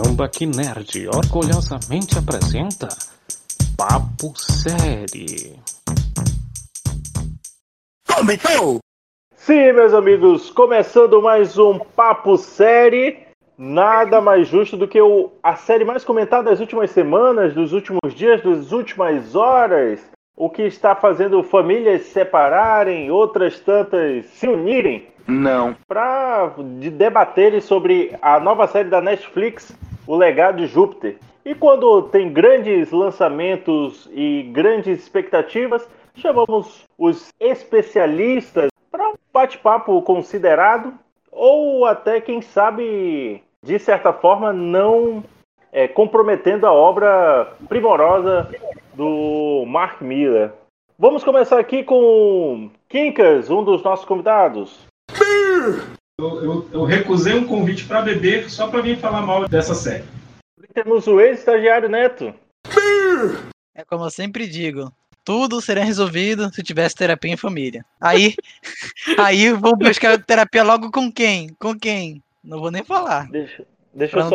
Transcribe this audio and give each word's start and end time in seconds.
Tambaqui 0.00 0.46
Nerd 0.46 1.08
orgulhosamente 1.08 2.16
apresenta 2.16 2.86
Papo 3.76 4.32
Série. 4.38 5.58
Começou! 8.06 8.78
Sim, 9.34 9.72
meus 9.72 9.92
amigos, 9.92 10.50
começando 10.50 11.20
mais 11.20 11.58
um 11.58 11.80
Papo 11.80 12.36
Série. 12.36 13.26
Nada 13.58 14.20
mais 14.20 14.46
justo 14.46 14.76
do 14.76 14.86
que 14.86 15.00
o, 15.00 15.32
a 15.42 15.56
série 15.56 15.84
mais 15.84 16.04
comentada 16.04 16.48
das 16.48 16.60
últimas 16.60 16.92
semanas, 16.92 17.52
dos 17.52 17.72
últimos 17.72 18.14
dias, 18.14 18.40
das 18.40 18.70
últimas 18.70 19.34
horas. 19.34 20.00
O 20.40 20.48
que 20.48 20.62
está 20.62 20.94
fazendo 20.94 21.42
famílias 21.42 22.02
se 22.02 22.10
separarem, 22.10 23.10
outras 23.10 23.58
tantas 23.58 24.24
se 24.26 24.46
unirem 24.46 25.08
Não. 25.26 25.74
para 25.88 26.52
de 26.78 26.90
debaterem 26.90 27.60
sobre 27.60 28.14
a 28.22 28.38
nova 28.38 28.68
série 28.68 28.88
da 28.88 29.00
Netflix, 29.00 29.76
O 30.06 30.14
Legado 30.14 30.58
de 30.58 30.68
Júpiter. 30.68 31.16
E 31.44 31.56
quando 31.56 32.02
tem 32.02 32.32
grandes 32.32 32.92
lançamentos 32.92 34.08
e 34.12 34.48
grandes 34.52 35.00
expectativas, 35.00 35.88
chamamos 36.14 36.86
os 36.96 37.34
especialistas 37.40 38.70
para 38.92 39.08
um 39.08 39.14
bate-papo 39.32 40.00
considerado 40.02 40.94
ou 41.32 41.84
até, 41.84 42.20
quem 42.20 42.40
sabe, 42.42 43.42
de 43.60 43.78
certa 43.80 44.12
forma, 44.12 44.52
não 44.52 45.24
é, 45.72 45.88
comprometendo 45.88 46.64
a 46.64 46.72
obra 46.72 47.54
primorosa 47.68 48.48
do 48.98 49.64
Mark 49.64 50.02
Miller. 50.02 50.50
Vamos 50.98 51.22
começar 51.22 51.60
aqui 51.60 51.84
com 51.84 52.68
Kinkas, 52.88 53.48
um 53.48 53.62
dos 53.62 53.80
nossos 53.84 54.04
convidados. 54.04 54.80
Eu, 56.20 56.42
eu- 56.42 56.68
eu 56.72 56.84
recusei 56.84 57.34
um 57.34 57.46
convite 57.46 57.84
para 57.86 58.02
beber 58.02 58.50
só 58.50 58.66
para 58.66 58.82
vir 58.82 58.98
falar 58.98 59.22
mal 59.22 59.48
dessa 59.48 59.72
série. 59.72 60.02
Temos 60.74 61.06
o 61.06 61.20
ex-estagiário 61.20 61.88
Neto. 61.88 62.34
É 63.72 63.84
como 63.84 64.04
eu 64.04 64.10
sempre 64.10 64.48
digo, 64.48 64.92
tudo 65.24 65.60
seria 65.60 65.84
resolvido 65.84 66.52
se 66.52 66.60
tivesse 66.64 66.96
terapia 66.96 67.32
em 67.32 67.36
família. 67.36 67.84
Aí, 68.00 68.34
aí 69.16 69.52
vamos 69.52 69.78
buscar 69.78 70.20
terapia 70.20 70.64
logo 70.64 70.90
com 70.90 71.10
quem? 71.12 71.50
Com 71.60 71.78
quem? 71.78 72.20
Não 72.42 72.58
vou 72.58 72.72
nem 72.72 72.82
falar. 72.82 73.30
Deixa, 73.30 73.64
deixa 73.94 74.16
eu 74.18 74.28
só. 74.28 74.34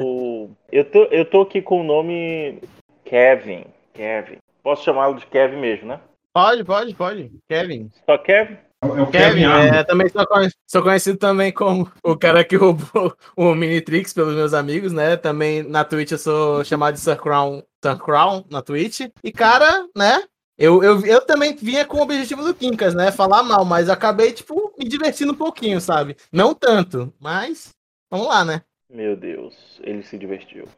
o- 0.00 0.44
o- 0.44 0.50
eu, 0.70 0.84
tô, 0.84 1.02
eu 1.04 1.24
tô 1.24 1.40
aqui 1.40 1.60
com 1.60 1.80
o 1.80 1.84
nome 1.84 2.60
Kevin. 3.04 3.64
Kevin. 3.94 4.38
Posso 4.62 4.84
chamá-lo 4.84 5.14
de 5.14 5.26
Kevin 5.26 5.56
mesmo, 5.56 5.88
né? 5.88 6.00
Pode, 6.32 6.64
pode, 6.64 6.94
pode. 6.94 7.30
Kevin. 7.48 7.90
Só 8.04 8.18
Kevin? 8.18 8.58
É 8.82 8.86
o 8.86 9.02
é 9.04 9.10
Kevin, 9.10 9.44
é, 9.44 9.82
também 9.84 10.08
sou, 10.10 10.26
conhe- 10.26 10.50
sou 10.66 10.82
conhecido 10.82 11.16
também 11.16 11.50
como 11.50 11.90
o 12.04 12.18
cara 12.18 12.44
que 12.44 12.56
roubou 12.56 13.16
o 13.34 13.54
Minitrix 13.54 14.12
pelos 14.12 14.34
meus 14.34 14.52
amigos, 14.52 14.92
né? 14.92 15.16
Também 15.16 15.62
na 15.62 15.84
Twitch 15.84 16.12
eu 16.12 16.18
sou 16.18 16.62
chamado 16.64 16.94
de 16.94 17.00
Sir 17.00 17.16
Crown, 17.16 17.62
Sir 17.82 17.96
Crown 17.98 18.44
na 18.50 18.60
Twitch. 18.60 19.00
E, 19.22 19.32
cara, 19.32 19.86
né? 19.96 20.22
Eu, 20.58 20.84
eu, 20.84 21.04
eu 21.06 21.20
também 21.24 21.56
vinha 21.56 21.84
com 21.84 21.96
o 21.98 22.02
objetivo 22.02 22.44
do 22.44 22.54
Quincas, 22.54 22.94
né? 22.94 23.10
Falar 23.10 23.42
mal, 23.42 23.64
mas 23.64 23.88
acabei, 23.88 24.32
tipo, 24.32 24.74
me 24.78 24.86
divertindo 24.86 25.32
um 25.32 25.36
pouquinho, 25.36 25.80
sabe? 25.80 26.16
Não 26.30 26.54
tanto, 26.54 27.12
mas 27.18 27.70
vamos 28.10 28.28
lá, 28.28 28.44
né? 28.44 28.62
Meu 28.90 29.16
Deus, 29.16 29.80
ele 29.82 30.02
se 30.02 30.18
divertiu. 30.18 30.68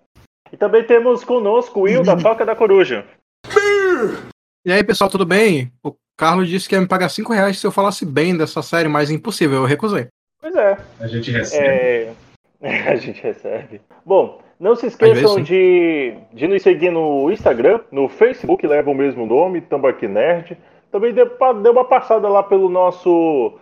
E 0.53 0.57
também 0.57 0.85
temos 0.85 1.25
conosco 1.25 1.81
o 1.81 1.83
Will 1.85 2.03
da 2.03 2.17
Toca 2.21 2.45
da 2.45 2.55
Coruja. 2.57 3.05
E 4.65 4.73
aí, 4.73 4.83
pessoal, 4.85 5.09
tudo 5.11 5.25
bem? 5.25 5.73
O 5.83 5.95
Carlos 6.17 6.49
disse 6.49 6.69
que 6.69 6.75
ia 6.75 6.81
me 6.81 6.89
pagar 6.89 7.09
5 7.09 7.33
reais 7.33 7.59
se 7.59 7.67
eu 7.67 7.71
falasse 7.73 8.05
bem 8.05 8.37
dessa 8.37 8.63
série, 8.63 8.89
mas 8.89 9.11
impossível, 9.11 9.59
eu 9.59 9.65
recusei. 9.65 10.09
Pois 10.41 10.55
é, 10.55 10.77
A 11.01 11.07
gente 11.07 11.31
recebe. 11.31 11.67
é... 11.67 12.13
a 12.91 12.97
gente 12.97 13.21
recebe. 13.23 13.81
Bom, 14.05 14.41
não 14.59 14.75
se 14.75 14.87
esqueçam 14.87 15.43
de, 15.43 16.15
de 16.33 16.49
nos 16.49 16.63
seguir 16.63 16.91
no 16.91 17.31
Instagram, 17.31 17.81
no 17.93 18.09
Facebook, 18.09 18.67
leva 18.67 18.91
o 18.91 18.95
mesmo 18.95 19.27
nome, 19.27 19.61
Tambaqui 19.61 20.09
Nerd. 20.09 20.57
Também 20.91 21.13
dê, 21.13 21.27
pa- 21.27 21.53
dê 21.53 21.69
uma 21.69 21.85
passada 21.85 22.29
lá 22.29 22.43
pelo 22.43 22.69
nosso 22.69 23.59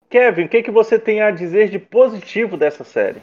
Kevin, 0.08 0.44
o 0.44 0.48
que, 0.48 0.62
que 0.62 0.70
você 0.70 1.00
tem 1.00 1.20
a 1.20 1.32
dizer 1.32 1.68
de 1.68 1.80
positivo 1.80 2.56
dessa 2.56 2.84
série? 2.84 3.20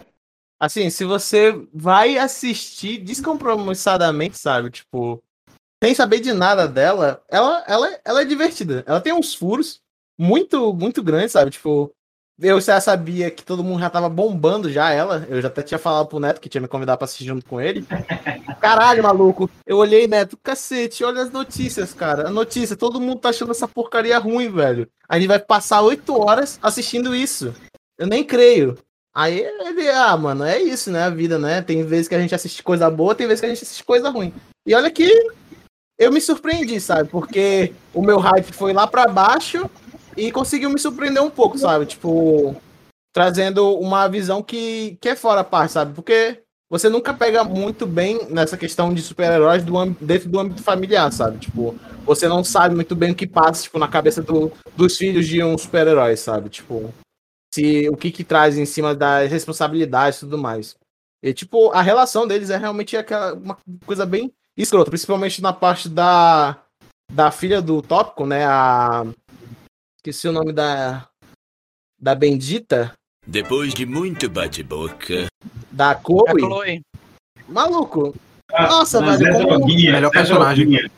Assim, 0.59 0.89
se 0.89 1.05
você 1.05 1.53
vai 1.73 2.17
assistir 2.17 2.97
descompromissadamente, 2.97 4.37
sabe? 4.37 4.69
Tipo, 4.69 5.23
sem 5.81 5.95
saber 5.95 6.19
de 6.19 6.33
nada 6.33 6.67
dela, 6.67 7.23
ela, 7.29 7.63
ela, 7.65 7.99
ela 8.03 8.21
é 8.21 8.25
divertida. 8.25 8.83
Ela 8.85 8.99
tem 8.99 9.13
uns 9.13 9.33
furos 9.33 9.79
muito, 10.19 10.73
muito 10.73 11.01
grandes, 11.01 11.31
sabe? 11.31 11.51
Tipo, 11.51 11.89
eu 12.41 12.61
já 12.61 12.79
sabia 12.79 13.29
que 13.29 13.43
todo 13.43 13.63
mundo 13.63 13.81
já 13.81 13.89
tava 13.89 14.07
bombando 14.07 14.71
já 14.71 14.91
ela. 14.91 15.27
Eu 15.29 15.41
já 15.41 15.49
até 15.49 15.61
tinha 15.61 15.77
falado 15.77 16.07
pro 16.07 16.19
Neto 16.19 16.39
que 16.39 16.47
tinha 16.47 16.61
me 16.61 16.67
convidado 16.67 16.97
pra 16.97 17.05
assistir 17.05 17.25
junto 17.25 17.45
com 17.45 17.59
ele. 17.59 17.85
Caralho, 18.61 19.03
maluco. 19.03 19.49
Eu 19.65 19.77
olhei, 19.77 20.07
Neto, 20.07 20.37
cacete, 20.41 21.03
olha 21.03 21.21
as 21.21 21.31
notícias, 21.31 21.93
cara. 21.93 22.27
A 22.27 22.31
notícia, 22.31 22.77
todo 22.77 22.99
mundo 22.99 23.19
tá 23.19 23.29
achando 23.29 23.51
essa 23.51 23.67
porcaria 23.67 24.17
ruim, 24.17 24.49
velho. 24.49 24.87
A 25.07 25.17
gente 25.17 25.27
vai 25.27 25.39
passar 25.39 25.81
oito 25.81 26.17
horas 26.17 26.57
assistindo 26.61 27.15
isso. 27.15 27.53
Eu 27.97 28.07
nem 28.07 28.23
creio. 28.23 28.77
Aí 29.13 29.39
ele, 29.39 29.89
ah, 29.89 30.15
mano, 30.15 30.45
é 30.45 30.61
isso, 30.61 30.89
né? 30.91 31.03
A 31.03 31.09
vida, 31.09 31.37
né? 31.37 31.61
Tem 31.61 31.83
vezes 31.83 32.07
que 32.07 32.15
a 32.15 32.21
gente 32.21 32.33
assiste 32.33 32.63
coisa 32.63 32.89
boa, 32.89 33.15
tem 33.15 33.27
vezes 33.27 33.41
que 33.41 33.47
a 33.47 33.49
gente 33.49 33.63
assiste 33.63 33.83
coisa 33.83 34.09
ruim. 34.09 34.33
E 34.65 34.73
olha 34.73 34.89
que 34.89 35.11
eu 35.97 36.11
me 36.11 36.21
surpreendi, 36.21 36.79
sabe? 36.79 37.09
Porque 37.09 37.73
o 37.93 38.01
meu 38.01 38.19
hype 38.19 38.53
foi 38.53 38.71
lá 38.71 38.87
pra 38.87 39.07
baixo 39.07 39.69
e 40.19 40.31
conseguiu 40.31 40.69
me 40.69 40.79
surpreender 40.79 41.21
um 41.23 41.29
pouco, 41.29 41.57
sabe? 41.57 41.85
Tipo, 41.85 42.55
trazendo 43.13 43.77
uma 43.79 44.07
visão 44.07 44.41
que, 44.43 44.97
que 45.01 45.09
é 45.09 45.15
fora 45.15 45.41
a 45.41 45.43
parte, 45.43 45.73
sabe? 45.73 45.93
Porque 45.93 46.41
você 46.69 46.87
nunca 46.89 47.13
pega 47.13 47.43
muito 47.43 47.87
bem 47.87 48.27
nessa 48.29 48.55
questão 48.55 48.93
de 48.93 49.01
super-heróis 49.01 49.63
dentro 49.99 50.29
do 50.29 50.39
âmbito 50.39 50.61
familiar, 50.61 51.11
sabe? 51.11 51.39
Tipo, 51.39 51.75
você 52.05 52.27
não 52.27 52.43
sabe 52.43 52.75
muito 52.75 52.95
bem 52.95 53.11
o 53.11 53.15
que 53.15 53.25
passa, 53.25 53.63
tipo, 53.63 53.79
na 53.79 53.87
cabeça 53.87 54.21
do- 54.21 54.51
dos 54.75 54.95
filhos 54.95 55.27
de 55.27 55.43
um 55.43 55.57
super-herói, 55.57 56.15
sabe? 56.15 56.49
Tipo, 56.49 56.93
se 57.53 57.89
o 57.89 57.97
que 57.97 58.11
que 58.11 58.23
traz 58.23 58.57
em 58.57 58.65
cima 58.65 58.93
das 58.93 59.31
responsabilidades 59.31 60.17
e 60.17 60.21
tudo 60.21 60.37
mais. 60.37 60.75
E, 61.23 61.33
tipo, 61.33 61.71
a 61.71 61.81
relação 61.81 62.27
deles 62.27 62.49
é 62.49 62.57
realmente 62.57 62.95
aquela 62.95 63.33
uma 63.33 63.57
coisa 63.85 64.05
bem 64.05 64.31
escrota, 64.55 64.91
principalmente 64.91 65.41
na 65.41 65.51
parte 65.51 65.89
da, 65.89 66.61
da 67.11 67.31
filha 67.31 67.61
do 67.61 67.81
tópico, 67.81 68.25
né? 68.25 68.45
A. 68.45 69.05
Esqueci 69.99 70.29
o 70.29 70.31
nome 70.31 70.53
da. 70.53 71.07
Da 72.01 72.15
Bendita, 72.15 72.93
Depois 73.27 73.73
de 73.73 73.85
muito 73.85 74.29
bate-boca. 74.29 75.27
da 75.69 75.93
Chloe. 75.99 76.39
Chloe. 76.39 76.81
Maluco, 77.49 78.15
Ah, 78.53 78.67
nossa, 78.69 79.01
mas 79.01 79.19
velho, 79.19 79.31
é 79.31 79.33
como- 79.43 79.47
droguinha, 79.57 79.91
Melhor 79.91 80.07
é 80.07 80.11
personagem. 80.11 80.65
droguinha. 80.65 80.91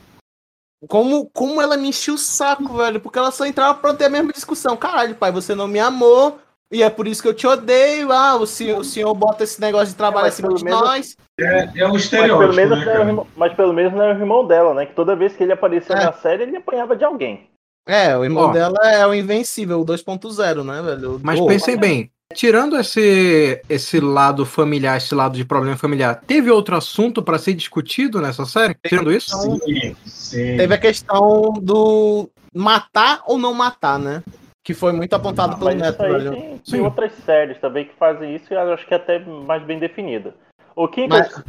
Como, 0.88 1.27
como 1.31 1.59
ela 1.59 1.75
me 1.77 1.89
encheu 1.89 2.13
o 2.13 2.18
saco, 2.19 2.77
velho? 2.77 3.00
Porque 3.00 3.18
ela 3.18 3.31
só 3.31 3.48
entrava 3.48 3.80
pra 3.80 3.95
ter 3.95 4.06
a 4.06 4.09
mesma 4.09 4.31
discussão. 4.31 4.77
Caralho, 4.77 5.15
pai, 5.15 5.31
você 5.31 5.56
não 5.56 5.68
me 5.68 5.80
amou. 5.80 6.39
E 6.71 6.83
é 6.83 6.89
por 6.89 7.07
isso 7.07 7.21
que 7.24 7.27
eu 7.27 7.33
te 7.33 7.48
odeio. 7.48 8.12
Ah, 8.12 8.36
o 8.36 8.45
senhor, 8.45 8.80
o 8.80 8.83
senhor 8.83 9.13
bota 9.15 9.44
esse 9.44 9.59
negócio 9.59 9.88
de 9.89 9.95
trabalho 9.95 10.25
mas 10.27 10.33
acima 10.36 10.53
de 10.53 10.63
menos- 10.63 10.80
nós. 10.81 11.18
É, 11.39 11.44
é 11.45 11.57
um 11.57 11.65
Mas 11.65 11.77
pelo, 11.81 11.98
estereótipo, 11.98 12.53
menos 12.56 12.77
né, 12.80 12.86
não 12.86 12.92
era 12.92 13.03
irmão, 13.06 13.27
mas 13.36 13.53
pelo 13.56 13.74
menos 13.74 13.92
não 13.94 14.01
era 14.03 14.15
o 14.18 14.21
irmão 14.21 14.45
dela, 14.48 14.74
né? 14.75 14.86
Que 14.86 14.94
toda 14.94 15.15
vez 15.15 15.36
que 15.36 15.42
ele 15.44 15.51
aparecia 15.51 15.95
É. 15.95 16.06
na 16.06 16.13
série, 16.13 16.44
ele 16.44 16.56
apanhava 16.57 16.95
de 16.95 17.03
alguém. 17.03 17.50
É, 17.87 18.15
o 18.15 18.23
irmão 18.23 18.49
Ó. 18.49 18.51
dela 18.51 18.77
é 18.83 19.05
o 19.05 19.13
Invencível, 19.13 19.81
o 19.81 19.85
2.0, 19.85 20.63
né, 20.63 20.81
velho? 20.81 21.19
Mas 21.23 21.39
Ô, 21.39 21.47
pensem 21.47 21.77
bem, 21.77 22.11
tirando 22.33 22.77
esse, 22.77 23.61
esse 23.67 23.99
lado 23.99 24.45
familiar, 24.45 24.97
esse 24.97 25.15
lado 25.15 25.35
de 25.35 25.43
problema 25.43 25.75
familiar, 25.77 26.21
teve 26.25 26.51
outro 26.51 26.75
assunto 26.75 27.23
pra 27.23 27.39
ser 27.39 27.53
discutido 27.53 28.21
nessa 28.21 28.45
série? 28.45 28.75
Tirando 28.85 29.11
isso? 29.11 29.35
Sim, 29.41 29.95
sim. 30.05 30.57
Teve 30.57 30.73
a 30.75 30.77
questão 30.77 31.53
do 31.61 32.29
matar 32.53 33.23
ou 33.25 33.37
não 33.37 33.53
matar, 33.53 33.97
né? 33.97 34.23
Que 34.63 34.75
foi 34.75 34.91
muito 34.91 35.13
apontado 35.15 35.57
pelo 35.57 35.71
Mas 35.71 35.79
Neto, 35.81 35.93
isso 35.93 36.03
aí 36.03 36.11
velho. 36.11 36.31
tem, 36.31 36.41
tem 36.49 36.59
Sim. 36.63 36.81
outras 36.81 37.11
séries 37.25 37.59
também 37.59 37.85
que 37.85 37.95
fazem 37.95 38.35
isso 38.35 38.53
e 38.53 38.55
eu 38.55 38.73
acho 38.73 38.85
que 38.87 38.93
é 38.93 38.97
até 38.97 39.17
mais 39.17 39.63
bem 39.63 39.79
definida. 39.79 40.35
O 40.75 40.87
Kinkas, 40.87 41.31
Mas- 41.33 41.43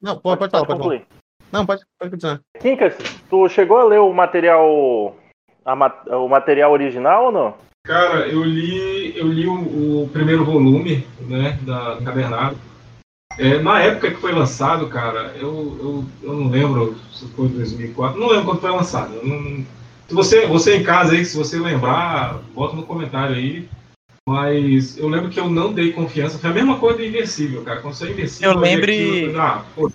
Não, 0.00 0.18
pode, 0.18 0.38
pode 0.38 0.50
falar, 0.50 0.66
pode 0.66 0.82
falar. 0.82 1.02
Não, 1.52 1.64
pode, 1.64 1.82
pode 1.98 2.10
continuar. 2.10 2.40
Kinkas, 2.60 2.94
tu 3.30 3.48
chegou 3.48 3.78
a 3.78 3.84
ler 3.84 4.00
o 4.00 4.12
material 4.12 5.16
a 5.64 6.16
o 6.16 6.28
material 6.28 6.72
original 6.72 7.26
ou 7.26 7.32
não? 7.32 7.54
Cara, 7.86 8.26
eu 8.28 8.42
li, 8.44 9.16
eu 9.16 9.26
li 9.28 9.46
o, 9.46 10.02
o 10.04 10.08
primeiro 10.12 10.44
volume, 10.44 11.06
né, 11.20 11.58
da 11.62 11.94
do 11.94 12.04
Cadernado. 12.04 12.56
É, 13.38 13.58
na 13.60 13.80
época 13.80 14.10
que 14.10 14.20
foi 14.20 14.32
lançado, 14.32 14.88
cara, 14.88 15.32
eu, 15.36 15.78
eu, 15.80 16.04
eu 16.22 16.32
não 16.34 16.50
lembro 16.50 16.96
se 17.12 17.26
foi 17.28 17.48
2004, 17.48 18.18
não 18.18 18.28
lembro 18.28 18.46
quando 18.46 18.60
foi 18.60 18.70
lançado. 18.70 19.14
eu 19.14 19.24
não- 19.26 19.64
se 20.08 20.14
você, 20.14 20.46
você 20.46 20.76
em 20.76 20.82
casa 20.82 21.12
aí, 21.14 21.24
se 21.24 21.36
você 21.36 21.58
lembrar, 21.58 22.38
bota 22.54 22.74
no 22.74 22.82
comentário 22.82 23.36
aí. 23.36 23.68
Mas 24.26 24.98
eu 24.98 25.08
lembro 25.08 25.30
que 25.30 25.38
eu 25.38 25.48
não 25.50 25.72
dei 25.72 25.92
confiança. 25.92 26.38
Foi 26.38 26.50
a 26.50 26.52
mesma 26.54 26.78
coisa 26.78 26.98
do 26.98 27.04
Invencível, 27.04 27.62
cara. 27.62 27.80
Quando 27.80 27.94
saiu 27.94 28.12
Invencível, 28.12 28.52
Eu 28.52 28.58
lembre- 28.58 28.92
aquilo, 28.92 29.36
eu 29.36 29.40
ah, 29.42 29.64
pô, 29.74 29.90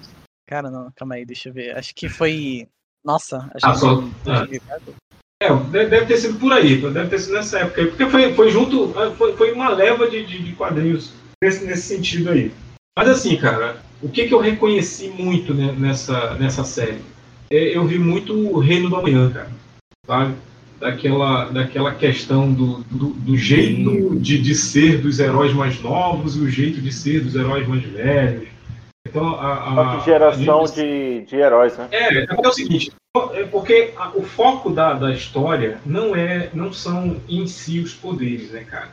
Cara, 0.48 0.70
não, 0.70 0.92
calma 0.96 1.16
aí, 1.16 1.26
deixa 1.26 1.50
eu 1.50 1.54
ver. 1.54 1.78
Acho 1.78 1.94
que 1.96 2.10
foi. 2.10 2.68
Nossa, 3.04 3.50
acho 3.54 3.66
Ah, 3.66 3.72
que 3.74 3.80
só- 3.80 3.96
foi. 4.02 4.12
ah. 4.28 4.40
2004. 4.40 4.94
É, 5.42 5.50
deve 5.72 5.90
deve 5.90 6.06
ter 6.06 6.18
sido 6.18 6.40
por 6.40 6.54
aí, 6.54 6.78
deve 6.80 7.10
ter 7.10 7.20
sido 7.20 7.34
nessa 7.34 7.60
época 7.60 7.82
aí, 7.82 7.88
porque 7.88 8.06
foi, 8.10 8.34
foi 8.34 8.50
junto, 8.50 8.94
foi, 9.18 9.36
foi 9.36 9.52
uma 9.52 9.68
leva 9.70 10.10
de, 10.10 10.26
de, 10.26 10.42
de 10.42 10.54
quadrinhos 10.54 11.12
nesse, 11.44 11.66
nesse 11.66 11.82
sentido 11.96 12.30
aí. 12.30 12.50
Mas 12.98 13.10
assim, 13.10 13.36
cara, 13.36 13.78
o 14.02 14.08
que, 14.08 14.26
que 14.28 14.34
eu 14.34 14.40
reconheci 14.40 15.10
muito 15.10 15.54
né, 15.54 15.76
nessa, 15.78 16.36
nessa 16.36 16.64
série? 16.64 17.00
É, 17.52 17.76
eu 17.76 17.86
vi 17.86 18.00
muito 18.00 18.34
o 18.34 18.60
Reino 18.60 18.90
do 18.90 18.96
Amanhã, 18.96 19.30
cara, 19.32 19.52
sabe? 20.08 20.36
Daquela, 20.80 21.46
daquela 21.50 21.94
questão 21.96 22.54
do, 22.54 22.78
do, 22.90 23.08
do 23.10 23.36
jeito 23.38 24.16
de, 24.20 24.42
de 24.42 24.56
ser 24.56 25.02
dos 25.02 25.20
heróis 25.20 25.54
mais 25.54 25.82
novos 25.82 26.38
e 26.38 26.40
o 26.40 26.50
jeito 26.50 26.80
de 26.82 26.92
ser 26.92 27.22
dos 27.22 27.36
heróis 27.36 27.68
mais 27.68 27.84
velhos. 27.84 28.48
Então, 29.14 29.36
a, 29.40 29.58
a, 29.58 29.70
Uma 29.70 30.00
geração 30.00 30.64
a 30.64 30.66
gente- 30.66 30.76
de, 30.76 31.22
de 31.28 31.36
heróis, 31.36 31.78
né? 31.78 31.88
é, 31.92 32.18
é 32.24 32.26
porque 32.26 32.48
é 32.48 32.50
o 32.50 32.54
seguinte, 32.54 32.92
é 33.34 33.44
porque 33.44 33.94
a- 33.96 34.10
o 34.16 34.24
foco 34.24 34.72
da, 34.72 34.94
da 34.94 35.12
história 35.14 35.78
não 35.86 36.16
é, 36.16 36.50
não 36.52 36.74
são 36.74 37.18
em 37.30 37.46
si 37.46 37.80
os 37.80 37.94
poderes, 37.94 38.50
né, 38.52 38.64
cara? 38.64 38.88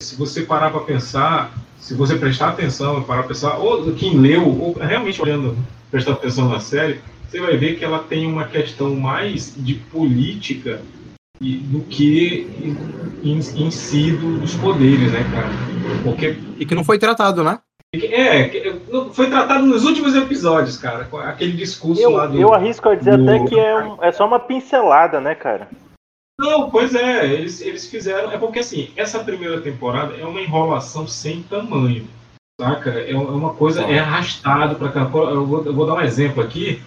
Se 0.00 0.14
você 0.14 0.42
parar 0.42 0.70
para 0.70 0.82
pensar, 0.82 1.52
se 1.80 1.94
você 1.94 2.14
prestar 2.14 2.50
atenção, 2.50 3.02
parar 3.02 3.22
para 3.22 3.28
pensar, 3.30 3.56
ou 3.58 3.92
quem 3.94 4.16
leu, 4.16 4.46
ou 4.46 4.74
realmente 4.74 5.20
olhando, 5.20 5.56
prestar 5.90 6.12
atenção 6.12 6.48
na 6.48 6.60
série, 6.60 7.00
você 7.28 7.40
vai 7.40 7.56
ver 7.56 7.76
que 7.76 7.84
ela 7.84 7.98
tem 7.98 8.24
uma 8.24 8.44
questão 8.44 8.94
mais 8.94 9.52
de 9.56 9.74
política 9.74 10.80
e- 11.40 11.56
do 11.56 11.80
que 11.80 12.46
em, 13.24 13.32
em- 13.36 13.70
si 13.72 14.12
do- 14.12 14.38
dos 14.38 14.54
poderes, 14.54 15.10
né, 15.10 15.24
cara? 15.32 15.48
Porque 16.04 16.36
E 16.56 16.64
que 16.64 16.74
não 16.76 16.84
foi 16.84 17.00
tratado, 17.00 17.42
né? 17.42 17.58
é, 17.94 18.44
que- 18.48 18.75
foi 19.12 19.28
tratado 19.28 19.64
nos 19.66 19.84
últimos 19.84 20.14
episódios, 20.14 20.76
cara, 20.76 21.04
com 21.04 21.18
aquele 21.18 21.52
discurso 21.52 22.08
lá 22.10 22.24
Eu, 22.24 22.30
do. 22.30 22.40
eu 22.40 22.54
arrisco 22.54 22.88
a 22.88 22.94
dizer 22.94 23.16
do- 23.16 23.24
até 23.30 23.44
que 23.46 23.58
é, 23.58 23.78
um- 23.78 24.02
é 24.02 24.12
só 24.12 24.26
uma 24.26 24.38
pincelada, 24.40 25.20
né, 25.20 25.34
cara? 25.34 25.68
Não, 26.38 26.68
pois 26.70 26.94
é, 26.94 27.26
eles, 27.32 27.60
eles 27.62 27.86
fizeram. 27.86 28.30
É 28.30 28.36
porque 28.36 28.58
assim, 28.58 28.90
essa 28.96 29.18
primeira 29.20 29.60
temporada 29.60 30.14
é 30.14 30.24
uma 30.24 30.40
enrolação 30.40 31.06
sem 31.06 31.42
tamanho. 31.42 32.06
Saca? 32.60 32.90
É 32.90 33.12
é 33.12 33.16
uma 33.16 33.54
coisa, 33.54 33.82
é 33.82 33.98
arrastado 33.98 34.76
pra 34.76 34.88
cá. 34.90 35.00
Eu 35.00 35.46
vou, 35.46 35.64
eu 35.64 35.74
vou 35.74 35.86
dar 35.86 35.94
um 35.94 36.00
exemplo 36.00 36.42
aqui 36.42 36.80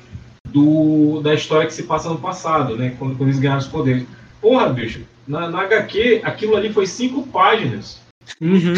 do, 0.48 1.20
da 1.22 1.34
história 1.34 1.66
que 1.68 1.74
se 1.74 1.84
passa 1.84 2.10
no 2.10 2.18
passado, 2.20 2.76
né? 2.76 2.96
Quando, 2.98 3.16
quando 3.18 3.30
eles 3.30 3.40
ganharam 3.40 3.60
os 3.60 3.68
poderes. 3.68 4.06
Porra, 4.42 4.70
bicho, 4.70 5.02
na, 5.28 5.48
na 5.50 5.62
HQ, 5.62 6.22
aquilo 6.24 6.56
ali 6.56 6.72
foi 6.72 6.86
cinco 6.88 7.26
páginas. 7.28 8.02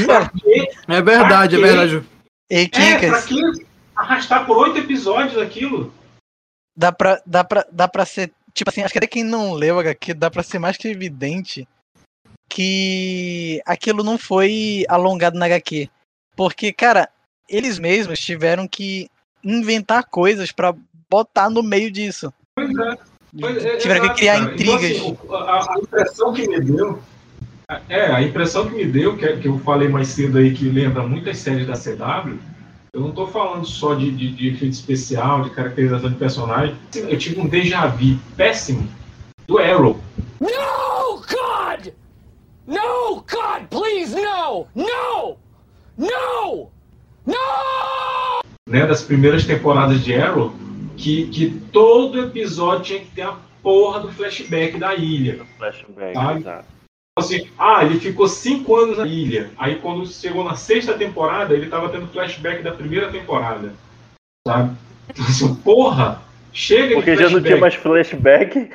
Pra 0.05 0.29
quê? 0.29 0.69
É 0.87 1.01
verdade, 1.01 1.55
é 1.55 1.59
Pra 1.59 1.99
Ei, 2.51 2.69
É, 2.73 3.07
pra 3.07 3.21
que 3.21 3.41
arrastar 3.95 4.45
por 4.45 4.57
oito 4.57 4.77
episódios 4.77 5.37
aquilo? 5.37 5.93
dá 6.75 6.91
pra, 6.91 7.21
dá, 7.25 7.43
pra, 7.45 7.65
dá 7.71 7.87
pra 7.87 8.05
ser. 8.05 8.33
Tipo 8.53 8.69
assim, 8.69 8.81
acho 8.81 8.91
que 8.91 8.97
até 8.97 9.07
quem 9.07 9.23
não 9.23 9.53
leu 9.53 9.79
HQ 9.79 10.13
dá 10.13 10.29
pra 10.29 10.43
ser 10.43 10.59
mais 10.59 10.75
que 10.75 10.89
evidente 10.89 11.65
que 12.49 13.61
aquilo 13.65 14.03
não 14.03 14.17
foi 14.17 14.83
alongado 14.89 15.39
na 15.39 15.45
HQ. 15.45 15.89
Porque, 16.35 16.73
cara, 16.73 17.07
eles 17.47 17.79
mesmos 17.79 18.19
tiveram 18.19 18.67
que 18.67 19.09
inventar 19.41 20.03
coisas 20.03 20.51
pra 20.51 20.75
botar 21.09 21.49
no 21.49 21.63
meio 21.63 21.89
disso. 21.89 22.33
Pois 22.53 22.69
é. 22.77 22.97
Pois 23.39 23.65
é, 23.65 23.77
tiveram 23.77 24.09
que 24.09 24.15
criar 24.15 24.39
cara. 24.39 24.53
intrigas. 24.53 24.91
Então, 24.91 25.45
assim, 25.55 25.69
a, 25.69 25.73
a 25.73 25.79
impressão 25.79 26.33
que 26.33 26.47
me 26.49 26.59
deu. 26.59 27.01
É, 27.87 28.11
a 28.11 28.21
impressão 28.21 28.67
que 28.67 28.75
me 28.75 28.85
deu, 28.85 29.15
que, 29.17 29.25
é- 29.25 29.37
que 29.37 29.47
eu 29.47 29.57
falei 29.59 29.87
mais 29.87 30.09
cedo 30.09 30.37
aí, 30.37 30.53
que 30.53 30.67
lembra 30.69 31.03
muitas 31.03 31.37
séries 31.37 31.67
da 31.67 31.73
CW, 31.73 32.37
eu 32.93 32.99
não 33.01 33.11
tô 33.11 33.25
falando 33.27 33.65
só 33.65 33.93
de, 33.93 34.11
de, 34.11 34.29
de 34.33 34.47
efeito 34.49 34.73
especial, 34.73 35.43
de 35.43 35.51
caracterização 35.51 36.09
de 36.09 36.15
personagem. 36.17 36.75
Eu 36.95 37.17
tive 37.17 37.39
um 37.39 37.47
déjà 37.47 37.87
vu 37.87 38.17
péssimo 38.35 38.87
do 39.47 39.57
Arrow. 39.57 39.97
No, 40.39 41.21
God! 41.21 41.93
No, 42.67 43.15
God, 43.29 43.67
please, 43.69 44.13
no! 44.15 44.67
No! 44.75 45.37
No! 45.97 46.69
No! 47.25 48.41
né, 48.67 48.85
das 48.85 49.01
primeiras 49.03 49.45
temporadas 49.45 50.01
de 50.03 50.13
Arrow, 50.15 50.53
que, 50.97 51.27
que 51.27 51.49
todo 51.71 52.21
episódio 52.21 52.83
tinha 52.83 52.99
que 52.99 53.11
ter 53.11 53.21
a 53.23 53.35
porra 53.63 53.99
do 54.01 54.11
flashback 54.11 54.77
da 54.77 54.93
ilha. 54.95 55.45
Flashback, 55.57 56.17
Ah, 56.17 56.33
exato. 56.37 56.65
Assim, 57.17 57.47
ah, 57.57 57.83
ele 57.83 57.99
ficou 57.99 58.27
cinco 58.27 58.75
anos 58.75 58.97
na 58.97 59.05
ilha. 59.05 59.51
Aí 59.57 59.75
quando 59.75 60.05
chegou 60.07 60.43
na 60.43 60.55
sexta 60.55 60.93
temporada, 60.93 61.53
ele 61.53 61.69
tava 61.69 61.89
tendo 61.89 62.07
flashback 62.07 62.63
da 62.63 62.71
primeira 62.71 63.11
temporada. 63.11 63.73
Sabe? 64.47 64.75
Então, 65.09 65.25
assim, 65.25 65.55
porra! 65.55 66.21
Chega 66.53 66.95
Porque 66.95 67.15
de 67.15 67.23
já 67.23 67.29
não 67.29 67.41
tinha 67.41 67.55
mais 67.57 67.75
flashback. 67.75 68.69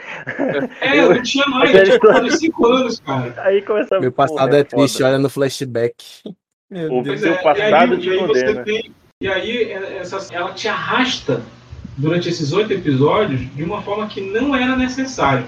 É, 0.80 1.02
não 1.08 1.22
tinha 1.22 1.46
mais, 1.46 1.70
já 1.70 1.82
tinha 1.84 1.94
ficado 1.94 2.30
cinco 2.30 2.66
anos, 2.66 3.00
cara. 3.00 3.34
Aí 3.42 3.60
começa 3.60 4.00
Meu 4.00 4.10
passado 4.10 4.46
Porra, 4.48 4.58
é 4.60 4.64
triste, 4.64 4.96
foda. 4.98 5.08
olha 5.10 5.18
no 5.18 5.28
flashback. 5.28 5.94
Meu 6.70 6.90
O 6.94 7.02
Deus. 7.02 7.20
seu 7.20 7.34
é, 7.34 7.42
passado 7.42 7.94
e 7.96 7.98
te 8.00 8.08
aí, 8.10 8.16
e 8.16 8.18
aí 8.20 8.26
condena. 8.26 8.64
tem- 8.64 8.94
E 9.20 9.28
aí 9.28 9.62
é, 9.64 9.98
essa- 9.98 10.34
ela 10.34 10.52
te 10.54 10.66
arrasta 10.68 11.42
durante 11.98 12.30
esses 12.30 12.50
oito 12.54 12.72
episódios 12.72 13.40
de 13.54 13.62
uma 13.62 13.82
forma 13.82 14.06
que 14.08 14.22
não 14.22 14.56
era 14.56 14.74
necessário. 14.74 15.46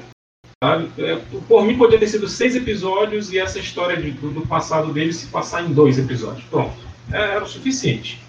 Sabe? 0.62 0.91
É, 0.99 1.17
por 1.47 1.65
mim 1.65 1.79
podia 1.79 1.99
ter 1.99 2.09
sido 2.09 2.27
seis 2.27 2.57
episódios 2.57 3.33
e 3.33 3.38
essa 3.38 3.59
história 3.61 3.97
de- 3.97 4.11
do, 4.11 4.31
do 4.31 4.47
passado 4.47 4.93
dele 4.93 5.12
se 5.12 5.29
passar 5.29 5.62
em 5.62 5.73
dois 5.73 5.99
episódios. 5.99 6.45
Pronto. 6.47 6.75
É, 7.12 7.37
era 7.37 7.45
o 7.45 7.47
suficiente. 7.47 8.21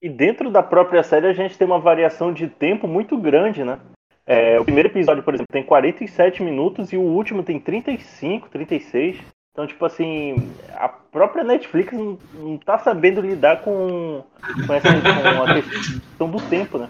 E 0.00 0.08
dentro 0.08 0.50
da 0.50 0.62
própria 0.62 1.02
série 1.02 1.26
a 1.26 1.32
gente 1.32 1.58
tem 1.58 1.66
uma 1.66 1.80
variação 1.80 2.32
de 2.32 2.46
tempo 2.46 2.86
muito 2.86 3.16
grande, 3.16 3.64
né? 3.64 3.78
É, 4.24 4.58
o 4.60 4.64
primeiro 4.64 4.88
episódio, 4.88 5.24
por 5.24 5.34
exemplo, 5.34 5.48
tem 5.52 5.64
47 5.64 6.42
minutos 6.42 6.92
e 6.92 6.96
o 6.96 7.00
último 7.02 7.42
tem 7.42 7.58
35, 7.58 8.48
36. 8.48 9.16
Então, 9.52 9.66
tipo 9.66 9.84
assim, 9.84 10.36
a 10.76 10.88
própria 10.88 11.42
Netflix 11.44 11.92
não, 11.92 12.16
não 12.38 12.56
tá 12.58 12.78
sabendo 12.78 13.20
lidar 13.20 13.60
com, 13.62 14.22
com, 14.66 14.72
essa, 14.72 14.88
com 14.88 15.42
a 15.42 15.54
questão 15.54 16.30
do 16.30 16.40
tempo, 16.48 16.78
né? 16.78 16.88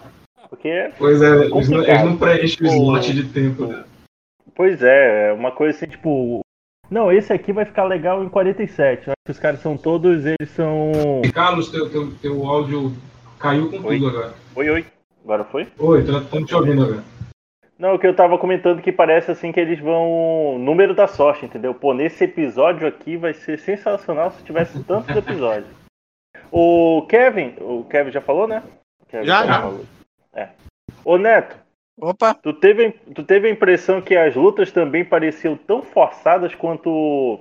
Porque, 0.51 0.91
Pois 0.99 1.21
é, 1.23 1.27
eles 1.31 1.41
não, 1.51 1.51
Complicado. 1.51 1.89
eles 1.89 2.05
não 2.05 2.17
preenchem 2.19 2.67
o 2.67 2.71
O- 2.71 2.75
slot 2.75 3.13
de 3.15 3.25
tempo. 3.25 3.67
né? 3.67 3.85
Pois 4.55 4.83
é, 4.83 5.29
é 5.29 5.33
uma 5.33 5.51
coisa 5.53 5.77
assim, 5.77 5.87
tipo. 5.87 6.41
Não, 6.91 7.11
esse 7.11 7.33
aqui 7.33 7.53
vai 7.53 7.65
ficar 7.65 7.85
legal 7.85 8.23
em 8.23 8.29
47. 8.29 9.07
Eu 9.09 9.13
acho 9.13 9.25
que 9.25 9.31
os 9.33 9.39
caras 9.39 9.61
são 9.61 9.77
todos, 9.77 10.27
eles 10.27 10.51
são. 10.51 10.93
Carlos, 11.33 11.71
teu, 11.71 11.89
teu, 11.91 12.13
teu 12.21 12.47
áudio 12.47 12.93
caiu 13.39 13.71
com 13.71 13.87
Oi? 13.87 13.99
tudo 13.99 14.09
agora. 14.09 14.35
Oi, 14.55 14.71
oi. 14.71 14.87
Agora 15.25 15.45
foi? 15.45 15.69
Oi, 15.79 16.01
estamos 16.01 16.49
te 16.49 16.55
ouvindo 16.55 16.83
agora. 16.83 17.05
Não, 17.79 17.95
o 17.95 17.99
que 17.99 18.07
eu 18.07 18.15
tava 18.15 18.39
comentando 18.39 18.83
que 18.83 18.93
parece 18.93 19.31
assim 19.31 19.51
que 19.51 19.59
eles 19.59 19.81
vão. 19.81 20.59
Número 20.59 20.95
da 20.95 21.09
sorte, 21.09 21.47
entendeu? 21.47 21.75
Pô, 21.75 21.95
nesse 21.95 22.25
episódio 22.25 22.87
aqui 22.87 23.17
vai 23.17 23.35
ser 23.35 23.59
sensacional 23.59 24.31
se 24.31 24.45
tivesse 24.45 24.83
tantos 24.85 25.17
episódios. 25.17 25.71
O 26.51 27.07
Kevin, 27.09 27.55
o 27.61 27.85
Kevin 27.85 28.11
já 28.11 28.21
falou, 28.21 28.47
né? 28.47 28.63
Kevin 29.09 29.27
Já, 29.27 29.47
já. 29.47 29.63
falou. 29.63 29.85
É. 30.35 30.49
Ô 31.05 31.17
Neto, 31.17 31.57
Opa, 31.99 32.35
tu 32.35 32.53
teve, 32.53 32.91
tu 33.15 33.23
teve 33.23 33.49
a 33.49 33.51
impressão 33.51 34.01
que 34.01 34.17
as 34.17 34.35
lutas 34.35 34.73
também 34.73 35.05
pareciam 35.05 35.57
tão 35.57 35.83
forçadas 35.83 36.55
quanto 36.55 37.41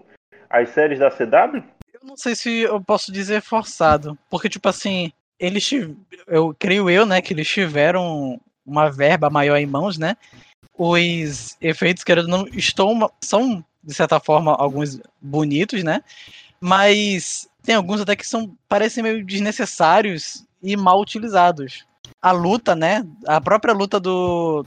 as 0.50 0.70
séries 0.70 1.00
da 1.00 1.10
CW? 1.10 1.64
Eu 1.94 2.02
não 2.04 2.18
sei 2.18 2.36
se 2.36 2.62
eu 2.62 2.82
posso 2.82 3.12
dizer 3.12 3.42
forçado, 3.42 4.18
porque, 4.30 4.50
tipo 4.50 4.68
assim, 4.68 5.12
eles, 5.40 5.70
eu 6.28 6.56
creio 6.58 6.90
eu, 6.90 7.06
né, 7.06 7.22
que 7.22 7.34
eles 7.34 7.48
tiveram 7.48 8.40
uma 8.66 8.90
verba 8.90 9.30
maior 9.30 9.58
em 9.58 9.66
mãos, 9.66 9.98
né? 9.98 10.16
Os 10.78 11.58
efeitos, 11.62 12.04
ou 12.08 12.28
não, 12.28 12.48
estão, 12.48 13.12
são, 13.22 13.64
de 13.84 13.94
certa 13.94 14.20
forma, 14.20 14.54
alguns 14.54 15.00
bonitos, 15.22 15.84
né? 15.84 16.04
Mas 16.60 17.50
tem 17.64 17.76
alguns 17.76 18.02
até 18.02 18.16
que 18.16 18.26
são, 18.26 18.56
parecem 18.68 19.04
meio 19.04 19.26
desnecessários 19.26 20.46
e 20.62 20.76
mal 20.76 21.00
utilizados. 21.00 21.86
A 22.22 22.32
luta, 22.32 22.76
né? 22.76 23.04
A 23.28 23.42
própria 23.42 23.74
luta 23.74 24.00
do, 24.00 24.66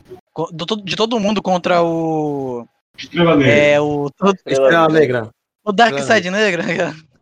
do- 0.52 0.82
de 0.82 0.96
todo 0.96 1.20
mundo 1.20 1.40
contra 1.40 1.82
o. 1.82 2.66
Estrela 2.98 3.36
Negra. 3.36 3.52
É, 3.52 3.80
o, 3.80 4.10
Estrela 4.46 4.88
Negra. 4.88 5.30
o 5.64 5.72
Dark 5.72 5.98
Side 6.00 6.30
Negra. 6.30 6.62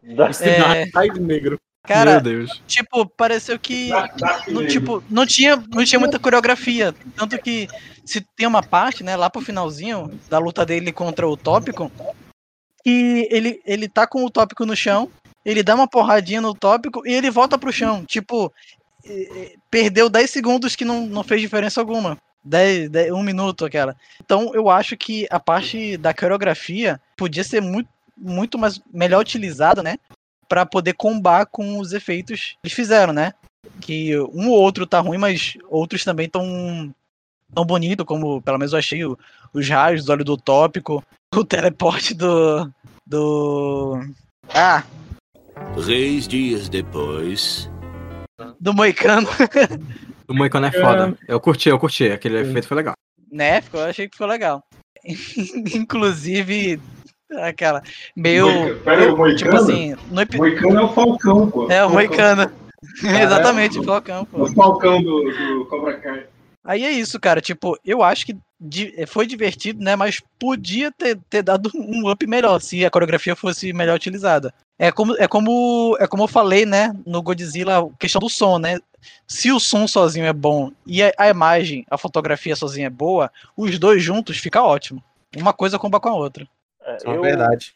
Da- 0.02 0.30
É, 0.40 0.84
Ai, 0.94 1.08
negro. 1.10 1.58
cara, 1.84 2.12
Meu 2.12 2.20
Deus. 2.20 2.62
tipo, 2.66 3.06
pareceu 3.06 3.58
que 3.58 3.88
Dark- 3.90 4.16
Dark 4.18 4.48
não, 4.48 4.66
tipo, 4.66 5.04
não 5.08 5.24
tinha, 5.26 5.56
não 5.72 5.84
tinha 5.84 5.98
muita 6.00 6.18
coreografia. 6.18 6.94
Tanto 7.16 7.38
que 7.38 7.68
se 8.04 8.20
tem 8.36 8.46
uma 8.46 8.62
parte, 8.62 9.04
né, 9.04 9.14
lá 9.16 9.30
pro 9.30 9.40
finalzinho 9.40 10.10
da 10.28 10.38
luta 10.38 10.66
dele 10.66 10.92
contra 10.92 11.28
o 11.28 11.36
Tópico, 11.36 11.90
que 12.84 13.28
ele, 13.30 13.60
ele 13.64 13.88
tá 13.88 14.06
com 14.06 14.24
o 14.24 14.30
Tópico 14.30 14.66
no 14.66 14.74
chão, 14.74 15.08
ele 15.44 15.62
dá 15.62 15.74
uma 15.74 15.86
porradinha 15.88 16.40
no 16.40 16.52
Tópico 16.54 17.06
e 17.06 17.12
ele 17.12 17.30
volta 17.30 17.56
pro 17.56 17.72
chão. 17.72 18.04
Tipo, 18.04 18.52
perdeu 19.70 20.08
10 20.08 20.30
segundos 20.30 20.76
que 20.76 20.84
não, 20.84 21.06
não 21.06 21.22
fez 21.22 21.40
diferença 21.40 21.80
alguma. 21.80 22.16
10, 22.44 22.90
10, 22.90 23.12
um 23.12 23.22
minuto 23.22 23.64
aquela. 23.64 23.96
Então 24.24 24.52
eu 24.54 24.68
acho 24.68 24.96
que 24.96 25.26
a 25.30 25.38
parte 25.38 25.96
da 25.96 26.12
coreografia 26.12 27.00
podia 27.16 27.44
ser 27.44 27.60
muito, 27.60 27.88
muito 28.16 28.58
mais 28.58 28.80
melhor 28.92 29.20
utilizada, 29.20 29.82
né? 29.82 29.96
Pra 30.48 30.66
poder 30.66 30.94
combar 30.94 31.46
com 31.46 31.78
os 31.78 31.92
efeitos 31.92 32.56
que 32.60 32.66
eles 32.66 32.74
fizeram, 32.74 33.12
né? 33.12 33.32
que 33.80 34.18
um 34.32 34.48
ou 34.48 34.60
outro 34.60 34.86
tá 34.86 34.98
ruim, 35.00 35.18
mas 35.18 35.56
outros 35.68 36.04
também 36.04 36.28
tão 36.28 36.92
tão 37.54 37.64
bonito, 37.64 38.04
como 38.04 38.40
pelo 38.42 38.58
menos 38.58 38.72
eu 38.72 38.78
achei 38.78 39.04
o- 39.04 39.18
os 39.52 39.68
raios 39.68 40.04
do 40.04 40.12
olho 40.12 40.24
do 40.24 40.36
tópico, 40.36 41.02
o 41.34 41.44
teleporte 41.44 42.14
do 42.14 42.70
do 43.06 44.00
ah, 44.54 44.84
Três 45.84 46.26
dias 46.26 46.68
depois. 46.68 47.68
Do 48.62 48.72
Moicano, 48.72 49.26
O 50.28 50.32
Moicano 50.34 50.66
é 50.66 50.70
foda. 50.72 51.18
Eu 51.28 51.40
curti, 51.40 51.68
eu 51.68 51.78
curti. 51.78 52.04
Aquele 52.10 52.38
efeito 52.40 52.68
foi 52.68 52.76
legal. 52.76 52.94
né? 53.30 53.60
Ficou, 53.60 53.80
eu 53.80 53.86
achei 53.90 54.08
que 54.08 54.14
ficou 54.14 54.26
legal. 54.28 54.62
Inclusive 55.74 56.80
aquela 57.40 57.82
meio 58.16 58.46
Moica- 58.48 58.80
Pera 58.84 59.02
aí, 59.02 59.08
o 59.10 59.16
Moicano? 59.16 59.36
tipo 59.38 59.56
assim, 59.56 59.94
no 60.10 60.38
Moicano 60.38 60.78
é 60.78 60.82
o 60.84 60.88
Falcão, 60.94 61.50
pô. 61.50 61.62
é 61.70 61.84
o 61.84 61.90
Falcão. 61.90 61.92
Moicano. 61.92 62.52
Exatamente, 63.22 63.78
o 63.78 63.84
Falcão, 63.84 64.24
pô. 64.24 64.42
O 64.42 64.54
Falcão 64.54 65.02
do, 65.02 65.22
do 65.58 65.66
Cobra 65.66 65.96
Kai. 65.98 66.24
Aí 66.64 66.84
é 66.84 66.90
isso, 66.90 67.18
cara. 67.18 67.40
Tipo, 67.40 67.76
eu 67.84 68.02
acho 68.02 68.24
que 68.26 68.36
di- 68.60 68.94
foi 69.06 69.26
divertido, 69.26 69.82
né? 69.82 69.96
Mas 69.96 70.20
podia 70.38 70.92
ter, 70.92 71.18
ter 71.28 71.42
dado 71.42 71.70
um 71.74 72.08
up 72.10 72.24
melhor 72.26 72.60
se 72.60 72.84
a 72.84 72.90
coreografia 72.90 73.34
fosse 73.34 73.72
melhor 73.72 73.96
utilizada. 73.96 74.54
É 74.78 74.90
como, 74.92 75.14
é 75.16 75.26
como 75.28 75.96
é 76.00 76.06
como 76.06 76.22
eu 76.24 76.28
falei, 76.28 76.64
né? 76.64 76.92
No 77.06 77.22
Godzilla, 77.22 77.80
a 77.80 77.96
questão 77.98 78.20
do 78.20 78.28
som, 78.28 78.58
né? 78.58 78.78
Se 79.26 79.50
o 79.50 79.58
som 79.58 79.86
sozinho 79.88 80.26
é 80.26 80.32
bom 80.32 80.70
e 80.86 81.02
a, 81.02 81.12
a 81.18 81.28
imagem, 81.28 81.84
a 81.90 81.98
fotografia 81.98 82.54
sozinha 82.54 82.86
é 82.86 82.90
boa, 82.90 83.30
os 83.56 83.78
dois 83.78 84.02
juntos 84.02 84.38
fica 84.38 84.62
ótimo. 84.62 85.02
Uma 85.36 85.52
coisa 85.52 85.78
comba 85.78 85.98
com 85.98 86.08
a 86.08 86.14
outra. 86.14 86.46
É, 86.84 86.96
é 87.10 87.16
eu- 87.16 87.20
verdade. 87.22 87.74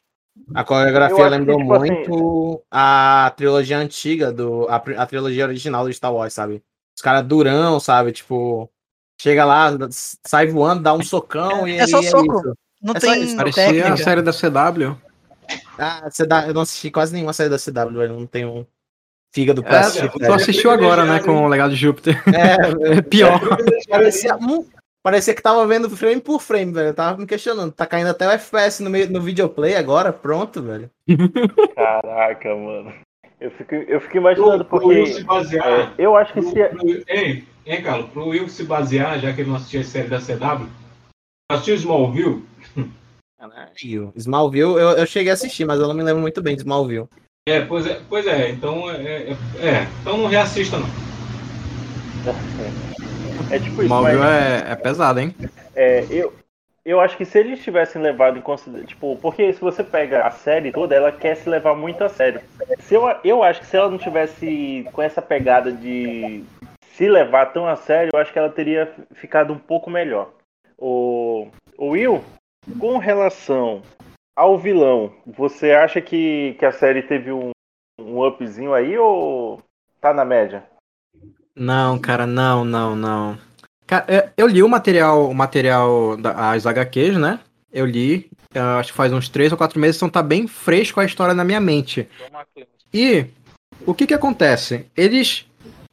A 0.54 0.62
coreografia 0.62 1.16
que, 1.24 1.28
lembrou 1.30 1.58
tipo 1.58 1.72
assim- 1.74 1.86
muito 1.92 2.62
a 2.70 3.32
trilogia 3.36 3.78
antiga, 3.78 4.30
do, 4.30 4.68
a, 4.68 4.76
a 4.76 5.06
trilogia 5.06 5.46
original 5.46 5.84
do 5.84 5.92
Star 5.92 6.12
Wars, 6.12 6.34
sabe? 6.34 6.62
Os 6.94 7.02
caras 7.02 7.24
durão, 7.26 7.80
sabe? 7.80 8.12
Tipo, 8.12 8.68
chega 9.20 9.44
lá, 9.44 9.70
sai 9.90 10.46
voando, 10.46 10.82
dá 10.82 10.92
um 10.92 11.02
socão 11.02 11.66
e 11.66 11.78
É 11.78 11.86
só 11.86 12.00
e 12.00 12.04
soco. 12.04 12.36
isso. 12.38 12.54
Não 12.82 12.94
É 12.94 13.00
tem 13.00 13.36
Parecia 13.36 13.92
a 13.92 13.96
série 13.96 14.22
da 14.22 14.32
CW. 14.32 14.96
Ah, 15.78 16.08
você 16.10 16.26
dá, 16.26 16.46
eu 16.46 16.54
não 16.54 16.62
assisti 16.62 16.90
quase 16.90 17.12
nenhuma 17.12 17.32
série 17.32 17.50
da 17.50 17.58
CW, 17.58 17.98
velho. 17.98 18.14
Não 18.18 18.26
tenho 18.26 18.66
fígado 19.34 19.62
pra 19.62 19.76
É, 19.76 19.80
assistir. 19.80 20.10
tu 20.10 20.32
assistiu 20.32 20.70
agora, 20.70 21.04
né, 21.04 21.20
com 21.20 21.44
o 21.44 21.48
Legado 21.48 21.70
de 21.70 21.76
Júpiter. 21.76 22.22
É, 22.28 22.56
É 22.98 23.02
pior. 23.02 23.40
parecia, 23.88 24.36
hum, 24.36 24.64
parecia 25.02 25.34
que 25.34 25.42
tava 25.42 25.66
vendo 25.66 25.90
frame 25.90 26.20
por 26.20 26.40
frame, 26.40 26.72
velho. 26.72 26.88
Eu 26.88 26.94
tava 26.94 27.18
me 27.18 27.26
questionando. 27.26 27.72
Tá 27.72 27.86
caindo 27.86 28.08
até 28.08 28.26
o 28.26 28.30
FPS 28.30 28.82
no, 28.82 28.90
meio, 28.90 29.10
no 29.10 29.20
videoplay 29.20 29.76
agora, 29.76 30.12
pronto, 30.12 30.62
velho. 30.62 30.90
Caraca, 31.74 32.54
mano. 32.54 32.92
Eu 33.40 33.50
fico, 33.52 33.74
eu 33.74 34.00
fico 34.00 34.16
imaginando 34.16 34.64
porque 34.64 35.06
se 35.06 35.24
basear. 35.24 35.66
é, 35.66 35.94
eu 35.98 36.16
acho 36.16 36.32
que 36.32 36.42
se. 36.42 36.54
pro, 36.68 36.78
hein, 37.66 37.82
Carlos? 37.82 38.10
Pro 38.10 38.28
Will 38.28 38.48
se 38.48 38.64
basear, 38.64 39.18
já 39.18 39.32
que 39.32 39.40
ele 39.40 39.50
não 39.50 39.56
assistia 39.56 39.80
a 39.80 39.84
série 39.84 40.08
da 40.08 40.20
CW, 40.20 40.68
assistiu 41.50 41.74
Smallville? 41.74 42.44
Caralho. 43.38 44.12
Smallville, 44.16 44.62
eu, 44.62 44.90
eu 44.90 45.06
cheguei 45.06 45.30
a 45.30 45.34
assistir, 45.34 45.64
mas 45.64 45.78
eu 45.80 45.88
não 45.88 45.94
me 45.94 46.02
lembro 46.02 46.22
muito 46.22 46.40
bem 46.42 46.54
de 46.54 46.62
Smallville. 46.62 47.08
É, 47.48 47.60
pois 47.60 47.86
é, 47.86 48.00
pois 48.08 48.26
é 48.26 48.50
então 48.50 48.90
é, 48.90 48.96
é, 48.96 49.36
é, 49.58 49.86
então 50.00 50.16
não 50.16 50.26
reassista 50.26 50.78
não. 50.78 50.88
É 53.50 53.58
tipo 53.60 53.80
O 53.80 53.84
isso, 53.84 53.88
móvel 53.88 54.18
mas 54.18 54.32
é, 54.32 54.72
é 54.72 54.74
pesado, 54.74 55.20
hein? 55.20 55.32
é, 55.76 56.04
eu, 56.10 56.34
eu 56.84 57.00
acho 57.00 57.16
que 57.16 57.24
se 57.24 57.38
eles 57.38 57.62
tivessem 57.62 58.02
levado 58.02 58.36
em 58.36 58.40
consideração. 58.40 58.86
Tipo, 58.86 59.16
porque 59.16 59.52
se 59.52 59.60
você 59.60 59.84
pega 59.84 60.26
a 60.26 60.30
série 60.32 60.72
toda, 60.72 60.94
ela 60.94 61.12
quer 61.12 61.36
se 61.36 61.48
levar 61.48 61.76
muito 61.76 62.02
a 62.02 62.08
sério. 62.08 62.40
Se 62.80 62.94
eu, 62.94 63.02
eu 63.22 63.42
acho 63.44 63.60
que 63.60 63.66
se 63.66 63.76
ela 63.76 63.90
não 63.90 63.98
tivesse 63.98 64.84
com 64.92 65.00
essa 65.00 65.22
pegada 65.22 65.70
de 65.70 66.42
se 66.96 67.06
levar 67.06 67.52
tão 67.52 67.68
a 67.68 67.76
sério, 67.76 68.10
eu 68.12 68.18
acho 68.18 68.32
que 68.32 68.38
ela 68.38 68.48
teria 68.48 68.90
ficado 69.16 69.52
um 69.52 69.58
pouco 69.58 69.90
melhor. 69.90 70.32
O, 70.78 71.48
o 71.76 71.90
Will, 71.90 72.24
com 72.80 72.96
relação 72.96 73.82
ao 74.34 74.58
vilão, 74.58 75.12
você 75.26 75.72
acha 75.72 76.00
que, 76.00 76.56
que 76.58 76.64
a 76.64 76.72
série 76.72 77.02
teve 77.02 77.30
um, 77.30 77.50
um 78.00 78.26
upzinho 78.26 78.72
aí 78.72 78.96
ou 78.96 79.62
tá 80.00 80.14
na 80.14 80.24
média? 80.24 80.64
Não, 81.54 81.98
cara, 81.98 82.26
não, 82.26 82.64
não, 82.64 82.96
não. 82.96 83.38
Cara, 83.86 84.06
é, 84.08 84.30
eu 84.34 84.46
li 84.46 84.62
o 84.62 84.68
material, 84.68 85.28
o 85.28 85.34
material 85.34 86.16
das 86.16 86.66
HQs, 86.66 87.18
né? 87.18 87.40
Eu 87.70 87.84
li, 87.84 88.30
acho 88.78 88.92
que 88.92 88.96
faz 88.96 89.12
uns 89.12 89.28
três 89.28 89.52
ou 89.52 89.58
quatro 89.58 89.78
meses, 89.78 89.96
então 89.96 90.08
tá 90.08 90.22
bem 90.22 90.46
fresco 90.46 90.98
a 90.98 91.04
história 91.04 91.34
na 91.34 91.44
minha 91.44 91.60
mente. 91.60 92.08
E 92.92 93.26
o 93.86 93.94
que 93.94 94.06
que 94.06 94.14
acontece? 94.14 94.86
Eles 94.96 95.46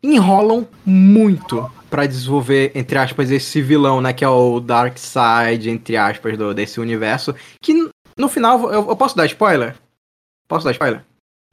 enrolam 0.03 0.67
muito 0.86 1.69
pra 1.89 2.05
desenvolver, 2.05 2.72
entre 2.75 2.98
aspas, 2.98 3.31
esse 3.31 3.62
vilão, 3.62 4.01
né? 4.01 4.12
Que 4.13 4.25
é 4.25 4.29
o 4.29 4.60
Dark 4.60 4.98
Side, 4.98 5.69
entre 5.69 5.95
aspas, 5.95 6.38
do, 6.38 6.53
desse 6.53 6.79
universo. 6.79 7.33
Que 7.62 7.89
no 8.17 8.27
final, 8.27 8.60
eu, 8.72 8.89
eu 8.89 8.95
posso 8.95 9.15
dar 9.15 9.25
spoiler? 9.27 9.75
Posso 10.48 10.65
dar 10.65 10.72
spoiler? 10.72 11.03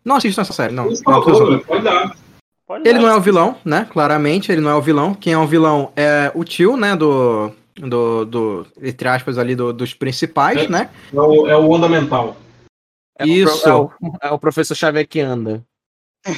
Não 0.04 0.16
assistam 0.16 0.42
essa 0.42 0.52
série, 0.52 0.72
não. 0.74 0.86
Não 0.86 0.96
favor, 0.96 1.60
pode 1.64 1.84
dar. 1.84 2.16
Pode 2.66 2.88
Ele 2.88 2.98
dar. 2.98 3.02
não 3.04 3.08
é 3.10 3.16
o 3.16 3.20
vilão, 3.20 3.56
né? 3.64 3.86
Claramente, 3.90 4.50
ele 4.50 4.60
não 4.60 4.70
é 4.70 4.74
o 4.74 4.80
vilão. 4.82 5.12
Quem 5.14 5.32
é 5.34 5.38
o 5.38 5.46
vilão 5.46 5.92
é 5.96 6.32
o 6.34 6.42
tio, 6.44 6.76
né? 6.76 6.96
Do. 6.96 7.52
Do. 7.76 8.24
do 8.24 8.66
entre 8.82 9.08
aspas, 9.08 9.36
ali, 9.38 9.54
do- 9.54 9.72
dos 9.72 9.92
principais, 9.94 10.62
É. 10.64 10.68
né? 10.68 10.90
É 11.12 11.20
o, 11.20 11.46
é 11.48 11.56
o 11.56 11.68
Onda 11.70 11.88
Mental. 11.88 12.36
É 13.18 13.26
Isso. 13.26 13.56
O, 13.58 13.60
pro- 13.60 13.70
é, 13.70 13.74
o, 13.74 14.16
é 14.22 14.30
o 14.32 14.38
professor 14.38 14.74
Xavier 14.74 15.06
que 15.06 15.20
anda. 15.20 15.62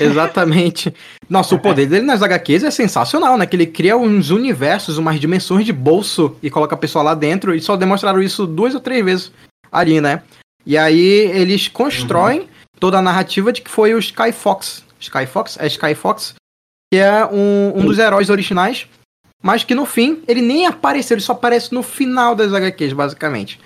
Exatamente. 0.01 0.95
Nossa, 1.29 1.55
o 1.55 1.59
poder 1.59 1.87
dele 1.87 2.05
nas 2.07 2.23
HQs 2.23 2.65
é 2.65 2.71
sensacional, 2.71 3.37
né? 3.37 3.47
Que 3.47 3.57
ele 3.57 3.67
cria 3.67 3.97
uns 3.97 4.31
universos, 4.31 4.99
umas 4.99 5.19
dimensões 5.19 5.65
de 5.65 5.73
bolso 5.73 6.37
e 6.43 6.51
coloca 6.51 6.75
a 6.75 6.79
pessoa 6.79 7.03
lá 7.03 7.15
dentro. 7.15 7.55
E 7.55 7.61
só 7.61 7.77
demonstraram 7.77 8.23
isso 8.23 8.47
duas 8.47 8.75
ou 8.75 8.81
três 8.81 9.05
vezes 9.05 9.33
ali, 9.71 10.01
né? 10.01 10.23
E 10.65 10.79
aí 10.79 11.01
eles 11.01 11.67
constroem 11.69 12.49
toda 12.79 12.99
a 12.99 13.03
narrativa 13.03 13.53
de 13.53 13.61
que 13.63 13.71
foi 13.71 13.95
o 13.95 13.99
Sky 13.99 14.31
Fox. 14.33 14.85
Sky 15.01 15.27
Fox? 15.27 15.59
É 15.59 15.67
Sky 15.67 15.95
Fox. 15.95 16.35
Que 16.93 16.99
é 16.99 17.27
um, 17.27 17.73
um 17.77 17.85
dos 17.87 17.99
heróis 17.99 18.31
originais. 18.31 18.87
Mas 19.43 19.65
que 19.65 19.75
no 19.75 19.85
fim, 19.85 20.23
ele 20.29 20.41
nem 20.41 20.67
apareceu, 20.67 21.17
ele 21.17 21.21
só 21.23 21.33
aparece 21.33 21.75
no 21.75 21.83
final 21.83 22.37
das 22.37 22.53
HQs, 22.55 22.93
basicamente. 22.93 23.59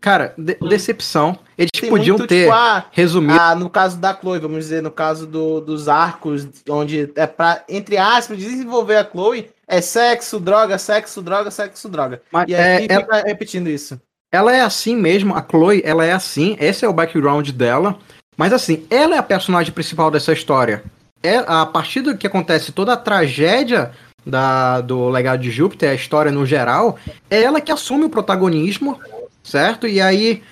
Cara, 0.00 0.32
de- 0.38 0.54
decepção. 0.68 1.36
Eles 1.56 1.70
Tem 1.80 1.88
podiam 1.90 2.16
muito, 2.16 2.28
ter 2.28 2.42
tipo, 2.44 2.52
ah, 2.52 2.86
resumido. 2.90 3.38
ah, 3.40 3.54
no 3.54 3.70
caso 3.70 3.96
da 3.98 4.14
Chloe, 4.14 4.38
vamos 4.40 4.58
dizer, 4.58 4.82
no 4.82 4.90
caso 4.90 5.26
do- 5.26 5.60
dos 5.60 5.88
arcos, 5.88 6.46
onde 6.68 7.10
é 7.14 7.26
pra, 7.26 7.62
entre 7.68 7.96
aspas, 7.96 8.38
desenvolver 8.38 8.96
a 8.96 9.04
Chloe, 9.08 9.50
é 9.68 9.80
sexo, 9.80 10.40
droga, 10.40 10.76
sexo, 10.78 11.22
droga, 11.22 11.50
sexo, 11.50 11.88
droga. 11.88 12.20
Mas 12.32 12.48
E 12.48 12.54
é- 12.54 12.76
aí 12.78 12.86
é- 12.90 12.98
fica 13.00 13.22
repetindo 13.24 13.68
isso. 13.68 14.00
Ela 14.32 14.54
é 14.54 14.60
assim 14.62 14.96
mesmo, 14.96 15.34
a 15.36 15.42
Chloe, 15.48 15.80
ela 15.84 16.04
é 16.04 16.12
assim, 16.12 16.56
esse 16.58 16.84
é 16.84 16.88
o 16.88 16.92
background 16.92 17.50
dela. 17.50 17.96
Mas 18.36 18.52
assim, 18.52 18.84
ela 18.90 19.14
é 19.14 19.18
a 19.18 19.22
personagem 19.22 19.72
principal 19.72 20.10
dessa 20.10 20.32
história. 20.32 20.82
É 21.22 21.36
a 21.46 21.64
partir 21.64 22.00
do 22.00 22.16
que 22.18 22.26
acontece 22.26 22.72
toda 22.72 22.92
a 22.94 22.96
tragédia 22.96 23.92
da, 24.26 24.80
do 24.80 25.08
legado 25.08 25.40
de 25.40 25.52
Júpiter, 25.52 25.90
a 25.90 25.94
história 25.94 26.32
no 26.32 26.44
geral, 26.44 26.98
é 27.30 27.42
ela 27.44 27.60
que 27.60 27.70
assume 27.70 28.06
o 28.06 28.10
protagonismo, 28.10 28.98
certo? 29.44 29.86
E 29.86 30.00
aí. 30.00 30.42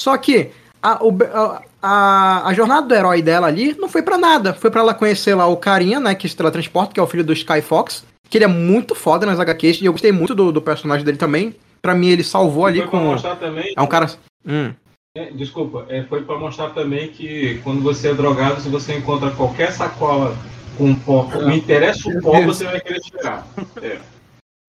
Só 0.00 0.16
que 0.16 0.50
a, 0.82 1.04
o- 1.04 1.16
a- 1.32 1.62
a, 1.82 2.48
a 2.48 2.54
jornada 2.54 2.86
do 2.86 2.94
herói 2.94 3.22
dela 3.22 3.46
ali 3.48 3.76
não 3.78 3.88
foi 3.88 4.02
pra 4.02 4.16
nada. 4.18 4.54
Foi 4.54 4.70
pra 4.70 4.80
ela 4.80 4.94
conhecer 4.94 5.34
lá 5.34 5.46
o 5.46 5.56
carinha, 5.56 5.98
né, 6.00 6.14
que 6.14 6.28
ela 6.38 6.50
transporta, 6.50 6.94
que 6.94 7.00
é 7.00 7.02
o 7.02 7.06
filho 7.06 7.24
do 7.24 7.32
Sky 7.32 7.60
Fox, 7.60 8.04
que 8.28 8.38
ele 8.38 8.44
é 8.44 8.48
muito 8.48 8.94
foda 8.94 9.26
nas 9.26 9.38
HQs, 9.40 9.80
e 9.80 9.86
eu 9.86 9.92
gostei 9.92 10.12
muito 10.12 10.34
do, 10.34 10.50
do 10.52 10.62
personagem 10.62 11.04
dele 11.04 11.18
também. 11.18 11.54
Pra 11.80 11.94
mim, 11.94 12.08
ele 12.08 12.22
salvou 12.22 12.66
ali 12.66 12.78
Foi 12.78 12.88
pra 12.88 12.98
com. 13.00 13.04
mostrar 13.06 13.36
também. 13.36 13.74
É 13.76 13.82
um 13.82 13.86
cara. 13.86 14.10
Hum. 14.46 14.72
É, 15.16 15.30
desculpa, 15.32 15.84
é, 15.90 16.04
foi 16.04 16.22
pra 16.22 16.38
mostrar 16.38 16.70
também 16.70 17.08
que 17.08 17.60
quando 17.64 17.82
você 17.82 18.08
é 18.10 18.14
drogado, 18.14 18.60
se 18.62 18.68
você 18.70 18.96
encontra 18.96 19.30
qualquer 19.32 19.70
sacola 19.72 20.34
com 20.78 20.94
pó, 20.94 21.28
me 21.46 21.58
interessa 21.58 22.08
o 22.08 22.22
pó, 22.22 22.40
você 22.40 22.64
vai 22.64 22.80
querer 22.80 23.00
tirar. 23.00 23.46
É. 23.82 23.98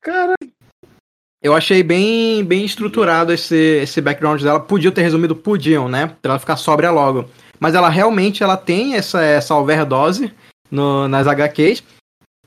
Cara, 0.01 0.33
Eu 1.43 1.53
achei 1.53 1.83
bem, 1.83 2.43
bem 2.45 2.63
estruturado 2.63 3.33
esse, 3.33 3.55
esse 3.55 3.99
background 3.99 4.41
dela. 4.41 4.59
Podiam 4.61 4.93
ter 4.93 5.01
resumido, 5.01 5.35
podiam, 5.35 5.89
né? 5.89 6.07
Pra 6.21 6.31
ela 6.33 6.39
ficar 6.39 6.55
sóbria 6.55 6.89
logo. 6.89 7.25
Mas 7.59 7.75
ela 7.75 7.89
realmente 7.89 8.41
ela 8.41 8.55
tem 8.55 8.95
essa, 8.95 9.21
essa 9.21 9.53
overdose 9.55 10.31
no, 10.71 11.07
nas 11.09 11.27
HQs. 11.27 11.83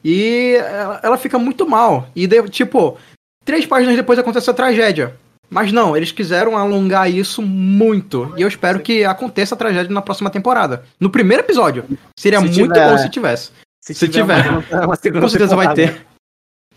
E 0.02 0.54
ela, 0.56 1.00
ela 1.02 1.18
fica 1.18 1.38
muito 1.38 1.68
mal. 1.68 2.08
E, 2.16 2.26
de- 2.26 2.48
tipo, 2.48 2.96
três 3.44 3.66
páginas 3.66 3.96
depois 3.96 4.18
acontece 4.18 4.48
a 4.48 4.54
tragédia. 4.54 5.14
Mas 5.50 5.70
não, 5.72 5.96
eles 5.96 6.10
quiseram 6.10 6.56
alongar 6.56 7.10
isso 7.10 7.40
muito. 7.42 8.32
E 8.36 8.42
eu 8.42 8.48
espero 8.48 8.80
que 8.80 9.04
aconteça 9.04 9.54
a 9.54 9.58
tragédia 9.58 9.92
na 9.92 10.02
próxima 10.02 10.30
temporada. 10.30 10.84
No 10.98 11.10
primeiro 11.10 11.42
episódio. 11.42 11.84
Seria 12.18 12.40
Se 12.40 12.46
muito 12.46 12.72
tiver. 12.72 12.90
bom 12.90 12.98
se 12.98 13.08
tivesse. 13.10 13.50
se, 13.80 13.94
Se 13.94 14.08
tiver, 14.08 14.42
tiver. 14.42 14.50
uma, 14.74 14.86
uma 14.86 14.96
Com 14.96 15.28
certeza 15.28 15.54
vai 15.54 15.68
temporada. 15.74 15.98
ter. 15.98 16.06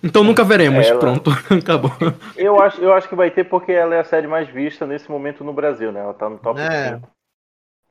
Então 0.02 0.24
nunca 0.24 0.44
veremos. 0.44 0.86
Ela- 0.88 1.00
Pronto, 1.00 1.30
acabou. 1.52 1.92
Eu 2.38 2.62
acho, 2.62 2.82
eu 2.82 2.94
acho 2.94 3.08
que 3.10 3.16
vai 3.16 3.30
ter 3.32 3.44
porque 3.46 3.72
ela 3.72 3.96
é 3.96 4.00
a 4.00 4.04
série 4.04 4.28
mais 4.28 4.48
vista 4.50 4.86
nesse 4.86 5.10
momento 5.10 5.44
no 5.44 5.52
Brasil, 5.54 5.92
né? 5.92 6.00
Ela 6.00 6.14
tá 6.14 6.30
no 6.30 6.38
top 6.38 6.60
É. 6.60 6.96
5. 6.96 7.08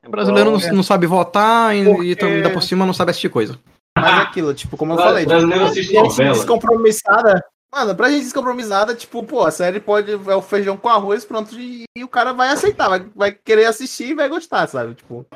O 0.06 0.10
brasileiro 0.10 0.50
não, 0.52 0.58
não 0.74 0.82
sabe 0.82 1.06
votar 1.06 1.74
e, 1.76 1.84
Porque- 1.84 2.04
e 2.04 2.24
ainda 2.24 2.50
por 2.50 2.62
cima 2.62 2.86
não 2.86 2.92
sabe 2.94 3.10
assistir 3.10 3.28
coisa. 3.28 3.58
Mas 3.98 4.06
é 4.20 4.22
aquilo, 4.22 4.54
tipo, 4.54 4.76
como 4.76 4.92
eu 4.92 4.96
falei, 4.96 5.26
tipo, 5.26 5.62
assiste 5.64 5.92
descompromissada. 6.32 7.44
Mano, 7.72 7.94
pra 7.94 8.08
gente 8.08 8.22
descompromissada, 8.22 8.94
tipo, 8.94 9.22
pô, 9.24 9.44
a 9.44 9.50
série 9.50 9.80
pode. 9.80 10.10
É 10.12 10.34
o 10.34 10.40
feijão 10.40 10.76
com 10.76 10.88
arroz, 10.88 11.24
pronto, 11.24 11.54
e, 11.58 11.84
e 11.96 12.02
o 12.04 12.08
cara 12.08 12.32
vai 12.32 12.48
aceitar, 12.48 12.88
vai, 12.88 13.04
vai 13.14 13.32
querer 13.32 13.66
assistir 13.66 14.10
e 14.10 14.14
vai 14.14 14.28
gostar, 14.28 14.66
sabe? 14.68 14.94
Tipo, 14.94 15.26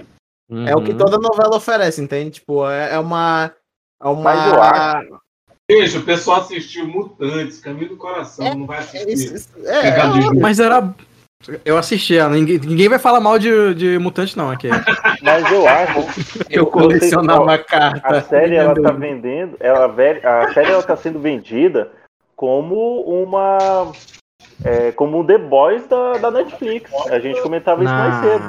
é 0.67 0.75
o 0.75 0.83
que 0.83 0.93
Uhum. 0.93 0.97
toda 0.99 1.19
novela 1.19 1.57
oferece, 1.57 2.01
entende? 2.01 2.31
Tipo, 2.31 2.67
é, 2.69 2.95
é 2.95 2.99
uma. 2.99 3.53
É 4.01 4.07
uma. 4.09 4.23
Mas 4.23 4.53
eu 4.53 4.63
acho- 4.63 5.22
Deixa, 5.77 5.99
o 5.99 6.03
pessoal 6.03 6.41
assistiu 6.41 6.87
Mutantes, 6.87 7.61
Caminho 7.61 7.91
do 7.91 7.97
Coração, 7.97 8.47
É, 8.47 8.55
não 8.55 8.67
vai 8.67 8.79
É, 8.79 8.81
assistir. 8.81 9.35
isso- 9.35 9.49
é, 9.65 9.89
é, 9.89 10.01
Judas. 10.23 10.41
Mas 10.41 10.61
era. 10.61 10.95
Eu 11.65 11.77
assistia, 11.77 12.29
ninguém, 12.29 12.57
ninguém 12.59 12.89
vai 12.89 13.01
falar 13.01 13.19
mal 13.19 13.37
de, 13.37 13.75
de 13.75 13.99
mutante, 13.99 14.37
não, 14.39 14.49
aqui. 14.49 14.69
Mas 15.23 15.51
eu 15.51 15.67
acho. 15.69 15.99
eu 16.49 16.67
colecionava 16.67 17.59
carta. 17.59 18.17
A 18.17 18.23
série 18.23 18.55
ela 18.55 18.75
tá 18.81 18.93
vendendo. 18.93 19.57
ela 19.59 19.87
a 20.23 20.53
série 20.55 20.71
ela 20.71 20.83
tá 20.85 20.97
sendo 20.97 21.19
vendida 21.19 21.91
como 22.37 23.01
uma 23.03 23.91
é, 24.65 24.93
como 24.93 25.19
um 25.19 25.27
The 25.27 25.39
Boys 25.39 25.85
da, 25.89 26.13
da 26.19 26.31
Netflix. 26.31 26.93
A 27.11 27.19
gente 27.19 27.43
comentava 27.43 27.83
isso 27.83 27.93
mais 27.93 28.15
cedo. 28.25 28.45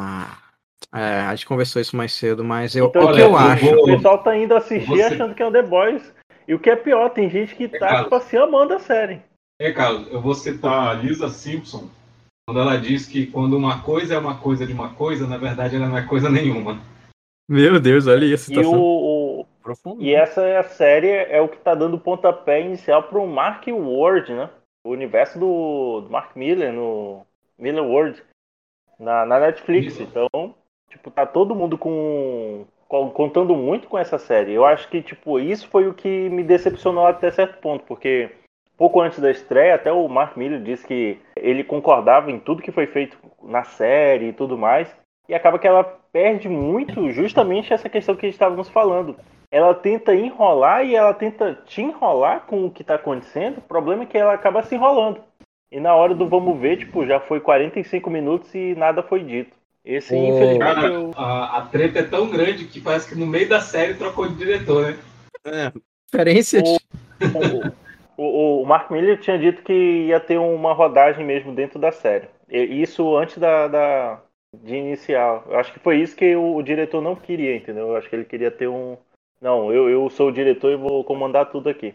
É, 0.95 1.21
a 1.21 1.33
gente 1.33 1.47
conversou 1.47 1.81
isso 1.81 1.95
mais 1.97 2.13
cedo, 2.13 2.43
mas 2.43 2.75
eu, 2.75 2.85
Então, 2.85 3.01
o 3.01 3.05
que 3.07 3.11
olha, 3.13 3.21
eu 3.21 3.29
eu 3.29 3.35
acho. 3.37 3.65
vou- 3.65 3.83
O 3.83 3.85
pessoal 3.95 4.19
tá 4.19 4.37
indo 4.37 4.53
assistir 4.55 4.85
Você- 4.87 5.01
achando 5.01 5.33
que 5.33 5.41
é 5.41 5.47
um 5.47 5.51
The 5.51 5.63
Boys. 5.63 6.12
E 6.47 6.53
o 6.53 6.59
que 6.59 6.69
é 6.69 6.75
pior, 6.75 7.09
tem 7.09 7.29
gente 7.29 7.55
que 7.55 7.67
tá 7.67 7.79
Pecado. 7.79 8.03
tipo 8.03 8.15
assim, 8.15 8.37
amando 8.37 8.73
a 8.73 8.79
série. 8.79 9.21
É, 9.59 9.71
Carlos, 9.71 10.07
eu 10.11 10.19
vou 10.21 10.33
citar 10.33 10.89
a 10.89 10.93
Lisa 10.93 11.29
Simpson, 11.29 11.87
quando 12.47 12.59
ela 12.59 12.77
diz 12.77 13.07
que 13.07 13.27
quando 13.27 13.55
uma 13.55 13.81
coisa 13.83 14.15
é 14.15 14.17
uma 14.17 14.37
coisa 14.39 14.65
de 14.65 14.73
uma 14.73 14.93
coisa, 14.93 15.25
na 15.27 15.37
verdade 15.37 15.75
ela 15.75 15.87
não 15.87 15.97
é 15.97 16.05
coisa 16.05 16.29
nenhuma. 16.29 16.79
Meu 17.49 17.79
Deus, 17.79 18.07
olha 18.07 18.25
a 18.25 18.29
E, 18.33 18.37
situação. 18.37 18.73
o, 18.79 19.41
o- 19.41 19.45
Profundo. 19.61 20.01
e 20.03 20.13
essa 20.13 20.41
é 20.41 20.57
a 20.57 20.63
série, 20.63 21.07
é 21.07 21.39
o 21.39 21.47
que 21.47 21.57
tá 21.57 21.73
dando 21.73 21.97
pontapé 21.97 22.61
inicial 22.61 23.03
pro 23.03 23.25
Mark 23.25 23.65
Ward, 23.67 24.33
né? 24.33 24.49
O 24.85 24.89
universo 24.89 25.39
do, 25.39 26.01
do 26.01 26.09
Mark 26.09 26.35
Miller 26.35 26.73
no 26.73 27.25
Miller 27.57 27.83
World 27.83 28.21
na, 28.99 29.25
na 29.25 29.39
Netflix. 29.39 29.93
Isso. 29.93 30.03
Então, 30.03 30.53
tipo, 30.89 31.09
tá 31.09 31.25
todo 31.25 31.55
mundo 31.55 31.77
com- 31.77 32.65
contando 33.13 33.55
muito 33.55 33.87
com 33.87 33.97
essa 33.97 34.17
série. 34.17 34.53
Eu 34.53 34.65
acho 34.65 34.87
que, 34.89 35.01
tipo, 35.01 35.39
isso 35.39 35.67
foi 35.67 35.87
o 35.87 35.93
que 35.93 36.29
me 36.29 36.43
decepcionou 36.43 37.07
até 37.07 37.31
certo 37.31 37.59
ponto, 37.59 37.83
porque 37.85 38.29
pouco 38.77 39.01
antes 39.01 39.19
da 39.19 39.31
estreia, 39.31 39.75
até 39.75 39.91
o 39.91 40.07
Mark 40.07 40.37
Miller 40.37 40.61
disse 40.61 40.85
que 40.85 41.19
ele 41.35 41.63
concordava 41.63 42.31
em 42.31 42.39
tudo 42.39 42.61
que 42.61 42.71
foi 42.71 42.85
feito 42.85 43.17
na 43.41 43.63
série 43.63 44.27
e 44.27 44.33
tudo 44.33 44.57
mais. 44.57 44.93
E 45.27 45.33
acaba 45.33 45.57
que 45.57 45.67
ela 45.67 45.83
perde 46.11 46.49
muito 46.49 47.11
justamente 47.11 47.73
essa 47.73 47.89
questão 47.89 48.15
que 48.15 48.27
estávamos 48.27 48.69
falando. 48.69 49.15
Ela 49.49 49.73
tenta 49.73 50.13
enrolar 50.13 50.85
e 50.85 50.95
ela 50.95 51.13
tenta 51.13 51.53
te 51.65 51.81
enrolar 51.81 52.41
com 52.45 52.65
o 52.65 52.71
que 52.71 52.81
está 52.81 52.95
acontecendo. 52.95 53.59
O 53.59 53.61
problema 53.61 54.03
é 54.03 54.05
que 54.05 54.17
ela 54.17 54.33
acaba 54.33 54.63
se 54.63 54.75
enrolando. 54.75 55.21
E 55.71 55.79
na 55.79 55.95
hora 55.95 56.13
do 56.13 56.27
vamos 56.27 56.59
ver, 56.59 56.77
tipo, 56.77 57.05
já 57.05 57.19
foi 57.19 57.39
45 57.39 58.09
minutos 58.09 58.53
e 58.53 58.75
nada 58.75 59.01
foi 59.01 59.23
dito. 59.23 59.55
Esse, 59.85 60.15
Ô, 60.15 60.29
infelizmente, 60.29 60.59
Cara, 60.59 60.87
eu... 60.87 61.11
a, 61.15 61.57
a 61.57 61.61
treta 61.63 61.99
é 61.99 62.03
tão 62.03 62.29
grande 62.29 62.65
que 62.65 62.79
parece 62.79 63.09
que 63.09 63.15
no 63.19 63.25
meio 63.25 63.49
da 63.49 63.59
série 63.59 63.95
trocou 63.95 64.27
de 64.27 64.35
diretor, 64.35 64.95
né? 65.45 65.71
Referências. 66.11 66.77
o, 68.17 68.21
o, 68.21 68.61
o 68.61 68.65
Mark 68.65 68.89
Miller 68.91 69.19
tinha 69.19 69.37
dito 69.37 69.61
que 69.61 69.73
ia 69.73 70.19
ter 70.19 70.37
uma 70.37 70.73
rodagem 70.73 71.25
mesmo 71.25 71.53
dentro 71.53 71.79
da 71.79 71.91
série. 71.91 72.27
E 72.49 72.81
isso 72.81 73.15
antes 73.17 73.37
da, 73.37 73.67
da- 73.67 74.21
de 74.63 74.75
iniciar. 74.75 75.43
Eu 75.47 75.57
acho 75.57 75.73
que 75.73 75.79
foi 75.79 75.97
isso 75.97 76.15
que 76.15 76.35
o, 76.35 76.55
o 76.55 76.63
diretor 76.63 77.01
não 77.01 77.15
queria, 77.15 77.55
entendeu? 77.55 77.89
Eu 77.89 77.95
acho 77.97 78.07
que 78.09 78.15
ele 78.15 78.25
queria 78.25 78.51
ter 78.51 78.67
um. 78.67 78.97
Não, 79.41 79.73
eu, 79.73 79.89
eu 79.89 80.09
sou 80.09 80.29
o 80.29 80.33
diretor 80.33 80.71
e 80.71 80.77
vou 80.77 81.03
comandar 81.03 81.49
tudo 81.51 81.67
aqui. 81.67 81.93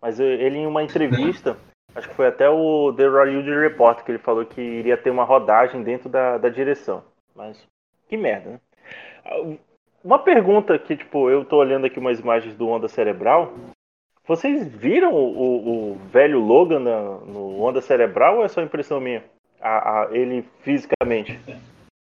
Mas 0.00 0.18
eu- 0.18 0.26
ele, 0.26 0.58
em 0.58 0.66
uma 0.66 0.82
entrevista, 0.82 1.56
acho 1.94 2.08
que 2.08 2.14
foi 2.14 2.26
até 2.26 2.48
o 2.48 2.92
The 2.96 3.06
Hollywood 3.06 3.50
Report 3.50 4.02
que 4.02 4.10
ele 4.10 4.18
falou 4.18 4.44
que 4.44 4.60
iria 4.60 4.96
ter 4.96 5.10
uma 5.10 5.24
rodagem 5.24 5.82
dentro 5.82 6.08
da, 6.08 6.38
da 6.38 6.48
direção. 6.48 7.04
Mas 7.38 7.56
que 8.08 8.16
merda, 8.16 8.50
né? 8.50 8.60
Ah, 9.24 9.56
Uma 10.02 10.18
pergunta 10.18 10.76
que, 10.76 10.96
tipo, 10.96 11.30
eu 11.30 11.44
tô 11.44 11.56
olhando 11.56 11.86
aqui 11.86 11.98
umas 12.00 12.18
imagens 12.18 12.54
do 12.56 12.66
Onda 12.68 12.88
Cerebral. 12.88 13.54
Vocês 14.26 14.66
viram 14.66 15.14
o, 15.14 15.92
o- 15.92 15.98
velho 16.12 16.40
Logan 16.40 16.80
na- 16.80 17.18
no 17.24 17.62
Onda 17.62 17.80
Cerebral 17.80 18.38
ou 18.38 18.44
é 18.44 18.48
só 18.48 18.60
impressão 18.60 19.00
minha? 19.00 19.24
A, 19.60 20.02
a- 20.02 20.08
ele 20.12 20.44
fisicamente. 20.62 21.38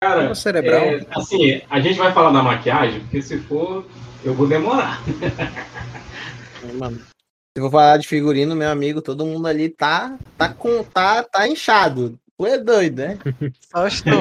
Cara, 0.04 0.22
Onda 0.26 0.36
cerebral. 0.36 0.82
é, 0.86 1.06
assim, 1.12 1.62
a 1.70 1.80
gente 1.80 2.00
vai 2.00 2.12
falar 2.12 2.32
da 2.32 2.42
maquiagem, 2.42 3.02
porque 3.02 3.22
se 3.22 3.38
for, 3.42 3.86
eu 4.26 4.34
vou 4.34 4.48
demorar. 4.48 5.02
Mano, 6.80 6.98
se 6.98 7.64
eu 7.64 7.70
falar 7.70 7.98
de 7.98 8.08
figurino, 8.08 8.56
meu 8.56 8.70
amigo, 8.70 9.02
todo 9.02 9.26
mundo 9.26 9.48
ali 9.48 9.70
tá, 9.70 10.18
tá, 10.38 10.52
com, 10.54 10.84
tá, 10.84 11.24
tá 11.24 11.48
inchado. 11.48 12.20
Tu 12.42 12.48
é 12.48 12.58
doido, 12.58 12.98
né? 13.04 13.20
Só 13.62 13.86
estou. 13.86 14.14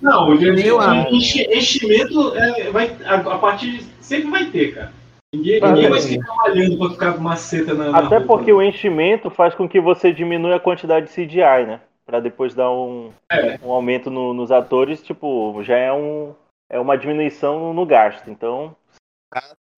Não, 0.00 0.30
o 0.30 0.38
de- 0.38 0.54
de- 0.54 1.14
enche- 1.14 1.46
enchimento 1.52 2.34
é, 2.34 2.70
vai, 2.70 2.96
a, 3.04 3.16
a 3.16 3.38
partir 3.38 3.82
sempre 4.00 4.30
vai 4.30 4.46
ter, 4.46 4.74
cara. 4.74 4.92
Ninguém, 5.34 5.60
Vai 5.60 5.72
ninguém 5.72 5.90
vai 5.90 6.00
ter. 6.00 6.08
ficar 6.08 6.44
olhando 6.44 6.78
pra 6.78 6.90
ficar 6.90 7.12
com 7.12 7.20
maceta 7.20 7.74
na, 7.74 7.90
na 7.90 7.98
Até 7.98 8.16
roupa. 8.16 8.26
porque 8.38 8.50
o 8.50 8.62
enchimento 8.62 9.28
faz 9.28 9.54
com 9.54 9.68
que 9.68 9.78
você 9.78 10.10
diminua 10.10 10.56
a 10.56 10.60
quantidade 10.60 11.06
de 11.08 11.12
CGI, 11.12 11.66
né? 11.66 11.80
Pra 12.06 12.20
depois 12.20 12.54
dar 12.54 12.70
um, 12.70 13.10
É. 13.30 13.58
um 13.62 13.70
aumento 13.70 14.08
no- 14.10 14.32
nos 14.32 14.50
atores, 14.50 15.02
tipo, 15.02 15.62
já 15.62 15.76
é, 15.76 15.92
um, 15.92 16.32
é 16.70 16.80
uma 16.80 16.96
diminuição 16.96 17.74
no 17.74 17.84
gasto. 17.84 18.30
Então, 18.30 18.74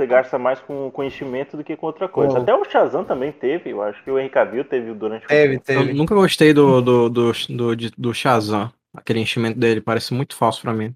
você 0.00 0.06
gasta 0.06 0.38
mais 0.38 0.58
com, 0.60 0.90
com 0.90 1.04
enchimento 1.04 1.56
do 1.56 1.62
que 1.64 1.76
com 1.76 1.86
outra 1.86 2.08
coisa. 2.08 2.34
Bom. 2.36 2.42
Até 2.42 2.54
o 2.54 2.64
Shazam 2.64 3.04
também 3.04 3.30
teve, 3.32 3.70
eu 3.70 3.82
acho 3.82 4.02
que 4.02 4.10
o 4.10 4.18
Henry 4.18 4.30
Cavill 4.30 4.64
teve 4.64 4.92
durante 4.94 5.26
o 5.26 5.28
teve, 5.28 5.60
Eu 5.90 5.94
nunca 5.94 6.14
gostei 6.14 6.52
do, 6.54 6.80
do, 6.80 7.08
do, 7.10 7.32
do, 7.50 7.76
de- 7.76 7.92
do 7.96 8.14
Shazam. 8.14 8.72
Aquele 8.96 9.20
enchimento 9.20 9.58
dele 9.58 9.80
parece 9.80 10.12
muito 10.14 10.34
falso 10.34 10.62
pra 10.62 10.72
mim. 10.72 10.94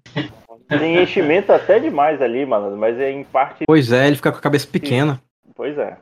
Tem 0.67 1.01
enchimento 1.01 1.51
até 1.51 1.79
demais 1.79 2.21
ali, 2.21 2.45
mano, 2.45 2.75
mas 2.75 2.99
é 2.99 3.11
em 3.11 3.23
parte. 3.23 3.63
Pois 3.67 3.91
é, 3.91 4.07
ele 4.07 4.15
fica 4.15 4.31
com 4.31 4.37
a 4.39 4.41
cabeça 4.41 4.67
pequena. 4.67 5.21
Pois 5.55 5.77
é. 5.77 5.97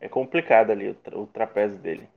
É 0.00 0.08
complicado 0.08 0.70
ali 0.70 0.88
o, 0.88 0.94
tra- 0.94 1.18
o 1.18 1.26
trapézio 1.26 1.78
dele. 1.78 2.08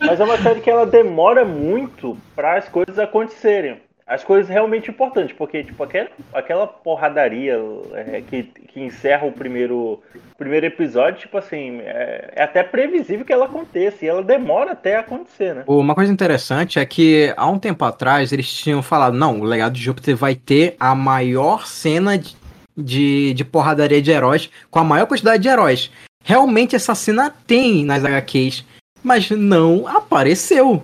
Mas 0.00 0.18
é 0.20 0.24
uma 0.24 0.38
série 0.38 0.60
que 0.60 0.70
ela 0.70 0.86
demora 0.86 1.44
muito 1.44 2.16
para 2.34 2.56
as 2.56 2.68
coisas 2.68 2.98
acontecerem. 2.98 3.80
As 4.06 4.22
coisas 4.22 4.50
realmente 4.50 4.90
importantes, 4.90 5.34
porque 5.34 5.64
tipo, 5.64 5.82
aquela, 5.82 6.10
aquela 6.34 6.66
porradaria 6.66 7.58
é, 7.94 8.20
que, 8.20 8.42
que 8.42 8.80
encerra 8.80 9.26
o 9.26 9.32
primeiro, 9.32 10.02
primeiro 10.36 10.66
episódio, 10.66 11.20
tipo 11.20 11.38
assim, 11.38 11.80
é, 11.80 12.32
é 12.36 12.42
até 12.42 12.62
previsível 12.62 13.24
que 13.24 13.32
ela 13.32 13.46
aconteça, 13.46 14.04
e 14.04 14.08
ela 14.08 14.22
demora 14.22 14.72
até 14.72 14.96
acontecer, 14.96 15.54
né? 15.54 15.64
Uma 15.66 15.94
coisa 15.94 16.12
interessante 16.12 16.78
é 16.78 16.84
que 16.84 17.32
há 17.34 17.48
um 17.48 17.58
tempo 17.58 17.82
atrás 17.82 18.30
eles 18.30 18.52
tinham 18.52 18.82
falado, 18.82 19.16
não, 19.16 19.40
o 19.40 19.44
legado 19.44 19.72
de 19.72 19.82
Júpiter 19.82 20.14
vai 20.14 20.34
ter 20.34 20.76
a 20.78 20.94
maior 20.94 21.66
cena 21.66 22.18
de, 22.18 22.36
de, 22.76 23.32
de 23.32 23.44
porradaria 23.44 24.02
de 24.02 24.10
heróis, 24.10 24.50
com 24.70 24.78
a 24.78 24.84
maior 24.84 25.06
quantidade 25.06 25.42
de 25.42 25.48
heróis. 25.48 25.90
Realmente 26.22 26.76
essa 26.76 26.94
cena 26.94 27.34
tem 27.46 27.86
nas 27.86 28.04
HQs, 28.04 28.66
mas 29.02 29.30
não 29.30 29.88
apareceu. 29.88 30.82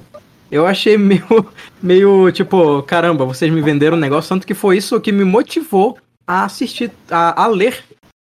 Eu 0.50 0.66
achei 0.66 0.96
meio, 0.98 1.24
meio 1.82 2.30
tipo, 2.32 2.82
caramba, 2.82 3.24
vocês 3.24 3.52
me 3.52 3.60
venderam 3.62 3.96
um 3.96 4.00
negócio, 4.00 4.28
tanto 4.28 4.46
que 4.46 4.54
foi 4.54 4.76
isso 4.76 5.00
que 5.00 5.12
me 5.12 5.24
motivou 5.24 5.96
a 6.26 6.44
assistir, 6.44 6.90
a, 7.10 7.44
a 7.44 7.46
ler. 7.46 7.84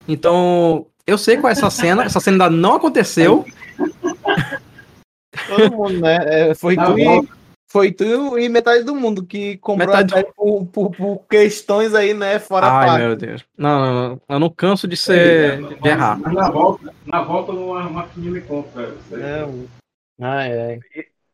Então, 0.06 0.87
eu 1.06 1.16
sei 1.16 1.37
qual 1.37 1.48
é 1.50 1.52
essa 1.52 1.70
cena, 1.70 2.04
essa 2.04 2.20
cena 2.20 2.44
ainda 2.44 2.56
não 2.56 2.74
aconteceu. 2.74 3.44
Todo 5.48 5.72
mundo, 5.72 6.00
né? 6.00 6.18
É, 6.50 6.54
foi, 6.54 6.76
Tá 6.76 6.87
tu 6.87 6.96
bom. 6.96 7.22
e, 7.22 7.28
foi 7.70 7.92
tu 7.92 8.38
e 8.38 8.48
metade 8.48 8.83
do 8.85 8.94
mundo 8.94 9.24
que 9.24 9.56
comprou 9.59 9.88
Metade 9.96 10.26
por, 10.37 10.66
por- 10.66 10.90
por 10.90 11.22
questões 11.30 11.94
aí, 11.94 12.12
né? 12.12 12.38
Fora 12.38 12.66
Ai, 12.66 12.87
parte. 12.87 13.02
meu 13.02 13.16
Deus. 13.16 13.44
Não, 13.56 13.80
não, 13.80 14.09
não, 14.09 14.20
eu 14.28 14.38
não 14.40 14.50
canso 14.50 14.88
de 14.88 14.96
ser. 14.96 15.62
de 15.80 15.88
errar. 15.88 16.18
Mas 16.18 16.35
na 16.35 16.50
volta, 16.50 16.92
na 17.06 17.22
volta 17.22 17.52
uma 17.52 17.83
maquininha 17.88 18.33
me 18.33 18.40
compra. 18.40 18.94
É, 19.12 19.48
ai, 20.20 20.61
ai. 20.61 20.80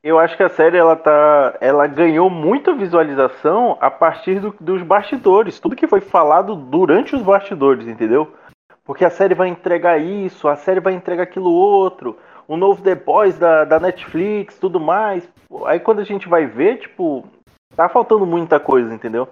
Eu 0.06 0.20
acho 0.20 0.36
que 0.36 0.42
a 0.44 0.48
série 0.48 0.76
ela 0.76 0.94
tá, 0.94 1.56
ela 1.60 1.84
ganhou 1.88 2.30
muita 2.30 2.72
visualização 2.72 3.76
a 3.80 3.90
partir 3.90 4.38
do- 4.38 4.54
dos 4.60 4.80
bastidores, 4.80 5.58
tudo 5.58 5.74
que 5.74 5.88
foi 5.88 6.00
falado 6.00 6.54
durante 6.54 7.16
os 7.16 7.22
bastidores, 7.22 7.88
entendeu? 7.88 8.32
Porque 8.84 9.04
a 9.04 9.10
série 9.10 9.34
vai 9.34 9.48
entregar 9.48 9.98
isso, 9.98 10.46
a 10.46 10.54
série 10.54 10.78
vai 10.78 10.92
entregar 10.92 11.24
aquilo 11.24 11.50
outro, 11.50 12.16
o 12.46 12.56
novo 12.56 12.80
The 12.82 12.94
Boys 12.94 13.36
da, 13.36 13.64
da 13.64 13.80
Netflix, 13.80 14.56
tudo 14.60 14.78
mais. 14.78 15.28
Aí 15.64 15.80
quando 15.80 15.98
a 15.98 16.04
gente 16.04 16.28
vai 16.28 16.46
ver, 16.46 16.78
tipo, 16.78 17.24
tá 17.74 17.88
faltando 17.88 18.24
muita 18.24 18.60
coisa, 18.60 18.94
entendeu? 18.94 19.28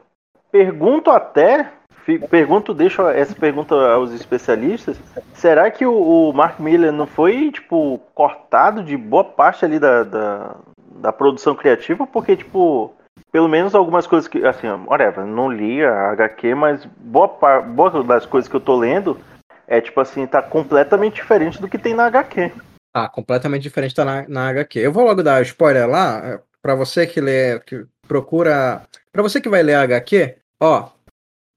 Pergunto 0.51 1.09
até, 1.09 1.71
fi- 2.05 2.19
pergunto, 2.19 2.75
deixo 2.75 3.07
essa 3.09 3.35
pergunta 3.35 3.75
aos 3.75 4.13
especialistas, 4.13 4.97
será 5.35 5.71
que 5.71 5.85
o, 5.85 6.31
o 6.31 6.33
Mark 6.33 6.61
Miller 6.61 6.93
não 6.93 7.07
foi, 7.07 7.51
tipo, 7.51 8.01
cortado 8.15 8.83
de 8.83 8.97
boa 8.97 9.25
parte 9.25 9.65
ali 9.65 9.79
da, 9.79 10.03
da, 10.05 10.57
da 10.97 11.13
produção 11.13 11.55
criativa? 11.55 12.07
Porque, 12.07 12.37
tipo, 12.37 12.93
pelo 13.33 13.49
menos 13.49 13.75
algumas 13.75 14.07
coisas 14.07 14.29
que, 14.29 14.45
assim, 14.47 14.69
whatever, 14.87 15.25
não 15.25 15.51
li 15.51 15.85
a 15.85 16.11
HQ, 16.13 16.55
mas 16.55 16.85
boa, 16.99 17.29
boa 17.63 18.05
das 18.05 18.27
coisas 18.27 18.49
que 18.49 18.57
eu 18.57 18.61
tô 18.61 18.77
lendo 18.77 19.19
é, 19.67 19.81
tipo 19.81 20.01
assim, 20.01 20.27
tá 20.27 20.43
completamente 20.43 21.15
diferente 21.15 21.61
do 21.61 21.69
que 21.69 21.79
tem 21.79 21.95
na 21.95 22.07
HQ. 22.07 22.53
Ah, 22.95 23.09
completamente 23.09 23.63
diferente 23.63 23.95
tá 23.95 24.05
na, 24.05 24.29
na 24.29 24.49
HQ. 24.51 24.79
Eu 24.79 24.93
vou 24.93 25.05
logo 25.05 25.23
dar 25.23 25.43
spoiler 25.43 25.89
lá, 25.89 26.21
eh, 26.25 26.41
pra 26.63 26.75
você 26.75 27.07
que 27.07 27.21
lê, 27.21 27.59
que 27.61 27.85
procura. 28.07 28.83
Pra 29.11 29.23
você 29.23 29.41
que 29.41 29.49
vai 29.49 29.63
ler 29.63 29.75
a 29.75 29.83
HQ, 29.83 30.37
ó. 30.61 30.91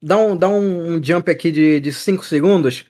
Dá 0.02 0.18
um, 0.18 0.38
dá 0.38 0.48
um, 0.48 0.94
um 0.96 1.04
jump 1.04 1.30
aqui 1.30 1.52
de 1.80 1.92
5 1.92 2.24
segundos. 2.26 2.86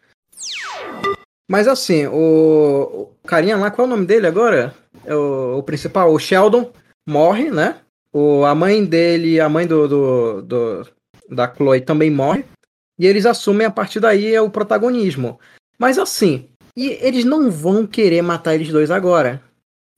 Mas 1.49 1.67
assim, 1.67 2.05
o, 2.07 3.09
o 3.21 3.27
carinha 3.27 3.55
lá, 3.55 3.71
qual 3.71 3.87
é 3.87 3.87
o 3.87 3.93
nome 3.95 4.05
dele 4.05 4.27
agora? 4.27 4.73
É 5.05 5.15
o, 5.15 5.57
o 5.59 5.63
principal, 5.63 6.11
o 6.13 6.19
Sheldon, 6.19 6.71
morre, 7.07 7.49
né? 7.49 7.79
O, 8.11 8.43
a 8.43 8.53
mãe 8.53 8.83
dele, 8.83 9.39
a 9.39 9.47
mãe 9.47 9.65
do, 9.65 9.87
do, 9.87 10.41
do- 10.41 10.87
da 11.29 11.53
Chloe 11.53 11.79
também 11.81 12.11
morre. 12.11 12.45
E 12.99 13.05
eles 13.05 13.25
assumem 13.25 13.65
a 13.65 13.71
partir 13.71 13.99
daí 13.99 14.37
o 14.39 14.49
protagonismo. 14.49 15.39
Mas 15.77 15.97
assim, 15.97 16.49
e 16.75 16.87
eles 17.01 17.23
não 17.23 17.49
vão 17.49 17.85
querer 17.87 18.21
matar 18.21 18.55
eles 18.55 18.69
dois 18.69 18.91
agora. 18.91 19.41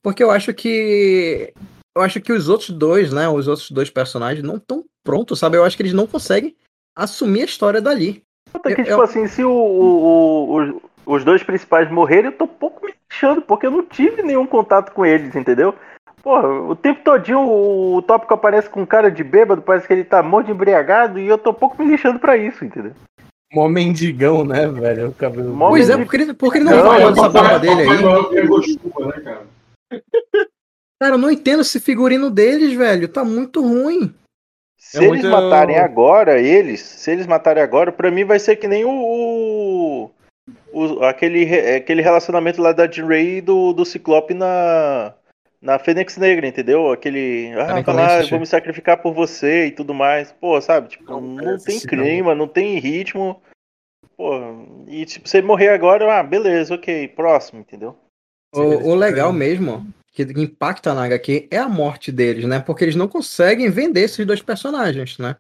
Porque 0.04 0.22
eu 0.22 0.30
acho 0.30 0.54
que. 0.54 1.52
Eu 1.96 2.04
acho 2.04 2.22
que 2.22 2.32
os 2.32 2.48
outros 2.48 2.70
dois, 2.70 3.12
né? 3.12 3.28
Os 3.28 3.48
outros 3.48 3.72
dois 3.72 3.90
personagens 3.90 4.46
não 4.46 4.58
estão 4.58 4.86
prontos, 5.04 5.40
sabe? 5.40 5.58
Eu 5.58 5.64
acho 5.64 5.76
que 5.76 5.82
eles 5.82 5.94
não 5.94 6.06
conseguem 6.06 6.56
assumir 7.04 7.42
a 7.42 7.46
história 7.46 7.82
dali. 7.82 8.22
Puta 8.52 8.74
que, 8.74 8.82
Eu- 8.82 8.86
tipo 8.86 8.98
eu- 8.98 9.02
assim, 9.04 9.28
se 9.28 9.44
o, 9.44 9.52
o- 9.52 10.60
o- 10.60 10.82
os, 11.06 11.24
dois 11.24 11.44
principais 11.44 11.90
morrerem, 11.92 12.26
eu 12.32 12.38
tô 12.38 12.48
pouco 12.48 12.86
me 12.86 12.94
lixando, 13.10 13.42
porque 13.42 13.66
eu 13.68 13.72
não 13.72 13.86
tive 13.86 14.22
nenhum 14.22 14.46
contato 14.46 14.92
com 14.92 15.06
eles, 15.06 15.36
entendeu? 15.36 15.74
Porra, 16.22 16.48
o 16.50 16.76
tempo 16.76 17.02
todinho 17.04 17.40
o, 17.40 17.96
o 17.96 18.02
tópico 18.02 18.34
aparece 18.34 18.70
com 18.70 18.86
cara 18.86 19.10
de 19.10 19.24
bêbado, 19.24 19.62
parece 19.62 19.88
que 19.88 19.94
ele 19.94 20.04
tá 20.04 20.22
morto 20.22 20.48
de 20.48 20.52
embriagado, 20.52 21.18
e 21.20 21.28
eu 21.28 21.38
tô 21.38 21.54
pouco 21.54 21.82
me 21.82 21.90
lixando 21.90 22.20
pra 22.20 22.36
isso, 22.36 22.66
entendeu? 22.66 22.92
Mó 23.54 23.68
mendigão, 23.68 24.44
né, 24.46 24.68
velho? 24.68 25.10
O 25.10 25.14
cabelo. 25.14 25.54
Mó 25.54 25.70
pois 25.70 25.90
é, 25.90 25.98
porque 25.98 26.18
ele, 26.18 26.34
porque 26.34 26.58
ele 26.60 26.66
não, 26.66 26.76
Não, 26.76 26.84
fala 26.84 27.02
eu 27.02 27.12
dessa 27.14 27.30
barba 27.30 27.60
dele 27.60 27.82
aí. 27.82 27.98
Chuva, 28.64 29.08
né, 29.08 29.22
cara? 29.24 29.48
Cara, 31.02 31.16
eu 31.16 31.18
não 31.18 31.32
entendo 31.32 31.62
esse 31.62 31.80
figurino 31.80 32.30
deles, 32.30 32.74
velho. 32.74 33.08
Tá 33.08 33.24
muito 33.24 33.62
ruim. 33.62 34.14
Se 34.90 34.98
É 34.98 35.08
eles 35.08 35.22
muito- 35.24 35.30
matarem 35.30 35.78
agora, 35.78 36.40
eles, 36.42 36.80
se 36.82 37.12
eles 37.12 37.28
matarem 37.28 37.62
agora, 37.62 37.92
pra 37.92 38.10
mim 38.10 38.26
vai 38.26 38.40
ser 38.40 38.56
que 38.56 38.68
nem 38.68 38.84
o. 38.86 38.90
o- 38.90 40.12
o- 40.74 41.04
aquele, 41.06 41.44
aquele 41.76 42.02
relacionamento 42.02 42.60
lá 42.60 42.72
da 42.72 42.90
Jean 42.90 43.06
Ray 43.08 43.38
e 43.38 43.42
do, 43.42 43.72
do 43.72 43.86
Ciclope 43.86 44.34
na. 44.34 45.14
Na 45.62 45.78
Fênix 45.78 46.16
Negra, 46.18 46.48
entendeu? 46.48 46.90
Aquele. 46.90 47.52
Ah, 47.60 47.84
falar, 47.84 48.22
ah, 48.22 48.26
vou 48.28 48.40
me 48.40 48.46
sacrificar 48.48 48.98
por 49.02 49.14
você 49.14 49.66
e 49.66 49.72
tudo 49.72 49.94
mais. 49.94 50.32
Pô, 50.32 50.60
sabe? 50.62 50.88
Tipo, 50.88 51.04
Não, 51.12 51.20
não, 51.22 51.44
tem 51.44 51.54
assisti 51.54 51.96
não. 51.96 52.04
clima, 52.04 52.34
não 52.34 52.48
tem 52.48 52.80
ritmo. 52.80 53.42
Pô, 54.16 54.40
e 54.88 55.06
tipo, 55.06 55.28
se 55.28 55.38
ele 55.38 55.48
morrer 55.48 55.70
agora, 55.70 56.18
ah, 56.18 56.24
beleza, 56.24 56.74
ok, 56.76 57.10
próximo, 57.10 57.60
entendeu? 57.60 57.94
O, 58.56 58.60
o 58.92 58.96
legal 58.96 59.32
mesmo, 59.34 59.86
que 60.14 60.24
impacta 60.24 60.94
na 60.94 61.06
HQ, 61.06 61.48
é 61.52 61.58
a 61.58 61.70
morte 61.70 62.12
deles, 62.12 62.46
né? 62.46 62.60
Porque 62.60 62.84
eles 62.84 62.96
não 62.96 63.08
conseguem 63.08 63.70
vender 63.70 64.02
esses 64.02 64.26
dois 64.26 64.42
personagens, 64.42 65.18
né? 65.18 65.36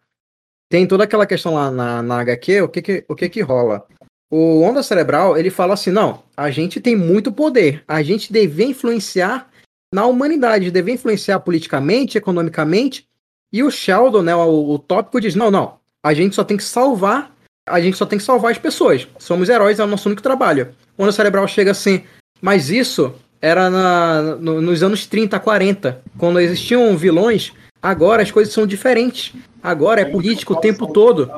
Tem 0.69 0.87
toda 0.87 1.03
aquela 1.03 1.25
questão 1.25 1.55
lá 1.55 1.71
na, 1.71 2.01
na 2.03 2.19
HQ, 2.21 2.61
o 2.61 2.69
que 2.69 2.81
que, 2.81 3.05
o 3.07 3.15
que 3.15 3.29
que 3.29 3.41
rola? 3.41 3.85
O 4.31 4.61
Onda 4.61 4.83
Cerebral, 4.83 5.35
ele 5.35 5.49
fala 5.49 5.73
assim, 5.73 5.89
não, 5.89 6.23
a 6.37 6.51
gente 6.51 6.79
tem 6.79 6.95
muito 6.95 7.31
poder, 7.31 7.83
a 7.87 8.03
gente 8.03 8.31
devia 8.31 8.67
influenciar 8.67 9.49
na 9.91 10.05
humanidade, 10.05 10.69
devia 10.69 10.93
influenciar 10.93 11.39
politicamente, 11.39 12.17
economicamente, 12.17 13.07
e 13.51 13.63
o 13.63 13.71
Sheldon, 13.71 14.21
né, 14.21 14.35
o, 14.35 14.69
o 14.69 14.77
tópico 14.77 15.19
diz, 15.19 15.33
não, 15.33 15.49
não, 15.49 15.79
a 16.03 16.13
gente 16.13 16.35
só 16.35 16.43
tem 16.43 16.57
que 16.57 16.63
salvar, 16.63 17.35
a 17.67 17.81
gente 17.81 17.97
só 17.97 18.05
tem 18.05 18.19
que 18.19 18.25
salvar 18.25 18.51
as 18.51 18.59
pessoas, 18.59 19.07
somos 19.17 19.49
heróis, 19.49 19.79
é 19.79 19.83
o 19.83 19.87
nosso 19.87 20.07
único 20.07 20.21
trabalho. 20.21 20.75
O 20.95 21.03
Onda 21.03 21.11
Cerebral 21.11 21.47
chega 21.47 21.71
assim, 21.71 22.03
mas 22.39 22.69
isso 22.69 23.15
era 23.41 23.69
na- 23.69 24.21
no- 24.35 24.61
nos 24.61 24.83
anos 24.83 25.05
30, 25.05 25.39
40, 25.39 26.01
quando 26.17 26.39
existiam 26.39 26.95
vilões. 26.97 27.53
Agora 27.81 28.21
as 28.21 28.31
coisas 28.31 28.53
são 28.53 28.67
diferentes. 28.67 29.33
Agora 29.63 30.01
é 30.01 30.05
político 30.05 30.53
o 30.53 30.59
tempo 30.59 30.87
todo. 30.91 31.29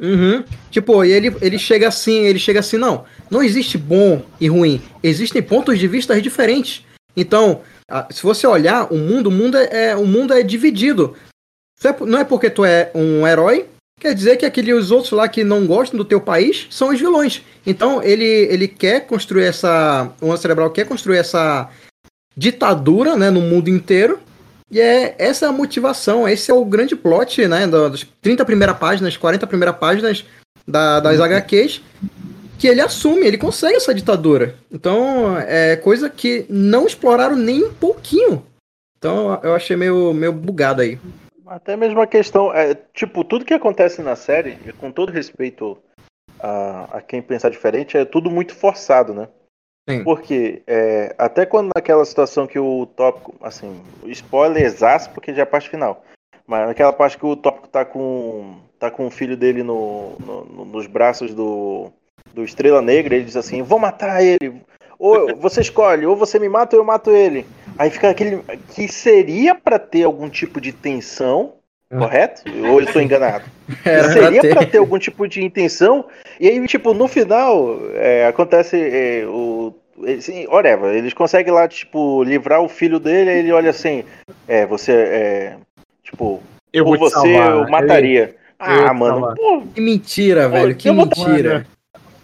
Uhum. 0.00 0.42
Tipo, 0.70 1.04
e 1.04 1.12
ele, 1.12 1.34
ele 1.40 1.58
chega 1.58 1.88
assim, 1.88 2.24
ele 2.24 2.38
chega 2.38 2.60
assim, 2.60 2.76
não, 2.76 3.04
não 3.30 3.42
existe 3.42 3.78
bom 3.78 4.22
e 4.40 4.48
ruim. 4.48 4.82
Existem 5.02 5.40
pontos 5.42 5.78
de 5.78 5.86
vista 5.86 6.20
diferentes. 6.20 6.84
Então, 7.16 7.60
se 8.10 8.22
você 8.22 8.46
olhar 8.46 8.92
o 8.92 8.96
mundo, 8.98 9.28
o 9.28 9.30
mundo 9.30 9.56
é, 9.56 9.90
é- 9.90 9.96
o 9.96 10.06
mundo 10.06 10.32
é 10.34 10.42
dividido. 10.42 11.14
É 11.84 11.94
Não 12.04 12.18
é 12.18 12.24
porque 12.24 12.48
tu 12.50 12.64
é 12.64 12.90
um 12.94 13.26
herói, 13.26 13.66
quer 14.02 14.14
dizer 14.16 14.36
que 14.36 14.44
aqueles 14.44 14.90
outros 14.90 15.12
lá 15.12 15.28
que 15.28 15.44
não 15.44 15.64
gostam 15.64 15.96
do 15.96 16.04
teu 16.04 16.20
país 16.20 16.66
são 16.70 16.88
os 16.88 16.98
vilões. 16.98 17.40
Então, 17.64 18.02
ele, 18.02 18.24
ele 18.24 18.66
quer 18.66 19.06
construir 19.06 19.44
essa. 19.44 20.10
O 20.20 20.36
Cerebral 20.36 20.70
quer 20.70 20.86
construir 20.86 21.18
essa 21.18 21.70
ditadura 22.36 23.14
né, 23.16 23.30
no 23.30 23.40
mundo 23.40 23.68
inteiro. 23.70 24.18
E 24.68 24.80
é 24.80 25.14
essa 25.18 25.46
é 25.46 25.48
a 25.48 25.52
motivação, 25.52 26.28
esse 26.28 26.50
é 26.50 26.54
o 26.54 26.64
grande 26.64 26.96
plot, 26.96 27.46
né, 27.46 27.66
da- 27.66 27.88
das 27.90 28.04
30 28.22 28.44
primeiras 28.44 28.76
páginas, 28.76 29.16
40 29.16 29.46
primeiras 29.46 29.76
páginas 29.76 30.24
da- 30.66 30.98
das 30.98 31.20
HQs, 31.20 31.82
que 32.58 32.66
ele 32.66 32.80
assume, 32.80 33.26
ele 33.26 33.36
consegue 33.38 33.76
essa 33.76 33.94
ditadura. 33.94 34.56
Então, 34.72 35.36
é 35.38 35.76
coisa 35.76 36.08
que 36.08 36.46
não 36.48 36.86
exploraram 36.86 37.36
nem 37.36 37.62
um 37.64 37.72
pouquinho. 37.72 38.42
Então, 38.98 39.38
eu 39.42 39.54
achei 39.54 39.76
meio, 39.76 40.12
meio 40.14 40.32
bugado 40.32 40.80
aí. 40.80 40.98
Até 41.52 41.76
mesmo 41.76 42.00
a 42.00 42.06
questão, 42.06 42.50
é, 42.50 42.74
tipo, 42.94 43.22
tudo 43.22 43.44
que 43.44 43.52
acontece 43.52 44.00
na 44.00 44.16
série, 44.16 44.56
com 44.78 44.90
todo 44.90 45.12
respeito 45.12 45.76
a, 46.40 46.96
a 46.96 47.00
quem 47.02 47.20
pensar 47.20 47.50
diferente, 47.50 47.94
é 47.94 48.06
tudo 48.06 48.30
muito 48.30 48.54
forçado, 48.54 49.12
né? 49.12 49.28
Sim. 49.86 50.02
Porque 50.02 50.62
é, 50.66 51.14
até 51.18 51.44
quando 51.44 51.68
naquela 51.76 52.06
situação 52.06 52.46
que 52.46 52.58
o 52.58 52.86
tópico, 52.86 53.34
assim, 53.42 53.82
spoiler 54.06 54.64
exato, 54.64 55.10
porque 55.10 55.34
já 55.34 55.40
é 55.40 55.42
a 55.42 55.46
parte 55.46 55.68
final. 55.68 56.02
Mas 56.46 56.66
naquela 56.66 56.92
parte 56.92 57.18
que 57.18 57.26
o 57.26 57.36
tópico 57.36 57.68
tá 57.68 57.84
com, 57.84 58.56
tá 58.78 58.90
com 58.90 59.06
o 59.06 59.10
filho 59.10 59.36
dele 59.36 59.62
no- 59.62 60.16
no- 60.20 60.64
nos 60.64 60.86
braços 60.86 61.34
do, 61.34 61.92
do 62.32 62.44
Estrela 62.44 62.80
Negra, 62.80 63.14
ele 63.14 63.26
diz 63.26 63.36
assim, 63.36 63.60
vou 63.60 63.78
matar 63.78 64.22
ele. 64.24 64.62
Ou 64.98 65.36
você 65.36 65.60
escolhe, 65.60 66.06
ou 66.06 66.16
você 66.16 66.38
me 66.38 66.48
mata 66.48 66.76
ou 66.76 66.80
eu 66.80 66.86
mato 66.86 67.10
ele. 67.10 67.44
Aí 67.78 67.90
fica 67.90 68.10
aquele 68.10 68.40
que 68.74 68.88
seria 68.88 69.54
pra 69.54 69.78
ter 69.78 70.04
algum 70.04 70.28
tipo 70.28 70.60
de 70.60 70.72
tensão, 70.72 71.54
Ah. 71.90 71.98
correto? 71.98 72.42
Ou 72.66 72.80
eu 72.80 72.86
estou 72.86 73.00
enganado? 73.02 73.44
Era 73.84 74.12
seria 74.12 74.40
ter. 74.40 74.54
pra 74.54 74.66
ter 74.66 74.78
algum 74.78 74.98
tipo 74.98 75.26
de 75.28 75.42
intenção. 75.44 76.04
E 76.40 76.48
aí, 76.48 76.66
tipo, 76.66 76.92
no 76.94 77.06
final, 77.08 77.78
é, 77.94 78.26
acontece 78.26 78.76
é, 78.76 79.24
o. 79.26 79.74
Assim, 80.18 80.46
whatever, 80.46 80.92
eles 80.94 81.12
conseguem 81.12 81.52
lá, 81.52 81.68
tipo, 81.68 82.24
livrar 82.24 82.60
o 82.62 82.68
filho 82.68 82.98
dele, 82.98 83.30
aí 83.30 83.38
ele 83.38 83.52
olha 83.52 83.70
assim, 83.70 84.02
é, 84.48 84.64
você, 84.66 84.90
é, 84.90 85.56
tipo, 86.02 86.42
Eu 86.72 86.84
por 86.84 86.98
você 86.98 87.14
salvar. 87.14 87.50
eu 87.52 87.68
mataria. 87.68 88.34
eu 88.58 88.86
ah, 88.88 88.92
mano, 88.94 89.34
pô, 89.36 89.62
Que 89.74 89.80
mentira, 89.80 90.48
velho, 90.48 90.74
que 90.74 90.84
deu 90.84 90.94
vontade- 90.94 91.28
mentira. 91.28 91.66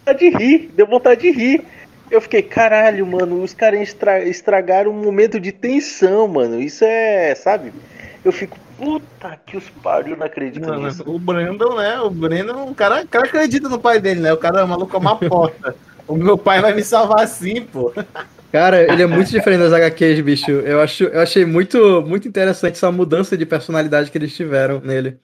vontade 0.01 0.19
de 0.19 0.37
rir, 0.37 0.71
deu 0.75 0.87
vontade 0.87 1.21
de 1.21 1.31
rir. 1.31 1.63
Eu 2.11 2.21
fiquei, 2.21 2.43
caralho, 2.43 3.07
mano, 3.07 3.43
os 3.43 3.53
caras 3.53 3.81
estra- 3.81 4.25
estragaram 4.25 4.91
um 4.91 5.03
momento 5.03 5.39
de 5.39 5.53
tensão, 5.53 6.27
mano. 6.27 6.61
Isso 6.61 6.85
é, 6.85 7.35
sabe? 7.35 7.73
Eu 8.25 8.33
fico, 8.33 8.59
puta 8.77 9.39
que 9.47 9.57
os 9.57 9.69
pariu, 9.69 10.17
não 10.17 10.27
acredito 10.27 10.67
Não, 10.67 10.83
nisso. 10.83 11.03
o 11.07 11.19
Brandon, 11.19 11.77
né? 11.77 12.01
O 12.01 12.11
Brandon, 12.11 12.71
o 12.71 12.75
cara, 12.75 13.03
o 13.03 13.09
cara 13.09 13.27
acredita 13.27 13.69
no 13.69 13.79
pai 13.79 14.01
dele, 14.01 14.21
né? 14.21 14.33
O 14.33 14.39
cara 14.39 14.61
é 14.61 14.65
maluco 14.65 14.97
é 14.97 14.99
uma 14.99 15.17
porta. 15.17 15.75
O 16.07 16.17
meu 16.17 16.39
pai 16.39 16.61
vai 16.61 16.73
me 16.73 16.83
salvar 16.83 17.21
assim, 17.21 17.63
pô. 17.63 17.93
Cara, 18.51 18.91
ele 18.91 19.03
é 19.03 19.07
muito 19.07 19.31
diferente 19.31 19.61
das 19.61 19.73
HQs, 19.75 20.21
bicho. 20.21 20.51
Eu, 20.51 20.81
acho, 20.81 21.05
eu 21.05 21.21
achei 21.21 21.45
muito, 21.45 22.01
muito 22.03 22.27
interessante 22.27 22.77
essa 22.77 22.91
mudança 22.91 23.37
de 23.37 23.45
personalidade 23.45 24.11
que 24.11 24.17
eles 24.17 24.35
tiveram 24.35 24.81
nele. 24.81 25.19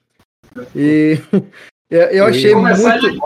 E 0.75 1.17
eu, 1.89 2.01
eu 2.01 2.25
achei 2.25 2.53
muito. 2.53 2.79
ele 2.79 3.19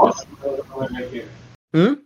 é. 1.13 1.25
Hum? 1.73 1.97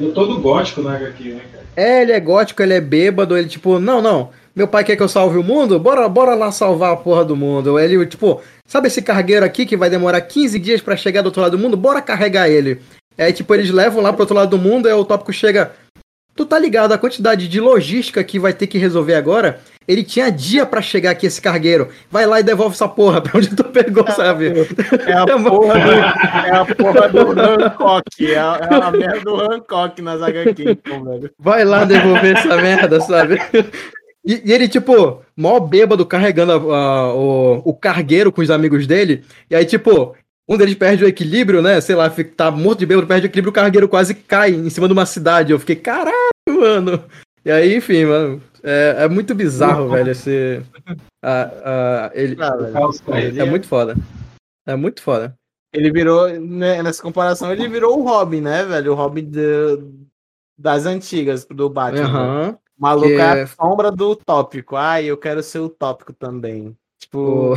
É 0.00 0.10
todo 0.10 0.38
gótico 0.38 0.80
na 0.80 0.94
HQ, 0.94 1.24
né, 1.24 1.42
cara? 1.50 1.64
É, 1.74 2.02
ele 2.02 2.12
é 2.12 2.20
gótico, 2.20 2.62
ele 2.62 2.72
é 2.72 2.80
bêbado, 2.80 3.36
ele 3.36 3.48
tipo, 3.48 3.80
não, 3.80 4.00
não, 4.00 4.30
meu 4.54 4.68
pai 4.68 4.84
quer 4.84 4.94
que 4.94 5.02
eu 5.02 5.08
salve 5.08 5.36
o 5.36 5.42
mundo? 5.42 5.76
Bora, 5.76 6.08
bora 6.08 6.36
lá 6.36 6.52
salvar 6.52 6.92
a 6.92 6.96
porra 6.96 7.24
do 7.24 7.34
mundo. 7.34 7.80
Ele, 7.80 8.06
tipo, 8.06 8.40
sabe 8.64 8.86
esse 8.86 9.02
cargueiro 9.02 9.44
aqui 9.44 9.66
que 9.66 9.76
vai 9.76 9.90
demorar 9.90 10.20
15 10.20 10.56
dias 10.60 10.80
pra 10.80 10.96
chegar 10.96 11.22
do 11.22 11.26
outro 11.26 11.42
lado 11.42 11.56
do 11.56 11.58
mundo? 11.60 11.76
Bora 11.76 12.00
carregar 12.00 12.48
ele. 12.48 12.80
Aí, 13.16 13.32
tipo, 13.32 13.52
eles 13.52 13.70
levam 13.70 14.00
lá 14.00 14.12
pro 14.12 14.22
outro 14.22 14.36
lado 14.36 14.50
do 14.50 14.58
mundo, 14.58 14.86
aí 14.86 14.92
o 14.92 15.04
tópico 15.04 15.32
chega. 15.32 15.72
Tu 16.36 16.46
tá 16.46 16.60
ligado 16.60 16.92
a 16.92 16.98
quantidade 16.98 17.48
de 17.48 17.60
logística 17.60 18.22
que 18.22 18.38
vai 18.38 18.52
ter 18.52 18.68
que 18.68 18.78
resolver 18.78 19.16
agora? 19.16 19.60
Ele 19.88 20.04
tinha 20.04 20.30
dia 20.30 20.66
pra 20.66 20.82
chegar 20.82 21.12
aqui, 21.12 21.26
esse 21.26 21.40
cargueiro. 21.40 21.88
Vai 22.10 22.26
lá 22.26 22.38
e 22.38 22.42
devolve 22.42 22.74
essa 22.74 22.86
porra 22.86 23.22
pra 23.22 23.38
onde 23.38 23.56
tu 23.56 23.64
pegou, 23.64 24.06
sabe? 24.10 24.52
É 25.06 25.12
a 25.14 25.24
porra 25.26 25.74
do, 25.80 25.90
é 25.92 26.50
a 26.50 26.64
porra 26.66 27.08
do 27.08 27.40
Hancock. 27.40 28.30
É 28.32 28.38
a, 28.38 28.68
é 28.70 28.74
a 28.74 28.90
merda 28.90 29.20
do 29.20 29.34
Hancock 29.40 30.02
nas 30.02 30.20
HQ, 30.20 30.78
velho. 30.84 31.30
Vai 31.38 31.64
lá 31.64 31.84
devolver 31.84 32.36
essa 32.36 32.56
merda, 32.58 33.00
sabe? 33.00 33.40
E, 34.24 34.42
e 34.44 34.52
ele, 34.52 34.68
tipo, 34.68 35.22
mó 35.34 35.58
bêbado 35.58 36.04
carregando 36.04 36.52
a- 36.52 36.76
a- 36.76 37.14
o, 37.14 37.62
o 37.64 37.72
cargueiro 37.74 38.30
com 38.30 38.42
os 38.42 38.50
amigos 38.50 38.86
dele. 38.86 39.24
E 39.50 39.56
aí, 39.56 39.64
tipo, 39.64 40.14
um 40.46 40.56
deles 40.58 40.74
perde 40.74 41.02
o 41.02 41.08
equilíbrio, 41.08 41.62
né? 41.62 41.80
Sei 41.80 41.94
lá, 41.94 42.10
fica, 42.10 42.30
tá 42.36 42.50
morto 42.50 42.80
de 42.80 42.86
bêbado, 42.86 43.06
perde 43.06 43.26
o 43.26 43.28
equilíbrio, 43.28 43.50
o 43.50 43.54
cargueiro 43.54 43.88
quase 43.88 44.12
cai 44.14 44.50
em 44.50 44.68
cima 44.68 44.86
de 44.86 44.92
uma 44.92 45.06
cidade. 45.06 45.50
Eu 45.52 45.58
fiquei, 45.58 45.76
caralho, 45.76 46.12
mano. 46.46 47.02
E 47.42 47.50
aí, 47.50 47.74
enfim, 47.76 48.04
mano. 48.04 48.42
É, 48.62 49.04
é 49.04 49.08
muito 49.08 49.34
bizarro, 49.34 49.88
velho, 49.88 50.10
esse. 50.10 50.62
a- 51.22 51.50
a- 51.64 52.10
ele, 52.14 52.36
Ah, 52.40 52.56
velho. 52.56 53.40
É 53.40 53.44
muito 53.44 53.66
foda. 53.68 53.96
É 54.66 54.74
muito 54.76 55.02
foda. 55.02 55.34
Ele 55.72 55.90
virou, 55.92 56.28
né, 56.40 56.82
nessa 56.82 57.02
comparação, 57.02 57.52
ele 57.52 57.68
virou 57.68 57.98
o 57.98 58.02
Robin, 58.02 58.40
né, 58.40 58.64
velho? 58.64 58.92
O 58.92 58.94
Robin 58.94 59.24
de- 59.24 59.78
das 60.58 60.86
antigas 60.86 61.44
do 61.44 61.68
Batman. 61.68 62.04
Aham. 62.04 62.58
O 62.78 62.82
maluco 62.82 63.08
Que 63.08 63.14
é 63.14 63.16
é- 63.18 63.42
a 63.42 63.46
sombra 63.46 63.90
do 63.90 64.14
tópico. 64.16 64.76
Ai, 64.76 65.04
eu 65.06 65.16
quero 65.16 65.42
ser 65.42 65.58
o 65.58 65.68
tópico 65.68 66.12
também. 66.12 66.76
Tipo, 67.00 67.54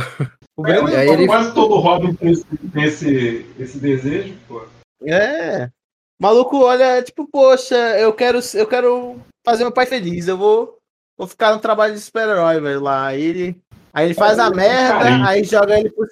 O- 0.56 0.62
o 0.62 0.66
É, 0.66 1.08
ele- 1.08 1.26
Quase 1.26 1.54
todo 1.54 1.76
Robin 1.76 2.14
tem 2.14 2.30
esse, 2.32 2.44
tem 2.72 2.84
esse, 2.84 3.46
esse 3.58 3.78
desejo, 3.78 4.34
pô. 4.46 4.62
É. 5.04 5.66
O 5.66 6.22
maluco 6.22 6.58
olha, 6.62 7.02
tipo, 7.02 7.26
poxa, 7.26 7.74
eu 7.98 8.12
quero, 8.12 8.38
eu 8.54 8.66
quero 8.66 9.20
fazer 9.44 9.64
meu 9.64 9.72
pai 9.72 9.86
feliz. 9.86 10.28
Eu 10.28 10.36
vou, 10.36 10.78
vou 11.16 11.26
ficar 11.26 11.52
no 11.54 11.60
trabalho 11.60 11.94
de 11.94 12.00
super-herói, 12.00 12.60
velho, 12.60 12.80
lá. 12.80 13.06
Aí 13.06 13.22
ele, 13.22 13.62
aí 13.92 14.06
ele 14.06 14.14
faz 14.14 14.38
a 14.38 14.50
merda, 14.50 15.26
aí 15.26 15.44
joga 15.44 15.78
ele 15.78 15.90
pros... 15.90 16.08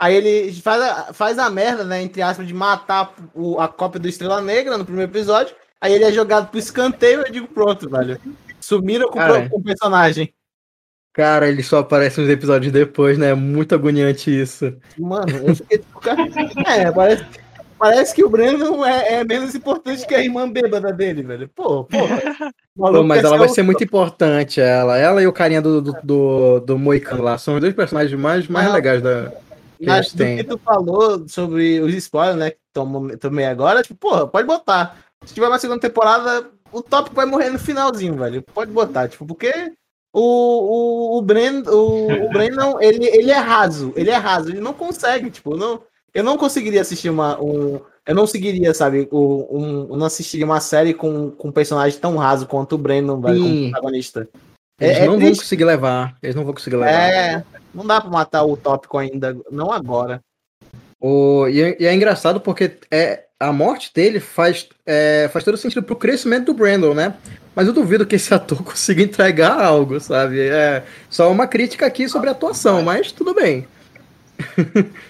Aí 0.00 0.14
ele 0.14 0.52
faz 0.52 0.80
a, 0.80 1.12
faz 1.12 1.38
a 1.40 1.50
merda, 1.50 1.82
né, 1.82 2.00
entre 2.00 2.22
aspas, 2.22 2.46
de 2.46 2.54
matar 2.54 3.12
o- 3.34 3.58
a 3.60 3.66
cópia 3.66 3.98
do 3.98 4.06
Estrela 4.08 4.40
Negra 4.40 4.78
no 4.78 4.84
primeiro 4.84 5.10
episódio. 5.10 5.56
Aí 5.80 5.92
ele 5.92 6.04
é 6.04 6.12
jogado 6.12 6.48
pro 6.50 6.58
escanteio, 6.58 7.22
eu 7.22 7.32
digo, 7.32 7.48
pronto, 7.48 7.90
velho. 7.90 8.20
Sumiram 8.60 9.08
com, 9.08 9.18
pro- 9.18 9.48
com 9.50 9.56
o 9.58 9.62
personagem. 9.62 10.32
Cara, 11.12 11.48
ele 11.48 11.64
só 11.64 11.78
aparece 11.78 12.20
uns 12.20 12.28
episódios 12.28 12.72
depois, 12.72 13.18
né? 13.18 13.30
É 13.30 13.34
muito 13.34 13.74
agoniante 13.74 14.30
isso. 14.30 14.72
Mano, 14.96 15.36
eu 15.36 15.56
fiquei 15.56 15.78
tipo. 15.78 16.00
É, 16.64 16.92
parece, 16.92 17.24
parece 17.78 18.14
que 18.14 18.24
o 18.24 18.28
Brandon 18.28 18.84
é, 18.84 19.14
é 19.14 19.24
menos 19.24 19.54
importante 19.54 20.06
que 20.06 20.14
a 20.14 20.22
irmã 20.22 20.50
bêbada 20.50 20.92
dele, 20.92 21.22
velho. 21.22 21.48
Pô, 21.48 21.84
pô. 21.84 21.96
Pô, 22.76 23.02
mas 23.02 23.24
ela 23.24 23.36
vai 23.36 23.48
ser 23.48 23.62
muito 23.62 23.82
importante, 23.82 24.60
ela. 24.60 24.96
Ela 24.96 25.20
e 25.20 25.26
o 25.26 25.32
carinha 25.32 25.60
do, 25.60 25.82
do, 25.82 25.96
do, 26.02 26.60
do 26.60 26.78
Moicano 26.78 27.24
lá. 27.24 27.36
São 27.36 27.56
os 27.56 27.60
dois 27.60 27.74
personagens 27.74 28.18
mais, 28.18 28.46
mais 28.46 28.68
Não. 28.68 28.74
legais 28.74 29.02
da. 29.02 29.32
que 29.76 29.84
Mas 29.84 30.12
do 30.12 30.24
que 30.24 30.44
tu 30.44 30.58
falou 30.58 31.28
sobre 31.28 31.80
os 31.80 31.92
spoilers, 31.94 32.36
né? 32.38 32.50
Que 32.52 32.58
tomou- 32.72 33.16
tomei 33.18 33.46
agora, 33.46 33.82
tipo, 33.82 33.96
porra, 33.96 34.28
pode 34.28 34.46
botar. 34.46 34.96
Se 35.24 35.34
tiver 35.34 35.48
uma 35.48 35.58
segunda 35.58 35.80
temporada, 35.80 36.48
o 36.70 36.80
tópico 36.80 37.16
vai 37.16 37.26
morrer 37.26 37.50
no 37.50 37.58
finalzinho, 37.58 38.14
velho. 38.14 38.42
Pode 38.54 38.70
botar, 38.70 39.08
tipo, 39.08 39.26
porque 39.26 39.52
o, 40.12 40.20
o, 40.20 41.18
o, 41.18 41.22
Bren, 41.22 41.62
o, 41.66 42.26
o 42.26 42.30
Brandon, 42.30 42.80
ele, 42.80 43.06
ele 43.06 43.30
é 43.30 43.38
raso, 43.38 43.92
ele 43.96 44.10
é 44.10 44.16
raso, 44.16 44.50
ele 44.50 44.60
não 44.60 44.72
consegue, 44.72 45.30
tipo, 45.30 45.56
não, 45.56 45.82
eu 46.18 46.24
não 46.24 46.36
conseguiria 46.36 46.80
assistir 46.80 47.10
uma. 47.10 47.40
Um, 47.40 47.80
eu 48.04 48.14
não 48.14 48.26
seguiria, 48.26 48.74
sabe, 48.74 49.06
o, 49.12 49.46
um, 49.56 49.86
eu 49.90 49.96
não 49.96 50.06
assistiria 50.06 50.44
uma 50.44 50.60
série 50.60 50.92
com, 50.92 51.30
com 51.30 51.48
um 51.48 51.52
personagem 51.52 51.98
tão 52.00 52.16
raso 52.16 52.46
quanto 52.46 52.74
o 52.74 52.78
Brandon, 52.78 53.20
velho, 53.20 53.40
como 53.40 53.70
protagonista. 53.70 54.28
Eles 54.80 54.96
É- 54.96 55.00
é 55.02 55.06
não 55.06 55.12
vão 55.12 55.20
triste. 55.20 55.42
conseguir 55.42 55.64
levar. 55.64 56.16
Eles 56.20 56.34
não 56.34 56.44
vão 56.44 56.52
conseguir 56.54 56.76
levar. 56.76 56.90
É, 56.90 57.44
não 57.72 57.86
dá 57.86 58.00
pra 58.00 58.10
matar 58.10 58.44
o 58.44 58.56
tópico 58.56 58.98
ainda, 58.98 59.36
não 59.50 59.70
agora. 59.70 60.20
O, 61.00 61.46
e, 61.46 61.62
é, 61.62 61.76
e 61.80 61.86
é 61.86 61.94
engraçado 61.94 62.40
porque 62.40 62.78
é, 62.90 63.26
a 63.38 63.52
morte 63.52 63.92
dele 63.94 64.18
faz, 64.18 64.68
é, 64.84 65.28
faz 65.32 65.44
todo 65.44 65.56
sentido 65.56 65.84
pro 65.84 65.94
crescimento 65.94 66.46
do 66.46 66.54
Brandon, 66.54 66.94
né? 66.94 67.14
Mas 67.54 67.68
eu 67.68 67.72
duvido 67.72 68.06
que 68.06 68.16
esse 68.16 68.32
ator 68.34 68.64
consiga 68.64 69.02
entregar 69.02 69.62
algo, 69.62 70.00
sabe? 70.00 70.40
É 70.40 70.82
só 71.08 71.30
uma 71.30 71.46
crítica 71.46 71.86
aqui 71.86 72.08
sobre 72.08 72.28
a 72.28 72.32
atuação, 72.32 72.82
mas 72.82 73.12
tudo 73.12 73.32
bem. 73.34 73.68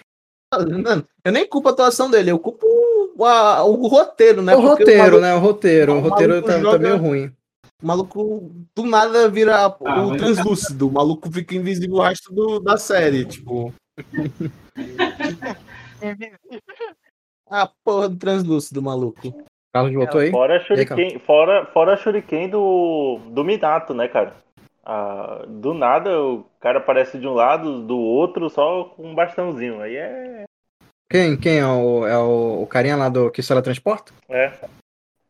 Não, 0.83 1.05
Eu 1.25 1.33
nem 1.33 1.47
culpo 1.47 1.69
a 1.69 1.73
atuação 1.73 2.11
dele, 2.11 2.31
eu 2.31 2.39
culpo 2.39 2.67
o, 3.17 3.25
a- 3.25 3.65
o 3.65 3.87
roteiro, 3.87 4.41
né? 4.43 4.55
o 4.55 4.61
Porque 4.63 4.83
roteiro, 4.83 5.03
maluco, 5.03 5.21
né? 5.21 5.35
O 5.35 5.39
roteiro. 5.39 5.95
O 5.95 5.97
o 5.99 6.01
roteiro 6.01 6.41
tá, 6.43 6.49
tá 6.55 6.59
joga- 6.61 6.79
meio 6.79 6.97
ruim. 6.97 7.33
O 7.83 7.87
maluco 7.87 8.51
do 8.75 8.83
nada 8.85 9.29
vira 9.29 9.65
Ah, 9.67 9.75
o 10.07 10.17
translúcido, 10.17 10.89
o 10.89 10.93
maluco 10.93 11.31
fica 11.31 11.55
invisível 11.55 11.97
o 11.97 12.01
resto 12.03 12.33
do- 12.35 12.59
da 12.61 12.77
série, 12.77 13.25
tipo. 13.25 13.73
a 17.51 17.71
porra 17.85 18.09
do 18.09 18.17
translúcido, 18.17 18.83
maluco. 18.83 19.45
Carlos 19.73 19.95
voltou 19.95 20.21
aí? 20.21 20.31
Fora 20.31 20.55
a 20.57 20.59
aí, 20.59 20.65
Shuriken, 20.65 21.19
fora, 21.21 21.67
fora 21.67 21.93
a 21.95 21.97
Shuriken 21.97 22.49
do, 22.49 23.21
do 23.31 23.45
Minato, 23.45 23.93
né, 23.95 24.09
cara? 24.09 24.35
Ah, 24.91 25.45
do 25.47 25.75
nada 25.75 26.19
o 26.19 26.47
cara 26.61 26.79
aparece 26.79 27.19
de 27.19 27.27
um 27.27 27.35
lado, 27.35 27.83
do 27.83 27.99
outro, 27.99 28.49
só 28.49 28.85
com 28.85 29.07
um 29.11 29.15
bastãozinho. 29.15 29.83
Aí 29.83 29.95
é. 29.97 30.45
Quem, 31.11 31.37
quem 31.39 31.59
é, 31.59 31.67
o, 31.67 32.07
é 32.07 32.17
o, 32.17 32.63
o 32.63 32.67
carinha 32.67 32.97
lá 32.97 33.11
do 33.11 33.31
que 33.31 33.43
ela 33.51 33.61
transporta? 33.63 34.13
é. 34.31 34.51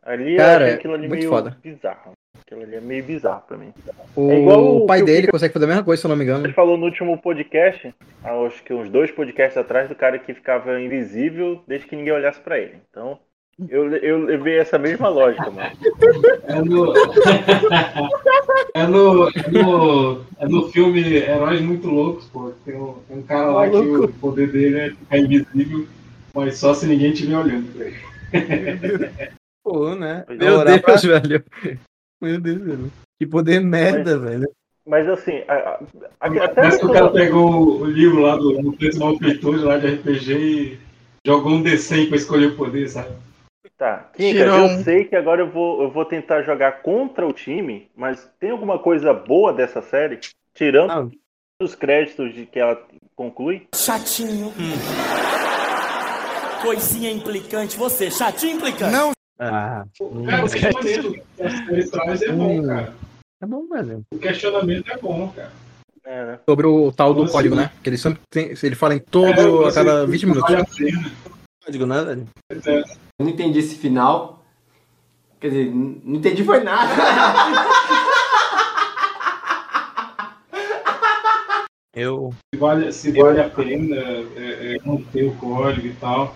Ali 0.01 0.37
Cara, 0.39 0.65
achei 0.65 0.77
aquilo 0.77 0.95
ali 0.95 1.07
muito 1.07 1.19
meio 1.21 1.29
foda. 1.31 1.59
bizarro. 1.63 2.13
Aquilo 2.41 2.63
ali 2.63 2.77
é 2.77 2.81
meio 2.81 3.05
bizarro 3.05 3.43
pra 3.47 3.59
mim. 3.59 3.75
O, 4.17 4.31
É 4.31 4.39
igual 4.41 4.77
o 4.77 4.87
pai 4.87 5.03
dele 5.03 5.27
consegue 5.29 5.53
fazer 5.53 5.67
a 5.67 5.69
mesma 5.69 5.85
coisa, 5.85 6.01
se 6.01 6.07
eu 6.07 6.09
não 6.09 6.17
me 6.17 6.25
Ele 6.25 6.31
engano. 6.31 6.55
falou 6.55 6.79
no 6.79 6.87
último 6.87 7.19
podcast, 7.21 7.95
acho 8.25 8.63
que 8.63 8.73
uns 8.73 8.89
dois 8.89 9.11
podcasts 9.11 9.59
atrás, 9.59 9.87
do 9.89 9.95
cara 9.95 10.19
que 10.19 10.33
ficava 10.33 10.81
invisível 10.81 11.63
desde 11.67 11.87
que 11.87 11.95
ninguém 11.95 12.15
olhasse 12.15 12.41
pra 12.41 12.59
ele. 12.59 12.79
Então, 12.89 13.19
eu, 13.69 13.91
eu 13.97 14.19
levei 14.25 14.59
essa 14.59 14.79
mesma 14.79 15.09
lógica, 15.09 15.51
mano. 15.51 15.71
É 16.45 16.63
no... 16.63 16.93
é 18.75 18.87
no. 18.87 19.29
É 19.29 19.51
no. 19.51 20.21
É 20.39 20.47
no 20.47 20.69
filme 20.71 21.17
Heróis 21.17 21.61
Muito 21.61 21.89
Loucos, 21.89 22.27
pô. 22.27 22.53
Tem 22.65 22.77
um, 22.77 22.95
tem 23.09 23.19
um 23.19 23.23
cara 23.23 23.51
lá 23.51 23.69
que 23.69 23.77
o 23.77 24.09
poder 24.15 24.53
dele 24.53 24.79
é 24.79 24.91
ficar 24.91 25.19
invisível, 25.19 25.87
mas 26.35 26.57
só 26.59 26.73
se 26.75 26.87
ninguém 26.87 27.13
estiver 27.13 27.37
olhando 27.37 27.73
pra 27.73 27.87
ele. 27.87 27.99
Pô, 29.65 29.95
né? 29.95 30.25
Meu 30.29 30.59
Orar 30.61 30.81
pra- 30.81 30.95
Deus, 30.95 31.05
velho. 31.05 31.45
Meu 32.23 32.41
Deus, 32.41 32.59
velho. 32.63 32.93
Que 33.21 33.27
poder 33.27 33.61
merda, 33.61 34.19
velho. 34.19 34.49
Mas 34.87 35.07
assim, 35.09 35.43
a- 35.47 35.53
a- 35.55 35.81
a- 36.21 36.45
até 36.45 36.55
Parece 36.55 36.79
que 36.79 36.87
o 36.87 36.93
cara 36.93 37.11
pegou 37.11 37.81
o 37.81 37.85
livro 37.85 38.21
lá 38.23 38.37
do, 38.37 38.63
do 38.63 38.73
Preto 38.73 38.99
Malfeitor 38.99 39.57
lá 39.63 39.77
de 39.77 39.89
RPG 39.89 40.33
e 40.39 40.79
jogou 41.27 41.53
um 41.53 41.63
D100 41.63 42.09
pra 42.09 42.17
escolher 42.17 42.47
o 42.47 42.57
poder, 42.57 42.89
sabe? 42.89 43.11
Tá, 43.79 44.11
Kinka, 44.13 44.39
Tirou 44.41 44.59
eu 44.59 44.83
sei 44.83 45.05
que 45.05 45.15
agora 45.15 45.41
eu 45.41 45.49
vou, 45.53 45.81
eu 45.83 45.91
vou 45.93 46.05
tentar 46.05 46.43
jogar 46.43 46.83
contra 46.83 47.25
o 47.25 47.33
time, 47.33 47.89
mas 47.97 48.29
tem 48.41 48.51
alguma 48.51 48.77
coisa 48.81 49.15
boa 49.15 49.53
dessa 49.53 49.81
série? 49.81 50.19
Tirando 50.53 50.91
Ah. 50.91 51.09
os 51.63 51.77
créditos 51.77 52.35
de 52.35 52.45
que 52.45 52.59
ela 52.59 52.77
conclui? 53.15 53.69
Chatinho. 53.73 54.53
Coisinha 56.61 57.11
implicante. 57.13 57.77
Você, 57.77 58.11
chatinho 58.11 58.57
implicante. 58.57 58.91
Não. 58.93 59.13
Ah, 59.39 59.85
Cara, 60.29 60.45
o 60.45 60.51
que 60.51 60.67
é 60.67 60.73
maneiro 60.73 61.13
que 61.13 61.43
a 61.43 61.49
série 61.51 61.89
traz 61.91 62.23
é 62.23 62.33
bom, 62.33 62.59
Hum. 62.59 62.67
cara. 62.67 62.95
é 63.41 63.47
bom, 63.47 63.69
velho. 63.69 64.03
O 64.13 64.19
questionamento 64.19 64.91
é 64.91 64.97
bom, 64.99 65.29
cara. 65.37 65.53
É, 66.05 66.25
né? 66.25 66.39
Sobre 66.49 66.67
o 66.67 66.91
tal 66.91 67.15
do 67.15 67.27
Você- 67.27 67.33
código, 67.33 67.55
né? 67.55 67.71
Que 67.83 67.91
ele 67.91 67.99
sempre 67.99 68.21
tem. 68.29 68.53
Ele 68.61 68.75
fala 68.75 68.97
em 68.97 68.99
todo. 68.99 69.65
É, 69.67 69.69
a 69.69 69.73
cada 69.73 70.05
20 70.07 70.27
minutos. 70.27 70.51
Vale 70.51 70.63
a 70.63 70.65
pena. 70.65 71.13
Código, 71.65 71.87
né, 71.87 72.03
velho? 72.03 72.27
Eu 72.51 72.85
não 73.19 73.29
entendi 73.29 73.59
esse 73.59 73.75
final. 73.75 74.45
Quer 75.41 75.49
dizer, 75.49 75.71
não 75.73 76.17
entendi 76.17 76.45
foi 76.45 76.61
nada. 76.61 76.93
Eu. 81.95 82.33
Se 82.55 82.61
vale, 82.61 82.93
se 82.93 83.11
vale 83.11 83.41
a 83.41 83.51
pena 83.51 83.97
é, 83.97 84.77
é, 84.77 84.79
manter 84.85 85.25
o 85.25 85.35
código 85.35 85.89
e 85.89 85.95
tal. 85.95 86.33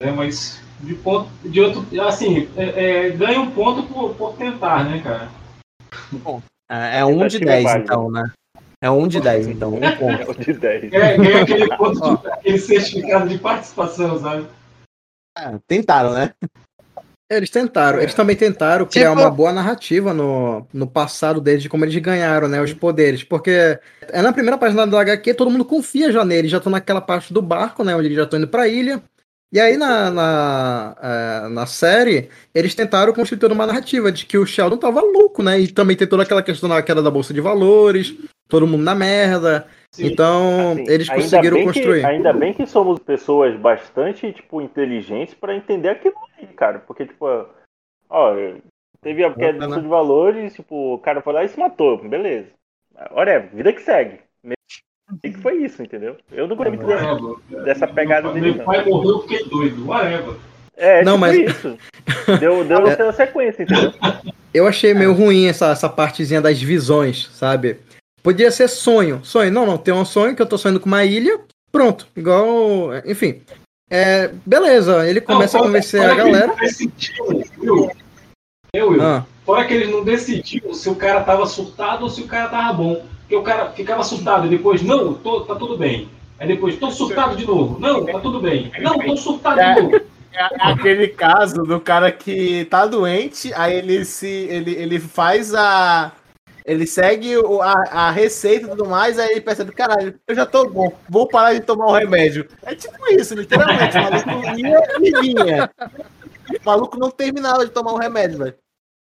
Né? 0.00 0.12
Mas 0.12 0.62
de 0.80 0.94
ponto. 0.94 1.28
De 1.44 1.60
outro. 1.60 1.84
Assim, 2.00 2.48
é, 2.56 3.06
é, 3.06 3.10
ganha 3.10 3.40
um 3.40 3.50
ponto 3.50 3.82
por, 3.92 4.14
por 4.14 4.34
tentar, 4.34 4.84
né, 4.84 5.00
cara? 5.02 5.28
É 6.70 7.00
é 7.00 7.04
um 7.04 7.26
de 7.26 7.40
Tentativa 7.40 7.50
é 7.50 7.54
10, 7.54 7.64
válida. 7.64 7.84
então, 7.84 8.10
né? 8.10 8.32
É 8.80 8.90
um 8.90 9.08
de 9.08 9.20
10, 9.20 9.48
então. 9.48 9.74
Um 9.74 9.80
ponto. 9.80 10.38
De 10.40 10.52
10. 10.52 10.90
Ganha, 10.90 11.16
ganha 11.16 11.42
aquele 11.42 11.76
ponto 11.76 12.00
de, 12.00 12.28
aquele 12.28 12.58
certificado 12.58 13.28
de 13.28 13.38
participação, 13.38 14.20
sabe? 14.20 14.46
Ah, 15.40 15.58
tentaram, 15.68 16.12
né? 16.12 16.32
Eles 17.30 17.50
tentaram, 17.50 18.00
eles 18.00 18.14
também 18.14 18.34
tentaram 18.34 18.86
criar 18.86 19.10
Tipo- 19.10 19.20
uma 19.20 19.30
boa 19.30 19.52
narrativa 19.52 20.14
no, 20.14 20.66
no 20.72 20.86
passado 20.86 21.40
deles, 21.42 21.62
de 21.62 21.68
como 21.68 21.84
eles 21.84 21.94
ganharam, 21.96 22.48
né, 22.48 22.60
os 22.60 22.72
poderes, 22.72 23.22
porque 23.22 23.78
é 24.08 24.22
na 24.22 24.32
primeira 24.32 24.56
página 24.56 24.86
do 24.86 24.96
HQ, 24.96 25.34
todo 25.34 25.50
mundo 25.50 25.64
confia 25.64 26.10
já 26.10 26.24
neles, 26.24 26.50
já 26.50 26.56
estão 26.56 26.72
naquela 26.72 27.02
parte 27.02 27.32
do 27.32 27.42
barco, 27.42 27.84
né, 27.84 27.94
onde 27.94 28.06
eles 28.06 28.16
já 28.16 28.24
estão 28.24 28.38
indo 28.38 28.48
pra 28.48 28.66
ilha, 28.66 29.02
e 29.52 29.60
aí 29.60 29.76
na, 29.76 30.10
na, 30.10 30.96
eh, 31.02 31.48
na 31.48 31.66
série, 31.66 32.28
eles 32.54 32.74
tentaram 32.74 33.12
construir 33.12 33.38
toda 33.38 33.54
uma 33.54 33.66
narrativa 33.66 34.12
de 34.12 34.26
que 34.26 34.36
o 34.36 34.46
Sheldon 34.46 34.76
tava 34.76 35.00
louco, 35.00 35.42
né, 35.42 35.58
e 35.58 35.68
também 35.68 35.96
tem 35.96 36.06
toda 36.06 36.22
aquela 36.22 36.42
questão 36.42 36.68
da 36.68 36.82
queda 36.82 37.02
da 37.02 37.10
Bolsa 37.10 37.32
de 37.32 37.40
Valores, 37.40 38.14
todo 38.48 38.66
mundo 38.66 38.82
na 38.82 38.94
merda, 38.94 39.66
Sim. 39.92 40.06
então 40.06 40.72
Assim, 40.72 40.84
eles 40.88 41.08
conseguiram 41.08 41.64
construir. 41.64 42.00
Que, 42.00 42.06
ainda 42.06 42.32
bem 42.32 42.52
que 42.52 42.66
somos 42.66 42.98
pessoas 42.98 43.58
bastante, 43.58 44.32
tipo, 44.32 44.60
inteligentes 44.60 45.34
pra 45.34 45.54
entender 45.54 45.88
aquilo 45.88 46.16
aí, 46.38 46.46
cara. 46.48 46.78
Porque, 46.80 47.06
tipo, 47.06 47.26
ó, 48.08 48.34
teve 49.00 49.24
a 49.24 49.32
queda 49.32 49.66
né? 49.68 49.80
de 49.80 49.86
valores, 49.86 50.54
tipo, 50.54 50.94
o 50.94 50.98
cara 50.98 51.22
foi 51.22 51.32
lá 51.32 51.44
e 51.44 51.48
se 51.48 51.58
matou, 51.58 51.98
beleza. 52.08 52.48
Olha, 53.10 53.38
vida 53.38 53.72
que 53.72 53.82
segue. 53.82 54.20
E 55.24 55.30
que 55.30 55.38
foi 55.40 55.56
isso, 55.64 55.82
entendeu? 55.82 56.16
Eu 56.30 56.46
não 56.46 56.54
gostei 56.56 56.76
muito 56.76 56.86
dessa, 56.86 57.12
Whatever. 57.14 57.64
dessa 57.64 57.86
pegada 57.86 58.32
dele, 58.32 58.48
Meu 58.50 58.58
não. 58.58 58.64
pai 58.64 58.84
morreu, 58.84 59.10
eu 59.10 59.22
fiquei 59.22 59.44
doido. 59.48 59.86
Whatever. 59.86 60.34
É, 60.76 61.02
Não, 61.02 61.14
tipo 61.14 61.20
mas- 61.20 61.36
isso. 61.36 61.78
Deu, 62.38 62.64
deu 62.64 62.86
É. 62.86 63.12
sequência, 63.12 63.62
entendeu? 63.62 63.92
Eu 64.54 64.66
achei 64.66 64.94
meio 64.94 65.12
ruim 65.12 65.46
essa, 65.46 65.70
essa 65.70 65.88
partezinha 65.88 66.40
das 66.40 66.60
visões, 66.60 67.28
sabe? 67.32 67.78
Podia 68.22 68.50
ser 68.50 68.68
sonho. 68.68 69.20
Sonho. 69.24 69.50
Não, 69.50 69.64
não. 69.66 69.78
Tem 69.78 69.92
um 69.94 70.04
sonho 70.04 70.36
que 70.36 70.42
eu 70.42 70.46
tô 70.46 70.56
sonhando 70.58 70.78
com 70.80 70.86
uma 70.86 71.04
ilha. 71.04 71.40
Pronto. 71.72 72.06
Igual. 72.16 72.90
Enfim. 73.06 73.40
É, 73.90 74.28
beleza. 74.46 75.08
Ele 75.08 75.20
começa 75.20 75.56
Não, 75.56 75.64
a 75.64 75.66
convencer 75.68 76.02
a 76.02 76.14
galera. 76.14 76.54
decidiram, 76.54 77.26
Will. 77.58 77.90
Eu, 78.72 78.90
Will. 78.90 79.02
Ah, 79.02 79.24
Fora 79.46 79.64
que 79.64 79.72
eles 79.74 79.90
não 79.90 80.04
decidiram 80.04 80.74
se 80.74 80.88
o 80.90 80.94
cara 80.94 81.22
tava 81.24 81.46
surtado 81.46 82.04
ou 82.04 82.10
se 82.10 82.20
o 82.20 82.26
cara 82.26 82.48
tava 82.50 82.72
bom. 82.74 83.04
Porque 83.28 83.36
o 83.36 83.42
cara 83.42 83.70
ficava 83.72 84.02
surtado 84.02 84.46
e 84.46 84.48
depois, 84.50 84.82
não, 84.82 85.12
tô, 85.12 85.42
tá 85.42 85.54
tudo 85.54 85.76
bem. 85.76 86.08
Aí 86.38 86.48
depois, 86.48 86.76
tô 86.78 86.90
surtado 86.90 87.36
de 87.36 87.46
novo. 87.46 87.78
Não, 87.78 88.06
tá 88.06 88.18
tudo 88.20 88.40
bem. 88.40 88.72
Não, 88.80 88.98
tô 88.98 89.16
surtado 89.18 89.60
de 89.60 89.82
novo. 89.82 90.00
É 90.32 90.46
aquele 90.62 91.08
caso 91.08 91.62
do 91.64 91.78
cara 91.80 92.10
que 92.10 92.64
tá 92.66 92.86
doente, 92.86 93.52
aí 93.54 93.74
ele 93.76 94.04
se. 94.04 94.26
ele, 94.26 94.72
ele 94.74 94.98
faz 94.98 95.54
a. 95.54 96.12
Ele 96.64 96.86
segue 96.86 97.34
a, 97.62 98.06
a 98.08 98.10
receita 98.10 98.66
e 98.66 98.70
tudo 98.70 98.86
mais, 98.86 99.18
aí 99.18 99.30
ele 99.32 99.40
percebe, 99.40 99.72
caralho, 99.72 100.14
eu 100.28 100.34
já 100.34 100.44
tô 100.46 100.68
bom, 100.68 100.92
vou 101.08 101.26
parar 101.26 101.54
de 101.54 101.60
tomar 101.60 101.86
o 101.86 101.92
remédio. 101.94 102.46
É 102.62 102.74
tipo 102.74 102.94
isso, 103.10 103.34
literalmente. 103.34 103.96
O 103.96 104.02
maluco 104.02 104.58
ia 104.58 104.82
e 105.00 105.20
vinha. 105.20 105.70
O 106.50 106.64
maluco 106.66 106.98
não 106.98 107.10
terminava 107.10 107.64
de 107.64 107.72
tomar 107.72 107.92
o 107.92 107.98
remédio, 107.98 108.38
velho. 108.38 108.54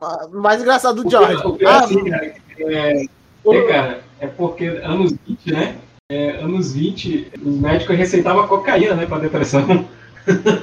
Ah, 0.01 0.27
Mais 0.33 0.61
engraçado 0.61 0.97
do 1.03 1.07
O 1.07 1.11
pior- 1.11 1.29
George. 1.29 1.47
o 1.47 1.53
pior 1.57 1.71
é 1.71 1.73
Ah, 1.73 1.79
assim, 1.85 2.11
cara, 2.11 2.35
é, 2.59 3.05
é, 3.05 3.63
cara, 3.69 4.01
é 4.23 4.27
porque 4.29 4.67
anos 4.67 5.13
20, 5.27 5.53
né? 5.53 5.77
É, 6.11 6.31
anos 6.37 6.73
20, 6.73 7.33
os 7.45 7.59
médicos 7.61 7.97
receitavam 7.97 8.47
cocaína, 8.47 8.95
né, 8.95 9.05
pra 9.07 9.19
depressão. 9.19 9.89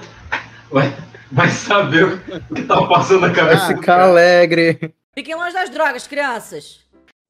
Vai, 0.71 0.95
vai 1.31 1.49
saber 1.49 2.03
o 2.05 2.19
que 2.53 2.61
tá 2.63 2.85
passando 2.87 3.21
na 3.21 3.31
cabeça 3.33 3.73
do 3.73 3.79
ficar 3.79 4.01
alegre. 4.01 4.93
Fiquem 5.17 5.33
longe 5.33 5.51
das 5.53 5.71
drogas, 5.71 6.05
crianças. 6.05 6.81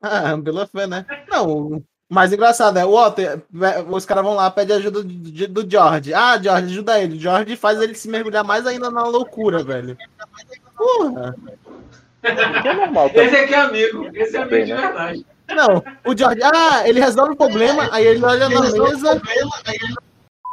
Ah, 0.03 0.37
pela 0.43 0.67
fé, 0.67 0.85
né? 0.85 1.05
Não, 1.29 1.47
o 1.49 1.83
mais 2.11 2.33
engraçado 2.33 2.77
é, 2.77 2.83
o 2.85 2.91
Walter, 2.91 3.41
ve- 3.49 3.85
os 3.89 4.05
caras 4.05 4.25
vão 4.25 4.33
lá, 4.35 4.51
pede 4.51 4.73
ajuda 4.73 5.01
do, 5.03 5.47
do 5.47 5.71
George. 5.71 6.13
Ah, 6.13 6.37
George, 6.37 6.65
ajuda 6.73 6.99
ele. 7.01 7.15
O 7.15 7.19
George 7.21 7.55
faz 7.55 7.81
ele 7.81 7.95
se 7.95 8.09
mergulhar 8.09 8.43
mais 8.43 8.67
ainda 8.67 8.91
na 8.91 9.03
loucura, 9.03 9.63
velho. 9.63 9.97
Porra. 10.75 11.33
Que 12.61 12.67
é 12.67 12.73
normal, 12.73 13.09
tá? 13.09 13.23
Esse 13.23 13.35
aqui 13.37 13.53
é 13.53 13.59
amigo, 13.61 14.09
esse 14.13 14.35
é 14.35 14.41
amigo 14.41 14.65
de 14.65 14.73
né? 14.73 15.23
Não, 15.55 15.83
o 16.05 16.17
George, 16.17 16.39
ah, 16.43 16.88
ele 16.88 16.99
resolve 16.99 17.33
o 17.33 17.35
problema, 17.35 17.89
aí 17.91 18.05
ele 18.05 18.23
olha 18.23 18.47
na 18.49 18.62
mesa, 18.62 19.21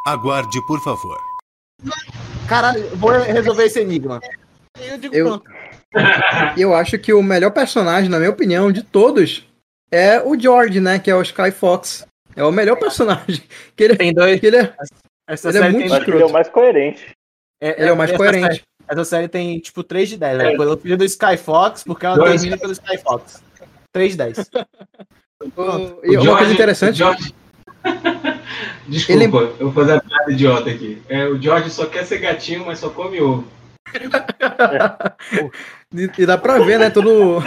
Aguarde, 0.07 0.65
por 0.67 0.83
favor. 0.83 1.19
caralho, 2.49 2.89
vou 2.97 3.11
resolver 3.11 3.65
esse 3.65 3.81
enigma. 3.81 4.21
Aí 4.79 4.89
eu 4.89 4.99
digo, 4.99 5.15
Eu- 5.15 5.27
pronto. 5.27 5.45
Eu 6.59 6.75
acho 6.75 6.99
que 6.99 7.13
o 7.13 7.23
melhor 7.23 7.51
personagem, 7.53 8.11
na 8.11 8.19
minha 8.19 8.31
opinião, 8.31 8.71
de 8.71 8.83
todos, 8.83 9.47
é 9.91 10.21
o 10.23 10.39
George, 10.39 10.81
né? 10.81 10.99
Que 10.99 11.11
é 11.11 11.15
o 11.15 11.23
Sky 11.23 11.51
Fox. 11.51 12.07
É 12.35 12.45
o 12.45 12.53
melhor 12.53 12.77
personagem. 12.77 13.43
Que 13.75 13.85
ele, 13.85 13.97
Tem 13.97 14.13
dois. 14.13 14.39
que 14.39 14.47
ele, 14.47 14.57
é, 14.59 14.75
Essa 15.27 15.49
ele 15.49 15.59
é 15.59 15.61
série 15.63 15.73
muito 15.75 15.95
Acho 15.95 16.05
que 16.05 16.11
ele 16.11 16.23
é 16.23 16.27
o 16.27 16.33
mais 16.33 16.49
coerente. 16.51 17.11
é, 17.63 17.81
ele 17.81 17.89
é 17.89 17.93
o 17.93 17.97
mais 17.97 18.11
essa 18.11 18.19
coerente. 18.19 18.47
série- 18.47 18.63
essa 18.89 19.05
série 19.05 19.29
tem, 19.29 19.59
tipo, 19.59 19.83
3 19.83 20.09
de 20.11 20.17
10, 20.19 20.37
velho. 20.37 20.59
Pelo 20.59 20.77
filho 20.77 20.99
do 20.99 21.05
Sky 21.05 21.37
Fox, 21.39 21.83
porque 21.83 22.05
ela 22.05 22.17
Dois. 22.17 22.33
termina 22.43 22.59
pelo 22.59 22.73
Sky 22.73 22.99
Fox. 22.99 23.43
3 23.97 24.13
de 24.13 24.19
10. 24.19 24.51
O- 25.57 26.01
e 26.05 26.17
uma 26.19 26.37
coisa 26.37 26.53
interessante. 26.53 26.95
o 26.95 26.97
George- 26.97 27.35
Desculpa, 28.89 29.39
eu 29.59 29.71
vou 29.71 29.73
fazer 29.73 29.95
a 29.95 30.01
piada 30.01 30.31
idiota 30.33 30.71
aqui. 30.71 31.01
É, 31.09 31.27
o 31.27 31.41
George 31.41 31.71
só 31.71 31.87
quer 31.87 32.05
ser 32.05 32.19
gatinho, 32.19 32.65
mas 32.67 32.79
só 32.79 32.91
come 32.91 33.21
ovo. 33.21 33.45
E, 35.95 36.11
e 36.19 36.27
dá 36.27 36.37
pra 36.37 36.59
ver, 36.59 36.79
né? 36.79 36.91
Todo 36.91 37.43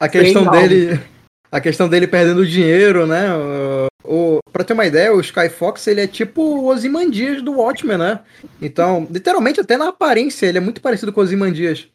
a 0.00 0.08
questão 0.08 0.44
dele, 0.50 1.00
a 1.50 1.60
questão 1.60 1.88
dele 1.88 2.06
perdendo 2.06 2.46
dinheiro, 2.46 3.06
né? 3.06 3.26
O, 3.34 3.86
o, 4.04 4.38
pra 4.50 4.64
ter 4.64 4.72
uma 4.72 4.86
ideia, 4.86 5.14
o 5.14 5.20
Sky 5.20 5.48
Fox 5.50 5.86
ele 5.86 6.00
é 6.00 6.06
tipo 6.06 6.42
o 6.42 6.66
Ozymandias 6.66 7.42
do 7.42 7.52
Watchmen, 7.52 7.98
né? 7.98 8.20
Então, 8.60 9.06
literalmente 9.10 9.60
até 9.60 9.76
na 9.76 9.88
aparência 9.88 10.46
ele 10.46 10.58
é 10.58 10.60
muito 10.60 10.80
parecido 10.80 11.12
com 11.12 11.20
o 11.20 11.22
Ozymandias. 11.22 11.86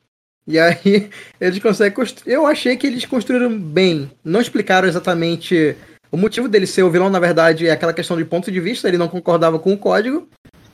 E 0.48 0.58
aí 0.58 1.10
eles 1.40 1.60
conseguem 1.60 1.94
construir. 1.94 2.34
Eu 2.34 2.48
achei 2.48 2.78
que 2.78 2.88
eles 2.88 3.06
construíram 3.06 3.58
bem. 3.60 4.10
Não 4.24 4.40
explicaram 4.40 4.88
exatamente 4.88 5.76
o 6.12 6.18
motivo 6.18 6.48
dele 6.48 6.66
ser 6.66 6.84
o 6.84 6.90
vilão. 6.90 7.10
Na 7.10 7.20
verdade, 7.20 7.68
é 7.68 7.72
aquela 7.72 7.94
questão 7.94 8.16
de 8.18 8.24
ponto 8.26 8.52
de 8.52 8.60
vista. 8.60 8.88
Ele 8.88 8.98
não 8.98 9.10
concordava 9.10 9.60
com 9.60 9.74
o 9.74 9.78
código. 9.78 10.28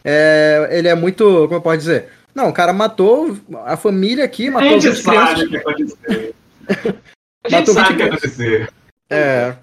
É, 0.03 0.67
ele 0.71 0.87
é 0.87 0.95
muito, 0.95 1.23
como 1.43 1.55
eu 1.55 1.61
posso 1.61 1.77
dizer? 1.77 2.09
Não, 2.35 2.49
o 2.49 2.53
cara 2.53 2.73
matou 2.73 3.37
a 3.65 3.77
família 3.77 4.25
aqui, 4.25 4.47
A 4.47 4.51
matou 4.51 4.79
gente 4.79 4.89
20 4.89 5.03
crianças. 5.03 5.49
que 5.49 5.57
aconteceu. 5.57 6.35
A 7.45 7.49
gente 7.49 7.67
Matou 7.67 7.73
sabe 7.73 7.93
o 7.93 7.97
20 7.97 7.97
que 7.97 8.03
aconteceu. 8.03 8.67
É, 9.09 9.55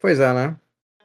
pois 0.00 0.20
é, 0.20 0.32
né? 0.32 0.56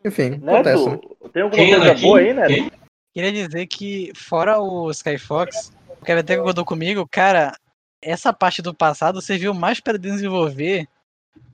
Enfim, 0.06 0.40
acontece. 0.46 0.86
né? 0.86 0.92
Neto, 0.92 1.30
tem 1.34 1.42
alguma 1.42 1.64
Quem, 1.64 1.76
coisa 1.76 1.94
boa 1.96 2.20
aí, 2.20 2.34
Neto? 2.34 2.48
Quem? 2.48 2.72
Queria 3.14 3.32
dizer 3.32 3.68
que, 3.68 4.12
fora 4.16 4.60
o 4.60 4.90
Skyfox, 4.92 5.72
o 6.00 6.06
Kevin 6.06 6.20
até 6.22 6.38
concordou 6.38 6.64
comigo, 6.64 7.08
cara, 7.12 7.54
essa 8.02 8.34
parte 8.34 8.62
do 8.62 8.74
passado 8.74 9.22
serviu 9.22 9.54
mais 9.54 9.80
para 9.80 9.98
desenvolver 9.98 10.88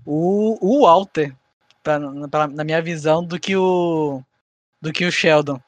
o, 0.05 0.57
o 0.61 0.81
Walter, 0.85 1.35
pra, 1.83 1.99
pra- 2.29 2.47
na 2.47 2.63
minha 2.63 2.81
visão, 2.81 3.23
do 3.23 3.39
que 3.39 3.55
o 3.55 4.21
do 4.81 4.91
que 4.93 5.05
o 5.05 5.11
Sheldon. 5.11 5.59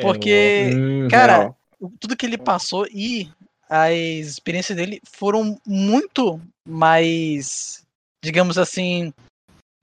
Porque, 0.00 0.74
Hum, 0.76 1.08
cara, 1.08 1.54
tudo 2.00 2.16
que 2.16 2.26
ele 2.26 2.36
passou 2.38 2.86
e 2.90 3.30
as 3.68 3.94
experiências 4.26 4.76
dele 4.76 5.00
foram 5.12 5.58
muito 5.66 6.40
mais, 6.66 7.84
digamos 8.22 8.58
assim, 8.58 9.12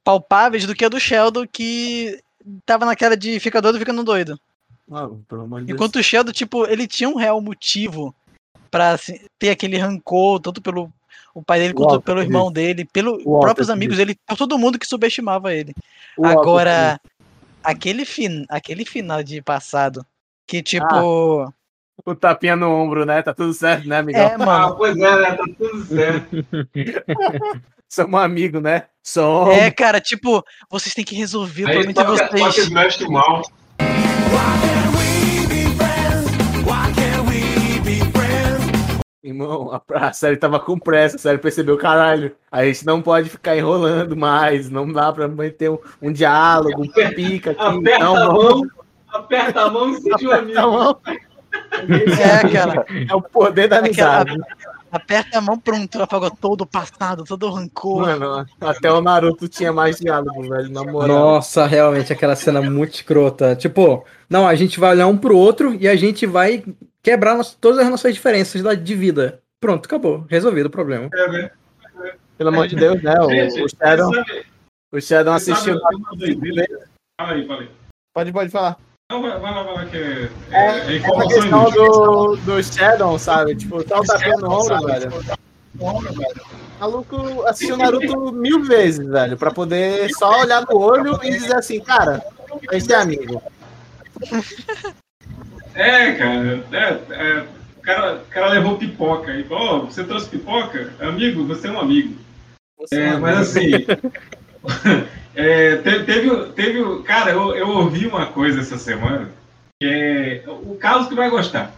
palpáveis 0.04 0.66
do 0.66 0.76
que 0.76 0.86
a 0.86 0.90
do 0.90 1.00
Sheldon, 1.00 1.48
que 1.48 2.22
tava 2.66 2.86
naquela 2.86 3.16
de 3.18 3.40
fica 3.40 3.62
doido, 3.62 3.80
fica 3.80 3.94
no 3.94 4.04
doido. 4.04 4.40
Ah, 4.92 5.08
pelo 5.28 5.42
amor 5.44 5.62
de 5.62 5.68
Deus. 5.68 5.76
Enquanto 5.76 5.96
o 5.98 6.04
Sheldon, 6.04 6.32
tipo, 6.32 6.66
ele 6.68 6.88
tinha 6.88 7.10
um 7.10 7.16
real 7.16 7.40
motivo 7.42 8.14
pra 8.72 8.92
assim, 8.92 9.20
ter 9.38 9.50
aquele 9.50 9.78
rancor, 9.78 10.40
tanto 10.40 10.62
pelo 10.62 10.92
o 11.34 11.42
pai 11.44 11.60
dele 11.60 11.74
quanto 11.74 12.02
pelo 12.02 12.22
irmão 12.22 12.52
dele, 12.52 12.86
pelos 12.86 13.24
Walter, 13.24 13.40
próprios 13.42 13.70
amigos 13.70 13.98
dele, 13.98 14.18
por 14.28 14.38
todo 14.38 14.58
mundo 14.58 14.78
que 14.80 14.86
subestimava 14.86 15.54
ele. 15.54 15.74
O 16.18 16.26
Agora, 16.26 17.00
aquele, 17.64 18.06
fin 18.06 18.46
aquele 18.50 18.86
final 18.86 19.24
de 19.24 19.42
passado, 19.42 20.06
que 20.46 20.62
tipo. 20.62 21.54
O 22.06 22.16
tapinha 22.16 22.56
no 22.56 22.70
ombro, 22.70 23.06
né? 23.06 23.22
Tá 23.22 23.34
tudo 23.34 23.54
certo, 23.54 23.88
né, 23.88 24.00
amigão? 24.00 24.22
é, 24.22 24.34
Ah, 24.34 24.38
mano. 24.38 24.76
pois 24.76 24.98
é, 24.98 25.22
né? 25.22 25.34
Tá 25.34 25.46
tudo 25.58 25.86
certo. 25.86 26.28
Somos 27.88 28.22
amigos, 28.22 28.62
né? 28.62 28.86
Somos. 29.04 29.54
É, 29.54 29.70
cara, 29.70 30.02
tipo, 30.02 30.44
vocês 30.70 30.96
têm 30.96 31.06
que 31.06 31.14
resolver 31.14 31.66
o 31.66 31.68
Aí 31.68 31.74
problema 31.74 31.92
entre 31.92 32.04
toca, 32.04 32.28
toca 32.30 32.62
Irmão, 39.24 39.72
a, 39.72 40.08
a 40.08 40.14
série 40.14 40.36
tava 40.36 40.60
com 40.60 40.80
pressa, 40.80 41.16
a 41.16 41.20
série 41.20 41.38
percebeu, 41.38 41.78
caralho, 41.78 42.32
a 42.52 42.66
gente 42.66 42.84
não 42.86 43.02
pode 43.04 43.30
ficar 43.30 43.56
enrolando 43.56 44.18
mais, 44.18 44.68
não 44.70 44.92
dá 44.92 45.14
pra 45.14 45.28
manter 45.28 45.70
um, 45.70 45.78
um 46.02 46.12
diálogo, 46.12 46.82
um 46.82 46.88
pica 46.88 47.52
aqui, 47.52 47.60
Aperta 47.62 48.00
não, 48.04 48.16
a 48.16 48.26
vamos- 48.26 48.44
mão, 48.62 48.70
aperta 49.14 49.62
a 49.62 49.70
mão 49.70 49.90
e 49.92 50.02
sente 50.02 50.26
o 50.26 50.32
amigo. 50.34 50.58
A 50.60 50.68
mão. 50.68 50.98
É, 51.74 52.50
cara. 52.50 52.86
É 53.10 53.14
o 53.16 53.22
poder 53.22 53.68
da 53.68 53.78
Aquela- 53.80 54.22
amizade. 54.22 54.42
Aperta 54.92 55.38
a 55.38 55.42
mão, 55.42 55.58
pronto, 55.58 56.02
apagou 56.04 56.32
todo 56.32 56.62
o 56.62 56.66
passado, 56.66 57.24
todo 57.24 57.48
o 57.48 57.52
rancor. 57.52 58.02
Mano, 58.02 58.46
até 58.60 58.92
o 58.92 59.00
Naruto 59.02 59.48
tinha 59.48 59.72
mais 59.72 59.98
diálogo, 59.98 60.42
velho, 60.50 60.70
na 60.70 60.84
moral. 60.84 61.08
Nossa, 61.08 61.66
realmente, 61.66 62.12
aquela 62.12 62.36
cena 62.36 62.62
muito 62.62 62.96
escrota. 62.96 63.56
Tipo, 63.56 64.04
não, 64.30 64.46
a 64.46 64.54
gente 64.56 64.80
vai 64.82 64.92
olhar 64.92 65.08
um 65.08 65.16
pro 65.18 65.38
outro 65.38 65.74
e 65.80 65.88
a 65.88 65.96
gente 65.96 66.26
vai 66.26 66.66
quebrar 67.04 67.40
todas 67.60 67.80
as 67.80 67.90
nossas 67.90 68.14
diferenças 68.14 68.62
da- 68.62 68.74
de 68.74 68.96
vida. 68.96 69.42
Pronto, 69.60 69.86
acabou. 69.86 70.26
Resolvido 70.30 70.66
o 70.68 70.72
problema. 70.72 71.10
É, 71.14 71.28
né? 71.30 71.52
Pelo 72.38 72.50
amor 72.50 72.68
de 72.68 72.76
Deus, 72.76 73.02
né? 73.04 73.14
O, 73.20 73.30
Gente, 73.30 73.62
o 73.64 73.68
Shadow, 73.70 74.12
o 74.92 75.00
Shadow 75.02 75.34
assistiu. 75.34 75.80
Fala 75.80 77.34
aí, 77.34 77.48
fala 77.48 77.62
aí. 77.62 77.70
Pode, 78.14 78.32
pode 78.32 78.50
falar. 78.50 78.78
Não, 79.12 79.22
vai, 79.22 79.40
vai 79.40 79.54
lá, 79.54 79.64
vai 79.64 79.74
lá, 79.76 79.86
que 79.86 79.98
é, 79.98 80.30
É, 80.52 80.80
é, 80.94 80.96
informação 80.98 81.46
inútil. 81.46 81.86
do, 81.92 82.36
do 82.38 82.64
Shadow, 82.64 83.20
sabe? 83.20 83.56
Tipo, 83.56 83.84
tá 83.84 84.00
o 84.00 84.04
tapinha 84.04 84.38
no 84.38 84.52
ombro, 84.52 84.82
velho. 84.86 85.12
O 85.80 86.80
maluco 86.80 87.44
assistiu 87.46 87.78
Naruto 87.78 88.32
mil 88.32 88.64
vezes, 88.64 89.06
velho, 89.06 89.38
pra 89.38 89.52
poder 89.52 90.10
só 90.16 90.42
olhar 90.42 90.66
no 90.68 90.78
olho 90.80 91.20
e 91.24 91.30
dizer 91.32 91.56
assim, 91.56 91.80
cara, 91.80 92.24
a 92.70 92.78
gente 92.80 92.92
é 92.92 92.96
amigo. 92.96 93.42
É, 95.74 96.12
cara, 96.14 96.64
é, 96.72 97.14
é, 97.14 97.46
o 97.78 97.82
cara, 97.82 98.16
o 98.16 98.26
cara 98.30 98.48
levou 98.50 98.78
pipoca. 98.78 99.34
E 99.34 99.44
falou, 99.44 99.64
"Ó, 99.68 99.80
você 99.86 100.04
trouxe 100.04 100.30
pipoca? 100.30 100.94
Amigo, 101.00 101.44
você 101.46 101.68
é 101.68 101.72
um 101.72 101.80
amigo. 101.80 102.16
É, 102.92 103.16
mas 103.18 103.38
assim, 103.38 103.72
é, 105.36 105.78
te- 105.78 106.04
teve, 106.04 106.46
teve, 106.54 107.04
cara, 107.04 107.32
eu, 107.32 107.56
eu 107.56 107.70
ouvi 107.70 108.08
uma 108.08 108.26
coisa 108.28 108.60
essa 108.60 108.78
semana, 108.78 109.30
que 109.80 109.86
é 109.88 110.44
o 110.50 110.76
Carlos 110.76 111.08
que 111.08 111.16
vai 111.16 111.30
gostar. 111.30 111.72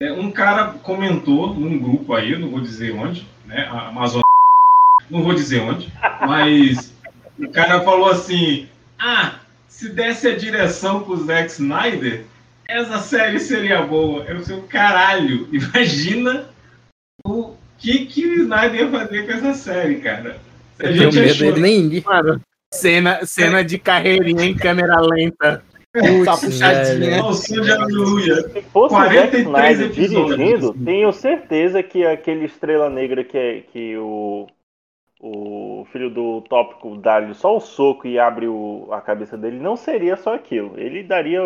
É, 0.00 0.12
um 0.12 0.30
cara 0.30 0.74
comentou 0.82 1.54
num 1.54 1.78
grupo 1.78 2.14
aí, 2.14 2.38
não 2.38 2.50
vou 2.50 2.60
dizer 2.60 2.92
onde, 2.94 3.26
né, 3.46 3.68
a 3.70 3.88
Amazon, 3.88 4.22
não 5.10 5.22
vou 5.22 5.34
dizer 5.34 5.60
onde, 5.60 5.92
mas 6.20 6.92
o 7.38 7.48
cara 7.50 7.80
falou 7.80 8.08
assim, 8.08 8.68
ah, 8.98 9.36
se 9.68 9.88
desse 9.90 10.28
a 10.28 10.36
direção 10.36 11.02
pro 11.02 11.16
Zack 11.16 11.50
Snyder, 11.50 12.24
essa 12.68 12.98
série 12.98 13.38
seria 13.38 13.82
boa. 13.82 14.24
Eu 14.24 14.40
sei, 14.42 14.60
caralho, 14.62 15.48
imagina 15.52 16.46
o 17.26 17.54
que 17.78 18.06
que 18.06 18.26
o 18.26 18.34
Snyder 18.42 18.80
ia 18.82 18.90
fazer 18.90 19.26
com 19.26 19.32
essa 19.32 19.54
série, 19.54 19.96
cara. 19.96 20.36
A 20.80 20.86
Eu 20.86 20.92
gente 20.94 21.16
medo 21.18 21.30
achou- 21.30 21.46
dele 21.52 21.60
nem 21.60 21.80
ir. 21.94 22.04
Mano, 22.04 22.40
cena, 22.72 23.24
cena 23.24 23.62
de 23.64 23.78
carreirinha 23.78 24.44
em 24.44 24.54
câmera 24.56 25.00
lenta. 25.00 25.62
Putz, 25.92 26.24
Tá 26.24 26.36
puxadinha. 26.36 27.20
De 27.22 27.70
aleluia. 27.70 28.34
Se 28.48 28.62
fosse 28.62 28.94
o 28.94 28.98
Zack 28.98 29.44
43 29.44 29.46
Snyder 29.46 29.86
episódios. 29.86 30.36
dirigindo, 30.36 30.84
tenho 30.84 31.12
certeza 31.12 31.82
que 31.84 32.04
aquele 32.04 32.46
Estrela 32.46 32.90
Negra 32.90 33.22
que, 33.22 33.38
é, 33.38 33.60
que 33.60 33.96
o, 33.98 34.48
o 35.20 35.86
filho 35.92 36.10
do 36.10 36.40
tópico 36.48 36.96
dá-lhe 36.96 37.32
só 37.34 37.56
o 37.56 37.60
soco 37.60 38.08
e 38.08 38.18
abre 38.18 38.48
o- 38.48 38.88
a 38.90 39.00
cabeça 39.00 39.36
dele, 39.38 39.60
não 39.60 39.76
seria 39.76 40.16
só 40.16 40.34
aquilo. 40.34 40.74
Ele 40.76 41.04
daria 41.04 41.40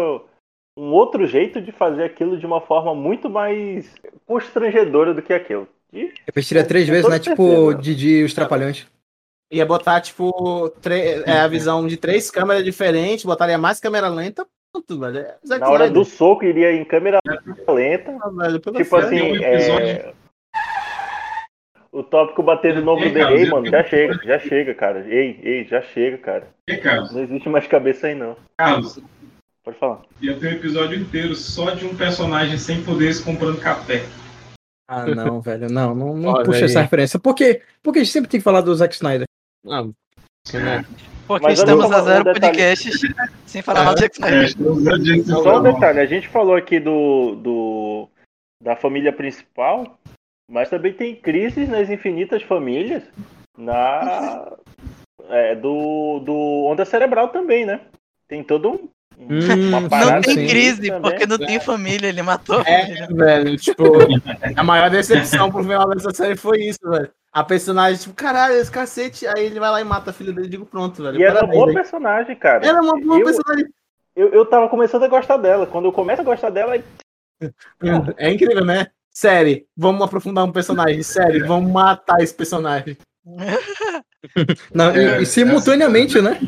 um 0.79 0.93
outro 0.93 1.27
jeito 1.27 1.61
de 1.61 1.73
fazer 1.73 2.05
aquilo 2.05 2.39
de 2.39 2.47
uma 2.47 2.61
forma 2.61 2.95
muito 2.95 3.29
mais 3.29 3.93
constrangedora 4.25 5.13
do 5.13 5.21
que 5.21 5.33
aquilo. 5.33 5.67
E 5.93 6.05
Eu 6.05 6.33
vestiria 6.33 6.65
três 6.65 6.87
Com 6.87 6.93
vezes, 6.93 7.11
né? 7.11 7.19
Tipo, 7.19 7.49
certeza. 7.49 7.83
Didi 7.83 8.09
e 8.19 8.25
os 8.25 8.33
Trapalhões. 8.33 8.87
Ia 9.51 9.67
botar, 9.67 10.01
tipo, 10.01 10.73
é, 11.27 11.41
a 11.41 11.49
visão 11.49 11.87
de 11.87 11.97
três 11.97 12.31
câmeras 12.31 12.63
diferentes, 12.63 13.25
botaria 13.25 13.59
mais 13.59 13.81
câmera 13.81 14.09
lenta, 14.09 14.47
pronto, 14.71 15.01
velho. 15.01 15.19
É 15.19 15.59
na 15.59 15.69
hora 15.69 15.91
do 15.91 16.05
soco 16.05 16.45
iria 16.45 16.73
em 16.73 16.85
câmera 16.85 17.19
lenta. 17.67 18.17
Ah, 18.23 18.29
velho, 18.29 18.59
Tipo 18.61 18.97
assim, 18.97 19.23
um 19.33 19.37
episódio- 19.37 19.87
é... 19.87 20.13
o 21.91 22.03
tópico 22.05 22.43
batendo 22.43 22.83
no 22.83 22.93
ombro 22.93 23.07
Ei, 23.07 23.13
dele, 23.13 23.35
ei, 23.35 23.47
mano, 23.49 23.67
já 23.69 23.83
chega, 23.83 24.21
já 24.23 24.39
chega, 24.39 24.75
cara. 24.75 25.05
Ei, 25.09 25.41
ei, 25.43 25.65
já 25.65 25.81
chega, 25.81 26.19
cara. 26.19 26.49
Carlos, 26.83 27.13
Não 27.13 27.23
existe 27.23 27.49
mais 27.49 27.67
cabeça 27.67 28.07
aí, 28.07 28.15
não. 28.15 28.37
Carlos, 28.59 29.01
Pode 29.69 29.79
falar. 29.79 30.01
ia 30.23 30.35
ter 30.41 30.47
um 30.49 30.53
episódio 30.57 30.99
inteiro 30.99 31.35
só 31.35 31.73
de 31.73 31.85
um 31.85 31.95
personagem 31.95 32.57
sem 32.57 32.83
poderes 32.83 33.21
comprando 33.21 33.61
café. 33.61 34.03
Ah, 34.89 35.05
não, 35.05 35.43
velho. 35.43 35.71
Não, 35.71 35.95
não, 35.95 36.17
não 36.17 36.31
Olha 36.31 36.43
puxa 36.47 36.61
aí. 36.61 36.65
essa 36.65 36.81
referência. 36.81 37.19
Por 37.19 37.35
quê? 37.35 37.61
Porque 37.83 37.99
a 37.99 38.03
gente 38.03 38.11
sempre 38.15 38.31
tem 38.31 38.41
que 38.41 38.45
falar 38.45 38.63
do 38.63 38.75
Zack 38.75 38.95
Snyder. 38.95 39.27
Não, 39.63 39.89
né? 40.55 40.87
Porque 41.27 41.45
Mas 41.45 41.59
eu 41.59 41.65
estamos 41.67 41.91
não- 41.91 41.99
a 41.99 42.01
zero 42.01 42.31
um 42.31 42.33
podcasts 42.33 42.99
sem 43.45 43.61
falar 43.61 43.93
do 43.93 44.01
Zack 44.01 44.23
É, 44.23 44.45
Snyder. 44.45 44.45
estamos 45.19 45.43
Só 45.45 45.59
um 45.59 45.63
detalhe, 45.63 46.01
a 46.01 46.07
gente 46.07 46.29
falou 46.29 46.55
aqui 46.57 46.81
do, 46.81 47.35
do 47.35 48.09
da 48.65 48.75
família 48.75 49.13
principal, 49.13 49.99
mas 50.51 50.71
também 50.71 50.95
tem 50.95 51.15
crises 51.15 51.69
nas 51.69 51.91
infinitas 51.91 52.43
famílias 52.43 53.03
na 53.55 54.51
é, 55.29 55.55
do, 55.57 56.21
do 56.21 56.65
onda 56.65 56.87
cerebral 56.87 57.29
também, 57.29 57.67
né? 57.67 57.83
Tem 58.27 58.43
todo 58.43 58.71
um 58.71 58.89
Hum, 59.21 59.69
uma 59.69 59.81
Não 59.81 60.21
tem 60.21 60.47
crise, 60.47 60.89
também. 60.89 61.03
porque 61.03 61.27
não 61.27 61.39
tem 61.39 61.59
família, 61.59 62.07
ele 62.07 62.23
matou 62.23 62.61
a 62.61 62.65
É, 62.71 63.07
velho, 63.11 63.57
tipo, 63.57 63.83
a 64.57 64.63
maior 64.63 64.89
decepção 64.91 65.51
pro 65.51 65.63
final 65.63 65.89
dessa 65.89 66.11
série 66.13 66.37
foi 66.37 66.59
isso, 66.61 66.79
velho. 66.85 67.11
A 67.33 67.43
personagem, 67.43 67.99
tipo, 68.01 68.15
caralho, 68.15 68.55
esse 68.55 68.71
cacete, 68.71 69.27
aí 69.27 69.45
ele 69.47 69.59
vai 69.61 69.71
lá 69.71 69.81
e 69.81 69.85
mata 69.85 70.11
a 70.11 70.13
filha 70.13 70.33
dele, 70.33 70.49
digo, 70.49 70.65
pronto, 70.65 71.03
velho. 71.03 71.19
E 71.19 71.23
era 71.23 71.33
uma 71.33 71.41
parabéns, 71.41 71.61
boa 71.65 71.75
personagem, 71.75 72.37
cara. 72.37 72.67
Era 72.67 72.81
uma 72.81 72.99
boa 73.01 73.19
eu, 73.19 73.25
personagem. 73.25 73.67
eu, 74.17 74.29
eu 74.29 74.47
tava 74.47 74.69
começando 74.69 75.03
a 75.03 75.09
gostar 75.09 75.37
dela. 75.37 75.67
Quando 75.67 75.87
eu 75.87 75.93
começo 75.93 76.21
a 76.23 76.25
gostar 76.25 76.51
dela, 76.51 76.81
É 78.17 78.31
incrível, 78.31 78.65
né? 78.65 78.87
Série, 79.11 79.67
vamos 79.77 80.03
aprofundar 80.03 80.45
um 80.45 80.53
personagem. 80.53 81.03
Série, 81.03 81.41
vamos 81.41 81.71
matar 81.73 82.21
esse 82.21 82.33
personagem. 82.35 82.97
Não, 84.73 84.91
É, 84.91 85.23
e, 85.23 85.27
simultaneamente, 85.27 86.21
né? 86.21 86.39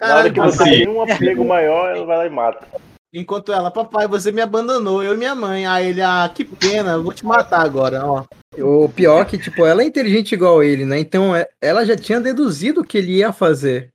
Na 0.00 0.16
hora 0.16 0.28
que 0.30 0.36
Caralho, 0.36 0.52
você 0.52 0.62
assim. 0.62 0.72
tem 0.72 0.88
um 0.88 1.02
apego 1.04 1.44
maior, 1.44 1.94
ela 1.96 2.04
vai 2.06 2.16
lá 2.18 2.26
e 2.26 2.30
mata. 2.30 2.66
enquanto 3.12 3.52
ela, 3.52 3.70
papai, 3.70 4.08
você 4.08 4.32
me 4.32 4.40
abandonou, 4.40 5.02
eu 5.02 5.14
e 5.14 5.16
minha 5.16 5.34
mãe. 5.34 5.66
Aí 5.66 5.88
ele, 5.88 6.02
ah, 6.02 6.30
que 6.34 6.44
pena, 6.44 6.92
eu 6.92 7.02
vou 7.02 7.12
te 7.12 7.24
matar 7.24 7.60
agora, 7.60 8.04
ó. 8.04 8.24
O 8.58 8.88
pior 8.88 9.22
é 9.22 9.24
que, 9.24 9.38
tipo, 9.38 9.64
ela 9.66 9.82
é 9.82 9.84
inteligente 9.84 10.32
igual 10.32 10.62
ele, 10.62 10.84
né? 10.84 10.98
Então 10.98 11.34
é- 11.34 11.48
ela 11.60 11.84
já 11.84 11.96
tinha 11.96 12.20
deduzido 12.20 12.80
o 12.80 12.84
que 12.84 12.98
ele 12.98 13.16
ia 13.18 13.32
fazer. 13.32 13.90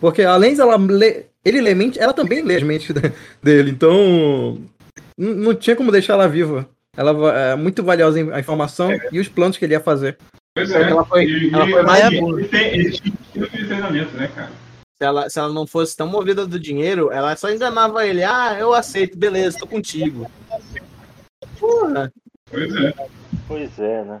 Porque 0.00 0.22
além 0.22 0.54
de 0.54 0.60
ela 0.60 0.76
ler, 0.76 1.28
ele 1.44 1.60
ler 1.60 1.74
mente, 1.76 1.98
ela 2.00 2.12
também 2.12 2.42
lê 2.42 2.56
as 2.56 2.62
mentes 2.62 2.92
de- 2.94 3.12
dele. 3.42 3.70
Então 3.70 4.58
não 5.16 5.54
tinha 5.54 5.76
como 5.76 5.92
deixar 5.92 6.14
ela 6.14 6.26
viva. 6.28 6.66
Ela 6.96 7.32
é 7.52 7.54
muito 7.56 7.82
valiosa 7.84 8.18
a 8.34 8.40
informação 8.40 8.90
e 9.12 9.20
os 9.20 9.28
planos 9.28 9.56
que 9.56 9.64
ele 9.64 9.74
ia 9.74 9.80
fazer. 9.80 10.16
Pois 10.56 10.70
que 10.72 10.76
ela 10.76 11.04
foi- 11.04 11.24
E- 11.24 11.54
ela 11.54 11.68
e- 11.68 11.70
foi 11.72 11.82
mais 11.82 12.10
e- 12.10 12.16
ele 12.16 12.48
tem- 12.48 13.12
um 13.36 13.46
treinamento, 13.46 14.16
né, 14.16 14.28
cara? 14.34 14.50
Se 15.00 15.06
ela, 15.06 15.30
se 15.30 15.38
ela 15.38 15.48
não 15.48 15.66
fosse 15.66 15.96
tão 15.96 16.06
movida 16.06 16.46
do 16.46 16.60
dinheiro, 16.60 17.10
ela 17.10 17.34
só 17.34 17.48
enganava 17.50 18.06
ele. 18.06 18.22
Ah, 18.22 18.54
eu 18.58 18.74
aceito, 18.74 19.16
beleza, 19.16 19.56
tô 19.58 19.66
contigo. 19.66 20.30
Porra. 21.58 22.12
Pois 22.50 22.74
é. 22.76 22.94
Pois 23.48 23.78
é, 23.78 24.04
né? 24.04 24.20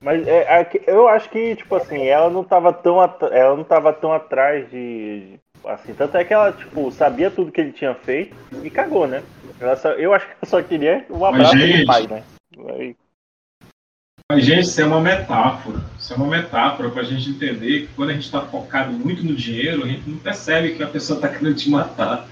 Mas 0.00 0.26
é, 0.26 0.58
aqui- 0.58 0.82
eu 0.88 1.06
acho 1.06 1.30
que, 1.30 1.54
tipo 1.54 1.76
assim, 1.76 2.04
ela 2.04 2.28
não 2.28 2.42
tava 2.42 2.72
tão, 2.72 3.00
at- 3.00 3.22
ela 3.30 3.56
não 3.56 3.62
tava 3.62 3.92
tão 3.92 4.12
atrás 4.12 4.68
de. 4.72 5.38
Assim, 5.64 5.94
tanto 5.94 6.16
é 6.16 6.24
que 6.24 6.34
ela, 6.34 6.50
tipo, 6.50 6.90
sabia 6.90 7.30
tudo 7.30 7.52
que 7.52 7.60
ele 7.60 7.70
tinha 7.70 7.94
feito 7.94 8.36
e 8.64 8.68
cagou, 8.68 9.06
né? 9.06 9.22
Ela 9.60 9.76
só- 9.76 9.92
eu 9.92 10.12
acho 10.12 10.26
que 10.26 10.32
ela 10.32 10.50
só 10.50 10.60
queria 10.64 11.06
um 11.08 11.24
abraço 11.24 11.54
do 11.56 11.86
pai, 11.86 12.06
né? 12.08 12.24
Aí- 12.70 12.96
Mas, 14.32 14.44
gente, 14.44 14.62
isso 14.62 14.80
é 14.80 14.84
uma 14.84 15.00
metáfora. 15.00 15.78
Isso 15.96 16.12
é 16.12 16.16
uma 16.16 16.26
metáfora 16.26 16.90
para 16.90 17.02
a 17.02 17.04
gente 17.04 17.30
entender 17.30 17.82
que 17.82 17.88
quando 17.94 18.10
a 18.10 18.12
gente 18.12 18.24
está 18.24 18.40
focado 18.42 18.92
muito 18.92 19.22
no 19.24 19.36
dinheiro, 19.36 19.84
a 19.84 19.86
gente 19.86 20.08
não 20.10 20.18
percebe 20.18 20.74
que 20.74 20.82
a 20.82 20.88
pessoa 20.88 21.16
está 21.16 21.28
querendo 21.28 21.54
te 21.54 21.70
matar. 21.70 22.26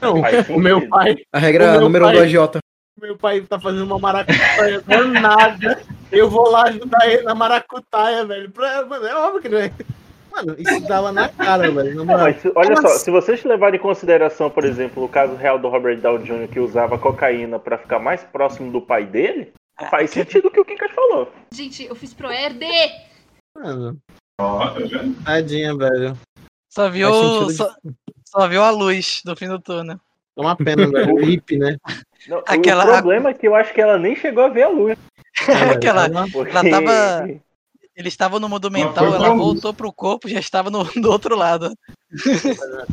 Não, 0.00 0.14
o 0.56 0.58
meu 0.58 0.88
pai, 0.88 1.16
A 1.32 1.38
regra 1.38 1.78
número 1.80 2.04
pai- 2.06 2.14
do 2.14 2.20
agiota. 2.22 2.58
meu 3.00 3.16
pai 3.16 3.40
tá 3.42 3.58
fazendo 3.60 3.84
uma 3.84 3.98
maracutaia 4.00 4.80
danada. 4.84 5.80
Eu 6.10 6.28
vou 6.28 6.50
lá 6.50 6.64
ajudar 6.64 7.08
ele 7.08 7.22
na 7.22 7.34
maracutaia, 7.34 8.24
velho. 8.24 8.50
Pra, 8.50 8.84
mano, 8.86 9.06
é 9.06 9.14
óbvio 9.14 9.42
que 9.42 9.48
não 9.48 9.58
é. 9.58 9.70
Mano, 10.32 10.56
isso 10.58 10.80
dava 10.88 11.12
na 11.12 11.28
cara, 11.28 11.70
velho. 11.70 11.94
Na 11.94 12.04
Não, 12.04 12.18
mas 12.24 12.36
olha 12.56 12.74
só, 12.76 12.82
Nossa. 12.82 12.98
se 12.98 13.10
vocês 13.12 13.44
levarem 13.44 13.78
em 13.78 13.82
consideração, 13.82 14.50
por 14.50 14.64
exemplo, 14.64 15.04
o 15.04 15.08
caso 15.08 15.36
real 15.36 15.56
do 15.58 15.68
Robert 15.68 15.98
Downey 16.00 16.24
Jr. 16.24 16.48
que 16.48 16.58
usava 16.58 16.98
cocaína 16.98 17.60
pra 17.60 17.78
ficar 17.78 18.00
mais 18.00 18.24
próximo 18.24 18.72
do 18.72 18.80
pai 18.80 19.04
dele, 19.04 19.52
faz 19.90 20.10
sentido 20.10 20.48
o 20.48 20.50
que 20.50 20.60
o 20.60 20.64
Kinkas 20.64 20.90
falou. 20.92 21.32
Gente, 21.52 21.84
eu 21.84 21.94
fiz 21.94 22.12
pro 22.14 22.30
Herde! 22.30 22.66
Mano, 23.56 23.96
tá 24.38 24.74
tadinha, 25.24 25.76
velho. 25.76 26.16
Só 26.68 26.88
viu, 26.90 27.12
sentido 27.12 27.46
de- 27.46 27.54
só, 27.54 27.74
só 28.26 28.48
viu 28.48 28.62
a 28.62 28.70
luz 28.70 29.22
do 29.24 29.36
fim 29.36 29.46
do 29.48 29.60
túnel. 29.60 29.98
É 30.36 30.40
uma 30.40 30.56
pena, 30.56 30.86
velho. 30.88 31.14
O 31.14 31.20
hip, 31.22 31.56
né? 31.56 31.76
Não, 32.26 32.42
Aquela- 32.48 32.84
O 32.84 32.88
problema 32.88 33.30
é 33.30 33.34
que 33.34 33.46
eu 33.46 33.54
acho 33.54 33.72
que 33.72 33.80
ela 33.80 33.96
nem 33.98 34.16
chegou 34.16 34.44
a 34.44 34.48
ver 34.48 34.62
a 34.64 34.68
luz. 34.68 34.98
Aquela, 35.72 36.08
Porque- 36.32 36.50
ela 36.50 36.70
tava. 36.70 37.28
Eles 37.96 38.12
estavam 38.12 38.40
no 38.40 38.48
mundo 38.48 38.68
mental, 38.72 39.04
ela 39.06 39.18
pra 39.20 39.28
luz. 39.28 39.38
voltou 39.40 39.72
pro 39.72 39.92
corpo 39.92 40.28
já 40.28 40.40
estava 40.40 40.68
no, 40.68 40.82
do 41.00 41.08
outro 41.12 41.36
lado. 41.36 41.72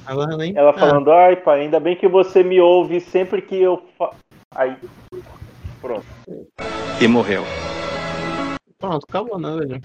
Agora 0.05 0.38
nem. 0.38 0.55
Ela 0.55 0.69
Ah, 0.69 0.73
falando, 0.73 1.11
ai 1.11 1.36
pai, 1.36 1.61
ainda 1.61 1.79
bem 1.79 1.95
que 1.95 2.07
você 2.07 2.43
me 2.43 2.59
ouve 2.61 2.99
sempre 3.01 3.41
que 3.41 3.55
eu. 3.55 3.84
Fa... 3.97 4.11
Aí. 4.53 4.75
Pronto. 5.82 6.05
E 7.01 7.07
morreu. 7.07 7.43
Pronto, 8.77 9.05
acabou, 9.07 9.39
né, 9.39 9.55
velho? 9.57 9.82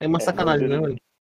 É 0.00 0.06
uma 0.06 0.18
É, 0.18 0.20
sacanagem, 0.20 0.68
né, 0.68 0.76
não, 0.76 0.82
velho? 0.84 0.96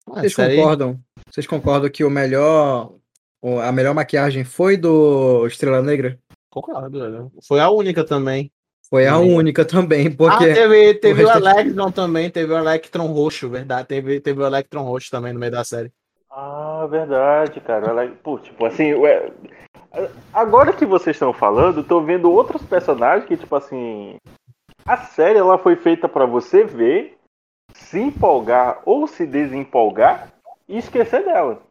Ah, 0.09 0.13
Vocês 0.21 0.31
isso 0.31 0.41
aí- 0.41 0.55
concordam? 0.57 0.99
Vocês 1.29 1.47
concordam 1.47 1.89
que 1.89 2.03
o 2.03 2.09
melhor. 2.09 2.93
o- 3.41 3.59
A 3.59 3.71
melhor 3.71 3.93
maquiagem 3.93 4.43
foi 4.43 4.75
do 4.75 5.45
Estrela 5.47 5.81
Negra? 5.81 6.17
Concordo, 6.49 6.99
velho. 6.99 7.31
Foi 7.47 7.59
a 7.59 7.69
única 7.69 8.03
também. 8.03 8.51
Foi 8.89 9.05
a 9.07 9.15
Sim. 9.17 9.33
única 9.35 9.63
também, 9.63 10.07
Ah, 10.07 10.11
porque. 10.17 10.53
teve, 10.53 10.93
teve 10.95 11.23
o, 11.23 11.27
resto 11.27 11.47
é- 11.47 11.51
Electron 11.61 11.91
também, 11.91 12.29
teve 12.29 12.51
o 12.51 12.57
Electron 12.57 13.05
roxo, 13.07 13.47
verdade. 13.49 13.87
Teve, 13.87 14.19
teve 14.19 14.41
o 14.41 14.45
Electron 14.45 14.81
roxo 14.83 15.09
também 15.11 15.31
no 15.31 15.39
meio 15.39 15.51
da 15.51 15.63
série. 15.63 15.91
Ah, 16.31 16.87
verdade, 16.89 17.59
cara. 17.61 17.87
Ela, 17.87 18.07
pô, 18.23 18.39
tipo 18.39 18.65
assim, 18.65 18.93
agora 20.33 20.73
que 20.73 20.85
vocês 20.85 21.15
estão 21.15 21.33
falando, 21.33 21.83
tô 21.83 22.01
vendo 22.01 22.31
outros 22.31 22.61
personagens 22.63 23.27
que, 23.27 23.37
tipo 23.37 23.55
assim, 23.55 24.17
a 24.85 24.97
série 24.97 25.39
ela 25.39 25.57
foi 25.57 25.75
feita 25.75 26.07
pra 26.07 26.25
você 26.25 26.63
ver, 26.63 27.17
se 27.73 27.99
empolgar 27.99 28.81
ou 28.85 29.07
se 29.07 29.25
desempolgar 29.25 30.31
e 30.67 30.77
esquecer 30.77 31.23
dela. 31.23 31.61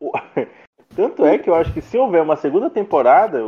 Tanto 0.94 1.26
é 1.26 1.38
que 1.38 1.50
eu 1.50 1.54
acho 1.54 1.72
que 1.74 1.82
se 1.82 1.98
houver 1.98 2.22
uma 2.22 2.36
segunda 2.36 2.70
temporada, 2.70 3.40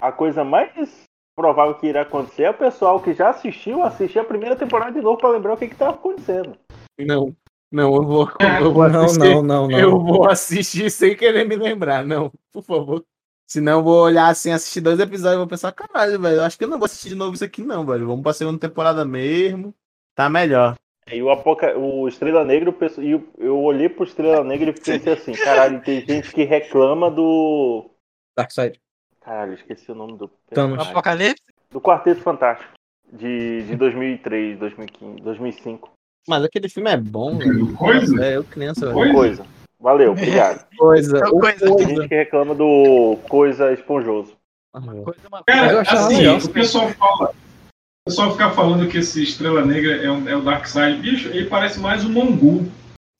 a 0.00 0.10
coisa 0.10 0.42
mais 0.42 1.04
provável 1.36 1.76
que 1.76 1.86
irá 1.86 2.02
acontecer 2.02 2.42
é 2.42 2.50
o 2.50 2.54
pessoal 2.54 3.00
que 3.00 3.14
já 3.14 3.30
assistiu 3.30 3.84
assistir 3.84 4.18
a 4.18 4.24
primeira 4.24 4.56
temporada 4.56 4.90
de 4.90 5.00
novo 5.00 5.18
pra 5.18 5.28
lembrar 5.28 5.54
o 5.54 5.56
que 5.56 5.68
que 5.68 5.76
tava 5.76 5.92
acontecendo. 5.92 6.58
Não, 6.98 7.32
não, 7.70 7.94
eu 7.94 8.02
vou, 8.02 8.28
eu 8.60 8.72
vou 8.72 8.88
Não, 8.88 9.04
assistir. 9.04 9.34
não, 9.34 9.42
não, 9.42 9.68
não. 9.68 9.78
Eu 9.78 9.98
vou 9.98 10.28
assistir 10.28 10.90
sem 10.90 11.16
querer 11.16 11.44
me 11.46 11.56
lembrar, 11.56 12.04
não, 12.04 12.32
por 12.52 12.62
favor. 12.62 13.04
Senão 13.46 13.78
eu 13.78 13.82
vou 13.82 14.02
olhar 14.02 14.28
assim, 14.28 14.52
assistir 14.52 14.80
dois 14.82 15.00
episódios 15.00 15.34
e 15.36 15.38
vou 15.38 15.46
pensar, 15.46 15.72
caralho, 15.72 16.20
velho, 16.20 16.36
eu 16.36 16.42
acho 16.44 16.58
que 16.58 16.64
eu 16.64 16.68
não 16.68 16.78
vou 16.78 16.84
assistir 16.86 17.08
de 17.10 17.14
novo 17.14 17.34
isso 17.34 17.44
aqui, 17.44 17.62
não, 17.62 17.84
velho. 17.86 18.06
Vamos 18.06 18.22
pra 18.22 18.32
segunda 18.34 18.58
temporada 18.58 19.04
mesmo. 19.04 19.74
Tá 20.14 20.28
melhor. 20.28 20.74
E 21.10 21.22
o, 21.22 21.30
Apoca... 21.30 21.78
o 21.78 22.06
Estrela 22.06 22.44
Negra, 22.44 22.74
e 22.98 23.10
eu- 23.12 23.26
eu 23.38 23.58
olhei 23.62 23.88
pro 23.88 24.04
Estrela 24.04 24.44
Negra 24.44 24.68
e 24.68 24.72
pensei 24.74 25.12
assim, 25.14 25.32
caralho, 25.32 25.80
tem 25.82 26.04
gente 26.04 26.30
que 26.32 26.44
reclama 26.44 27.10
do. 27.10 27.90
Darkseid. 28.36 28.78
Caralho, 29.22 29.54
esqueci 29.54 29.90
o 29.90 29.94
nome 29.94 30.18
do. 30.18 30.30
Thanos. 30.50 30.86
Apocalipse? 30.86 31.42
Do 31.70 31.80
Quarteto 31.80 32.20
Fantástico. 32.20 32.72
De, 33.10 33.62
de 33.62 33.76
2003, 33.76 34.58
2015, 34.58 35.22
2005. 35.22 35.90
Mas 36.28 36.44
aquele 36.44 36.68
filme 36.68 36.90
é 36.90 36.96
bom, 36.96 37.38
velho. 37.38 37.72
Coisa? 37.74 38.24
É, 38.24 38.36
eu 38.36 38.44
criança. 38.44 38.92
Coisa? 38.92 39.14
Coisa. 39.14 39.46
Valeu, 39.80 40.12
obrigado. 40.12 40.66
Coisa. 40.76 41.26
O 41.28 41.40
coisa. 41.40 41.76
Tem 41.76 41.88
gente 41.88 42.08
que 42.08 42.14
reclama 42.14 42.54
do 42.54 43.16
Coisa 43.28 43.72
Esponjoso. 43.72 44.36
Eu 44.74 45.14
Cara, 45.46 45.80
assim, 45.80 46.18
legal. 46.18 46.36
o 46.36 46.50
pessoal 46.50 46.88
fala. 46.90 47.30
O 47.30 48.10
pessoal 48.10 48.32
fica 48.32 48.50
falando 48.50 48.88
que 48.88 48.98
esse 48.98 49.22
Estrela 49.22 49.64
Negra 49.64 49.96
é, 50.04 50.10
um, 50.10 50.28
é 50.28 50.36
o 50.36 50.42
Darkseid. 50.42 51.00
Bicho, 51.00 51.28
ele 51.28 51.46
parece 51.46 51.78
mais 51.78 52.04
um 52.04 52.10
Mongu. 52.10 52.70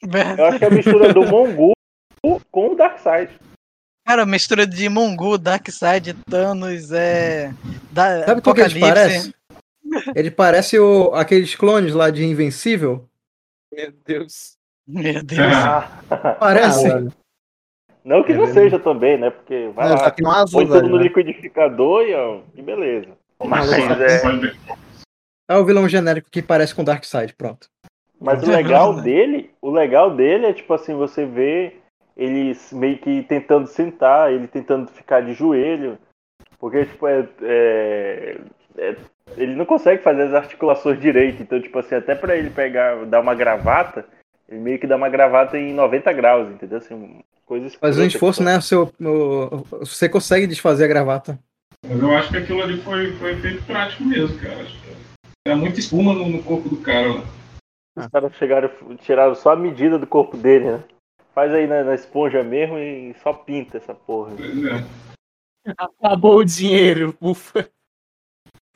Eu 0.03 0.47
acho 0.47 0.59
que 0.59 0.65
é 0.65 0.69
a 0.69 0.71
mistura 0.71 1.13
do 1.13 1.27
Mongu 1.27 1.73
com 2.51 2.73
o 2.73 2.75
Darkseid. 2.75 3.31
Cara, 4.07 4.25
mistura 4.25 4.67
de 4.67 4.89
Mongu, 4.89 5.37
Darkseid, 5.37 6.15
Thanos, 6.29 6.93
é. 6.93 7.53
Da, 7.91 8.25
Sabe 8.25 8.41
qual 8.41 8.55
que 8.55 8.63
ele 8.63 8.85
Apocalipse. 8.85 9.35
Ele 10.15 10.31
parece 10.31 10.79
o, 10.79 11.13
aqueles 11.15 11.55
clones 11.55 11.95
lá 11.95 12.11
de 12.11 12.25
Invencível. 12.25 13.09
Meu 13.73 13.93
Deus. 14.07 14.57
Meu 14.87 15.23
Deus. 15.25 15.55
Ah, 15.55 16.37
Parece. 16.39 16.91
Ah, 16.91 17.01
não 18.05 18.23
que 18.23 18.33
É 18.33 18.37
não 18.37 18.47
verdade. 18.47 18.53
seja 18.71 18.79
também, 18.79 19.19
né? 19.19 19.31
Porque 19.31 19.69
vai 19.75 19.89
Não, 19.89 19.97
lá, 19.97 20.11
que 20.11 20.23
não 20.23 20.31
azul, 20.31 20.61
põe 20.61 20.67
tudo 20.67 20.81
velho. 20.81 20.89
no 20.91 20.97
né? 20.97 21.03
liquidificador 21.05 22.03
e, 22.07 22.15
ó, 22.15 22.41
e 22.55 22.63
beleza. 22.63 23.11
Mas, 23.45 23.71
é, 23.73 24.23
É 25.49 25.57
o 25.57 25.65
vilão 25.65 25.89
genérico 25.89 26.31
que 26.31 26.43
parece 26.43 26.75
com 26.75 26.83
Darkseid, 26.85 27.35
pronto. 27.35 27.69
Mas 28.21 28.43
o 28.43 28.51
legal 28.51 29.01
dele, 29.01 29.51
o 29.63 29.71
legal 29.71 30.15
dele 30.15 30.47
é 30.47 30.53
tipo 30.53 30.75
assim, 30.75 30.95
você 30.95 31.25
vê 31.25 31.77
ele 32.17 32.57
meio 32.73 32.99
que 32.99 33.23
tentando 33.23 33.69
sentar, 33.69 34.33
ele 34.33 34.49
tentando 34.49 34.89
ficar 34.91 35.21
de 35.21 35.35
joelho, 35.35 35.97
porque 36.59 36.85
tipo 36.87 37.07
é, 37.07 37.29
é- 37.43 38.41
é- 38.77 38.97
ele 39.37 39.55
não 39.55 39.65
consegue 39.65 40.03
fazer 40.03 40.23
as 40.23 40.35
articulações 40.35 41.01
direito, 41.01 41.43
então 41.43 41.61
tipo 41.61 41.79
assim, 41.79 41.95
até 41.95 42.15
pra 42.15 42.37
ele 42.37 42.51
pegar, 42.51 43.05
dar 43.07 43.21
uma 43.21 43.35
gravata, 43.35 44.05
ele 44.49 44.61
meio 44.61 44.79
que 44.79 44.87
dá 44.87 44.97
uma 44.97 45.09
gravata 45.09 45.59
em 45.59 45.73
90 45.73 46.13
graus, 46.13 46.51
entendeu? 46.51 46.79
Assim, 46.79 47.21
coisa 47.47 47.69
Faz 47.79 47.99
um 47.99 48.05
esforço, 48.05 48.41
tipo. 48.41 48.51
né? 48.51 48.59
O 48.59 48.63
seu, 48.63 48.93
o- 49.01 49.65
você 49.85 50.09
consegue 50.09 50.47
desfazer 50.47 50.85
a 50.85 50.89
gravata. 50.89 51.39
Mas 51.87 52.01
eu 52.01 52.17
acho 52.17 52.31
que 52.31 52.37
aquilo 52.39 52.63
ali 52.63 52.81
foi, 52.83 53.13
foi 53.13 53.37
feito 53.37 53.63
prático 53.65 54.05
mesmo, 54.05 54.39
cara. 54.41 54.63
Acho 54.63 54.83
que 54.83 54.89
era 55.47 55.57
muita 55.57 55.79
espuma 55.79 56.13
no, 56.13 56.29
no 56.29 56.43
corpo 56.43 56.69
do 56.69 56.77
cara 56.79 57.15
lá. 57.15 57.23
Os 57.97 58.07
caras 58.09 58.33
chegaram, 58.37 58.71
tiraram 58.99 59.35
só 59.35 59.53
a 59.53 59.57
medida 59.57 59.99
do 59.99 60.07
corpo 60.07 60.37
dele, 60.37 60.73
né? 60.73 60.85
Faz 61.35 61.53
aí 61.53 61.67
na, 61.67 61.85
na 61.85 61.95
esponja 61.95 62.43
mesmo 62.43 62.79
e 62.79 63.15
só 63.23 63.33
pinta 63.33 63.77
essa 63.77 63.95
porra. 63.95 64.33
Pois 64.37 64.65
é. 64.65 65.73
Acabou 65.77 66.39
o 66.39 66.45
dinheiro, 66.45 67.15
ufa. 67.21 67.69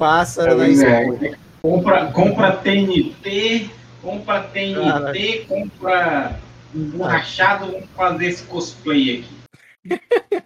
Passa 0.02 0.42
É, 0.50 0.54
na 0.56 0.66
é. 0.66 1.36
Compra, 1.62 2.10
compra 2.10 2.56
TNT, 2.56 3.70
compra 4.02 4.42
TNT, 4.42 4.74
Caraca. 4.74 5.46
compra 5.48 6.40
emborrachado, 6.74 7.66
vamos 7.70 7.88
fazer 7.90 8.26
esse 8.26 8.44
cosplay 8.48 9.20
aqui. 9.20 9.42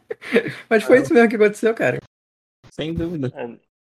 Mas 0.69 0.85
foi 0.85 1.01
isso 1.01 1.15
mesmo 1.15 1.31
que 1.31 1.37
aconteceu, 1.37 1.73
cara. 1.73 1.97
Sem 2.71 2.93
dúvida. 2.93 3.33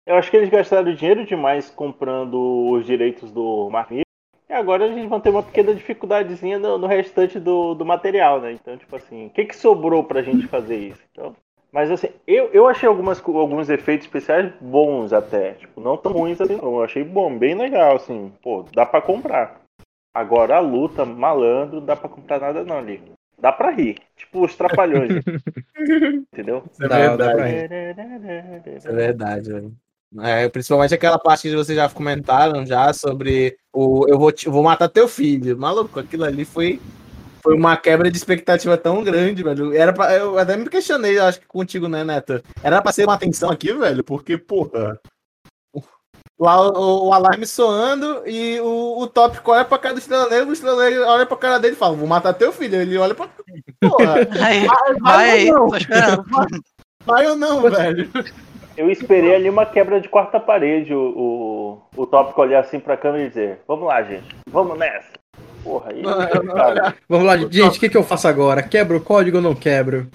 Eu 0.05 0.17
acho 0.17 0.31
que 0.31 0.37
eles 0.37 0.51
gastaram 0.51 0.93
dinheiro 0.93 1.25
demais 1.25 1.71
comprando 1.71 2.35
os 2.73 2.85
direitos 2.85 3.31
do 3.31 3.71
Mark 3.71 3.91
Miller. 3.91 4.05
E 4.51 4.53
agora 4.53 4.85
a 4.85 4.93
gente 4.93 5.09
vai 5.09 5.21
ter 5.23 5.31
uma 5.31 5.43
pequena 5.43 5.75
dificuldadezinha 5.75 6.59
no, 6.59 6.77
no 6.77 6.87
restante 6.87 7.41
do, 7.41 7.73
do 7.75 7.87
material, 7.87 8.43
né? 8.43 8.53
Então, 8.53 8.77
tipo 8.77 8.95
assim, 8.95 9.29
o 9.29 9.31
que, 9.31 9.47
que 9.47 9.57
sobrou 9.57 10.05
pra 10.05 10.21
gente 10.21 10.47
fazer 10.49 10.77
isso? 10.77 11.01
Então, 11.11 11.35
mas 11.77 11.91
assim, 11.91 12.09
eu, 12.27 12.47
eu 12.55 12.67
achei 12.67 12.89
algumas, 12.89 13.23
alguns 13.23 13.69
efeitos 13.69 14.07
especiais 14.07 14.51
bons 14.59 15.13
até. 15.13 15.53
Tipo, 15.53 15.79
não 15.79 15.95
tão 15.99 16.11
ruins 16.13 16.41
assim, 16.41 16.57
não. 16.57 16.77
Eu 16.77 16.83
achei 16.83 17.05
bom, 17.05 17.37
bem 17.37 17.55
legal, 17.55 17.97
assim. 17.97 18.33
Pô, 18.43 18.65
dá 18.75 18.87
pra 18.87 19.03
comprar. 19.03 19.61
Agora 20.15 20.57
a 20.57 20.61
luta, 20.61 21.05
malandro, 21.05 21.79
dá 21.83 21.95
pra 21.95 22.09
comprar 22.09 22.41
nada 22.41 22.65
não 22.65 22.79
ali. 22.79 23.03
Dá 23.39 23.53
pra 23.53 23.71
rir. 23.71 23.99
Tipo 24.17 24.43
os 24.47 24.57
trapalhões. 24.57 25.23
Entendeu? 26.33 26.63
Isso 26.73 26.83
é 26.83 26.89
Dá, 26.89 27.17
dá 27.17 27.31
pra 27.35 27.45
verdade. 27.45 28.71
Isso 28.79 28.89
é 28.89 28.93
verdade, 28.93 29.53
velho. 29.53 29.73
É, 30.23 30.49
principalmente 30.49 30.95
aquela 30.95 31.19
parte 31.19 31.43
que 31.43 31.55
vocês 31.55 31.77
já 31.77 31.91
comentaram 31.91 32.65
já 32.65 32.91
sobre 32.95 33.59
o 33.71 34.07
eu 34.09 34.19
vou, 34.19 34.33
te- 34.33 34.47
eu 34.47 34.53
vou 34.53 34.63
matar 34.63 34.89
teu 34.89 35.07
filho. 35.07 35.59
Maluco, 35.59 36.01
aquilo 36.01 36.25
ali 36.25 36.47
foi, 36.47 36.81
foi 37.47 37.55
uma 37.55 37.77
quebra 37.77 38.11
de 38.11 38.17
expectativa 38.17 38.77
tão 38.77 39.05
grande, 39.05 39.41
velho. 39.45 39.73
Era 39.73 39.93
pra, 39.93 40.13
eu 40.17 40.37
até 40.37 40.57
me 40.57 40.69
questionei, 40.69 41.17
acho 41.17 41.39
que 41.39 41.47
contigo, 41.47 41.87
né, 41.87 42.03
Neto? 42.03 42.43
Era 42.61 42.83
pra 42.83 42.91
ser 42.91 43.05
uma 43.05 43.15
atenção 43.15 43.51
aqui, 43.51 43.73
velho, 43.73 44.03
porque, 44.03 44.37
porra. 44.37 44.99
Lá 46.39 46.61
o, 46.61 47.07
o 47.07 47.13
alarme 47.15 47.47
soando 47.47 48.23
e 48.27 48.59
o, 48.61 48.99
o 49.01 49.07
tópico 49.07 49.53
olha 49.53 49.65
pra 49.65 49.79
cara 49.79 49.95
do 49.95 50.01
Estrela 50.01 50.29
Negra, 50.29 50.47
o 50.47 50.53
Estrela 50.53 50.85
Negra 50.85 51.07
olha 51.07 51.25
pra 51.25 51.37
cara 51.37 51.59
dele 51.59 51.75
e 51.75 51.79
fala: 51.79 51.95
Vou 51.95 52.07
matar 52.07 52.35
teu 52.35 52.53
filho. 52.53 52.75
Ele 52.79 52.99
olha 52.99 53.15
pra. 53.15 53.29
Porra, 53.81 54.17
Aí, 54.45 54.67
vai, 54.67 54.95
vai 55.01 55.31
aí, 55.31 55.51
não? 55.51 55.69
tô 55.69 55.77
esperando. 55.77 56.25
Vai 57.07 57.27
ou 57.29 57.37
não, 57.37 57.63
velho? 57.63 58.11
Eu 58.77 58.91
esperei 58.91 59.35
ali 59.35 59.49
uma 59.49 59.65
quebra 59.65 59.99
de 60.01 60.09
quarta 60.09 60.39
parede, 60.39 60.93
o, 60.93 61.81
o, 61.97 62.03
o 62.03 62.07
tópico 62.07 62.43
olhar 62.43 62.61
assim 62.61 62.81
pra 62.81 62.97
câmera 62.97 63.25
e 63.25 63.29
dizer, 63.29 63.61
vamos 63.67 63.87
lá, 63.87 64.03
gente, 64.03 64.37
vamos 64.51 64.77
nessa. 64.77 65.13
Porra, 65.67 65.91
aí. 65.91 66.03
cara, 66.47 66.95
Vamos 67.09 67.27
lá, 67.27 67.37
gente, 67.37 67.77
o 67.77 67.81
que, 67.81 67.89
que 67.89 67.97
eu 67.97 68.05
faço 68.05 68.29
agora? 68.29 68.63
Quebro 68.63 68.99
o 68.99 69.01
código 69.01 69.39
ou 69.39 69.43
não 69.43 69.53
quebro? 69.53 70.07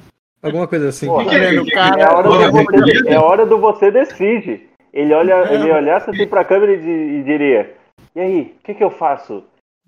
Alguma 0.42 0.66
coisa 0.66 0.88
assim. 0.88 1.08
porra, 1.08 1.26
Que 1.26 1.30
que 1.30 1.36
é, 1.36 1.76
cara? 1.76 2.02
é, 2.02 2.06
a 2.06 2.14
hora 2.14 2.30
do 2.30 2.34
Agora, 2.36 2.52
você, 2.52 3.10
é 3.10 3.20
hora 3.20 3.46
do 3.46 3.58
você 3.58 3.92
decide. 3.92 4.62
Ele, 4.94 5.14
olha, 5.14 5.54
ele 5.54 5.70
olhasse 5.70 6.10
assim 6.10 6.26
pra 6.26 6.46
câmera 6.46 6.74
e, 6.74 7.20
e 7.20 7.24
diria, 7.24 7.76
e 8.16 8.20
aí, 8.20 8.56
o 8.60 8.64
que, 8.64 8.74
que 8.74 8.84
eu 8.84 8.90
faço? 8.92 9.44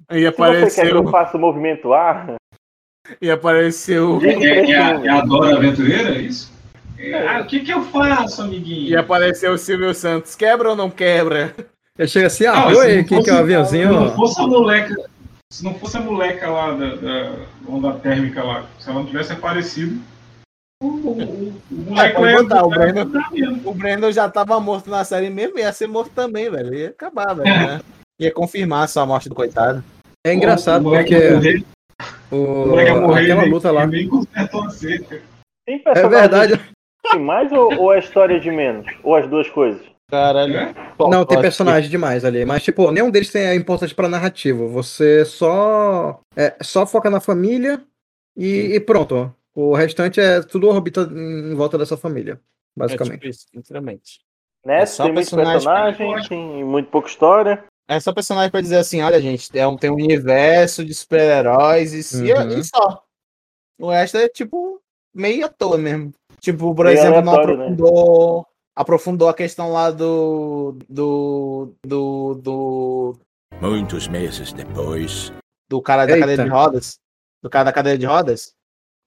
Aí 0.10 0.26
Se 0.26 0.32
você 0.32 0.36
quer 0.36 0.36
que 0.36 0.42
apareceu, 0.42 0.96
eu 0.96 1.08
faça 1.08 1.38
o 1.38 1.40
movimento 1.40 1.94
A, 1.94 2.36
e 3.22 3.32
apareceu, 3.32 4.20
É, 4.24 4.28
esse 4.28 4.72
é, 4.72 4.78
a, 4.78 4.90
é 5.04 5.10
a 5.10 5.22
Dora 5.22 5.56
Aventureira, 5.56 6.10
é 6.10 6.20
isso? 6.20 6.52
É, 6.98 7.28
ah, 7.28 7.42
o 7.42 7.46
que 7.46 7.62
que 7.62 7.72
eu 7.72 7.82
faço, 7.84 8.42
amiguinho? 8.42 8.90
e 8.90 8.96
apareceu 8.96 9.54
o 9.54 9.58
Silvio 9.58 9.94
Santos. 9.94 10.36
Quebra 10.36 10.70
ou 10.70 10.76
não 10.76 10.90
quebra? 10.90 11.54
Eu 11.98 12.08
chego 12.08 12.28
assim, 12.28 12.46
ah, 12.46 12.68
oi, 12.68 12.96
não 12.96 13.02
aqui 13.02 13.24
que 13.24 13.30
é 13.30 13.34
o 13.34 13.38
aviãozinho. 13.38 13.88
Se 13.88 13.94
não 13.94 14.16
fosse 14.16 14.42
a 14.42 14.48
moleca, 14.48 14.96
se 15.54 15.64
não 15.64 15.76
fosse 15.76 15.96
a 15.98 16.02
moleca 16.02 16.50
lá 16.50 16.72
da, 16.72 16.96
da 16.96 17.32
onda 17.70 17.94
térmica 17.94 18.44
lá, 18.44 18.66
se 18.80 18.90
ela 18.90 19.00
não 19.02 19.06
tivesse 19.06 19.34
aparecido, 19.34 20.02
O, 20.82 20.88
o, 20.88 21.20
o 21.20 21.54
É, 22.00 22.12
moleque 22.12 22.16
pode 22.16 22.26
lá 22.26 22.32
ia- 22.32 22.42
botar, 22.44 22.66
o 22.66 22.70
Brandon, 23.76 24.08
o 24.08 24.12
já 24.12 24.28
tava 24.28 24.60
morto 24.60 24.90
na 24.90 25.04
série 25.04 25.30
mesmo, 25.30 25.60
ia 25.60 25.72
ser 25.72 25.86
morto 25.88 26.12
também, 26.16 26.50
velho. 26.50 26.74
Ia 26.74 26.90
acabar, 26.90 27.36
velho. 27.36 27.48
né? 27.68 27.82
Ia 28.20 28.32
confirmar 28.32 28.88
só 28.90 29.02
a 29.02 29.06
morte 29.06 29.30
do 29.30 29.36
coitado. 29.36 29.84
É 30.26 30.34
engraçado 30.34 30.84
porque 30.86 31.14
ia 31.16 31.34
morrer, 31.36 31.64
o, 32.32 32.36
o 32.36 32.68
moleque 32.70 32.90
ia 32.92 33.02
morrer, 33.02 33.22
aquela 33.24 33.46
luta 33.46 33.72
lá. 33.72 33.84
a 33.84 33.88
É 35.68 36.08
verdade. 36.08 36.60
de 37.12 37.20
mais 37.20 37.52
ou, 37.52 37.74
ou 37.80 37.94
é 37.94 38.00
história 38.00 38.40
de 38.40 38.50
menos? 38.50 38.88
Ou 39.04 39.16
as 39.16 39.28
duas 39.30 39.50
coisas? 39.50 39.86
Caralho. 40.10 40.56
É? 40.56 40.74
Não, 41.10 41.26
tem 41.26 41.42
personagem 41.42 41.90
demais 41.90 42.24
ali, 42.24 42.46
mas 42.46 42.64
tipo, 42.64 42.92
nenhum 42.92 43.10
deles 43.10 43.32
tem 43.32 43.48
a 43.48 43.56
importância 43.56 43.96
pra 43.96 44.08
narrativa. 44.10 44.68
Você 44.68 45.26
só 45.26 46.20
é, 46.36 46.56
só 46.62 46.86
foca 46.86 47.10
na 47.10 47.20
família 47.20 47.82
e, 48.36 48.76
e 48.76 48.80
pronto. 48.80 49.34
O 49.56 49.74
restante 49.76 50.20
é 50.20 50.42
tudo 50.42 50.68
orbita 50.68 51.02
em 51.12 51.54
volta 51.54 51.78
dessa 51.78 51.96
família, 51.96 52.40
basicamente. 52.76 53.14
É 53.14 53.18
tipo 53.18 53.28
isso, 53.28 53.46
literalmente. 53.54 54.20
Né? 54.66 54.82
É 54.82 54.86
só 54.86 55.04
tem 55.04 55.14
muito 55.14 55.26
personagem. 55.26 55.68
personagem, 55.68 56.30
tem 56.30 56.64
muito 56.64 56.90
pouca 56.90 57.10
história. 57.10 57.64
É 57.88 58.00
só 58.00 58.14
personagem 58.14 58.50
pra 58.50 58.62
dizer 58.62 58.78
assim, 58.78 59.02
olha, 59.02 59.22
gente, 59.22 59.50
é 59.58 59.68
um, 59.68 59.76
tem 59.76 59.90
um 59.90 59.96
universo 59.96 60.86
de 60.86 60.94
super-heróis 60.94 61.94
e, 61.94 62.32
Uhum. 62.32 62.60
e 62.60 62.64
só. 62.64 63.04
O 63.80 63.90
resto 63.90 64.18
é, 64.18 64.30
tipo, 64.30 64.82
meio 65.14 65.46
à 65.46 65.50
toa 65.50 65.78
mesmo. 65.78 66.14
Tipo, 66.40 66.74
por 66.74 66.86
Meio 66.86 66.98
exemplo, 66.98 67.22
não 67.22 67.34
aleatório, 67.34 67.58
né? 67.58 67.76
Aprofundou, 68.76 69.30
a 69.30 69.34
questão 69.34 69.72
lá 69.72 69.92
do. 69.92 70.78
do. 70.90 71.74
do. 71.86 72.36
do, 72.36 73.16
Muitos 73.62 74.08
meses 74.08 74.52
depois, 74.52 75.32
do 75.70 75.82
cara 75.82 76.06
da 76.06 76.14
Eita. 76.14 76.22
cadeira 76.22 76.44
de 76.44 76.50
rodas. 76.50 77.00
Do 77.42 77.50
cara 77.50 77.66
da 77.66 77.74
cadeira 77.74 77.98
de 77.98 78.06
rodas. 78.06 78.54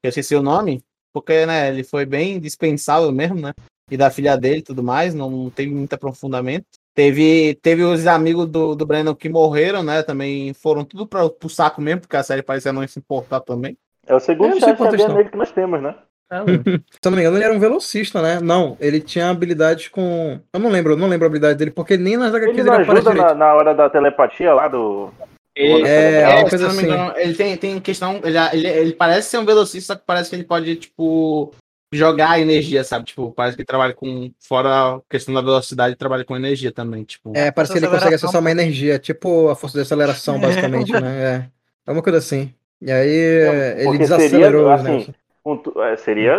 Que 0.01 0.07
eu 0.07 0.09
esqueci 0.11 0.35
o 0.35 0.43
nome. 0.43 0.83
Porque, 1.13 1.47
né, 1.47 1.69
ele 1.69 1.83
foi 1.83 2.05
bem 2.05 2.39
dispensável 2.39 3.11
mesmo, 3.11 3.41
né? 3.41 3.53
E 3.91 3.97
da 3.97 4.11
filha 4.11 4.37
dele 4.37 4.59
e 4.59 4.63
tudo 4.63 4.83
mais, 4.83 5.15
não 5.15 5.49
teve 5.49 5.73
muito 5.73 5.93
aprofundamento. 5.95 6.67
Teve, 6.95 7.55
teve 7.63 7.83
os 7.83 8.07
amigos 8.07 8.47
do, 8.47 8.75
do 8.75 8.87
Brandon 8.87 9.15
que 9.15 9.29
morreram, 9.29 9.83
né? 9.83 10.03
Também 10.03 10.53
foram 10.53 10.85
tudo 10.85 11.07
pra, 11.07 11.29
pro 11.31 11.49
saco 11.49 11.81
mesmo, 11.81 12.03
porque 12.03 12.17
a 12.17 12.23
série 12.23 12.43
parecia 12.43 12.73
não 12.73 12.87
se 12.87 12.99
importar 12.99 13.41
também. 13.41 13.79
É 14.07 14.15
o 14.15 14.21
segundo 14.21 14.59
Xavier 14.61 15.09
não. 15.09 15.17
negro 15.17 15.33
que 15.33 15.39
nós 15.39 15.53
temos, 15.53 15.83
né? 15.83 15.97
Se 16.91 17.01
eu 17.05 17.11
não 17.11 17.13
me 17.13 17.21
engano, 17.23 17.37
ele 17.37 17.45
era 17.45 17.55
um 17.55 17.61
velocista, 17.61 18.21
né? 18.21 18.41
Não, 18.41 18.77
ele 18.81 19.01
tinha 19.01 19.31
habilidades 19.31 19.89
com. 19.89 20.41
Eu 20.53 20.61
não 20.61 20.71
lembro, 20.71 20.93
eu 20.93 20.97
não 20.97 21.09
lembro 21.09 21.27
a 21.27 21.29
habilidade 21.29 21.59
dele, 21.59 21.71
porque 21.71 21.97
nem 21.97 22.17
nas 22.17 22.35
HQs 22.35 22.59
Ele 22.59 22.61
ele, 22.61 22.71
aparece 22.71 23.15
na, 23.15 23.35
na 23.35 23.55
hora 23.55 23.75
da 23.75 23.89
telepatia 23.89 24.53
lá 24.53 24.69
do. 24.69 25.11
Ele, 25.55 25.87
É, 25.87 26.41
é, 26.41 26.49
coisa 26.49 26.67
eu 26.67 26.69
não 26.69 26.77
me 26.77 26.83
assim. 26.83 26.93
engano, 26.93 27.13
ele 27.17 27.35
tem, 27.35 27.57
tem 27.57 27.81
questão. 27.81 28.21
Ele, 28.23 28.37
ele, 28.53 28.67
ele 28.67 28.93
parece 28.93 29.31
ser 29.31 29.39
um 29.39 29.45
velocista, 29.45 29.95
só 29.95 29.99
que 29.99 30.05
parece 30.07 30.29
que 30.29 30.37
ele 30.37 30.45
pode, 30.45 30.77
tipo, 30.77 31.55
jogar 31.93 32.41
energia, 32.41 32.85
sabe? 32.85 33.07
Tipo, 33.07 33.33
parece 33.33 33.57
que 33.57 33.63
ele 33.63 33.67
trabalha 33.67 33.95
com. 33.95 34.31
Fora 34.41 34.97
a 34.97 35.01
questão 35.09 35.33
da 35.33 35.41
velocidade, 35.41 35.97
trabalha 35.97 36.25
com 36.25 36.37
energia 36.37 36.73
também. 36.73 37.05
Tipo, 37.05 37.33
É, 37.35 37.51
parece 37.51 37.73
que 37.73 37.79
ele 37.79 37.89
consegue 37.89 38.17
acessar 38.17 38.41
uma 38.41 38.51
energia, 38.51 38.99
tipo 38.99 39.49
a 39.49 39.57
força 39.57 39.79
de 39.79 39.83
aceleração, 39.83 40.39
basicamente, 40.39 40.93
né? 41.01 41.51
É, 41.87 41.91
é 41.91 41.93
uma 41.93 42.03
coisa 42.03 42.19
assim. 42.19 42.53
E 42.83 42.91
aí 42.91 43.09
ele 43.09 43.85
Porque 43.85 43.99
desacelerou 43.99 44.65
seria, 44.65 44.75
os 44.75 44.81
assim, 44.81 44.91
negócios. 44.91 45.26
Um 45.47 45.83
é, 45.83 45.97
seria, 45.97 46.37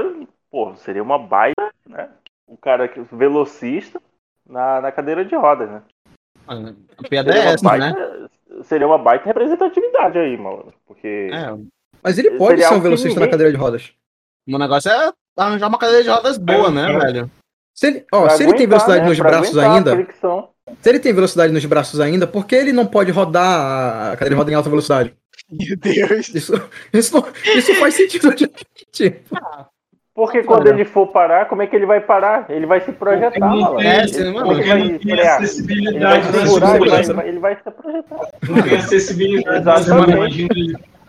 pô, 0.52 0.76
seria 0.76 1.02
uma 1.04 1.18
baita, 1.18 1.72
né? 1.88 2.10
O 2.48 2.58
cara 2.58 2.88
que 2.88 3.00
velocista 3.12 4.02
na, 4.48 4.82
na 4.82 4.92
cadeira 4.92 5.24
de 5.26 5.36
rodas, 5.36 5.70
né? 5.70 5.82
a 6.48 7.08
piada 7.10 7.32
Seria 7.34 7.44
é 7.44 7.46
uma, 7.46 7.54
essa, 7.54 7.78
né? 7.78 7.94
baita, 7.94 8.30
seria 8.64 8.88
uma 8.88 8.98
baita 8.98 9.26
representatividade 9.26 10.18
aí, 10.18 10.38
mano. 10.38 10.74
Porque 10.86 11.30
É, 11.32 11.54
Mas 12.02 12.18
ele 12.18 12.32
pode 12.38 12.62
ser 12.64 12.74
um 12.74 12.80
velocista 12.80 13.10
na 13.10 13.26
ninguém- 13.26 13.32
cadeira 13.32 13.52
de 13.52 13.58
rodas. 13.58 13.92
o 14.48 14.58
negócio 14.58 14.90
é 14.92 15.12
arranjar 15.38 15.68
uma 15.68 15.78
cadeira 15.78 16.04
de 16.04 16.10
rodas 16.10 16.38
boa, 16.38 16.72
né, 16.72 16.94
É. 16.94 17.00
velho? 17.00 17.32
Se 17.74 17.88
ele, 17.88 18.06
ó, 18.12 18.22
pra 18.22 18.30
se 18.32 18.44
ele 18.44 18.54
tem 18.54 18.66
velocidade 18.68 19.02
né? 19.04 19.10
nos 19.10 19.20
Pra 19.20 19.30
braços 19.30 19.58
ainda, 19.58 20.08
se 20.82 20.90
ele 20.90 21.00
tem 21.00 21.14
velocidade 21.14 21.54
nos 21.54 21.66
braços 21.66 22.00
ainda, 22.00 22.26
por 22.26 22.46
que 22.48 22.56
ele 22.56 22.72
não 22.74 22.88
pode 22.88 23.12
rodar 23.12 24.12
a 24.14 24.18
cadeira 24.18 24.30
de 24.30 24.36
roda 24.36 24.52
em 24.52 24.56
alta 24.56 24.70
velocidade? 24.70 25.14
Meu 25.52 25.78
Deus. 25.78 26.30
Isso, 26.30 26.54
isso, 26.94 27.24
isso 27.56 27.76
faz 27.76 27.94
sentido. 27.94 28.30
Gente. 28.94 29.22
Porque 30.16 30.42
quando 30.42 30.66
ele 30.68 30.84
for 30.84 31.06
parar, 31.08 31.46
como 31.48 31.62
é 31.62 31.68
que 31.68 31.76
ele 31.76 31.86
vai 31.86 32.00
parar? 32.02 32.48
Ele 32.50 32.66
vai 32.66 32.82
se 32.82 32.92
projetar, 32.92 33.40
malandro. 33.40 33.78
tem- 33.78 33.88
É, 33.88 34.32
mano. 34.32 34.52
É 34.52 34.56
Porque 34.56 34.68
vai 34.70 34.80
não 34.80 34.88
tem 34.88 35.00
frear? 35.00 35.20
Ele 35.20 35.22
vai 35.24 35.28
acessibilidade 35.38 36.26
segurar, 36.26 36.76
ele 36.76 37.14
vai, 37.14 37.28
ele 37.28 37.40
vai 37.40 37.56
se 37.56 37.62
projetar. 37.72 38.28
Não 38.50 38.62
tem 38.64 38.76
acessibilidade. 38.78 39.58
Exatamente. 39.60 40.48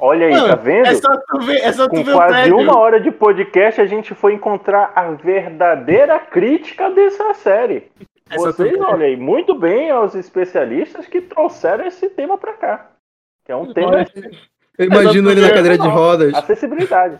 Olha 0.01 0.27
aí, 0.27 0.33
Mano, 0.33 0.49
tá 0.49 0.55
vendo? 0.57 0.87
É 0.87 0.95
só 0.95 1.17
tu 1.17 1.41
ver, 1.41 1.57
é 1.57 1.73
só 1.73 1.85
tu 1.89 1.91
Com 1.97 2.05
ver 2.05 2.13
o 2.13 2.15
quase 2.15 2.33
prédio. 2.35 2.57
uma 2.59 2.79
hora 2.79 3.01
de 3.01 3.11
podcast, 3.11 3.81
a 3.81 3.87
gente 3.87 4.15
foi 4.15 4.35
encontrar 4.35 4.93
a 4.95 5.11
verdadeira 5.11 6.19
crítica 6.21 6.89
dessa 6.91 7.33
série. 7.35 7.91
É 8.31 8.37
Vocês, 8.37 8.79
olha 8.79 9.07
aí, 9.07 9.17
muito 9.17 9.59
bem 9.59 9.91
aos 9.91 10.15
especialistas 10.15 11.07
que 11.07 11.23
trouxeram 11.23 11.87
esse 11.87 12.11
tema 12.11 12.37
pra 12.37 12.53
cá. 12.53 12.87
Que 13.45 13.51
é 13.53 13.57
um 13.57 13.73
tema 13.73 14.05
Eu 14.79 14.85
imagino 14.87 15.31
ele 15.31 15.41
na 15.41 15.51
cadeira 15.51 15.79
de 15.79 15.89
rodas. 15.89 16.35
acessibilidade. 16.35 17.19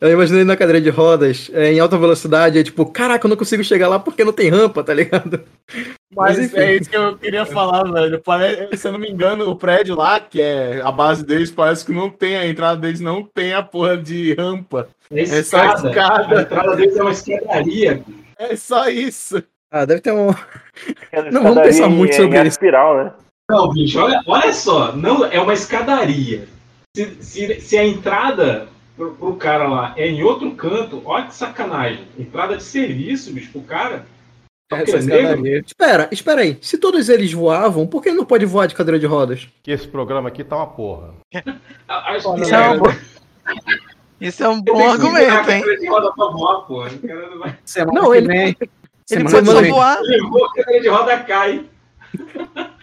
Eu 0.00 0.10
imagino 0.12 0.38
ele 0.38 0.44
na 0.46 0.56
cadeira 0.56 0.80
de 0.80 0.88
rodas, 0.88 1.50
é, 1.52 1.72
em 1.72 1.78
alta 1.80 1.98
velocidade, 1.98 2.58
é 2.58 2.62
tipo, 2.64 2.86
caraca, 2.86 3.26
eu 3.26 3.28
não 3.28 3.36
consigo 3.36 3.62
chegar 3.62 3.86
lá 3.88 3.98
porque 3.98 4.24
não 4.24 4.32
tem 4.32 4.48
rampa, 4.48 4.82
tá 4.82 4.94
ligado? 4.94 5.42
Mas, 6.16 6.38
Mas, 6.38 6.54
é 6.54 6.74
isso 6.76 6.90
que 6.90 6.96
eu 6.96 7.16
queria 7.18 7.44
falar, 7.46 7.84
velho. 7.84 8.20
Parece, 8.24 8.76
se 8.76 8.88
eu 8.88 8.92
não 8.92 8.98
me 8.98 9.08
engano, 9.10 9.48
o 9.48 9.54
prédio 9.54 9.94
lá, 9.94 10.18
que 10.18 10.40
é 10.42 10.80
a 10.82 10.90
base 10.90 11.24
deles, 11.24 11.50
parece 11.52 11.84
que 11.84 11.92
não 11.92 12.10
tem, 12.10 12.36
a 12.36 12.46
entrada 12.48 12.80
deles 12.80 12.98
não 12.98 13.22
tem 13.22 13.52
a 13.52 13.62
porra 13.62 13.96
de 13.96 14.34
rampa. 14.34 14.88
É 15.12 15.20
É 15.20 15.26
só 15.26 15.62
escada. 15.64 15.88
escada. 15.88 16.38
A 16.38 16.42
entrada 16.42 16.76
deles 16.76 16.96
é 16.96 17.02
uma 17.02 17.12
escadaria. 17.12 18.02
É 18.38 18.56
só 18.56 18.88
isso. 18.88 19.40
Ah, 19.70 19.84
deve 19.84 20.00
ter 20.00 20.10
um. 20.12 20.30
Aquela 20.30 21.30
Não, 21.30 21.42
vamos 21.44 21.62
pensar 21.62 21.86
em- 21.86 21.94
muito 21.94 22.12
em 22.12 22.16
sobre 22.16 22.38
isso. 22.38 22.48
espiral, 22.48 22.96
né? 23.04 23.12
Não, 23.48 23.68
bicho, 23.72 24.00
olha, 24.00 24.20
olha 24.26 24.52
só. 24.52 24.96
Não, 24.96 25.24
é 25.26 25.40
uma 25.40 25.52
escadaria. 25.52 26.48
Se, 26.96 27.16
se, 27.20 27.60
se 27.60 27.78
a 27.78 27.84
entrada 27.84 28.66
pro, 29.00 29.14
pro 29.14 29.36
cara 29.36 29.66
lá 29.66 29.94
é 29.96 30.06
em 30.06 30.22
outro 30.22 30.50
canto, 30.54 31.00
olha 31.06 31.26
que 31.26 31.34
sacanagem. 31.34 32.06
Entrada 32.18 32.56
de 32.58 32.62
serviço, 32.62 33.32
bicho, 33.32 33.50
pro 33.50 33.62
cara. 33.62 34.04
É. 34.72 35.58
Espera, 35.66 36.08
espera 36.12 36.42
aí. 36.42 36.58
Se 36.60 36.78
todos 36.78 37.08
eles 37.08 37.32
voavam, 37.32 37.86
por 37.86 38.02
que 38.02 38.10
ele 38.10 38.18
não 38.18 38.24
pode 38.24 38.44
voar 38.46 38.66
de 38.66 38.74
cadeira 38.74 39.00
de 39.00 39.06
rodas? 39.06 39.48
Que 39.64 39.72
esse 39.72 39.88
programa 39.88 40.28
aqui 40.28 40.44
tá 40.44 40.56
uma 40.56 40.66
porra. 40.66 41.14
Acho 41.88 42.34
que 42.34 42.40
Isso 42.44 42.54
é 42.54 42.68
um 42.68 42.78
bom, 42.78 42.92
isso 44.20 44.44
é 44.44 44.48
um 44.50 44.60
bom 44.60 44.90
argumento, 44.90 45.50
hein? 45.50 45.64
Voar, 45.88 46.90
não 47.86 48.10
que 48.10 48.16
ele- 48.18 48.26
vem. 48.28 48.56
Ele 49.10 49.28
semana 49.28 49.30
pode 49.30 49.46
só 49.46 49.74
voar. 49.74 50.00
Levou 50.02 50.44
a 50.44 50.52
cadeira 50.52 50.82
de 50.82 50.88
roda 50.88 51.18
cai. 51.20 51.64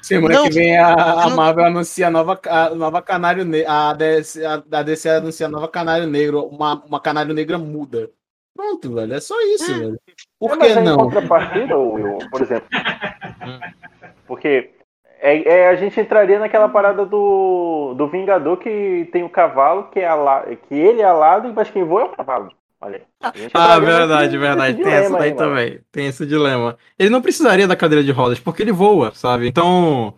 Semana 0.01 0.35
Não, 0.35 0.43
que 0.45 0.51
vem 0.51 0.77
a, 0.77 0.93
a 0.93 1.29
não- 1.29 1.35
Marvel 1.35 1.65
anuncia 1.65 2.07
a 2.07 2.11
nova, 2.11 2.39
a 2.47 2.69
nova 2.75 3.01
Canário 3.01 3.43
Negro. 3.45 3.71
A 3.71 3.93
DC, 3.93 4.45
a, 4.45 4.63
a 4.71 4.83
DC 4.83 5.09
anuncia 5.09 5.45
a 5.47 5.49
nova 5.49 5.67
Canário 5.67 6.07
Negro. 6.07 6.45
Uma, 6.45 6.83
uma 6.85 6.99
Canário 6.99 7.33
Negra 7.33 7.57
muda. 7.57 8.09
Pronto, 8.55 8.93
velho. 8.95 9.13
É 9.13 9.19
só 9.19 9.35
isso, 9.41 9.71
velho. 9.77 9.99
Por 10.39 10.51
É, 10.53 10.57
que 10.57 10.79
Em 10.79 10.83
não? 10.83 10.97
contrapartida, 10.97 11.77
Will, 11.77 12.17
por 12.31 12.41
exemplo. 12.41 12.67
Porque 14.25 14.71
é, 15.19 15.47
é, 15.47 15.67
a 15.69 15.75
gente 15.75 15.99
entraria 15.99 16.39
naquela 16.39 16.67
parada 16.69 17.05
do, 17.05 17.93
do 17.95 18.07
Vingador 18.07 18.57
que 18.57 19.07
tem 19.11 19.23
o 19.23 19.29
cavalo, 19.29 19.89
que, 19.91 19.99
é 19.99 20.07
ala, 20.07 20.43
que 20.67 20.75
ele 20.75 21.01
é 21.01 21.05
alado, 21.05 21.51
mas 21.55 21.69
quem 21.69 21.83
voa 21.83 22.01
é 22.01 22.05
o 22.05 22.09
cavalo. 22.09 22.51
Olha 22.79 22.97
aí. 22.97 23.01
Ah, 23.21 23.31
entraria 23.45 23.79
verdade, 23.79 24.37
verdade. 24.37 24.77
Tem 24.83 24.93
essa 24.93 25.01
dilema 25.03 25.19
daí 25.19 25.29
aí, 25.29 25.35
mano. 25.35 25.49
também. 25.49 25.79
Tem 25.91 26.05
esse 26.07 26.25
dilema. 26.25 26.77
Ele 26.97 27.09
não 27.09 27.21
precisaria 27.21 27.67
da 27.67 27.75
cadeira 27.75 28.03
de 28.03 28.11
rodas 28.11 28.39
porque 28.39 28.61
ele 28.61 28.71
voa, 28.71 29.11
sabe? 29.13 29.47
Então. 29.47 30.13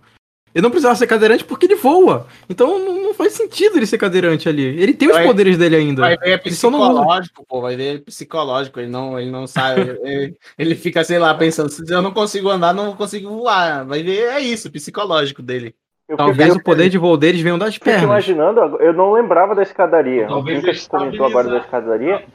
Ele 0.53 0.63
não 0.63 0.71
precisava 0.71 0.95
ser 0.95 1.05
cadeirante 1.05 1.45
porque 1.45 1.67
ele 1.67 1.75
voa. 1.75 2.25
Então 2.49 2.79
não, 2.79 3.03
não 3.03 3.13
faz 3.13 3.33
sentido 3.33 3.77
ele 3.77 3.85
ser 3.85 3.99
cadeirante 3.99 4.49
ali. 4.49 4.63
Ele 4.63 4.93
tem 4.95 5.07
os 5.07 5.13
Vai- 5.13 5.25
poderes 5.27 5.57
dele 5.57 5.75
ainda. 5.75 6.01
Vai 6.01 6.17
ver 6.17 6.31
é 6.31 6.37
psicológico, 6.39 7.45
pô. 7.47 7.61
Vai 7.61 7.75
ver 7.75 7.95
é 7.95 7.99
psicológico. 7.99 8.79
Ele 8.79 8.89
não, 8.89 9.19
ele 9.19 9.29
não 9.29 9.45
sabe. 9.45 9.81
ele, 10.01 10.35
ele 10.57 10.75
fica, 10.75 11.03
sei 11.03 11.19
lá, 11.19 11.33
pensando: 11.35 11.69
se 11.69 11.83
eu 11.93 12.01
não 12.01 12.11
consigo 12.11 12.49
andar, 12.49 12.73
não 12.73 12.95
consigo 12.95 13.29
voar. 13.29 13.85
Vai 13.85 14.01
ver, 14.01 14.23
é 14.23 14.39
isso, 14.39 14.71
psicológico 14.71 15.43
dele. 15.43 15.75
Eu 16.09 16.17
Talvez 16.17 16.55
o 16.55 16.63
poder 16.63 16.89
de 16.89 16.97
voo 16.97 17.15
deles 17.15 17.39
venha 17.39 17.55
das 17.55 17.77
pernas. 17.77 18.01
imaginando, 18.01 18.59
eu 18.81 18.91
não 18.91 19.11
lembrava 19.11 19.53
da 19.53 19.61
escadaria. 19.61 20.25
Talvez 20.25 20.57
Nunca 20.59 20.73
se 20.73 20.89
comentou 20.89 21.23
agora 21.23 21.47
da 21.47 21.57
escadaria. 21.59 22.25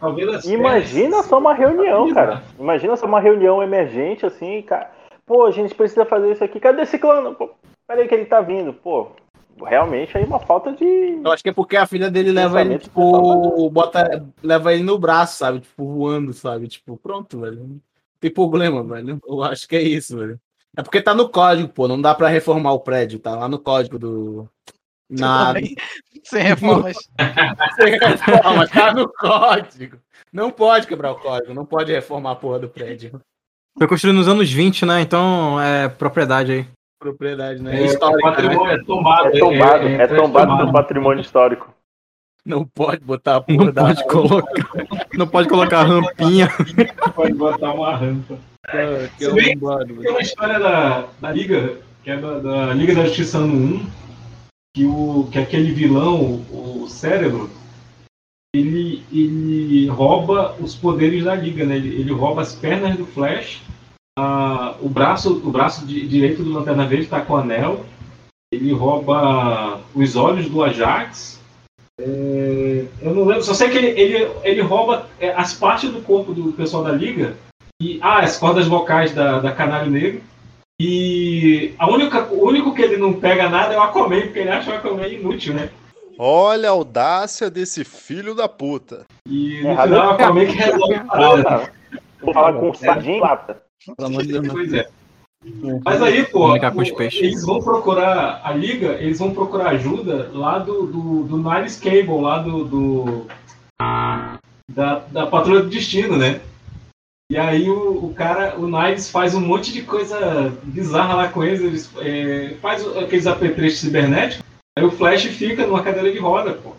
Imagina 0.44 1.10
pernas- 1.10 1.26
só 1.26 1.38
uma 1.38 1.52
reunião, 1.52 2.14
cara. 2.14 2.42
Imagina 2.56 2.96
só 2.96 3.04
uma 3.04 3.18
reunião 3.18 3.60
emergente, 3.60 4.24
assim, 4.24 4.62
cara. 4.62 4.92
Pô, 5.26 5.44
a 5.44 5.50
gente 5.50 5.74
precisa 5.74 6.04
fazer 6.04 6.30
isso 6.30 6.44
aqui. 6.44 6.60
Cadê 6.60 6.82
esse 6.82 6.98
clã? 6.98 7.34
Pô, 7.34 7.50
peraí 7.88 8.06
que 8.06 8.14
ele 8.14 8.26
tá 8.26 8.40
vindo. 8.40 8.72
Pô, 8.72 9.08
realmente 9.66 10.16
aí 10.16 10.24
uma 10.24 10.38
falta 10.38 10.70
de. 10.72 11.20
Eu 11.24 11.32
acho 11.32 11.42
que 11.42 11.48
é 11.48 11.52
porque 11.52 11.76
a 11.76 11.84
filha 11.86 12.08
dele 12.08 12.30
leva 12.30 12.60
ele, 12.60 12.78
tipo, 12.78 13.68
bota, 13.70 14.24
leva 14.40 14.72
ele 14.72 14.84
no 14.84 14.96
braço, 14.98 15.38
sabe? 15.38 15.58
Tipo, 15.58 15.84
voando, 15.84 16.32
sabe? 16.32 16.68
Tipo, 16.68 16.96
pronto, 16.96 17.40
velho. 17.40 17.56
Não 17.56 17.80
tem 18.20 18.30
problema, 18.30 18.84
velho. 18.84 19.18
Eu 19.26 19.42
acho 19.42 19.66
que 19.68 19.74
é 19.74 19.82
isso, 19.82 20.16
velho. 20.16 20.38
É 20.76 20.82
porque 20.82 21.00
tá 21.00 21.14
no 21.14 21.28
código, 21.28 21.68
pô. 21.68 21.86
Não 21.86 22.00
dá 22.00 22.14
pra 22.14 22.28
reformar 22.28 22.72
o 22.72 22.80
prédio, 22.80 23.18
tá 23.18 23.36
lá 23.36 23.48
no 23.48 23.58
código 23.58 23.98
do. 23.98 24.48
Nada. 25.08 25.60
Sem 26.24 26.42
reformas. 26.42 26.96
Sem 27.76 27.98
reforma, 27.98 28.66
tá 28.66 28.92
no 28.92 29.08
código. 29.12 29.98
Não 30.32 30.50
pode 30.50 30.86
quebrar 30.86 31.12
o 31.12 31.20
código, 31.20 31.54
não 31.54 31.64
pode 31.64 31.92
reformar 31.92 32.32
a 32.32 32.36
porra 32.36 32.58
do 32.58 32.68
prédio. 32.68 33.20
Foi 33.78 33.86
construído 33.86 34.16
nos 34.16 34.28
anos 34.28 34.50
20, 34.50 34.86
né? 34.86 35.00
Então 35.00 35.60
é 35.60 35.88
propriedade 35.88 36.52
aí. 36.52 36.66
Propriedade, 36.98 37.62
né? 37.62 37.80
É, 37.80 37.84
Histórica, 37.84 38.22
patrimônio, 38.22 38.64
né? 38.64 38.74
é 38.74 38.84
tombado. 38.84 39.28
É 39.28 39.38
tombado, 39.38 39.88
é, 39.88 39.94
é 39.94 40.06
tombado 40.06 40.46
tomado. 40.46 40.66
no 40.66 40.72
patrimônio 40.72 41.20
histórico. 41.20 41.74
Não 42.44 42.64
pode 42.64 43.04
botar 43.04 43.36
a 43.36 43.40
porra 43.40 43.64
Não 43.64 43.72
da... 43.72 43.82
pode 43.82 44.06
colocar. 44.06 45.08
Não 45.14 45.26
pode 45.28 45.48
colocar 45.48 45.82
rampinha. 45.82 46.48
Pode 47.14 47.34
botar 47.34 47.72
uma 47.72 47.96
rampa. 47.96 48.38
Ah, 48.68 49.08
que 49.18 49.24
arrombado, 49.26 49.94
Tem 49.96 50.10
uma 50.10 50.20
história 50.20 50.58
da, 50.58 51.06
da 51.20 51.30
Liga, 51.32 51.78
que 52.02 52.10
é 52.10 52.16
da, 52.16 52.38
da 52.38 52.74
Liga 52.74 52.94
da 52.94 53.04
Justiça 53.04 53.38
ano 53.38 53.54
1, 53.54 53.86
que, 54.74 54.84
o, 54.84 55.28
que 55.30 55.38
aquele 55.38 55.72
vilão, 55.72 56.44
o 56.50 56.86
cérebro, 56.88 57.50
ele, 58.54 59.02
ele 59.12 59.86
rouba 59.88 60.54
os 60.60 60.74
poderes 60.74 61.24
da 61.24 61.34
Liga, 61.34 61.64
né? 61.64 61.76
Ele, 61.76 62.00
ele 62.00 62.12
rouba 62.12 62.42
as 62.42 62.54
pernas 62.54 62.96
do 62.96 63.04
Flash, 63.06 63.60
a- 64.18 64.76
o 64.80 64.88
braço, 64.88 65.34
o 65.44 65.50
braço 65.50 65.86
di- 65.86 66.06
direito 66.06 66.42
do 66.42 66.52
Lanterna 66.52 66.86
Verde 66.86 67.04
está 67.04 67.20
com 67.20 67.34
o 67.34 67.36
anel, 67.36 67.84
ele 68.52 68.72
rouba 68.72 69.80
os 69.94 70.16
olhos 70.16 70.48
do 70.48 70.62
Ajax. 70.62 71.40
é, 72.00 72.86
eu 73.02 73.14
não 73.14 73.24
lembro, 73.24 73.44
só 73.44 73.54
sei 73.54 73.68
que 73.70 73.78
ele, 73.78 74.00
ele, 74.00 74.30
ele 74.42 74.60
rouba 74.62 75.08
é, 75.20 75.30
as 75.32 75.52
partes 75.54 75.90
do 75.90 76.00
corpo 76.02 76.32
do 76.32 76.52
pessoal 76.52 76.82
da 76.84 76.90
Liga 76.92 77.36
e 77.80 77.98
ah, 78.02 78.20
as 78.20 78.36
cordas 78.36 78.66
vocais 78.66 79.12
da, 79.14 79.40
da 79.40 79.52
Canário 79.52 79.90
Negro. 79.90 80.22
E 80.80 81.72
a 81.78 81.88
única, 81.90 82.24
o 82.32 82.46
único 82.46 82.74
que 82.74 82.82
ele 82.82 82.96
não 82.96 83.12
pega 83.12 83.48
nada 83.48 83.74
é 83.74 83.78
o 83.78 83.82
Aquaman, 83.82 84.22
porque 84.22 84.40
ele 84.40 84.50
acha 84.50 84.70
o 84.70 84.74
Aquaman 84.74 85.06
inútil, 85.06 85.54
né? 85.54 85.70
Olha 86.18 86.68
a 86.68 86.72
audácia 86.72 87.48
desse 87.50 87.84
filho 87.84 88.34
da 88.34 88.48
puta. 88.48 89.04
E 89.28 89.60
no 89.62 89.70
Errado. 89.70 89.88
final 89.88 90.04
é 90.04 90.06
o 90.06 90.10
Aquaman 90.10 90.46
que 90.46 90.52
resolve 90.52 90.94
a 90.94 91.04
parada. 91.04 91.72
Vou 92.20 92.34
falar 92.34 92.52
com 92.54 92.70
o 92.70 92.74
Sardinha 92.74 93.16
e 93.16 93.20
Lata. 93.20 93.62
Pelo 93.96 94.08
amor 94.08 94.22
de 94.22 94.32
Deus, 94.32 94.46
não. 94.46 94.54
Pois 94.54 94.72
é. 94.72 94.88
Mas 95.84 96.02
aí, 96.02 96.24
pô, 96.24 96.56
eles 96.56 97.44
vão 97.44 97.60
procurar 97.62 98.40
a 98.42 98.52
liga, 98.52 98.92
eles 98.94 99.18
vão 99.18 99.34
procurar 99.34 99.70
ajuda 99.70 100.30
lá 100.32 100.58
do, 100.58 100.86
do, 100.86 101.22
do 101.24 101.36
Niles 101.36 101.76
Cable, 101.78 102.20
lá 102.20 102.38
do. 102.38 102.64
do- 102.64 103.26
da, 104.70 105.00
da 105.10 105.26
Patrulha 105.26 105.60
do 105.60 105.68
Destino, 105.68 106.16
né? 106.16 106.40
E 107.30 107.38
aí 107.38 107.70
o, 107.70 108.04
o 108.06 108.14
cara, 108.14 108.54
o 108.58 108.66
Niles 108.68 109.10
faz 109.10 109.34
um 109.34 109.40
monte 109.40 109.72
de 109.72 109.82
coisa 109.82 110.52
bizarra 110.62 111.14
lá 111.14 111.28
com 111.28 111.42
eles, 111.42 111.60
eles 111.60 111.90
é, 111.98 112.54
faz 112.60 112.86
aqueles 112.98 113.26
apetrechos 113.26 113.80
cibernéticos, 113.80 114.44
aí 114.78 114.84
o 114.84 114.90
Flash 114.90 115.24
fica 115.24 115.66
numa 115.66 115.82
cadeira 115.82 116.12
de 116.12 116.18
roda, 116.18 116.52
pô. 116.52 116.72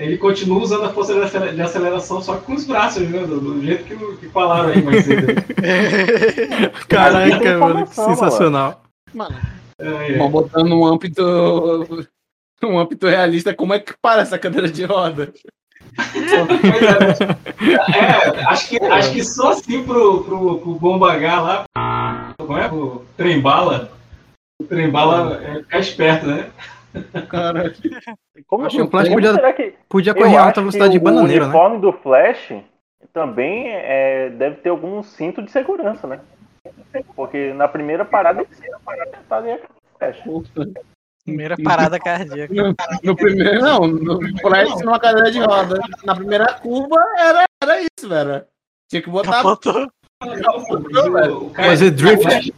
Ele 0.00 0.16
continua 0.16 0.60
usando 0.62 0.84
a 0.84 0.92
força 0.92 1.14
de 1.14 1.20
acelera- 1.20 1.52
de 1.54 1.60
aceleração 1.60 2.20
só 2.22 2.36
que 2.36 2.46
com 2.46 2.54
os 2.54 2.64
braços, 2.64 3.08
né? 3.08 3.24
Do, 3.26 3.40
do 3.40 3.62
jeito 3.62 3.84
que, 3.84 3.94
que 4.16 4.28
falaram 4.30 4.70
aí 4.70 4.82
mais 4.82 5.04
cedo. 5.04 5.26
Caraca, 6.88 7.58
mano. 7.58 7.80
informação, 7.80 8.08
Sensacional. 8.14 8.82
Mano, 9.12 9.36
É, 9.78 10.12
é. 10.14 10.28
botando 10.28 10.72
um 10.72 10.84
âmbito... 10.84 11.22
Um 12.64 12.78
âmbito 12.78 13.08
realista, 13.08 13.52
como 13.52 13.74
é 13.74 13.80
que 13.80 13.92
para 14.00 14.22
essa 14.22 14.38
cadeira 14.38 14.68
de 14.68 14.84
roda? 14.84 15.34
É, 17.94 18.44
acho 18.46 18.68
que, 18.68 18.76
acho 18.84 19.12
que 19.12 19.24
só 19.24 19.50
assim 19.52 19.84
pro, 19.84 20.24
pro, 20.24 20.58
pro 20.58 20.74
Bomba 20.74 21.12
H 21.12 21.40
lá, 21.40 21.64
como 22.38 22.58
é? 22.58 22.66
O 22.68 23.04
trem 23.16 23.40
bala, 23.40 23.90
o 24.60 24.64
trem 24.64 24.90
bala 24.90 25.40
é 25.44 25.54
ficar 25.56 25.78
esperto, 25.78 26.26
né? 26.26 26.50
Cara, 27.28 27.72
Como, 28.46 28.66
Acho 28.66 28.76
que 28.76 28.82
o 28.82 28.90
Flash 28.90 29.04
como 29.08 29.16
podia- 29.16 29.34
será 29.34 29.52
que 29.52 29.74
Podia 29.88 30.14
correr 30.14 30.36
a 30.36 30.44
alta 30.44 30.60
velocidade 30.60 30.92
de 30.92 30.98
o 30.98 31.00
bananeira, 31.02 31.46
né? 31.46 31.50
uniforme 31.52 31.78
do 31.80 31.92
Flash 31.92 32.52
também 33.12 33.68
é, 33.68 34.30
deve 34.30 34.56
ter 34.56 34.68
algum 34.68 35.02
cinto 35.02 35.42
de 35.42 35.50
segurança, 35.50 36.06
né? 36.06 36.20
Porque 37.16 37.52
na 37.54 37.66
primeira 37.66 38.04
parada 38.04 38.42
ele 38.42 38.48
tá 39.28 39.36
ali 39.38 39.56
com 39.58 39.72
o 39.72 39.98
Flash. 39.98 40.22
Primeira 41.24 41.56
parada 41.62 41.98
cardíaca. 42.00 42.52
no, 42.52 42.74
no 43.02 43.16
primeiro, 43.16 43.60
não, 43.60 43.86
no 43.86 44.38
Flash 44.40 44.80
numa 44.82 44.98
cadeira 44.98 45.30
de 45.30 45.38
roda. 45.38 45.78
Na 46.04 46.14
primeira 46.16 46.52
curva 46.54 46.96
era, 47.18 47.44
era 47.62 47.80
isso, 47.80 48.08
velho. 48.08 48.44
Tinha 48.90 49.02
que 49.02 49.08
botar. 49.10 49.30
Capotou. 49.36 49.88
O 50.24 51.50
cara- 51.50 51.68
Fazer 51.68 51.90
drift. 51.92 52.52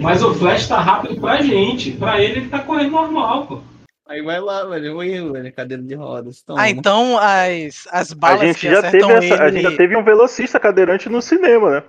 Mas 0.00 0.22
o 0.22 0.34
Flash 0.34 0.68
tá 0.68 0.80
rápido 0.80 1.20
pra 1.20 1.42
gente, 1.42 1.92
pra 1.92 2.20
ele 2.20 2.40
ele 2.40 2.48
tá 2.48 2.60
correndo 2.60 2.90
normal, 2.92 3.46
pô. 3.46 3.60
Aí 4.08 4.22
vai 4.22 4.40
lá, 4.40 4.64
velho. 4.64 4.86
Eu 4.86 5.04
ia, 5.04 5.32
velho. 5.32 5.52
Cadeira 5.52 5.82
de 5.82 5.94
rodas. 5.94 6.42
Toma. 6.42 6.62
Ah, 6.62 6.70
então 6.70 7.18
as, 7.18 7.86
as 7.90 8.12
A 8.12 8.14
balas 8.14 8.40
gente, 8.40 8.60
que 8.60 8.70
já 8.70 8.82
teve 8.90 9.12
essa- 9.12 9.42
a 9.44 9.48
ele... 9.48 9.60
gente 9.60 9.70
já 9.70 9.76
teve 9.76 9.96
um 9.96 10.02
velocista 10.02 10.58
cadeirante 10.58 11.08
no 11.08 11.20
cinema, 11.20 11.70
né? 11.70 11.82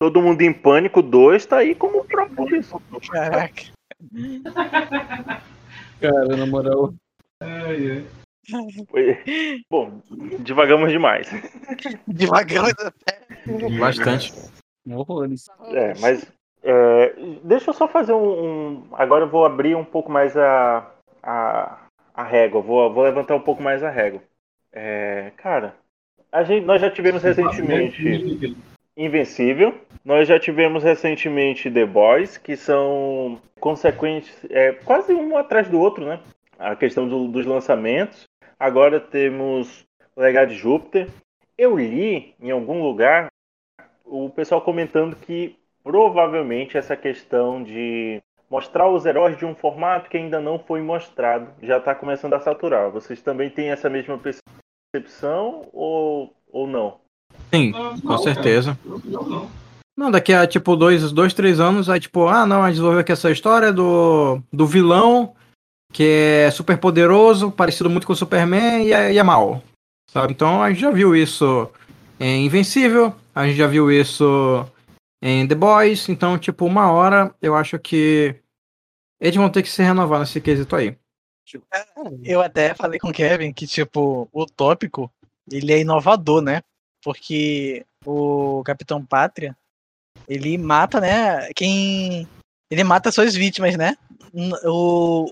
Todo 0.00 0.22
mundo 0.22 0.40
em 0.42 0.52
pânico 0.52 1.00
2 1.02 1.44
tá 1.46 1.58
aí 1.58 1.74
como 1.74 2.04
prova 2.04 2.44
disso. 2.46 2.80
Caraca. 3.10 3.62
Cara, 6.00 6.36
na 6.36 6.46
moral. 6.46 6.94
Ai, 7.40 7.90
ai. 7.90 8.06
Foi- 8.90 9.62
Bom, 9.70 10.00
divagamos 10.40 10.90
demais. 10.90 11.28
Devagar. 12.08 12.66
Bastante. 13.78 14.32
Horrores. 14.90 15.48
É, 15.72 15.94
mas 16.00 16.26
é, 16.64 17.14
deixa 17.44 17.70
eu 17.70 17.74
só 17.74 17.86
fazer 17.86 18.12
um, 18.12 18.78
um- 18.78 18.86
Agora 18.92 19.24
eu 19.24 19.28
vou 19.30 19.44
abrir 19.44 19.76
um 19.76 19.84
pouco 19.84 20.10
mais 20.10 20.36
a, 20.36 20.90
a, 21.22 21.78
a 22.14 22.24
régua. 22.24 22.60
Vou, 22.60 22.92
vou 22.92 23.04
levantar 23.04 23.36
um 23.36 23.40
pouco 23.40 23.62
mais 23.62 23.84
a 23.84 23.90
régua. 23.90 24.20
É, 24.72 25.30
cara, 25.36 25.76
a 26.32 26.42
gente, 26.42 26.64
nós 26.66 26.80
já 26.80 26.90
tivemos 26.90 27.22
recentemente 27.22 28.56
Invencível. 28.96 29.74
Nós 30.04 30.28
já 30.28 30.38
tivemos 30.38 30.82
recentemente 30.82 31.70
The 31.70 31.86
Boys, 31.86 32.36
que 32.36 32.56
são 32.56 33.40
consequentes, 33.58 34.44
é, 34.50 34.72
quase 34.72 35.14
um 35.14 35.36
atrás 35.36 35.68
do 35.68 35.80
outro, 35.80 36.04
né? 36.04 36.20
A 36.58 36.76
questão 36.76 37.08
do- 37.08 37.28
dos 37.28 37.46
lançamentos. 37.46 38.24
Agora 38.58 39.00
temos 39.00 39.84
Legado 40.16 40.50
de 40.50 40.56
Júpiter. 40.56 41.08
Eu 41.56 41.76
li 41.76 42.34
em 42.40 42.50
algum 42.50 42.82
lugar 42.82 43.28
o 44.04 44.28
pessoal 44.28 44.60
comentando 44.60 45.16
que 45.16 45.56
provavelmente 45.82 46.76
essa 46.76 46.96
questão 46.96 47.62
de 47.62 48.20
mostrar 48.50 48.88
os 48.88 49.06
heróis 49.06 49.38
de 49.38 49.46
um 49.46 49.54
formato 49.54 50.10
que 50.10 50.18
ainda 50.18 50.38
não 50.38 50.58
foi 50.58 50.82
mostrado 50.82 51.50
já 51.62 51.78
está 51.78 51.94
começando 51.94 52.34
a 52.34 52.40
saturar. 52.40 52.90
Vocês 52.90 53.22
também 53.22 53.48
têm 53.48 53.70
essa 53.70 53.88
mesma 53.88 54.18
percepção 54.18 55.62
ou, 55.72 56.34
ou 56.50 56.66
não? 56.66 57.00
Sim, 57.54 57.72
com 58.04 58.18
certeza. 58.18 58.78
Não, 59.96 60.10
daqui 60.10 60.32
a 60.32 60.46
tipo 60.46 60.74
dois, 60.74 61.12
dois, 61.12 61.34
três 61.34 61.60
anos, 61.60 61.90
aí 61.90 62.00
tipo, 62.00 62.26
ah 62.26 62.46
não, 62.46 62.62
a 62.62 62.66
gente 62.66 62.76
desenvolveu 62.76 63.00
aqui 63.00 63.12
essa 63.12 63.30
história 63.30 63.72
do, 63.72 64.40
do 64.52 64.66
vilão 64.66 65.34
que 65.92 66.02
é 66.46 66.50
super 66.50 66.78
poderoso, 66.78 67.52
parecido 67.52 67.90
muito 67.90 68.06
com 68.06 68.14
o 68.14 68.16
Superman 68.16 68.86
e 68.86 68.92
é, 68.92 69.12
e 69.12 69.18
é 69.18 69.22
mal. 69.22 69.62
Sabe? 70.10 70.32
Então 70.32 70.62
a 70.62 70.70
gente 70.70 70.80
já 70.80 70.90
viu 70.90 71.14
isso 71.14 71.70
em 72.18 72.46
Invencível, 72.46 73.14
a 73.34 73.46
gente 73.46 73.56
já 73.56 73.66
viu 73.66 73.90
isso 73.90 74.66
em 75.22 75.46
The 75.46 75.54
Boys, 75.54 76.08
então, 76.08 76.38
tipo, 76.38 76.64
uma 76.64 76.90
hora 76.90 77.34
eu 77.40 77.54
acho 77.54 77.78
que 77.78 78.34
eles 79.20 79.36
vão 79.36 79.50
ter 79.50 79.62
que 79.62 79.68
se 79.68 79.82
renovar 79.82 80.20
nesse 80.20 80.40
quesito 80.40 80.74
aí. 80.74 80.96
Eu 82.24 82.40
até 82.40 82.74
falei 82.74 82.98
com 82.98 83.08
o 83.08 83.12
Kevin 83.12 83.52
que, 83.52 83.66
tipo, 83.66 84.28
o 84.32 84.46
tópico, 84.46 85.12
ele 85.50 85.72
é 85.72 85.80
inovador, 85.80 86.40
né? 86.40 86.62
Porque 87.02 87.84
o 88.04 88.62
Capitão 88.64 89.04
Pátria, 89.04 89.56
ele 90.28 90.56
mata, 90.58 91.00
né, 91.00 91.48
quem... 91.54 92.26
Ele 92.70 92.84
mata 92.84 93.10
suas 93.12 93.34
vítimas, 93.34 93.76
né? 93.76 93.96
O... 94.64 95.26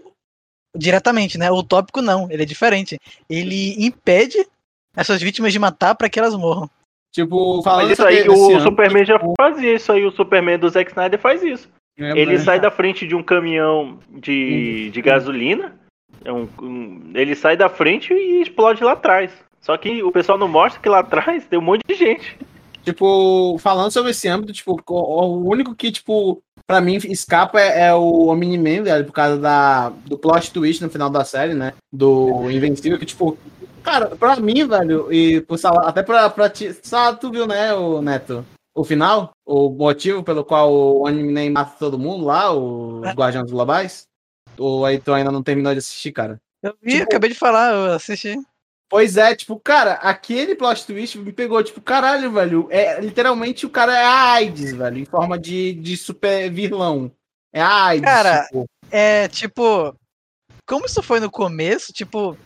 Diretamente, 0.76 1.38
né? 1.38 1.50
O 1.50 1.62
tópico 1.62 2.02
não, 2.02 2.30
ele 2.30 2.42
é 2.42 2.46
diferente. 2.46 2.98
Ele 3.28 3.74
impede 3.84 4.46
essas 4.94 5.20
vítimas 5.22 5.52
de 5.52 5.58
matar 5.58 5.94
para 5.94 6.08
que 6.08 6.18
elas 6.18 6.34
morram. 6.34 6.68
Tipo, 7.12 7.60
falando 7.62 7.90
isso 7.90 8.04
aí, 8.04 8.28
o 8.28 8.50
ano, 8.50 8.60
Superman 8.60 9.04
já 9.04 9.18
tipo, 9.18 9.34
fazia 9.36 9.74
isso 9.74 9.90
aí, 9.90 10.04
o 10.04 10.12
Superman 10.12 10.58
do 10.58 10.68
Zack 10.68 10.90
Snyder 10.90 11.18
faz 11.18 11.42
isso. 11.42 11.68
é, 11.98 12.10
Ele 12.16 12.34
mas- 12.34 12.42
sai 12.42 12.60
da 12.60 12.70
frente 12.70 13.04
de 13.06 13.16
um 13.16 13.22
caminhão 13.22 13.98
de, 14.10 14.90
de 14.90 15.02
gasolina, 15.02 15.76
é 16.24 16.32
um- 16.32 16.48
um- 16.62 17.10
ele 17.14 17.34
sai 17.34 17.56
da 17.56 17.68
frente 17.68 18.12
e 18.14 18.40
explode 18.42 18.84
lá 18.84 18.92
atrás. 18.92 19.32
Só 19.60 19.76
que 19.76 20.02
o 20.02 20.10
pessoal 20.10 20.38
não 20.38 20.48
mostra 20.48 20.80
que 20.80 20.88
lá 20.88 21.00
atrás 21.00 21.44
tem 21.46 21.58
um 21.58 21.62
monte 21.62 21.82
de 21.86 21.94
gente. 21.94 22.38
Tipo, 22.82 23.58
falando 23.58 23.90
sobre 23.90 24.10
esse 24.12 24.26
âmbito, 24.26 24.52
tipo, 24.52 24.80
o 24.88 24.94
o 24.94 25.48
único 25.50 25.74
que, 25.74 25.92
tipo, 25.92 26.42
pra 26.66 26.80
mim 26.80 26.96
escapa 26.96 27.60
é, 27.60 27.88
é 27.88 27.94
o 27.94 28.28
Omni-Man, 28.28 28.82
velho, 28.84 29.04
por 29.04 29.12
causa 29.12 29.36
da, 29.38 29.90
do 30.06 30.16
plot 30.16 30.50
twist 30.50 30.82
no 30.82 30.88
final 30.90 31.10
da 31.10 31.22
série, 31.24 31.52
né? 31.52 31.74
Do 31.92 32.50
Invencível, 32.50 32.98
que, 32.98 33.04
tipo, 33.04 33.36
cara, 33.82 34.16
pra 34.16 34.36
mim, 34.36 34.66
velho, 34.66 35.12
e 35.12 35.42
por 35.42 35.58
até 35.82 36.02
pra, 36.02 36.30
pra 36.30 36.48
ti, 36.48 36.74
só 36.82 37.14
tu 37.14 37.30
viu, 37.30 37.46
né, 37.46 37.74
o 37.74 38.00
Neto? 38.00 38.44
O 38.74 38.82
final, 38.82 39.30
o 39.44 39.68
motivo 39.68 40.22
pelo 40.22 40.42
qual 40.44 40.72
o 40.72 41.06
Omni-Man 41.06 41.50
mata 41.50 41.74
todo 41.78 41.98
mundo 41.98 42.24
lá, 42.24 42.50
os 42.50 43.02
Guardiões 43.12 43.50
Globais. 43.50 44.04
ou 44.56 44.86
aí 44.86 44.98
tu 44.98 45.12
ainda 45.12 45.30
não 45.30 45.42
terminou 45.42 45.72
de 45.74 45.80
assistir, 45.80 46.12
cara? 46.12 46.40
Eu 46.62 46.74
vi, 46.82 46.92
Tipo- 46.92 47.04
acabei 47.04 47.30
de 47.30 47.36
falar, 47.38 47.74
eu 47.74 47.92
assisti. 47.92 48.36
Pois 48.90 49.16
é, 49.16 49.36
tipo, 49.36 49.56
cara, 49.60 49.92
aquele 49.94 50.56
plot 50.56 50.84
twist 50.84 51.16
me 51.16 51.32
pegou, 51.32 51.62
tipo, 51.62 51.80
caralho, 51.80 52.32
velho. 52.32 52.66
É 52.72 53.00
literalmente 53.00 53.64
o 53.64 53.70
cara 53.70 53.96
é 53.96 54.04
a 54.04 54.32
AIDS, 54.32 54.72
velho, 54.72 54.98
em 54.98 55.04
forma 55.04 55.38
de, 55.38 55.74
de 55.74 55.96
super 55.96 56.50
vilão. 56.50 57.12
É 57.52 57.62
a 57.62 57.84
AIDS. 57.86 58.04
Cara, 58.04 58.44
tipo. 58.46 58.66
É, 58.90 59.28
tipo, 59.28 59.94
como 60.66 60.86
isso 60.86 61.00
foi 61.04 61.20
no 61.20 61.30
começo, 61.30 61.92
tipo, 61.92 62.36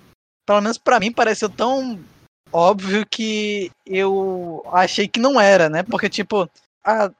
pelo 0.46 0.60
menos 0.60 0.76
pra 0.76 1.00
mim 1.00 1.10
pareceu 1.10 1.48
tão 1.48 1.98
óbvio 2.52 3.06
que 3.10 3.70
eu 3.86 4.62
achei 4.70 5.08
que 5.08 5.18
não 5.18 5.40
era, 5.40 5.70
né? 5.70 5.82
Porque, 5.82 6.10
tipo, 6.10 6.46
a, 6.84 7.10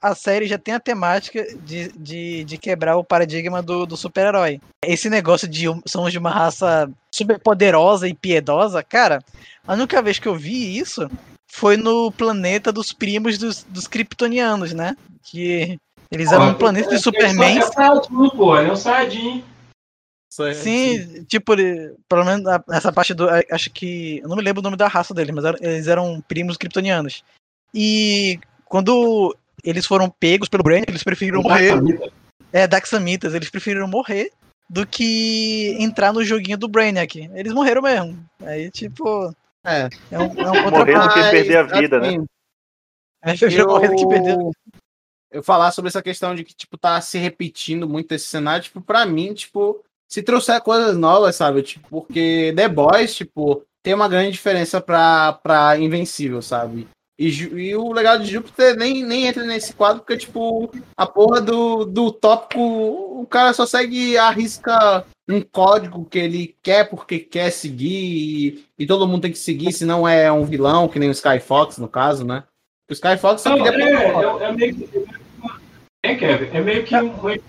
a 0.00 0.14
série 0.14 0.46
já 0.46 0.58
tem 0.58 0.74
a 0.74 0.80
temática 0.80 1.44
de, 1.64 1.88
de, 1.92 2.44
de 2.44 2.58
quebrar 2.58 2.96
o 2.96 3.04
paradigma 3.04 3.62
do, 3.62 3.86
do 3.86 3.96
super-herói. 3.96 4.60
Esse 4.84 5.08
negócio 5.08 5.48
de 5.48 5.66
somos 5.86 6.12
de 6.12 6.18
uma 6.18 6.30
raça 6.30 6.90
super 7.10 7.38
poderosa 7.40 8.06
e 8.08 8.14
piedosa, 8.14 8.82
cara, 8.82 9.22
a 9.66 9.72
única 9.72 10.00
vez 10.02 10.18
que 10.18 10.28
eu 10.28 10.34
vi 10.34 10.78
isso 10.78 11.08
foi 11.50 11.76
no 11.76 12.12
planeta 12.12 12.70
dos 12.70 12.92
primos 12.92 13.38
dos, 13.38 13.62
dos 13.64 13.86
kryptonianos, 13.86 14.72
né? 14.72 14.96
Que 15.22 15.78
eles 16.10 16.30
eram 16.30 16.50
um 16.50 16.54
planeta 16.54 16.90
de 16.90 16.98
Superman. 17.02 17.58
Pô, 18.36 18.56
ele 18.58 18.68
é 18.68 18.72
um 18.72 18.76
Saiyajin. 18.76 19.44
Sim, 20.54 21.24
tipo, 21.24 21.54
pelo 22.08 22.24
menos 22.24 22.44
essa 22.70 22.92
parte 22.92 23.14
do. 23.14 23.26
Acho 23.50 23.70
que. 23.70 24.18
Eu 24.18 24.28
não 24.28 24.36
me 24.36 24.42
lembro 24.42 24.60
o 24.60 24.62
nome 24.62 24.76
da 24.76 24.86
raça 24.86 25.14
deles, 25.14 25.34
mas 25.34 25.44
eram- 25.44 25.58
eles 25.62 25.86
eram 25.86 26.20
primos 26.28 26.58
kryptonianos. 26.58 27.24
E 27.72 28.38
quando 28.66 29.34
eles 29.66 29.84
foram 29.84 30.08
pegos 30.08 30.48
pelo 30.48 30.62
Brainiac, 30.62 30.90
eles 30.90 31.02
preferiram 31.02 31.42
morrer. 31.42 31.74
É, 32.52 32.66
Daxamitas, 32.66 33.34
eles 33.34 33.50
preferiram 33.50 33.88
morrer 33.88 34.30
do 34.70 34.86
que 34.86 35.76
entrar 35.78 36.12
no 36.12 36.24
joguinho 36.24 36.56
do 36.56 36.68
Brainiac. 36.68 37.30
Eles 37.34 37.52
morreram 37.52 37.82
mesmo. 37.82 38.24
Aí, 38.42 38.70
tipo. 38.70 39.34
É. 39.64 39.88
É 40.10 40.18
um, 40.18 40.22
é 40.40 40.50
um 40.50 40.70
Morrer 40.70 40.98
do 40.98 41.08
que 41.08 41.30
perder 41.30 41.56
a 41.58 41.62
vida, 41.64 42.00
né? 42.00 42.08
assim, 42.08 42.26
É, 43.22 43.30
preferiram 43.36 43.66
morrer 43.68 43.88
do 43.88 43.96
que 43.96 44.06
perder. 44.08 44.32
eu, 44.36 44.52
eu 45.32 45.42
falar 45.42 45.72
sobre 45.72 45.88
essa 45.88 46.00
questão 46.02 46.34
de 46.34 46.44
que, 46.44 46.54
tipo, 46.54 46.78
tá 46.78 47.00
se 47.00 47.18
repetindo 47.18 47.88
muito 47.88 48.12
esse 48.12 48.26
cenário, 48.26 48.62
tipo, 48.64 48.80
pra 48.80 49.04
mim, 49.04 49.34
tipo, 49.34 49.82
se 50.08 50.22
trouxer 50.22 50.60
coisas 50.62 50.96
novas, 50.96 51.34
sabe? 51.34 51.62
Tipo, 51.62 51.88
porque 51.88 52.52
The 52.56 52.68
Boys, 52.68 53.14
tipo, 53.14 53.64
tem 53.82 53.92
uma 53.94 54.08
grande 54.08 54.32
diferença 54.32 54.80
pra, 54.80 55.32
pra 55.34 55.76
Invencível, 55.78 56.40
sabe? 56.40 56.86
E, 57.18 57.28
e 57.28 57.74
o 57.74 57.92
legal 57.92 58.18
de 58.18 58.30
Júpiter 58.30 58.76
nem, 58.76 59.02
nem 59.02 59.26
entra 59.26 59.44
nesse 59.44 59.72
quadro, 59.72 60.00
porque, 60.00 60.18
tipo, 60.18 60.70
a 60.96 61.06
porra 61.06 61.40
do, 61.40 61.84
do 61.86 62.12
tópico, 62.12 62.60
o 62.60 63.26
cara 63.26 63.54
só 63.54 63.64
segue, 63.64 64.18
arrisca 64.18 65.04
um 65.28 65.40
código 65.40 66.04
que 66.04 66.18
ele 66.18 66.54
quer 66.62 66.88
porque 66.88 67.18
quer 67.18 67.50
seguir, 67.50 67.88
e, 67.88 68.64
e 68.78 68.86
todo 68.86 69.06
mundo 69.06 69.22
tem 69.22 69.32
que 69.32 69.38
seguir, 69.38 69.72
senão 69.72 70.06
é 70.06 70.30
um 70.30 70.44
vilão, 70.44 70.88
que 70.88 70.98
nem 70.98 71.08
o 71.08 71.12
Sky 71.12 71.40
Fox, 71.40 71.78
no 71.78 71.88
caso, 71.88 72.24
né? 72.24 72.44
O 72.88 72.92
Sky 72.92 73.16
Fox 73.16 73.42
só 73.42 73.56
Não, 73.56 73.66
é, 73.66 73.70
é, 73.70 74.44
é 74.44 74.52
meio 74.52 74.74
que. 74.74 75.06
É, 76.04 76.14
Kevin, 76.14 76.56
é 76.56 76.60
meio 76.60 76.84
que, 76.84 76.94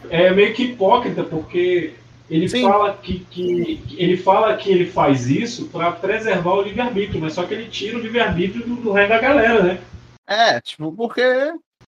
é 0.09 0.31
meio 0.31 0.53
que 0.53 0.63
hipócrita, 0.63 1.23
porque 1.23 1.93
ele 2.29 2.49
fala 2.49 2.97
que, 2.97 3.19
que 3.19 3.81
ele 3.97 4.17
fala 4.17 4.57
que 4.57 4.69
ele 4.69 4.85
faz 4.87 5.29
isso 5.29 5.67
para 5.67 5.91
preservar 5.91 6.55
o 6.55 6.61
livre-arbítrio, 6.61 7.21
mas 7.21 7.33
só 7.33 7.43
que 7.43 7.53
ele 7.53 7.67
tira 7.67 7.97
o 7.97 8.01
livre-arbítrio 8.01 8.65
do, 8.67 8.75
do 8.75 8.91
resto 8.91 9.09
da 9.09 9.19
galera, 9.19 9.63
né? 9.63 9.81
É, 10.27 10.59
tipo, 10.59 10.91
porque 10.91 11.23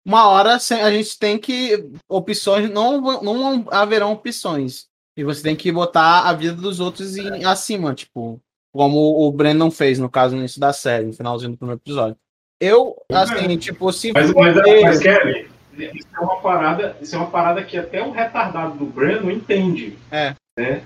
uma 0.06 0.28
hora 0.28 0.56
a 0.56 0.92
gente 0.92 1.20
tem 1.20 1.38
que. 1.38 1.92
Opções, 2.10 2.70
não, 2.70 3.22
não 3.22 3.66
haverão 3.70 4.14
opções. 4.14 4.88
E 5.18 5.24
você 5.24 5.44
tem 5.44 5.56
que 5.56 5.72
botar 5.72 6.22
a 6.22 6.34
vida 6.34 6.54
dos 6.54 6.80
outros 6.80 7.18
em, 7.18 7.44
acima, 7.44 7.94
tipo, 7.94 8.40
como 8.74 9.28
o 9.28 9.32
Brandon 9.32 9.70
fez, 9.70 10.00
no 10.00 10.10
caso, 10.10 10.34
no 10.34 10.42
início 10.42 10.60
da 10.60 10.72
série, 10.72 11.06
no 11.06 11.14
finalzinho 11.14 11.52
do 11.52 11.58
primeiro 11.58 11.82
episódio. 11.84 12.16
Eu, 12.60 12.96
assim, 13.12 13.58
tipo, 13.58 13.92
se 13.92 14.14
Mas, 14.14 14.32
mas, 14.34 14.56
mas 14.56 15.00
Kevin, 15.00 15.48
isso 15.78 16.08
é 16.16 16.20
uma 16.20 16.40
parada, 16.42 16.98
isso 17.02 17.16
é 17.16 17.18
uma 17.20 17.30
parada 17.30 17.64
que 17.64 17.78
até 17.78 18.04
o 18.04 18.12
retardado 18.12 18.78
do 18.78 18.86
Breno 18.86 19.32
entende. 19.32 19.98
É. 20.12 20.36
Né? 20.58 20.84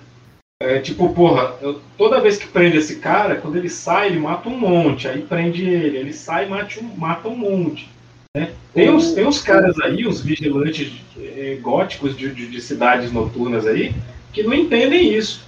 É, 0.62 0.80
tipo, 0.80 1.14
porra, 1.14 1.56
eu- 1.62 1.82
toda 1.98 2.22
vez 2.22 2.38
que 2.38 2.48
prende 2.48 2.78
esse 2.78 3.00
cara, 3.00 3.36
quando 3.36 3.58
ele 3.58 3.70
sai, 3.70 4.08
ele 4.08 4.20
mata 4.20 4.48
um 4.48 4.58
monte, 4.58 5.08
aí 5.08 5.22
prende 5.22 5.68
ele, 5.68 5.98
ele 5.98 6.14
sai 6.14 6.46
e 6.46 6.50
mata 6.50 6.80
um, 6.80 6.84
mata 6.96 7.28
um 7.28 7.36
monte. 7.36 7.90
Né? 8.36 8.54
Tem, 8.74 8.90
uns, 8.90 9.12
tem 9.14 9.26
uns 9.26 9.42
caras 9.42 9.80
aí, 9.82 10.08
uns 10.08 10.22
vigilantes 10.22 10.94
eh, 11.18 11.58
góticos 11.62 12.16
de, 12.18 12.34
de- 12.34 12.48
de 12.48 12.62
cidades 12.62 13.12
noturnas 13.12 13.66
aí, 13.66 13.94
que 14.32 14.44
não 14.44 14.54
entendem 14.54 15.14
isso. 15.14 15.46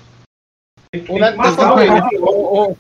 Tem 0.91 1.01
O 1.03 1.05
tem 1.05 1.15
que 1.17 1.19
Neto, 1.19 2.23
o- 2.23 2.77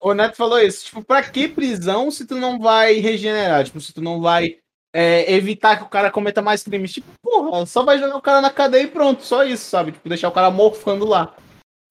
o 0.00 0.14
Neto 0.14 0.36
falou 0.36 0.60
isso. 0.60 0.84
Tipo, 0.86 1.02
pra 1.02 1.22
que 1.22 1.48
prisão 1.48 2.10
se 2.10 2.24
tu 2.26 2.36
não 2.36 2.58
vai 2.58 2.94
regenerar? 2.94 3.64
Tipo, 3.64 3.80
se 3.80 3.92
tu 3.92 4.00
não 4.00 4.20
vai 4.20 4.58
é, 4.98 5.32
evitar 5.32 5.76
que 5.76 5.84
o 5.84 5.88
cara 5.88 6.10
cometa 6.10 6.42
mais 6.42 6.64
crimes? 6.64 6.92
Tipo, 6.92 7.06
porra, 7.22 7.64
só 7.66 7.84
vai 7.84 8.00
jogar 8.00 8.16
o 8.16 8.22
cara 8.22 8.40
na 8.40 8.50
cadeia 8.50 8.82
e 8.82 8.88
pronto, 8.88 9.22
só 9.22 9.44
isso, 9.44 9.70
sabe? 9.70 9.92
Tipo, 9.92 10.08
deixar 10.08 10.28
o 10.28 10.32
cara 10.32 10.50
morfando 10.50 11.06
lá. 11.06 11.36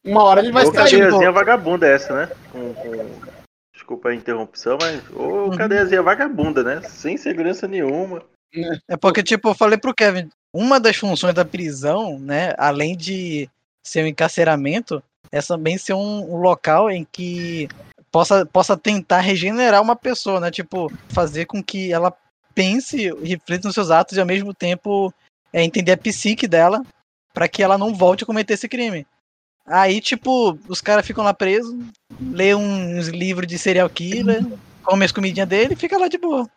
Uma 0.06 0.24
hora 0.24 0.42
ele 0.42 0.52
vai 0.52 0.66
Ou 0.66 0.74
sair. 0.74 0.92
cadeiazinha 0.92 1.32
vagabunda 1.32 1.88
essa, 1.88 2.14
né? 2.14 2.36
Com, 2.52 2.74
com- 2.74 3.28
Desculpa 3.74 4.10
a 4.10 4.16
interrupção, 4.16 4.78
mas. 4.82 5.02
Ô, 5.16 5.56
cadeiazinha 5.56 6.02
vagabunda, 6.02 6.64
né? 6.64 6.82
Sem 6.82 7.16
segurança 7.16 7.66
nenhuma. 7.66 8.22
É 8.90 8.98
porque, 8.98 9.24
tipo, 9.24 9.50
eu 9.50 9.56
falei 9.56 9.78
pro 9.78 9.94
Kevin, 9.94 10.30
uma 10.54 10.78
das 10.78 10.98
funções 10.98 11.34
da 11.34 11.46
prisão, 11.46 12.20
né, 12.20 12.54
além 12.58 12.96
de 12.98 13.50
ser 13.86 14.04
um 14.04 14.08
encarceramento, 14.08 15.02
é 15.32 15.42
também 15.42 15.78
ser 15.78 15.94
um, 15.94 16.34
um 16.34 16.38
local 16.38 16.90
em 16.90 17.06
que 17.10 17.70
possa, 18.12 18.46
possa 18.46 18.76
tentar 18.76 19.20
regenerar 19.20 19.82
uma 19.82 19.96
pessoa, 19.96 20.40
né? 20.40 20.52
Tipo, 20.52 20.92
fazer 21.10 21.46
com 21.46 21.64
que 21.64 21.92
ela 21.94 22.14
pense 22.58 23.14
reflita 23.22 23.68
nos 23.68 23.76
seus 23.76 23.92
atos 23.92 24.18
e 24.18 24.20
ao 24.20 24.26
mesmo 24.26 24.52
tempo 24.52 25.14
é, 25.54 25.64
entender 25.64 25.92
a 25.92 25.98
psique 25.98 26.48
dela 26.48 26.82
para 27.32 27.48
que 27.48 27.62
ela 27.62 27.78
não 27.78 27.94
volte 27.94 28.24
a 28.24 28.26
cometer 28.26 28.56
esse 28.56 28.68
crime. 28.68 29.06
Aí, 29.64 30.02
tipo, 30.02 30.58
os 30.68 30.82
caras 30.82 31.06
ficam 31.06 31.24
lá 31.24 31.36
presos, 31.36 31.76
lê 32.20 32.56
uns 32.56 33.10
livros 33.10 33.48
de 33.48 33.60
serial 33.60 33.88
killer, 33.88 34.44
come 34.82 35.06
as 35.06 35.12
comidinhas 35.12 35.48
dele 35.48 35.74
e 35.76 35.78
fica 35.78 36.00
lá 36.00 36.08
de 36.08 36.18
boa. 36.18 36.50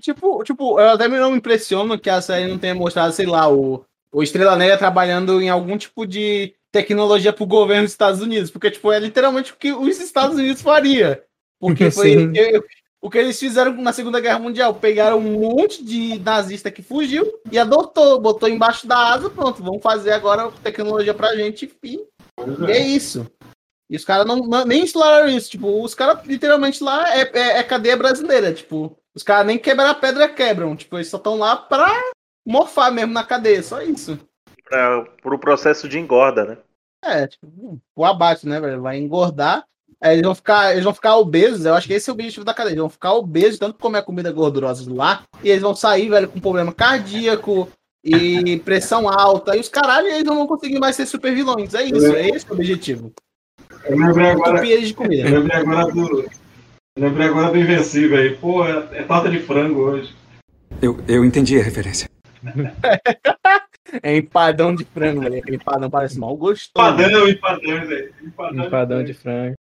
Tipo, 0.00 0.42
tipo, 0.42 0.80
eu 0.80 0.90
até 0.90 1.06
não 1.08 1.32
me 1.32 1.36
impressiono 1.36 1.98
que 1.98 2.08
a 2.08 2.22
série 2.22 2.50
não 2.50 2.58
tenha 2.58 2.74
mostrado, 2.74 3.12
sei 3.12 3.26
lá, 3.26 3.52
o, 3.52 3.84
o 4.10 4.22
Estrela 4.22 4.56
Negra 4.56 4.78
trabalhando 4.78 5.42
em 5.42 5.50
algum 5.50 5.76
tipo 5.76 6.06
de 6.06 6.54
tecnologia 6.72 7.34
pro 7.34 7.44
governo 7.44 7.82
dos 7.82 7.92
Estados 7.92 8.22
Unidos, 8.22 8.50
porque, 8.50 8.70
tipo, 8.70 8.90
é 8.90 8.98
literalmente 8.98 9.52
o 9.52 9.56
que 9.56 9.72
os 9.72 10.00
Estados 10.00 10.36
Unidos 10.38 10.62
faria. 10.62 11.22
Porque 11.60 11.90
foi 11.92 12.30
eu- 12.34 12.64
o 13.04 13.10
que 13.10 13.18
eles 13.18 13.38
fizeram 13.38 13.72
na 13.74 13.92
Segunda 13.92 14.18
Guerra 14.18 14.38
Mundial. 14.38 14.72
Pegaram 14.74 15.18
um 15.18 15.38
monte 15.38 15.84
de 15.84 16.18
nazista 16.20 16.70
que 16.70 16.80
fugiu 16.80 17.30
e 17.52 17.58
adotou, 17.58 18.18
botou 18.18 18.48
embaixo 18.48 18.86
da 18.86 19.12
asa, 19.12 19.28
pronto, 19.28 19.62
vamos 19.62 19.82
fazer 19.82 20.12
agora 20.12 20.50
tecnologia 20.62 21.12
pra 21.12 21.36
gente 21.36 21.70
e, 21.84 21.96
e 21.98 22.70
é 22.72 22.78
isso. 22.78 23.30
E 23.90 23.96
os 23.96 24.06
caras 24.06 24.26
não, 24.26 24.36
não- 24.38 24.64
nem 24.64 24.82
exploraram 24.82 25.28
isso. 25.28 25.50
Tipo, 25.50 25.82
os 25.84 25.94
caras 25.94 26.24
literalmente 26.26 26.82
lá 26.82 27.14
é, 27.14 27.30
é, 27.34 27.58
é 27.58 27.62
cadeia 27.62 27.94
brasileira. 27.94 28.54
Tipo, 28.54 28.96
os 29.14 29.22
caras 29.22 29.46
nem 29.46 29.58
quebrar 29.58 29.90
a 29.90 29.94
pedra 29.94 30.26
quebram. 30.26 30.74
Tipo, 30.74 30.96
eles 30.96 31.08
só 31.08 31.18
estão 31.18 31.36
lá 31.36 31.56
pra 31.56 31.92
morfar 32.46 32.90
mesmo 32.90 33.12
na 33.12 33.22
cadeia, 33.22 33.62
só 33.62 33.82
isso. 33.82 34.18
Pra, 34.64 35.02
pro 35.20 35.38
processo 35.38 35.86
de 35.86 35.98
engorda, 35.98 36.46
né? 36.46 36.58
É, 37.04 37.26
tipo, 37.26 37.78
o 37.94 38.04
abate, 38.06 38.48
né, 38.48 38.58
velho? 38.58 38.80
Vai 38.80 38.96
engordar. 38.96 39.62
Aí 40.00 40.14
eles 40.14 40.24
vão 40.24 40.34
ficar, 40.34 40.72
eles 40.72 40.84
vão 40.84 40.94
ficar 40.94 41.16
obesos. 41.16 41.64
Eu 41.64 41.74
acho 41.74 41.86
que 41.86 41.94
esse 41.94 42.08
é 42.08 42.12
o 42.12 42.14
objetivo 42.14 42.44
da 42.44 42.54
cadeia. 42.54 42.72
Eles 42.72 42.80
vão 42.80 42.90
ficar 42.90 43.14
obesos, 43.14 43.58
tanto 43.58 43.78
comer 43.78 44.02
comida 44.02 44.30
gordurosa 44.30 44.92
lá, 44.92 45.24
e 45.42 45.50
eles 45.50 45.62
vão 45.62 45.74
sair, 45.74 46.08
velho, 46.08 46.28
com 46.28 46.40
problema 46.40 46.72
cardíaco 46.72 47.68
e 48.04 48.58
pressão 48.64 49.08
alta. 49.08 49.56
E 49.56 49.60
os 49.60 49.68
caralho, 49.68 50.08
eles 50.08 50.24
não 50.24 50.36
vão 50.36 50.46
conseguir 50.46 50.78
mais 50.78 50.96
ser 50.96 51.06
super 51.06 51.34
vilões. 51.34 51.74
É 51.74 51.84
isso, 51.84 52.14
é 52.14 52.28
esse 52.28 52.50
o 52.50 52.54
objetivo. 52.54 53.12
Eu 53.84 53.98
lembrei 53.98 54.30
agora, 54.30 54.66
eu 54.66 55.40
lembrei 55.40 55.56
agora 55.56 55.92
do. 55.92 56.20
eu 56.20 56.28
lembrei 56.96 57.26
agora 57.26 57.50
do 57.50 57.58
Invencível 57.58 58.18
aí. 58.18 58.36
Pô, 58.36 58.64
é, 58.66 58.88
é 58.92 59.02
torta 59.02 59.30
de 59.30 59.40
frango 59.40 59.80
hoje. 59.80 60.14
Eu, 60.80 60.98
eu 61.08 61.24
entendi 61.24 61.58
a 61.58 61.62
referência. 61.62 62.08
É 64.02 64.16
empadão 64.16 64.74
de 64.74 64.84
frango, 64.84 65.20
velho. 65.20 65.38
Aquele 65.38 65.56
empadão 65.56 65.88
parece 65.88 66.18
mal 66.18 66.36
gostoso. 66.36 66.72
Empadão, 66.74 67.28
empadão, 67.28 67.86
velho. 67.86 68.14
Empadão. 68.24 68.66
Empadão 68.66 69.04
de 69.04 69.14
frango. 69.14 69.54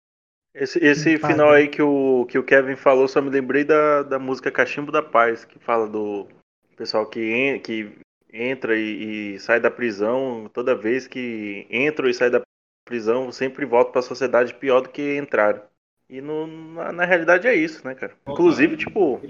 Esse, 0.54 0.80
esse 0.84 1.18
final 1.18 1.52
aí 1.52 1.68
que 1.70 1.82
o, 1.82 2.26
que 2.30 2.38
o 2.38 2.43
Kevin 2.43 2.76
falou, 2.76 3.08
só 3.08 3.22
me 3.22 3.30
lembrei 3.30 3.64
da, 3.64 4.04
da 4.04 4.20
música 4.20 4.52
Cachimbo 4.52 4.91
da 4.91 5.02
Paz, 5.02 5.45
que 5.45 5.58
fala 5.60 5.88
do 5.88 6.28
pessoal 6.76 7.06
que, 7.06 7.20
en- 7.22 7.60
que 7.60 7.97
entra 8.34 8.76
e, 8.78 9.36
e 9.36 9.39
sai 9.39 9.60
da 9.60 9.72
prisão. 9.72 10.49
Toda 10.54 10.76
vez 10.76 11.08
que 11.08 11.66
entra 11.70 12.10
e 12.10 12.14
sai 12.14 12.30
da 12.30 12.41
prisão, 12.86 13.32
sempre 13.32 13.66
volta 13.66 13.91
pra 13.91 14.02
sociedade 14.02 14.54
pior 14.54 14.82
do 14.82 14.89
que 14.89 15.18
entraram. 15.18 15.62
E 16.10 16.20
no- 16.20 16.47
na, 16.47 16.91
na 16.91 17.06
realidade 17.06 17.47
é 17.47 17.56
isso, 17.56 17.86
né, 17.88 17.95
cara? 17.95 18.14
Inclusive, 18.28 18.76
tipo, 18.76 19.22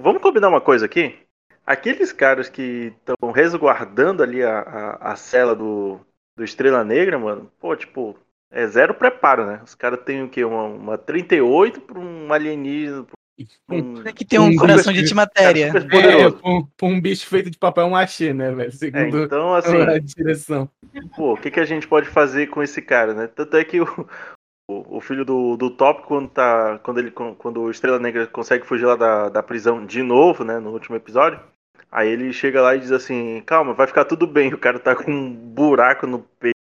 vamos 0.00 0.22
combinar 0.22 0.48
uma 0.48 0.60
coisa 0.60 0.86
aqui? 0.86 1.16
Aqueles 1.66 2.12
caras 2.12 2.48
que 2.48 2.92
estão 3.08 3.32
resguardando 3.32 4.22
ali 4.22 4.42
a, 4.44 4.60
a, 4.60 5.12
a 5.12 5.16
cela 5.16 5.54
do, 5.56 5.98
do 6.36 6.44
Estrela 6.44 6.84
Negra, 6.84 7.18
mano, 7.18 7.50
pô, 7.58 7.74
tipo, 7.76 8.16
é 8.50 8.66
zero 8.66 8.94
preparo, 8.94 9.46
né? 9.46 9.60
Os 9.64 9.74
caras 9.74 10.00
têm 10.04 10.22
o 10.22 10.28
quê? 10.28 10.44
Uma, 10.44 10.64
uma 10.64 10.98
38 10.98 11.80
pra 11.80 11.98
um 11.98 12.32
alienígena. 12.32 13.04
pra 13.04 13.18
Um, 13.70 14.02
É 14.04 14.12
que 14.12 14.24
tem 14.24 14.38
um 14.38 14.56
coração 14.56 14.92
de 14.92 15.00
antimatéria. 15.00 15.66
É, 15.66 16.30
pra 16.30 16.50
um, 16.50 16.64
pra 16.64 16.88
um 16.88 17.00
bicho 17.00 17.26
feito 17.26 17.50
de 17.50 17.58
papel 17.58 17.88
machê, 17.88 18.32
né, 18.32 18.50
velho? 18.50 18.68
É, 18.68 18.72
Segundo 18.72 19.24
então, 19.24 19.54
assim, 19.54 19.80
a 19.80 19.98
direção. 19.98 20.68
pô, 21.14 21.34
o 21.34 21.36
que, 21.36 21.50
que 21.50 21.60
a 21.60 21.64
gente 21.64 21.86
pode 21.86 22.08
fazer 22.08 22.48
com 22.48 22.62
esse 22.62 22.82
cara, 22.82 23.14
né? 23.14 23.26
Tanto 23.28 23.56
é 23.56 23.64
que 23.64 23.80
o, 23.80 23.86
o, 24.68 24.96
o 24.96 25.00
filho 25.00 25.24
do, 25.24 25.56
do 25.56 25.70
Top, 25.70 26.02
quando 26.06 26.28
tá. 26.28 26.78
Quando 26.82 26.98
ele 26.98 27.10
quando 27.10 27.60
o 27.60 27.70
Estrela 27.70 27.98
Negra 27.98 28.26
consegue 28.26 28.66
fugir 28.66 28.86
lá 28.86 28.96
da, 28.96 29.28
da 29.28 29.42
prisão 29.42 29.86
de 29.86 30.02
novo, 30.02 30.42
né? 30.42 30.58
No 30.58 30.70
último 30.70 30.96
episódio. 30.96 31.40
Aí 31.90 32.08
ele 32.08 32.32
chega 32.32 32.60
lá 32.60 32.74
e 32.76 32.80
diz 32.80 32.92
assim, 32.92 33.42
calma, 33.46 33.72
vai 33.72 33.86
ficar 33.86 34.04
tudo 34.04 34.26
bem. 34.26 34.52
O 34.52 34.58
cara 34.58 34.78
tá 34.78 34.94
com 34.94 35.10
um 35.10 35.32
buraco 35.32 36.06
no 36.06 36.18
peito. 36.18 36.57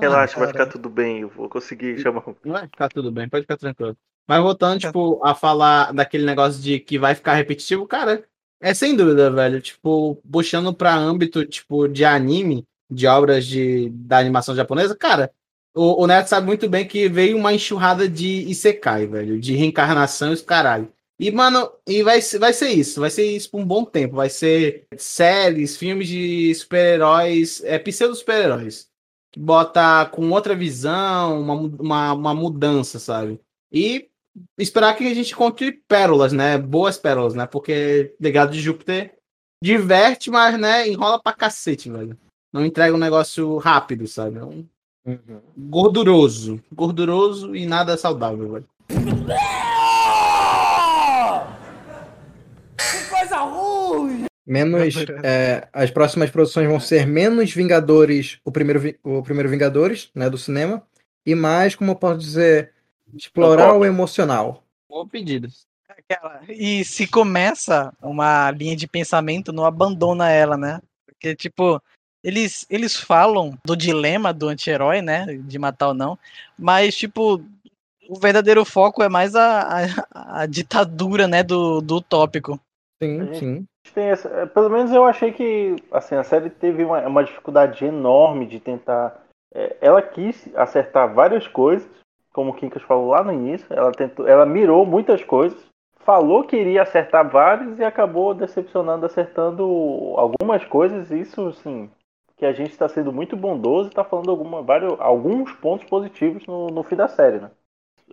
Relaxa, 0.00 0.38
vai 0.38 0.52
cara. 0.52 0.64
ficar 0.64 0.66
tudo 0.66 0.88
bem. 0.88 1.20
Eu 1.20 1.28
vou 1.28 1.48
conseguir 1.48 1.98
chamar. 2.00 2.22
um 2.28 2.34
Vai 2.44 2.66
ficar 2.66 2.88
tudo 2.88 3.10
bem, 3.12 3.28
pode 3.28 3.42
ficar 3.42 3.56
tranquilo. 3.56 3.96
Mas 4.26 4.42
voltando, 4.42 4.78
tipo, 4.80 5.24
a 5.24 5.34
falar 5.34 5.92
daquele 5.92 6.24
negócio 6.24 6.60
de 6.62 6.78
que 6.78 6.98
vai 6.98 7.14
ficar 7.14 7.34
repetitivo, 7.34 7.86
cara, 7.86 8.24
é 8.60 8.74
sem 8.74 8.94
dúvida, 8.94 9.30
velho. 9.30 9.60
Tipo, 9.60 10.16
puxando 10.30 10.72
pra 10.74 10.94
âmbito, 10.94 11.44
tipo, 11.46 11.88
de 11.88 12.04
anime, 12.04 12.66
de 12.90 13.06
obras 13.06 13.46
de, 13.46 13.88
da 13.90 14.18
animação 14.18 14.54
japonesa, 14.54 14.94
cara, 14.96 15.30
o, 15.74 16.02
o 16.02 16.06
Neto 16.06 16.28
sabe 16.28 16.46
muito 16.46 16.68
bem 16.68 16.86
que 16.86 17.08
veio 17.08 17.36
uma 17.36 17.52
enxurrada 17.52 18.08
de 18.08 18.26
Isekai, 18.48 19.06
velho, 19.06 19.40
de 19.40 19.54
reencarnação 19.54 20.30
e 20.30 20.34
os 20.34 20.42
caralho. 20.42 20.92
E, 21.20 21.30
mano, 21.32 21.70
e 21.86 22.02
vai, 22.02 22.20
ser- 22.20 22.38
vai 22.38 22.52
ser 22.52 22.68
isso, 22.68 23.00
vai 23.00 23.10
ser 23.10 23.24
isso 23.24 23.50
por 23.50 23.60
um 23.60 23.66
bom 23.66 23.84
tempo. 23.84 24.16
Vai 24.16 24.30
ser 24.30 24.86
séries, 24.96 25.76
filmes 25.76 26.06
de 26.08 26.54
super-heróis, 26.54 27.62
é, 27.64 27.78
pseudo-super-heróis 27.78 28.87
bota 29.38 30.06
com 30.06 30.30
outra 30.30 30.54
visão, 30.54 31.40
uma, 31.40 31.54
uma, 31.54 32.12
uma 32.12 32.34
mudança, 32.34 32.98
sabe? 32.98 33.40
E 33.72 34.08
esperar 34.58 34.96
que 34.96 35.06
a 35.06 35.14
gente 35.14 35.32
encontre 35.32 35.72
pérolas, 35.86 36.32
né? 36.32 36.58
Boas 36.58 36.98
pérolas, 36.98 37.34
né? 37.34 37.46
Porque 37.46 38.14
Legado 38.20 38.52
de 38.52 38.60
Júpiter 38.60 39.14
diverte, 39.62 40.30
mas, 40.30 40.58
né, 40.58 40.88
enrola 40.88 41.20
pra 41.20 41.32
cacete, 41.32 41.90
velho. 41.90 42.16
Não 42.52 42.64
entrega 42.64 42.94
um 42.94 42.98
negócio 42.98 43.58
rápido, 43.58 44.06
sabe? 44.06 44.38
É 44.38 44.44
um 44.44 44.66
gorduroso. 45.56 46.62
Gorduroso 46.72 47.54
e 47.54 47.66
nada 47.66 47.96
saudável, 47.96 48.52
velho. 48.52 48.68
Que 52.78 53.10
coisa 53.10 53.36
ruim! 53.38 54.27
Menos. 54.48 54.94
é, 55.22 55.68
as 55.74 55.90
próximas 55.90 56.30
produções 56.30 56.66
vão 56.66 56.80
ser 56.80 57.06
menos 57.06 57.52
Vingadores, 57.52 58.40
o 58.42 58.50
primeiro, 58.50 58.98
o 59.04 59.22
primeiro 59.22 59.48
Vingadores, 59.50 60.10
né, 60.14 60.30
do 60.30 60.38
cinema, 60.38 60.82
e 61.26 61.34
mais, 61.34 61.74
como 61.74 61.90
eu 61.90 61.96
posso 61.96 62.18
dizer, 62.18 62.72
explorar 63.14 63.74
o 63.74 63.84
emocional. 63.84 64.64
Bom 64.88 65.06
pedido. 65.06 65.48
Aquela- 65.86 66.40
E 66.48 66.82
se 66.84 67.06
começa 67.06 67.92
uma 68.00 68.50
linha 68.50 68.74
de 68.74 68.86
pensamento, 68.86 69.52
não 69.52 69.66
abandona 69.66 70.30
ela, 70.30 70.56
né? 70.56 70.80
Porque, 71.06 71.34
tipo, 71.36 71.82
eles, 72.24 72.64
eles 72.70 72.96
falam 72.96 73.58
do 73.64 73.76
dilema 73.76 74.32
do 74.32 74.48
anti-herói, 74.48 75.02
né? 75.02 75.26
De 75.42 75.58
matar 75.58 75.88
ou 75.88 75.94
não. 75.94 76.18
Mas, 76.58 76.96
tipo, 76.96 77.42
o 78.08 78.18
verdadeiro 78.18 78.64
foco 78.64 79.02
é 79.02 79.08
mais 79.08 79.34
a, 79.34 79.86
a, 80.14 80.42
a 80.42 80.46
ditadura, 80.46 81.28
né? 81.28 81.42
Do, 81.42 81.80
do 81.82 81.96
utópico. 81.96 82.58
Sim, 83.02 83.34
sim. 83.38 83.66
Tem 83.90 84.08
essa- 84.10 84.28
é, 84.28 84.46
pelo 84.46 84.70
menos 84.70 84.92
eu 84.92 85.04
achei 85.04 85.32
que 85.32 85.76
assim, 85.92 86.14
a 86.14 86.22
série 86.24 86.50
teve 86.50 86.84
uma, 86.84 87.00
uma 87.06 87.24
dificuldade 87.24 87.84
enorme 87.84 88.46
de 88.46 88.60
tentar. 88.60 89.20
é, 89.54 89.76
ela 89.80 90.02
quis 90.02 90.48
acertar 90.54 91.12
várias 91.14 91.46
coisas, 91.48 91.88
como 92.32 92.50
o 92.50 92.54
Kinkas 92.54 92.82
falou 92.82 93.08
lá 93.08 93.22
no 93.24 93.32
início. 93.32 93.66
Ela, 93.72 93.92
tentou, 93.92 94.26
ela 94.28 94.44
mirou 94.46 94.84
muitas 94.86 95.24
coisas, 95.24 95.58
falou 96.00 96.44
que 96.44 96.56
iria 96.56 96.82
acertar 96.82 97.28
várias 97.28 97.78
e 97.78 97.84
acabou 97.84 98.34
decepcionando, 98.34 99.06
acertando 99.06 99.62
algumas 100.16 100.64
coisas. 100.64 101.10
Isso, 101.10 101.52
sim, 101.54 101.90
que 102.36 102.44
a 102.46 102.52
gente 102.52 102.70
está 102.70 102.88
sendo 102.88 103.12
muito 103.12 103.36
bondoso 103.36 103.88
e 103.88 103.90
está 103.90 104.04
falando 104.04 104.30
alguma, 104.30 104.62
vários, 104.62 104.94
alguns 105.00 105.52
pontos 105.54 105.88
positivos 105.88 106.46
no, 106.46 106.66
no 106.68 106.82
fim 106.82 106.96
da 106.96 107.08
série, 107.08 107.38
né? 107.38 107.50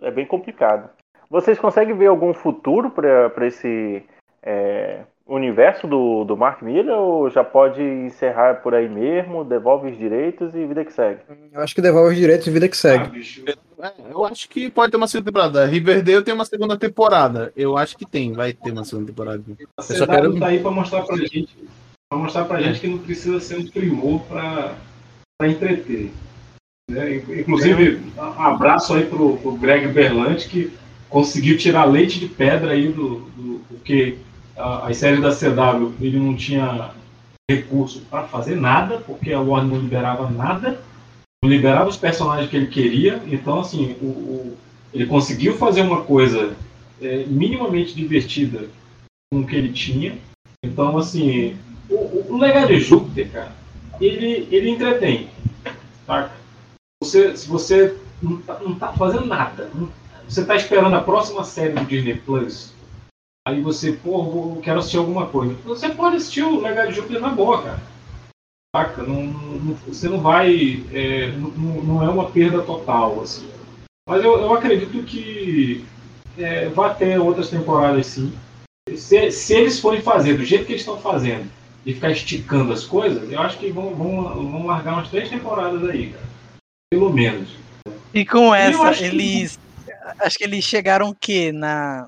É 0.02 0.10
bem 0.10 0.26
complicado. 0.26 0.90
Vocês 1.28 1.58
conseguem 1.58 1.96
ver 1.96 2.06
algum 2.06 2.32
futuro 2.32 2.90
para 2.90 3.46
esse 3.46 4.04
é, 4.42 5.04
universo 5.26 5.86
do, 5.88 6.24
do 6.24 6.36
Mark 6.36 6.62
Miller 6.62 6.94
ou 6.96 7.28
já 7.30 7.42
pode 7.42 7.82
encerrar 7.82 8.56
por 8.62 8.74
aí 8.74 8.88
mesmo, 8.88 9.44
devolve 9.44 9.90
os 9.90 9.98
direitos 9.98 10.54
e 10.54 10.64
vida 10.64 10.84
que 10.84 10.92
segue? 10.92 11.20
Eu 11.52 11.60
acho 11.60 11.74
que 11.74 11.82
devolve 11.82 12.10
os 12.12 12.16
direitos 12.16 12.46
e 12.46 12.50
vida 12.50 12.68
que 12.68 12.76
segue. 12.76 13.20
É, 13.82 13.92
eu 14.10 14.24
acho 14.24 14.48
que 14.48 14.70
pode 14.70 14.90
ter 14.92 14.96
uma 14.96 15.08
segunda 15.08 15.30
temporada. 15.30 15.66
Riverdale 15.66 16.22
tem 16.24 16.32
uma 16.34 16.44
segunda 16.44 16.76
temporada. 16.78 17.52
Eu 17.56 17.76
acho 17.76 17.96
que 17.96 18.06
tem, 18.06 18.32
vai 18.32 18.52
ter 18.52 18.70
uma 18.70 18.84
segunda 18.84 19.08
temporada. 19.08 19.42
A 19.48 19.82
Eu 19.82 19.96
só 19.96 20.04
CW 20.06 20.14
quero. 20.14 20.38
tá 20.38 20.46
aí 20.46 20.60
pra 20.60 20.70
mostrar 20.70 21.02
pra 21.02 21.16
gente, 21.16 21.48
pra 22.08 22.18
mostrar 22.18 22.44
pra 22.44 22.60
gente 22.62 22.80
que 22.80 22.86
não 22.88 22.98
precisa 22.98 23.40
ser 23.40 23.58
um 23.58 23.66
primor 23.66 24.20
pra, 24.22 24.74
pra 25.38 25.48
entreter. 25.48 26.10
né? 26.88 27.16
Inclusive, 27.16 28.00
um 28.16 28.42
abraço 28.42 28.94
aí 28.94 29.04
pro, 29.04 29.36
pro 29.38 29.52
Greg 29.56 29.88
Berlanti, 29.88 30.48
que 30.48 30.72
conseguiu 31.10 31.58
tirar 31.58 31.84
leite 31.84 32.20
de 32.20 32.28
pedra 32.28 32.72
aí 32.72 32.88
do. 32.92 33.20
do 33.36 33.60
porque 33.68 34.18
a- 34.18 34.25
as 34.56 34.96
séries 34.96 35.20
da 35.20 35.30
CW 35.34 35.92
ele 36.00 36.18
não 36.18 36.34
tinha 36.34 36.90
recurso 37.50 38.00
para 38.10 38.24
fazer 38.24 38.56
nada, 38.56 38.98
porque 38.98 39.32
a 39.32 39.40
Warner 39.40 39.74
não 39.74 39.80
liberava 39.80 40.28
nada, 40.30 40.80
não 41.42 41.50
liberava 41.50 41.88
os 41.88 41.96
personagens 41.96 42.50
que 42.50 42.56
ele 42.56 42.66
queria, 42.66 43.22
então 43.26 43.60
assim, 43.60 43.96
o, 44.00 44.06
o- 44.06 44.56
ele 44.92 45.06
conseguiu 45.06 45.56
fazer 45.58 45.82
uma 45.82 46.02
coisa 46.02 46.54
é, 47.02 47.24
minimamente 47.26 47.94
divertida 47.94 48.68
com 49.30 49.40
o 49.40 49.46
que 49.46 49.54
ele 49.54 49.70
tinha. 49.72 50.16
Então, 50.64 50.96
assim, 50.96 51.56
o, 51.90 51.94
o- 52.32 52.38
legado 52.38 52.68
de 52.68 52.80
Júpiter, 52.80 53.30
cara, 53.30 53.52
ele, 54.00 54.48
ele 54.50 54.70
entretém. 54.70 55.28
Saca? 56.06 56.32
Você, 57.02 57.36
se 57.36 57.46
você 57.46 57.96
não 58.22 58.38
tá, 58.38 58.58
não 58.60 58.74
tá 58.74 58.92
fazendo 58.94 59.26
nada, 59.26 59.70
não- 59.74 59.90
você 60.26 60.44
tá 60.44 60.56
esperando 60.56 60.96
a 60.96 61.02
próxima 61.02 61.44
série 61.44 61.74
do 61.74 61.84
Disney 61.84 62.14
Plus, 62.14 62.72
aí 63.46 63.60
você, 63.60 63.92
pô, 63.92 64.56
quero 64.62 64.80
assistir 64.80 64.96
alguma 64.98 65.26
coisa. 65.26 65.54
Você 65.64 65.88
pode 65.90 66.16
assistir 66.16 66.42
o 66.42 66.60
legado 66.60 66.88
de 66.88 66.94
Júpiter 66.96 67.20
na 67.20 67.28
boa, 67.28 67.62
cara. 67.62 67.80
Saca? 68.74 69.02
Não, 69.04 69.22
não- 69.24 69.74
você 69.86 70.08
não 70.08 70.20
vai. 70.20 70.84
é, 70.92 71.28
não, 71.28 71.50
não 71.82 72.02
é 72.02 72.08
uma 72.08 72.28
perda 72.30 72.60
total, 72.62 73.22
assim. 73.22 73.48
Mas 74.08 74.22
eu, 74.22 74.38
eu 74.38 74.52
acredito 74.52 75.02
que 75.04 75.84
é, 76.36 76.68
vai 76.68 76.94
ter 76.94 77.18
outras 77.18 77.48
temporadas 77.48 78.06
sim. 78.06 78.32
Se, 78.96 79.30
se 79.30 79.54
eles 79.54 79.80
forem 79.80 80.00
fazer 80.00 80.36
do 80.36 80.44
jeito 80.44 80.64
que 80.66 80.72
eles 80.72 80.82
estão 80.82 80.98
fazendo 80.98 81.50
e 81.84 81.94
ficar 81.94 82.10
esticando 82.10 82.72
as 82.72 82.84
coisas, 82.84 83.30
eu 83.32 83.40
acho 83.40 83.58
que 83.58 83.70
vão, 83.72 83.94
vão, 83.94 84.22
vão 84.50 84.66
largar 84.66 84.94
umas 84.94 85.08
três 85.08 85.28
temporadas 85.28 85.88
aí, 85.88 86.10
cara. 86.10 86.26
Pelo 86.92 87.12
menos. 87.12 87.48
E 88.14 88.24
com 88.24 88.54
essa, 88.54 88.82
acho 88.88 89.00
que- 89.00 89.06
eles. 89.06 89.58
Acho 90.20 90.38
que 90.38 90.44
eles 90.44 90.64
chegaram 90.64 91.08
o 91.08 91.14
quê? 91.14 91.50
Na, 91.52 92.06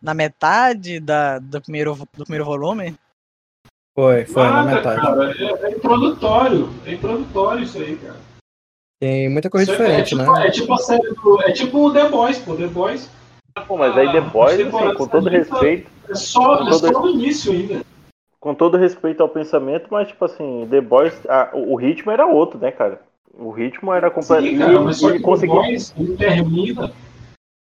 na 0.00 0.14
metade 0.14 1.00
da, 1.00 1.38
do, 1.38 1.60
primeiro, 1.60 1.94
do 2.16 2.24
primeiro 2.24 2.44
volume? 2.44 2.94
Foi, 3.94 4.26
foi, 4.26 4.42
na 4.42 4.62
Nada, 4.64 4.74
metade. 4.76 5.00
cara. 5.00 5.32
É, 5.32 5.66
é 5.66 5.70
introdutório. 5.76 6.68
É 6.84 6.92
introdutório 6.92 7.62
isso 7.64 7.78
aí, 7.78 7.96
cara. 7.96 8.16
Tem 9.00 9.28
muita 9.28 9.50
coisa 9.50 9.70
Isso 9.70 9.82
é- 9.82 9.86
diferente, 9.86 10.14
é, 10.14 10.18
tipo, 10.18 10.32
né? 10.32 10.46
É 10.46 10.50
tipo 10.50 10.72
a 10.72 10.78
série 10.78 11.08
do. 11.14 11.42
É 11.42 11.52
tipo 11.52 11.78
o 11.86 11.92
The 11.92 12.08
Boys, 12.08 12.38
pô. 12.38 12.54
The 12.56 12.66
Boys. 12.66 13.10
Pô, 13.66 13.76
mas 13.78 13.96
aí 13.96 14.10
The 14.12 14.20
Boys, 14.20 14.60
assim, 14.60 14.94
com 14.94 15.06
todo 15.08 15.28
respeito, 15.30 15.90
É 16.10 16.14
só, 16.14 16.66
é 16.68 16.72
só 16.72 17.02
o 17.02 17.08
início 17.10 17.52
ainda. 17.52 17.82
com 18.38 18.54
todo 18.54 18.76
respeito 18.76 19.22
ao 19.22 19.28
pensamento, 19.28 19.86
mas 19.90 20.08
tipo 20.08 20.24
assim, 20.24 20.66
The 20.70 20.80
Boys, 20.80 21.14
a- 21.26 21.50
o 21.54 21.74
ritmo 21.76 22.10
era 22.12 22.26
outro, 22.26 22.58
né, 22.58 22.70
cara? 22.70 23.00
O 23.38 23.50
ritmo 23.50 23.92
era 23.92 24.10
completo. 24.10 24.44
Sim, 24.46 24.58
cara, 24.58 24.80
mas 24.80 24.98
só 24.98 25.10
que 25.10 25.16
e 25.16 25.20
o 25.20 25.22
conseguiu. 25.22 25.56
Boys 25.56 25.94
ele 25.98 26.16
termina 26.16 26.92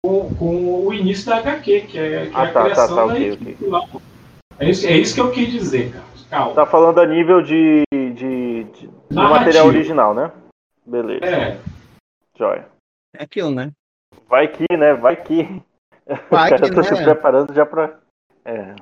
com, 0.04 0.34
com 0.34 0.86
o 0.86 0.94
início 0.94 1.26
da 1.26 1.38
HQ, 1.38 1.80
que 1.82 1.98
é, 1.98 2.26
que 2.26 2.28
é 2.28 2.30
Ah, 2.34 2.42
a 2.42 2.46
tá, 2.46 2.52
tá, 2.52 2.64
criação 2.64 2.96
tá, 2.96 3.06
da 3.06 3.12
ok, 3.12 3.32
equipe 3.32 3.66
lá. 3.66 3.80
É 4.58 4.68
isso, 4.70 4.86
é 4.86 4.92
isso 4.92 5.14
que 5.14 5.20
eu 5.20 5.30
quis 5.30 5.50
dizer, 5.50 5.92
cara. 5.92 6.04
Calma. 6.28 6.54
Tá 6.54 6.66
falando 6.66 7.00
a 7.00 7.06
nível 7.06 7.42
de, 7.42 7.82
de, 7.92 8.64
de- 8.64 8.86
do 8.86 9.14
material 9.14 9.66
original, 9.66 10.14
né? 10.14 10.30
Beleza. 10.86 11.24
É. 11.24 11.60
Joia. 12.38 12.68
É 13.14 13.24
aquilo, 13.24 13.50
né? 13.50 13.72
Vai 14.28 14.46
que, 14.48 14.64
né? 14.76 14.94
Vai 14.94 15.16
que. 15.16 15.42
Vai 16.30 16.52
que, 16.58 16.70
tá 16.70 16.82
se 16.82 16.94
né? 16.94 17.04
preparando 17.04 17.52
já 17.52 17.66
pra. 17.66 17.98
É. 18.44 18.74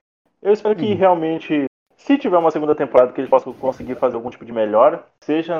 Eu 0.43 0.53
espero 0.53 0.77
que 0.77 0.85
Hum. 0.93 0.95
realmente, 0.97 1.65
se 1.97 2.19
tiver 2.19 2.37
uma 2.39 2.51
segunda 2.51 2.75
temporada, 2.75 3.13
que 3.13 3.21
eles 3.21 3.31
possam 3.31 3.53
conseguir 3.53 3.97
fazer 3.97 4.17
algum 4.17 4.31
tipo 4.31 4.45
de 4.45 4.53
melhora, 4.53 5.05
seja 5.23 5.59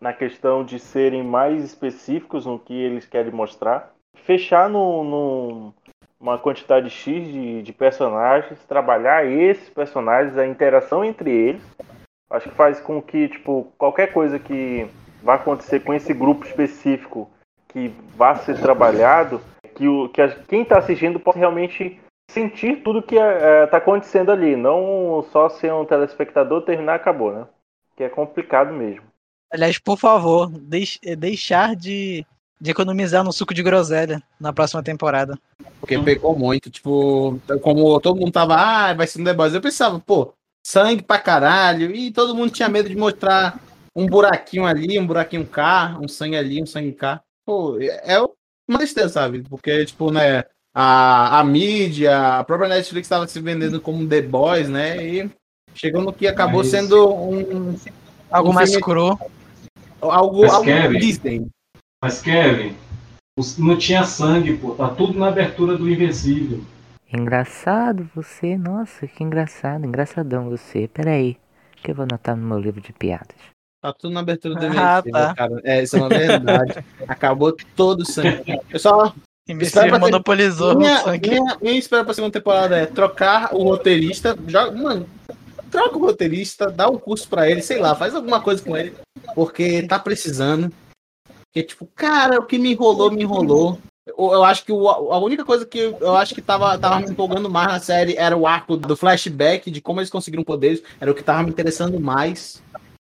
na 0.00 0.12
questão 0.12 0.64
de 0.64 0.78
serem 0.78 1.22
mais 1.22 1.62
específicos 1.64 2.46
no 2.46 2.58
que 2.58 2.72
eles 2.74 3.06
querem 3.06 3.32
mostrar, 3.32 3.92
fechar 4.24 4.68
no, 4.68 5.04
no- 5.04 5.74
uma 6.20 6.36
quantidade 6.38 6.90
X 6.90 7.26
de, 7.26 7.62
de 7.62 7.72
personagens, 7.72 8.58
trabalhar 8.66 9.24
esses 9.24 9.68
personagens, 9.70 10.36
a 10.36 10.46
interação 10.46 11.04
entre 11.04 11.30
eles, 11.30 11.62
Acho 12.30 12.50
que 12.50 12.54
faz 12.54 12.78
com 12.78 13.00
que, 13.00 13.26
tipo, 13.28 13.72
qualquer 13.78 14.12
coisa 14.12 14.38
que 14.38 14.86
vai 15.22 15.36
acontecer 15.36 15.80
com 15.80 15.94
esse 15.94 16.12
grupo 16.12 16.44
específico 16.46 17.30
que 17.68 17.88
vá 18.14 18.34
ser 18.34 18.60
trabalhado, 18.60 19.40
que, 19.74 19.88
o, 19.88 20.10
que 20.10 20.20
a, 20.20 20.28
quem 20.28 20.60
está 20.60 20.78
assistindo 20.78 21.18
possa 21.18 21.38
realmente 21.38 21.98
sentir 22.30 22.82
tudo 22.82 23.02
que 23.02 23.16
está 23.16 23.78
acontecendo 23.78 24.30
ali, 24.30 24.56
não 24.56 25.24
só 25.32 25.48
ser 25.48 25.72
um 25.72 25.86
telespectador, 25.86 26.60
terminar 26.62 26.96
acabou, 26.96 27.32
né? 27.32 27.46
Que 27.96 28.04
é 28.04 28.08
complicado 28.10 28.74
mesmo. 28.74 29.04
Aliás, 29.50 29.78
por 29.78 29.96
favor, 29.96 30.50
deix, 30.50 30.98
deixar 31.16 31.74
de, 31.74 32.26
de 32.60 32.70
economizar 32.70 33.22
no 33.24 33.32
suco 33.32 33.54
de 33.54 33.62
groselha 33.62 34.22
na 34.40 34.52
próxima 34.52 34.82
temporada. 34.82 35.38
Porque 35.80 35.98
pegou 35.98 36.36
muito, 36.38 36.70
tipo, 36.70 37.40
como 37.62 38.00
todo 38.00 38.18
mundo 38.18 38.32
tava, 38.32 38.54
ah, 38.56 38.94
vai 38.94 39.06
ser 39.06 39.20
um 39.20 39.24
The 39.24 39.32
Boys, 39.34 39.54
eu 39.54 39.60
pensava, 39.60 39.98
pô, 40.00 40.32
sangue 40.66 41.02
pra 41.02 41.18
caralho, 41.18 41.94
e 41.94 42.10
todo 42.10 42.34
mundo 42.34 42.50
tinha 42.50 42.68
medo 42.68 42.88
de 42.88 42.96
mostrar 42.96 43.58
um 43.94 44.06
buraquinho 44.06 44.66
ali, 44.66 44.98
um 44.98 45.06
buraquinho 45.06 45.46
cá, 45.46 45.96
um 46.02 46.08
sangue 46.08 46.36
ali, 46.36 46.62
um 46.62 46.66
sangue 46.66 46.92
cá. 46.92 47.20
Pô, 47.46 47.78
é 47.80 48.20
uma 48.68 48.78
tristeza, 48.78 49.08
sabe? 49.08 49.42
Porque, 49.48 49.84
tipo, 49.86 50.10
né, 50.10 50.44
a, 50.74 51.38
a 51.40 51.44
mídia, 51.44 52.38
a 52.38 52.44
própria 52.44 52.68
Netflix 52.68 53.06
estava 53.06 53.26
se 53.26 53.40
vendendo 53.40 53.80
como 53.80 54.06
The 54.06 54.20
Boys, 54.22 54.68
né? 54.68 55.04
E 55.06 55.30
chegou 55.74 56.02
no 56.02 56.12
que 56.12 56.26
acabou 56.26 56.58
Mas- 56.58 56.68
sendo 56.70 57.08
um. 57.14 57.74
Algo 58.30 58.50
um 58.50 58.52
mais 58.52 58.68
filme- 58.70 58.84
cru. 58.84 59.18
Algo, 60.00 60.42
Mas, 60.42 60.52
algo 60.52 60.64
Kevin, 60.66 60.98
Disney. 60.98 61.46
Mas, 62.02 62.20
Kevin, 62.22 62.76
não 63.58 63.76
tinha 63.76 64.04
sangue, 64.04 64.56
pô. 64.56 64.74
Tá 64.74 64.88
tudo 64.88 65.18
na 65.18 65.28
abertura 65.28 65.76
do 65.76 65.90
Invencível. 65.90 66.60
Engraçado 67.12 68.08
você, 68.14 68.56
nossa, 68.56 69.06
que 69.06 69.24
engraçado, 69.24 69.84
engraçadão 69.84 70.48
você. 70.48 70.86
Peraí, 70.88 71.36
que 71.82 71.90
eu 71.90 71.94
vou 71.94 72.04
anotar 72.04 72.36
no 72.36 72.46
meu 72.46 72.58
livro 72.58 72.80
de 72.80 72.92
piadas. 72.92 73.34
Tá 73.82 73.92
tudo 73.92 74.12
na 74.14 74.20
abertura 74.20 74.54
do 74.54 74.60
Ah, 74.66 74.68
Invencível, 75.00 75.12
tá. 75.12 75.34
cara. 75.34 75.60
É, 75.64 75.82
isso 75.82 75.96
é 75.96 76.00
uma 76.00 76.08
verdade. 76.08 76.84
Acabou 77.08 77.56
todo 77.74 78.00
o 78.02 78.06
sangue. 78.06 78.58
Eu 78.70 78.78
só. 78.78 79.12
Invencível 79.48 79.92
ter- 79.92 79.98
monopolizou 79.98 80.74
o 80.74 80.78
Minha, 80.78 80.98
sangue. 80.98 81.30
minha, 81.30 81.56
minha 81.62 81.78
espera 81.78 82.04
pra 82.04 82.12
segunda 82.12 82.32
temporada 82.32 82.76
é 82.76 82.86
trocar 82.86 83.54
o 83.54 83.62
roteirista. 83.64 84.36
Joga, 84.46 84.76
mano, 84.76 85.08
troca 85.70 85.96
o 85.96 86.00
roteirista, 86.00 86.70
dá 86.70 86.88
um 86.88 86.98
curso 86.98 87.26
pra 87.28 87.48
ele, 87.50 87.62
sei 87.62 87.78
lá, 87.78 87.94
faz 87.94 88.14
alguma 88.14 88.42
coisa 88.42 88.62
com 88.62 88.76
ele. 88.76 88.94
Porque 89.34 89.82
tá 89.86 89.98
precisando. 89.98 90.70
Porque, 91.58 91.62
tipo, 91.62 91.86
cara, 91.94 92.38
o 92.38 92.46
que 92.46 92.58
me 92.58 92.72
enrolou, 92.72 93.10
me 93.10 93.22
enrolou. 93.22 93.78
Eu, 94.06 94.32
eu 94.32 94.44
acho 94.44 94.64
que 94.64 94.70
o- 94.72 94.88
a 94.88 95.18
única 95.18 95.44
coisa 95.44 95.66
que 95.66 95.78
eu 95.78 96.16
acho 96.16 96.34
que 96.34 96.40
tava, 96.40 96.78
tava 96.78 97.00
me 97.00 97.10
empolgando 97.10 97.50
mais 97.50 97.66
na 97.68 97.80
série 97.80 98.16
era 98.16 98.36
o 98.36 98.46
arco 98.46 98.76
do 98.76 98.96
flashback, 98.96 99.70
de 99.70 99.80
como 99.80 100.00
eles 100.00 100.08
conseguiram 100.10 100.44
poderes. 100.44 100.82
Era 101.00 101.10
o 101.10 101.14
que 101.14 101.22
tava 101.22 101.42
me 101.42 101.50
interessando 101.50 101.98
mais. 102.00 102.62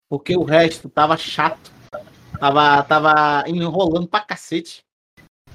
Porque 0.10 0.36
o 0.38 0.44
resto 0.44 0.90
tava 0.90 1.16
chato. 1.18 1.72
Tava, 2.40 2.82
tava 2.84 3.44
enrolando 3.48 4.08
pra 4.08 4.22
cacete. 4.22 4.82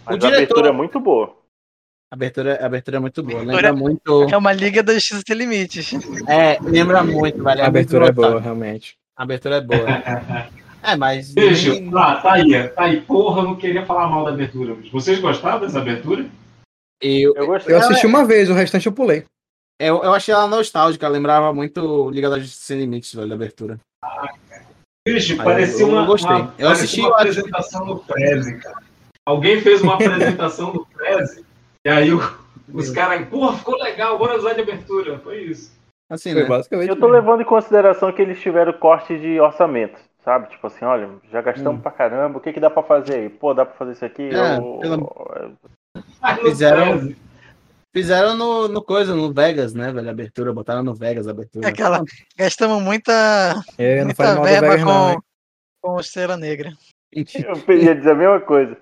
Mas 0.04 0.14
O 0.14 0.16
a 0.16 0.18
diretor- 0.18 0.36
abertura 0.36 0.68
é 0.68 0.72
muito 0.72 1.00
boa. 1.00 1.36
A 2.12 2.14
abertura, 2.16 2.58
a 2.62 2.66
abertura 2.66 2.96
é 2.98 3.00
muito 3.00 3.22
boa. 3.22 3.42
Abertura- 3.42 3.56
Lembra 3.70 3.72
muito. 3.72 4.26
É 4.30 4.36
uma 4.36 4.52
liga 4.52 4.82
da 4.82 4.92
Justiça 4.92 5.22
Sem 5.26 5.36
Limites. 5.36 5.90
É, 6.28 6.58
lembra 6.62 7.02
muito, 7.02 7.42
velho. 7.42 7.60
A 7.60 7.64
É 7.64 7.66
abertura 7.66 8.04
é 8.04 8.12
muito 8.12 8.16
boa, 8.20 8.40
realmente. 8.40 8.94
A 9.16 9.22
abertura 9.22 9.56
é 9.56 9.60
boa. 9.62 9.78
É, 10.84 10.96
mas. 10.96 11.32
Bicho, 11.32 11.70
nem- 11.70 11.90
tá, 11.90 12.16
tá 12.20 12.32
aí, 12.34 12.68
tá 12.68 12.82
aí. 12.84 13.00
Porra, 13.00 13.40
eu 13.40 13.44
não 13.44 13.56
queria 13.56 13.86
falar 13.86 14.06
mal 14.08 14.24
da 14.24 14.30
abertura. 14.32 14.74
bicho. 14.74 14.92
Vocês 14.92 15.18
gostaram 15.18 15.60
dessa 15.60 15.78
abertura? 15.78 16.26
Eu, 17.02 17.34
Eu. 17.34 17.56
Eu 17.66 17.78
assisti 17.78 18.06
uma 18.06 18.24
vez, 18.24 18.50
o 18.50 18.54
restante 18.54 18.86
eu 18.86 18.92
pulei. 18.92 19.24
eu, 19.80 20.02
eu 20.04 20.12
achei 20.14 20.32
ela 20.34 20.46
nostálgica, 20.46 21.08
lembrava 21.08 21.52
muito 21.52 22.10
Liga 22.10 22.28
da 22.30 22.38
Justiça 22.38 22.66
Sem 22.66 22.78
Limites, 22.78 23.14
velho, 23.14 23.32
a 23.32 23.34
abertura. 23.34 23.78
Bicho, 25.06 25.36
Mas 25.36 25.44
parecia 25.44 25.84
eu 25.84 25.88
uma, 25.90 26.06
gostei. 26.06 26.34
uma, 26.34 26.54
Eu 26.58 26.68
assisti, 26.70 27.00
uma 27.00 27.08
eu 27.10 27.14
acho- 27.16 27.28
apresentação 27.40 27.86
do 27.86 27.96
Prezi, 27.98 28.58
cara. 28.58 28.76
Alguém 29.26 29.60
fez 29.60 29.82
uma 29.82 29.94
apresentação 29.94 30.72
do 30.72 30.86
Prezi, 30.86 31.44
e 31.84 31.90
aí 31.90 32.12
o- 32.12 32.20
os 32.72 32.88
caras, 32.90 33.28
porra, 33.28 33.56
ficou 33.58 33.76
legal, 33.82 34.18
bora 34.18 34.38
usar 34.38 34.54
de 34.54 34.62
abertura. 34.62 35.18
Foi 35.18 35.42
isso. 35.42 35.72
Assim, 36.10 36.32
Foi 36.32 36.42
né? 36.42 36.48
basicamente. 36.48 36.88
Eu 36.88 36.96
tô 36.96 37.08
levando 37.08 37.42
em 37.42 37.44
consideração 37.46 38.12
que 38.12 38.22
eles 38.22 38.40
tiveram 38.40 38.72
corte 38.74 39.18
de 39.18 39.38
orçamento, 39.40 39.98
sabe? 40.24 40.48
Tipo 40.48 40.66
assim, 40.66 40.84
olha, 40.84 41.08
já 41.30 41.40
gastamos 41.42 41.80
pra 41.82 41.90
caramba, 41.90 42.38
o 42.38 42.40
que 42.40 42.52
que 42.52 42.60
dá 42.60 42.70
pra 42.70 42.82
fazer 42.82 43.14
aí? 43.14 43.28
Pô, 43.28 43.52
dá 43.54 43.64
pra 43.66 43.74
fazer 43.76 43.92
isso 43.92 44.04
aqui? 44.04 44.30
É, 44.30 44.56
Eu- 44.58 45.56
Fizeram- 46.42 47.14
Fizeram 47.94 48.36
no, 48.36 48.66
no 48.66 48.82
coisa, 48.82 49.14
no 49.14 49.32
Vegas, 49.32 49.72
né, 49.72 49.92
velho? 49.92 50.10
Abertura, 50.10 50.52
botaram 50.52 50.82
no 50.82 50.94
Vegas 50.94 51.28
a 51.28 51.30
abertura. 51.30 51.68
Aquela, 51.68 52.02
gastamos 52.36 52.82
muita, 52.82 53.12
É, 53.78 53.98
não 53.98 54.06
muita 54.06 54.42
verba 54.42 54.68
Vegas, 54.70 54.84
não, 54.84 55.10
hein? 55.12 55.18
com, 55.80 55.92
com 55.94 56.00
Estrela 56.00 56.36
Negra. 56.36 56.72
Eu 57.12 57.24
ia 57.76 57.94
dizer 57.94 58.10
a 58.10 58.14
mesma 58.16 58.40
coisa. 58.40 58.76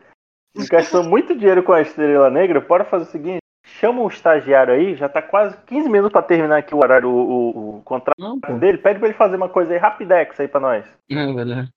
Gastou 0.70 1.03
muito 1.03 1.36
dinheiro 1.36 1.62
com 1.62 1.72
a 1.72 1.82
Estrela 1.82 2.30
Negra, 2.30 2.59
bora 2.62 2.86
fazer 2.86 3.05
o 3.05 3.11
seguinte, 3.11 3.41
chama 3.83 4.01
um 4.01 4.07
estagiário 4.07 4.72
aí, 4.72 4.95
já 4.95 5.09
tá 5.09 5.20
quase 5.20 5.57
15 5.66 5.89
minutos 5.89 6.12
pra 6.12 6.22
terminar 6.22 6.59
aqui 6.59 6.72
o 6.72 6.78
horário, 6.78 7.09
o, 7.11 7.16
o, 7.16 7.78
o 7.78 7.83
contrato 7.83 8.16
Não, 8.16 8.39
dele, 8.59 8.78
pede 8.78 9.01
pra 9.01 9.09
ele 9.09 9.18
fazer 9.18 9.35
uma 9.35 9.49
coisa 9.49 9.72
aí, 9.72 9.78
rapidex 9.78 10.39
aí 10.39 10.47
pra 10.47 10.61
nós. 10.61 10.87
Não, 11.11 11.35
velho. 11.35 11.68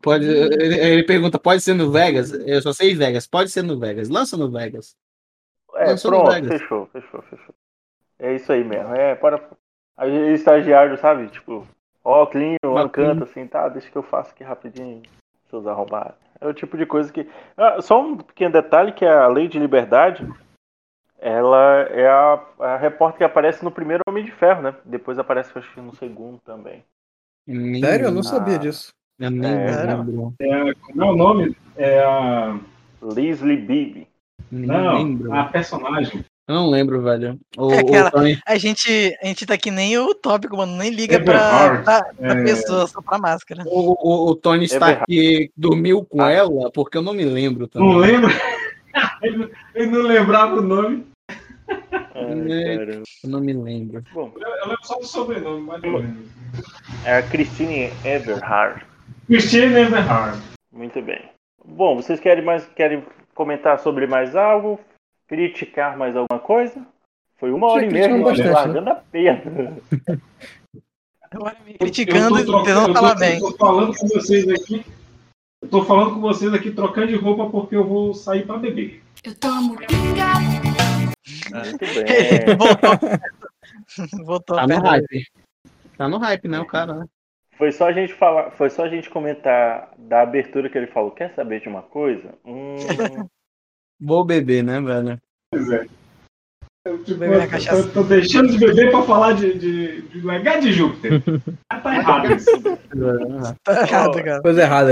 Pode, 0.00 0.24
ele, 0.26 0.80
ele 0.80 1.02
pergunta, 1.04 1.38
pode 1.38 1.60
ser 1.60 1.74
no 1.74 1.92
Vegas? 1.92 2.32
Eu 2.32 2.62
só 2.62 2.72
sei 2.72 2.94
Vegas, 2.94 3.26
pode 3.26 3.50
ser 3.50 3.62
no 3.62 3.78
Vegas. 3.78 4.08
Lança 4.08 4.34
no 4.34 4.50
Vegas. 4.50 4.96
É, 5.74 5.90
Lançou 5.90 6.10
no 6.10 6.20
pronto, 6.22 6.32
Vegas. 6.32 6.48
fechou, 6.60 6.86
fechou, 6.86 7.22
fechou. 7.22 7.54
É 8.18 8.34
isso 8.34 8.50
aí 8.50 8.64
mesmo. 8.64 8.94
É, 8.94 9.14
para. 9.14 9.40
O 9.98 10.04
estagiário, 10.06 10.96
sabe? 10.98 11.28
Tipo, 11.28 11.66
ó, 12.02 12.26
clean, 12.26 12.56
Bacana. 12.62 12.88
canto, 12.88 13.24
assim, 13.24 13.46
tá, 13.46 13.68
deixa 13.68 13.90
que 13.90 13.96
eu 13.96 14.02
faço 14.02 14.30
aqui 14.32 14.42
rapidinho, 14.42 15.02
seus 15.48 15.66
arrombados. 15.66 16.16
É 16.40 16.46
o 16.46 16.54
tipo 16.54 16.76
de 16.76 16.84
coisa 16.86 17.12
que. 17.12 17.28
Ah, 17.56 17.80
só 17.80 18.00
um 18.02 18.16
pequeno 18.16 18.52
detalhe 18.52 18.92
que 18.92 19.04
a 19.04 19.26
lei 19.28 19.48
de 19.48 19.58
liberdade, 19.58 20.26
ela 21.26 21.82
é 21.90 22.06
a, 22.08 22.40
a 22.60 22.76
repórter 22.76 23.18
que 23.18 23.24
aparece 23.24 23.64
no 23.64 23.70
primeiro 23.70 24.02
Homem 24.08 24.24
de 24.24 24.30
Ferro, 24.30 24.62
né? 24.62 24.74
Depois 24.84 25.18
aparece, 25.18 25.50
acho 25.56 25.72
que 25.74 25.80
no 25.80 25.94
segundo 25.96 26.38
também. 26.44 26.84
Nem- 27.46 27.82
Sério? 27.82 28.06
Eu 28.06 28.12
não 28.12 28.20
Ah. 28.20 28.24
sabia 28.24 28.58
disso. 28.58 28.90
Eu 29.18 29.30
nem 29.30 29.50
É, 29.50 29.84
lembro. 29.86 30.34
é 30.40 30.52
a- 30.70 30.74
como 30.74 31.04
é 31.04 31.10
o 31.10 31.16
nome? 31.16 31.56
É 31.76 32.00
a. 32.02 32.56
Leslie 33.02 33.56
Bibb. 33.56 34.06
Nem 34.50 34.66
Não, 34.66 34.98
lembro. 34.98 35.32
a 35.34 35.44
personagem. 35.44 36.24
Eu 36.48 36.54
não 36.54 36.70
lembro, 36.70 37.02
velho. 37.02 37.38
O, 37.58 37.72
É 37.72 37.78
aquela- 37.80 38.10
o 38.14 38.18
A 38.46 38.56
gente, 38.56 39.16
a 39.20 39.26
gente 39.26 39.44
tá 39.46 39.56
que 39.58 39.70
nem 39.70 39.98
o 39.98 40.14
tópico, 40.14 40.56
mano. 40.56 40.76
Nem 40.76 40.90
liga 40.90 41.16
Everhard, 41.16 41.82
pra, 41.82 42.02
pra, 42.04 42.14
pra 42.14 42.40
é. 42.40 42.44
pessoa, 42.44 42.86
só 42.86 43.02
pra 43.02 43.18
máscara. 43.18 43.64
O, 43.66 43.96
o, 43.98 44.30
o 44.30 44.36
Tony 44.36 44.64
Stark 44.66 45.50
dormiu 45.56 46.04
com 46.04 46.22
ela, 46.24 46.70
porque 46.70 46.96
eu 46.96 47.02
não 47.02 47.12
me 47.12 47.24
lembro 47.24 47.66
também. 47.66 47.88
Não 47.88 48.20
não- 48.20 48.28
ele 49.74 49.86
não 49.90 50.02
lembrava 50.02 50.56
o 50.56 50.62
nome. 50.62 51.06
Ai, 51.68 52.76
caramba. 52.76 53.02
Eu 53.24 53.30
não 53.30 53.40
me 53.40 53.52
lembro. 53.52 54.02
Bom, 54.12 54.32
Eu, 54.36 54.48
eu 54.48 54.68
lembro 54.68 54.84
só 54.86 54.98
do 54.98 55.06
sobrenome, 55.06 55.60
mais 55.62 55.82
ou 55.84 55.90
menos. 56.02 56.28
é 57.04 57.16
a 57.18 57.22
Christine 57.22 57.90
Everhard. 58.04 58.84
Christine 59.26 59.74
Everhard. 59.80 60.40
Muito 60.72 61.00
bem. 61.02 61.20
Bom, 61.64 61.96
vocês 61.96 62.20
querem 62.20 62.44
mais 62.44 62.64
querem 62.76 63.02
comentar 63.34 63.78
sobre 63.80 64.06
mais 64.06 64.34
algo? 64.36 64.78
Criticar 65.28 65.96
mais 65.98 66.14
alguma 66.16 66.38
coisa? 66.40 66.86
Foi 67.38 67.50
uma 67.52 67.66
hora 67.66 67.84
e 67.84 67.90
meia 67.92 68.08
bastante, 68.22 68.48
largando 68.48 68.90
a 68.90 68.94
pena. 68.94 69.76
Agora 71.30 71.56
me 71.66 71.74
criticando 71.74 72.38
e 72.38 72.44
tentando 72.46 72.94
falar 72.94 73.14
tô- 73.14 73.20
bem. 73.20 73.34
eu 73.34 73.40
tô 73.40 73.56
falando 73.58 73.94
com 73.96 74.08
vocês 74.08 74.48
aqui. 74.48 74.86
Eu 75.60 75.68
tô 75.68 75.84
falando 75.84 76.14
com 76.14 76.20
vocês 76.20 76.54
aqui 76.54 76.70
trocando 76.70 77.08
de 77.08 77.16
roupa 77.16 77.50
porque 77.50 77.74
eu 77.76 77.84
vou 77.84 78.14
sair 78.14 78.46
pra 78.46 78.56
beber. 78.56 79.02
Eu 79.24 79.34
tomo 79.34 79.76
pinga. 79.76 80.65
Muito 81.50 81.78
bem. 81.94 82.56
Voltou. 82.56 84.24
Voltou. 84.24 84.56
Tá 84.56 84.66
no 84.66 84.80
hype. 84.80 85.26
Tá 85.96 86.08
no 86.08 86.18
hype, 86.18 86.48
né, 86.48 86.60
o 86.60 86.66
cara, 86.66 86.94
né? 86.94 87.06
Foi 87.56 87.72
só 87.72 87.88
a 87.88 87.92
gente 87.92 88.12
falar, 88.12 88.50
foi 88.50 88.68
só 88.68 88.84
a 88.84 88.88
gente 88.88 89.08
comentar 89.08 89.90
da 89.96 90.20
abertura 90.20 90.68
que 90.68 90.76
ele 90.76 90.86
falou. 90.88 91.10
Quer 91.10 91.34
saber 91.34 91.60
de 91.60 91.68
uma 91.68 91.82
coisa? 91.82 92.34
Hum, 92.44 92.76
Vou 93.98 94.24
beber, 94.24 94.62
né, 94.62 94.78
velho? 94.80 95.18
Pois 95.50 95.70
é. 95.70 95.86
Eu, 96.84 97.02
tipo, 97.02 97.24
eu- 97.24 97.92
tô 97.92 98.02
deixando 98.04 98.48
de 98.48 98.58
beber 98.58 98.90
pra 98.92 99.02
falar 99.02 99.32
de, 99.32 99.58
de, 99.58 100.02
de 100.02 100.20
Legado 100.20 100.60
de 100.60 100.72
Júpiter. 100.72 101.20
Ah, 101.68 101.80
tá 101.80 101.96
errado 101.96 102.32
isso. 102.32 102.50
Tá 103.64 103.80
errado, 103.82 104.22
cara. 104.22 104.42
Coisa 104.42 104.62
errada. 104.62 104.90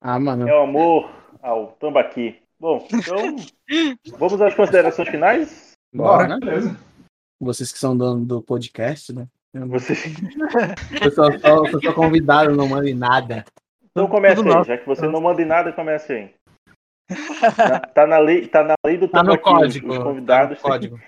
Ah, 0.00 0.18
mano. 0.18 0.48
é 0.48 0.52
o 0.58 0.62
amor 0.62 1.08
ao 1.40 1.68
tambaqui. 1.78 2.41
Bom, 2.62 2.86
então 2.94 3.34
vamos 4.16 4.40
às 4.40 4.54
considerações 4.54 5.08
finais. 5.08 5.72
Bora, 5.92 6.28
né? 6.28 6.38
Beleza. 6.38 6.78
Vocês 7.40 7.72
que 7.72 7.78
são 7.80 7.96
dono 7.96 8.24
do 8.24 8.40
podcast, 8.40 9.12
né? 9.12 9.26
Vocês... 9.66 10.00
Eu 11.02 11.10
sou 11.10 11.38
só, 11.40 11.66
eu 11.66 11.80
sou 11.80 11.92
comvidado, 11.92 12.54
não 12.54 12.68
mando 12.68 12.86
em 12.86 12.94
nada. 12.94 13.44
Então 13.90 14.06
comece 14.06 14.36
Tudo 14.36 14.50
aí, 14.50 14.54
nosso. 14.54 14.68
já 14.68 14.78
que 14.78 14.86
você 14.86 15.08
não 15.08 15.20
manda 15.20 15.42
em 15.42 15.44
nada, 15.44 15.72
comece 15.72 16.12
aí. 16.12 16.30
Tá, 17.56 17.80
tá 17.80 18.06
na 18.06 18.18
lei, 18.18 18.46
tá 18.46 18.62
na 18.62 18.74
lei 18.86 18.96
do 18.96 19.08
Tá 19.08 19.24
no 19.24 19.36
tambaqui. 19.36 19.42
código. 19.42 19.88
Os 19.90 19.98
convidados 19.98 20.62
Tá 20.62 20.68
no 20.68 20.70
código. 20.72 21.00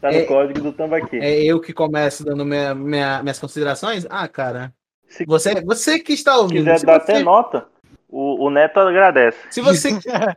tá 0.00 0.10
no 0.10 0.16
É- 0.18 0.24
código 0.24 0.60
do 0.60 0.72
tambaqui. 0.72 1.18
É 1.20 1.44
eu 1.44 1.60
que 1.60 1.72
começo 1.72 2.24
dando 2.24 2.44
minha, 2.44 2.74
minha- 2.74 3.22
minhas 3.22 3.38
considerações? 3.38 4.04
Ah, 4.10 4.26
cara. 4.26 4.74
Você, 5.28 5.54
você 5.64 6.00
que 6.00 6.12
está 6.14 6.32
Se 6.32 6.38
ouvindo. 6.40 6.64
quiser 6.64 6.78
se 6.80 6.84
dar 6.84 7.00
você- 7.00 7.12
até 7.12 7.22
nota, 7.22 7.68
o, 8.08 8.44
o 8.46 8.50
Neto 8.50 8.80
agradece. 8.80 9.38
Se 9.50 9.60
você, 9.60 9.90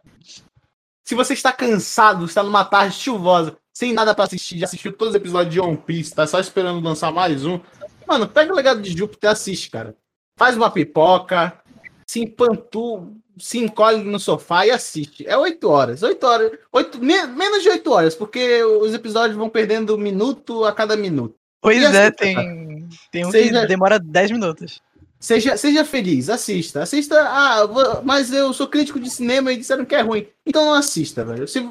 se 1.10 1.16
você 1.16 1.34
está 1.34 1.52
cansado, 1.52 2.24
está 2.26 2.44
numa 2.44 2.64
tarde 2.64 2.94
chuvosa, 2.96 3.58
sem 3.74 3.94
nada 3.94 4.14
pra 4.14 4.26
assistir, 4.26 4.60
já 4.60 4.66
assistiu 4.66 4.94
todos 4.94 5.16
os 5.16 5.20
episódios 5.20 5.52
de 5.52 5.60
One 5.60 5.76
Piece, 5.76 6.14
tá 6.14 6.28
só 6.28 6.40
esperando 6.40 6.80
lançar 6.86 7.12
mais 7.12 7.44
um, 7.48 7.60
mano, 8.06 8.28
pega 8.28 8.54
o 8.54 8.56
legado 8.56 8.80
de 8.80 8.96
Júpiter 8.96 9.28
e 9.28 9.34
assiste, 9.34 9.72
cara. 9.72 9.96
Faz 10.38 10.56
uma 10.56 10.70
pipoca, 10.70 11.60
se 12.06 12.20
empantu, 12.20 13.12
se 13.40 13.58
encolhe 13.58 14.04
no 14.04 14.20
sofá 14.20 14.68
e 14.68 14.70
assiste. 14.72 15.26
É 15.28 15.36
oito 15.36 15.68
horas, 15.68 16.04
oito 16.04 16.24
horas, 16.28 16.52
oito, 16.72 17.00
me- 17.04 17.26
menos 17.26 17.64
de 17.64 17.70
oito 17.70 17.92
horas, 17.92 18.14
porque 18.14 18.64
os 18.64 18.94
episódios 18.94 19.36
vão 19.36 19.50
perdendo 19.50 19.98
minuto 19.98 20.64
a 20.64 20.72
cada 20.72 20.96
minuto. 20.96 21.34
Pois 21.60 21.82
é, 21.82 21.88
assista, 21.88 22.12
tem, 22.12 22.88
tem 23.12 23.26
um 23.26 23.32
Seja- 23.32 23.62
que 23.62 23.68
demora 23.68 23.98
10 23.98 24.30
minutos. 24.30 24.80
Seja, 25.20 25.58
seja 25.58 25.84
feliz, 25.84 26.30
assista. 26.30 26.82
Assista. 26.84 27.22
Ah, 27.22 28.02
mas 28.04 28.32
eu 28.32 28.54
sou 28.54 28.68
crítico 28.68 29.00
de 29.00 29.10
cinema 29.10 29.52
e 29.52 29.58
disseram 29.58 29.86
que 29.86 29.96
é 29.96 30.02
ruim. 30.02 30.28
Então 30.46 30.66
não 30.66 30.74
assista, 30.74 31.26
velho. 31.26 31.48
Se- 31.48 31.68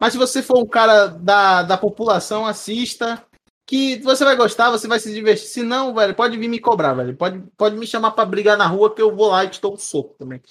mas 0.00 0.12
se 0.12 0.18
você 0.18 0.42
for 0.42 0.58
um 0.62 0.66
cara 0.66 1.06
da, 1.08 1.62
da 1.62 1.76
população, 1.76 2.46
assista. 2.46 3.24
Que 3.66 3.96
você 4.00 4.24
vai 4.26 4.36
gostar, 4.36 4.70
você 4.70 4.86
vai 4.86 5.00
se 5.00 5.12
divertir. 5.12 5.46
Se 5.48 5.62
não, 5.62 5.94
velho, 5.94 6.14
pode 6.14 6.36
vir 6.36 6.48
me 6.48 6.60
cobrar, 6.60 6.92
velho. 6.92 7.16
Pode, 7.16 7.42
pode 7.56 7.76
me 7.76 7.86
chamar 7.86 8.10
pra 8.10 8.24
brigar 8.26 8.58
na 8.58 8.66
rua 8.66 8.94
que 8.94 9.00
eu 9.00 9.16
vou 9.16 9.28
lá 9.30 9.42
e 9.42 9.48
te 9.48 9.58
dou 9.60 9.72
um 9.72 9.78
soco 9.78 10.14
também. 10.18 10.42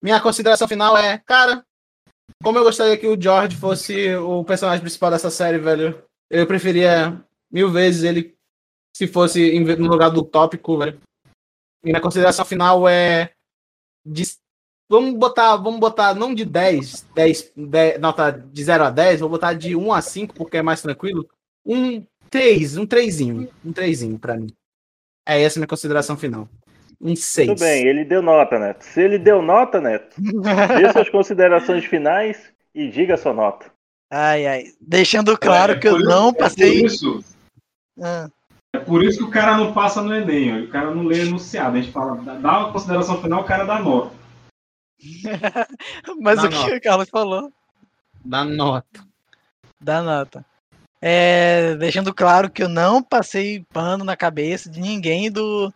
Minha 0.00 0.20
consideração 0.20 0.68
final 0.68 0.96
é, 0.96 1.18
cara, 1.18 1.64
como 2.42 2.56
eu 2.56 2.62
gostaria 2.62 2.96
que 2.96 3.08
o 3.08 3.20
George 3.20 3.56
fosse 3.56 4.14
o 4.14 4.44
personagem 4.44 4.80
principal 4.80 5.10
dessa 5.10 5.28
série, 5.28 5.58
velho. 5.58 6.00
Eu 6.30 6.46
preferia 6.46 7.20
mil 7.50 7.68
vezes 7.68 8.04
ele 8.04 8.36
se 8.96 9.08
fosse 9.08 9.58
no 9.76 9.88
lugar 9.88 10.10
do 10.10 10.22
tópico, 10.22 10.78
velho. 10.78 11.00
E 11.84 11.88
minha 11.90 12.00
consideração 12.00 12.44
final 12.44 12.88
é. 12.88 13.30
De, 14.04 14.22
vamos 14.88 15.14
botar, 15.14 15.56
vamos 15.56 15.80
botar 15.80 16.14
não 16.14 16.34
de 16.34 16.44
10, 16.44 17.06
10, 17.14 17.52
10, 17.56 18.00
nota 18.00 18.30
de 18.30 18.62
0 18.64 18.84
a 18.84 18.90
10, 18.90 19.20
vou 19.20 19.28
botar 19.28 19.52
de 19.52 19.74
1 19.74 19.92
a 19.92 20.00
5, 20.00 20.34
porque 20.34 20.56
é 20.58 20.62
mais 20.62 20.80
tranquilo. 20.82 21.28
Um 21.64 22.04
3, 22.30 22.76
um 22.76 22.86
3, 22.86 23.20
um 23.20 23.72
3 23.72 24.04
pra 24.20 24.36
mim. 24.36 24.48
É 25.26 25.42
essa 25.42 25.58
a 25.58 25.60
minha 25.60 25.66
consideração 25.68 26.16
final. 26.16 26.48
Um 27.00 27.16
6. 27.16 27.48
Tudo 27.48 27.58
bem, 27.60 27.84
ele 27.86 28.04
deu 28.04 28.22
nota, 28.22 28.58
Neto. 28.58 28.82
Se 28.84 29.00
ele 29.02 29.18
deu 29.18 29.42
nota, 29.42 29.80
Neto, 29.80 30.16
dê 30.20 30.90
suas 30.92 31.10
considerações 31.10 31.84
finais 31.84 32.52
e 32.74 32.88
diga 32.88 33.14
a 33.14 33.18
sua 33.18 33.32
nota. 33.34 33.66
Ai, 34.10 34.46
ai. 34.46 34.64
Deixando 34.80 35.36
claro 35.36 35.72
É, 35.72 35.78
que 35.78 35.88
eu 35.88 35.98
não 35.98 36.28
é 36.28 36.32
passei. 36.32 36.84
isso, 36.84 37.24
Ah, 38.00 38.28
é 38.74 38.78
por 38.78 39.02
isso 39.02 39.18
que 39.18 39.24
o 39.24 39.30
cara 39.30 39.56
não 39.56 39.72
passa 39.72 40.02
no 40.02 40.14
Enem, 40.14 40.62
ó, 40.62 40.64
o 40.64 40.68
cara 40.68 40.94
não 40.94 41.04
lê 41.04 41.22
enunciado. 41.22 41.76
A 41.76 41.80
gente 41.80 41.92
fala, 41.92 42.16
dá 42.16 42.58
uma 42.58 42.72
consideração 42.72 43.20
final, 43.22 43.40
o 43.40 43.44
cara 43.44 43.64
dá 43.64 43.78
nota. 43.78 44.14
Mas 46.20 46.36
Dá 46.36 46.46
o 46.46 46.48
que 46.48 46.54
nota. 46.56 46.76
o 46.76 46.80
Carlos 46.80 47.08
falou? 47.10 47.52
Dá 48.24 48.44
nota. 48.44 49.06
Dá 49.80 50.02
nota. 50.02 50.44
É, 51.00 51.74
deixando 51.76 52.12
claro 52.14 52.50
que 52.50 52.62
eu 52.62 52.68
não 52.68 53.02
passei 53.02 53.64
pano 53.72 54.04
na 54.04 54.16
cabeça 54.16 54.70
de 54.70 54.80
ninguém 54.80 55.30
do, 55.30 55.72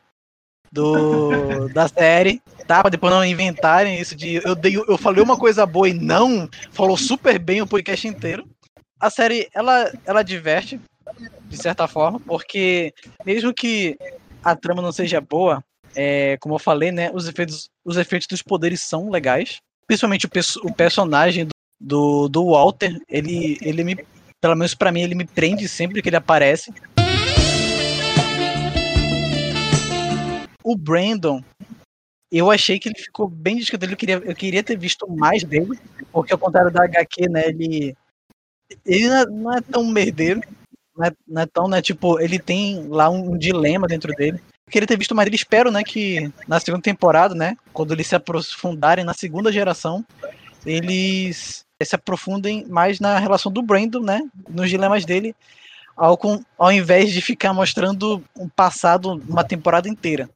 do 0.72 1.68
da 1.72 1.86
série, 1.86 2.42
tá? 2.66 2.80
Pra 2.80 2.90
depois 2.90 3.12
não 3.12 3.24
inventarem 3.24 4.00
isso 4.00 4.16
de 4.16 4.36
eu, 4.36 4.54
dei, 4.54 4.76
eu 4.76 4.96
falei 4.96 5.22
uma 5.22 5.36
coisa 5.36 5.66
boa 5.66 5.88
e 5.88 5.92
não 5.94 6.48
falou 6.72 6.96
super 6.96 7.38
bem 7.38 7.60
o 7.60 7.66
podcast 7.66 8.08
inteiro. 8.08 8.48
A 8.98 9.08
série, 9.10 9.48
ela, 9.54 9.92
ela 10.04 10.22
diverte, 10.22 10.80
de 11.44 11.56
certa 11.56 11.86
forma, 11.88 12.20
porque 12.20 12.92
mesmo 13.24 13.52
que 13.52 13.96
a 14.42 14.56
trama 14.56 14.82
não 14.82 14.92
seja 14.92 15.20
boa, 15.20 15.62
é, 15.94 16.36
como 16.38 16.54
eu 16.54 16.58
falei, 16.58 16.92
né, 16.92 17.10
os 17.12 17.28
efeitos, 17.28 17.68
os 17.84 17.96
efeitos 17.96 18.26
dos 18.28 18.42
poderes 18.42 18.80
são 18.80 19.10
legais. 19.10 19.58
Principalmente 19.86 20.26
o, 20.26 20.28
perso- 20.28 20.60
o 20.64 20.72
personagem 20.72 21.48
do, 21.80 22.28
do, 22.28 22.50
Walter, 22.50 23.00
ele, 23.08 23.58
ele 23.60 23.82
me, 23.82 24.04
pelo 24.40 24.54
menos 24.54 24.74
pra 24.74 24.92
mim, 24.92 25.02
ele 25.02 25.14
me 25.14 25.24
prende 25.24 25.68
sempre 25.68 26.00
que 26.00 26.08
ele 26.08 26.16
aparece. 26.16 26.72
O 30.62 30.76
Brandon, 30.76 31.42
eu 32.30 32.50
achei 32.50 32.78
que 32.78 32.88
ele 32.88 32.98
ficou 32.98 33.28
bem 33.28 33.56
discreto. 33.56 33.86
Eu 33.86 33.96
queria, 33.96 34.16
eu 34.16 34.34
queria 34.36 34.62
ter 34.62 34.78
visto 34.78 35.10
mais 35.10 35.42
dele, 35.42 35.78
porque 36.12 36.32
ao 36.32 36.38
contrário 36.38 36.70
da 36.70 36.84
HQ, 36.84 37.28
né, 37.28 37.48
ele, 37.48 37.96
ele 38.86 39.08
não 39.08 39.16
é, 39.16 39.26
não 39.26 39.54
é 39.54 39.60
tão 39.60 39.84
merdeiro, 39.84 40.40
não 41.00 41.06
é, 41.06 41.12
não 41.26 41.42
é 41.42 41.46
tão, 41.46 41.66
né, 41.66 41.80
tipo, 41.80 42.20
ele 42.20 42.38
tem 42.38 42.86
lá 42.88 43.08
um, 43.08 43.38
dilema 43.38 43.86
dentro 43.86 44.12
dele. 44.12 44.38
Queria 44.70 44.86
ter 44.86 44.98
visto 44.98 45.14
mais 45.14 45.24
dele, 45.24 45.36
espero, 45.36 45.70
né, 45.70 45.82
que 45.82 46.30
na 46.46 46.60
segunda 46.60 46.82
temporada, 46.82 47.34
né, 47.34 47.56
quando 47.72 47.92
eles 47.92 48.06
se 48.06 48.14
aprofundarem 48.14 49.04
na 49.04 49.14
segunda 49.14 49.50
geração, 49.50 50.04
eles 50.64 51.64
se 51.82 51.94
aprofundem 51.94 52.66
mais 52.66 53.00
na 53.00 53.18
relação 53.18 53.50
do 53.50 53.62
Brandon, 53.62 54.00
né, 54.00 54.20
nos 54.48 54.68
dilemas 54.68 55.06
dele, 55.06 55.34
ao, 55.96 56.16
com, 56.18 56.44
ao 56.58 56.70
invés 56.70 57.10
de 57.10 57.22
ficar 57.22 57.54
mostrando 57.54 58.22
um 58.38 58.48
passado 58.48 59.22
uma 59.26 59.42
temporada 59.42 59.88
inteira. 59.88 60.28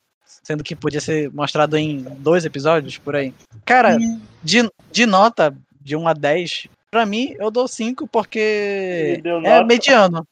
Sendo 0.43 0.65
que 0.65 0.77
podia 0.77 1.01
ser 1.01 1.31
mostrado 1.33 1.77
em 1.77 2.03
dois 2.19 2.45
episódios, 2.45 2.99
por 2.99 3.17
aí. 3.17 3.33
Cara, 3.65 3.97
de, 4.43 4.71
de 4.93 5.07
nota 5.07 5.57
de 5.81 5.97
1 5.97 6.09
a 6.09 6.13
10, 6.13 6.67
pra 6.91 7.07
mim 7.07 7.35
eu 7.39 7.51
dou 7.51 7.67
5 7.67 8.07
porque 8.09 9.21
é 9.25 9.31
nota. 9.41 9.65
mediano. 9.65 10.27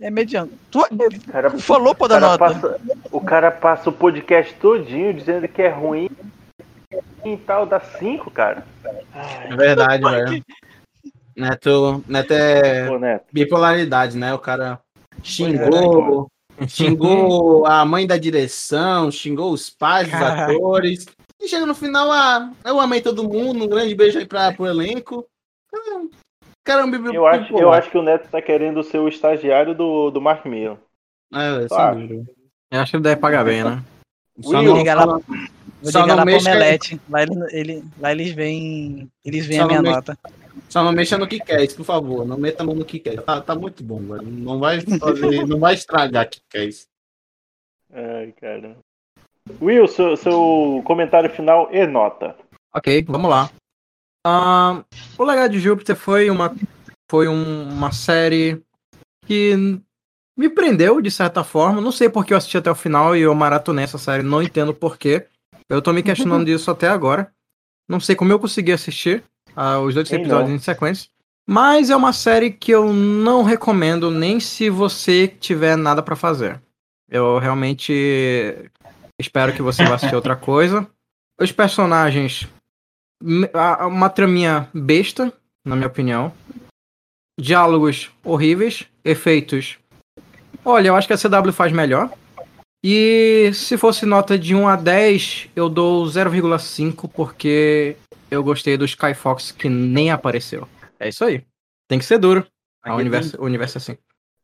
É 0.00 0.10
mediano. 0.10 0.50
Tu 0.70 0.80
Cara, 1.30 1.50
falou 1.58 1.94
pra 1.94 2.04
o 2.04 2.08
dar 2.08 2.20
cara 2.20 2.30
nota. 2.38 2.38
passa- 2.38 2.80
o 3.10 3.20
cara 3.20 3.50
passa 3.50 3.90
o 3.90 3.92
podcast 3.92 4.54
todinho 4.54 5.12
dizendo 5.12 5.48
que 5.48 5.60
é 5.62 5.68
ruim 5.68 6.08
e 7.24 7.36
tal, 7.38 7.66
dá 7.66 7.80
5, 7.80 8.30
cara. 8.30 8.64
É 8.84 9.56
verdade, 9.56 10.02
velho. 10.02 10.44
Neto, 11.36 12.04
Neto 12.08 12.32
é 12.32 12.86
Pô, 12.88 12.98
Neto. 12.98 13.24
bipolaridade, 13.32 14.16
né? 14.16 14.32
O 14.34 14.38
cara 14.38 14.80
xingou, 15.22 16.28
xingou 16.66 17.66
a 17.66 17.84
mãe 17.84 18.06
da 18.06 18.16
direção, 18.16 19.10
xingou 19.10 19.52
os 19.52 19.68
pais 19.70 20.08
dos 20.08 20.18
Caralho. 20.18 20.56
atores. 20.56 21.06
E 21.40 21.46
chega 21.48 21.64
no 21.66 21.74
final, 21.74 22.10
ah, 22.10 22.50
eu 22.64 22.80
amei 22.80 23.00
todo 23.00 23.22
mundo, 23.28 23.64
um 23.64 23.68
grande 23.68 23.94
beijo 23.94 24.18
aí 24.18 24.26
pra, 24.26 24.52
pro 24.52 24.66
elenco. 24.66 25.24
Caramba, 26.68 26.96
Eu 27.14 27.26
acho, 27.26 27.58
eu 27.58 27.72
acho 27.72 27.90
que 27.90 27.96
o 27.96 28.02
Neto 28.02 28.28
tá 28.28 28.42
querendo 28.42 28.82
ser 28.82 28.98
o 28.98 29.08
estagiário 29.08 29.74
do, 29.74 30.10
do 30.10 30.20
Mark 30.20 30.44
Millen. 30.44 30.76
É, 31.32 31.66
Só 31.66 31.94
sem 31.94 32.04
acho. 32.04 32.26
Eu 32.70 32.80
acho 32.82 32.90
que 32.90 32.96
ele 32.98 33.04
deve 33.04 33.20
pagar 33.22 33.42
bem, 33.42 33.64
né? 33.64 33.82
Só 34.38 34.50
Vou 34.52 34.62
não, 34.62 34.76
ligar 34.76 34.98
só 34.98 35.04
lá, 35.06 35.12
não- 35.14 35.20
vou 35.22 35.90
só 35.92 36.02
ligar 36.02 36.06
não 36.08 36.16
lá 36.16 36.22
pro 36.22 36.32
mexa- 36.34 36.50
Omelete. 36.50 37.00
Lá, 37.08 37.22
ele, 37.22 37.32
ele- 37.52 37.84
lá 37.98 38.12
eles 38.12 38.32
veem. 38.32 39.10
Eles 39.24 39.46
veem 39.46 39.60
Só 39.60 39.64
a 39.64 39.68
minha 39.68 39.80
mexa- 39.80 39.96
nota. 39.96 40.18
Só 40.68 40.84
não 40.84 40.92
mexa 40.92 41.16
no 41.16 41.26
que 41.26 41.40
quer, 41.40 41.66
por 41.74 41.84
favor. 41.86 42.26
Não 42.26 42.36
meta 42.36 42.62
a 42.62 42.66
mão 42.66 42.74
no 42.74 42.84
que 42.84 42.98
quer. 42.98 43.22
Tá, 43.22 43.40
tá 43.40 43.54
muito 43.54 43.82
bom, 43.82 43.98
velho. 44.00 44.22
Não 44.30 44.58
vai 44.58 44.78
fazer, 44.82 45.46
não 45.48 45.58
vai 45.58 45.72
estragar 45.72 46.26
o 46.26 46.28
que 46.28 46.40
quer 46.50 46.64
isso. 46.64 46.86
Ai, 47.90 48.34
cara. 48.38 48.76
Will, 49.62 49.88
seu, 49.88 50.14
seu 50.18 50.82
comentário 50.84 51.30
final 51.30 51.70
e 51.72 51.86
nota. 51.86 52.36
Ok, 52.74 53.02
vamos 53.08 53.30
lá. 53.30 53.50
Ah, 54.30 54.84
o 55.16 55.24
Legado 55.24 55.52
de 55.52 55.58
Júpiter 55.58 55.96
foi 55.96 56.28
uma, 56.28 56.54
foi 57.10 57.26
um- 57.28 57.68
uma 57.70 57.92
série 57.92 58.62
que 59.26 59.80
me 60.38 60.50
prendeu 60.50 61.00
de 61.00 61.10
certa 61.10 61.42
forma. 61.42 61.80
Não 61.80 61.90
sei 61.90 62.10
porque 62.10 62.34
eu 62.34 62.36
assisti 62.36 62.58
até 62.58 62.70
o 62.70 62.74
final 62.74 63.16
e 63.16 63.22
eu 63.22 63.34
maratonei 63.34 63.84
essa 63.84 63.96
série, 63.96 64.22
não 64.22 64.42
entendo 64.42 64.74
porquê. 64.74 65.26
Eu 65.70 65.80
tô 65.80 65.92
me 65.94 66.02
questionando 66.02 66.44
disso 66.46 66.70
até 66.70 66.88
agora. 66.88 67.32
Não 67.88 67.98
sei 68.00 68.14
como 68.14 68.30
eu 68.30 68.38
consegui 68.38 68.72
assistir 68.72 69.24
ah, 69.56 69.80
os 69.80 69.94
dois 69.94 70.12
episódios 70.12 70.50
não. 70.50 70.56
em 70.56 70.58
sequência. 70.58 71.08
Mas 71.48 71.88
é 71.88 71.96
uma 71.96 72.12
série 72.12 72.50
que 72.50 72.70
eu 72.70 72.92
não 72.92 73.42
recomendo 73.42 74.10
nem 74.10 74.38
se 74.38 74.68
você 74.68 75.26
tiver 75.26 75.74
nada 75.76 76.02
pra 76.02 76.14
fazer. 76.14 76.60
Eu 77.10 77.38
realmente 77.38 77.90
espero 79.18 79.54
que 79.54 79.62
você 79.62 79.82
vá 79.86 79.94
assistir 79.94 80.14
outra 80.14 80.36
coisa. 80.36 80.86
Os 81.40 81.50
personagens 81.50 82.46
uma 83.22 84.08
traminha 84.08 84.68
besta, 84.72 85.32
na 85.64 85.74
minha 85.76 85.88
opinião. 85.88 86.32
Diálogos 87.40 88.10
horríveis, 88.24 88.86
efeitos. 89.04 89.78
Olha, 90.64 90.88
eu 90.88 90.96
acho 90.96 91.06
que 91.06 91.12
a 91.14 91.18
CW 91.18 91.52
faz 91.52 91.72
melhor. 91.72 92.10
E 92.82 93.50
se 93.54 93.76
fosse 93.76 94.06
nota 94.06 94.38
de 94.38 94.54
1 94.54 94.68
a 94.68 94.76
10, 94.76 95.48
eu 95.54 95.68
dou 95.68 96.04
0,5 96.06 97.08
porque 97.08 97.96
eu 98.30 98.42
gostei 98.42 98.76
do 98.76 98.84
Sky 98.84 99.14
Fox 99.14 99.50
que 99.50 99.68
nem 99.68 100.10
apareceu. 100.10 100.68
É 100.98 101.08
isso 101.08 101.24
aí. 101.24 101.44
Tem 101.88 101.98
que 101.98 102.04
ser 102.04 102.18
duro. 102.18 102.46
O 102.84 102.90
tem- 102.90 102.94
universo, 102.94 103.40
o 103.40 103.44
universo 103.44 103.78
é 103.78 103.80
assim. 103.80 103.98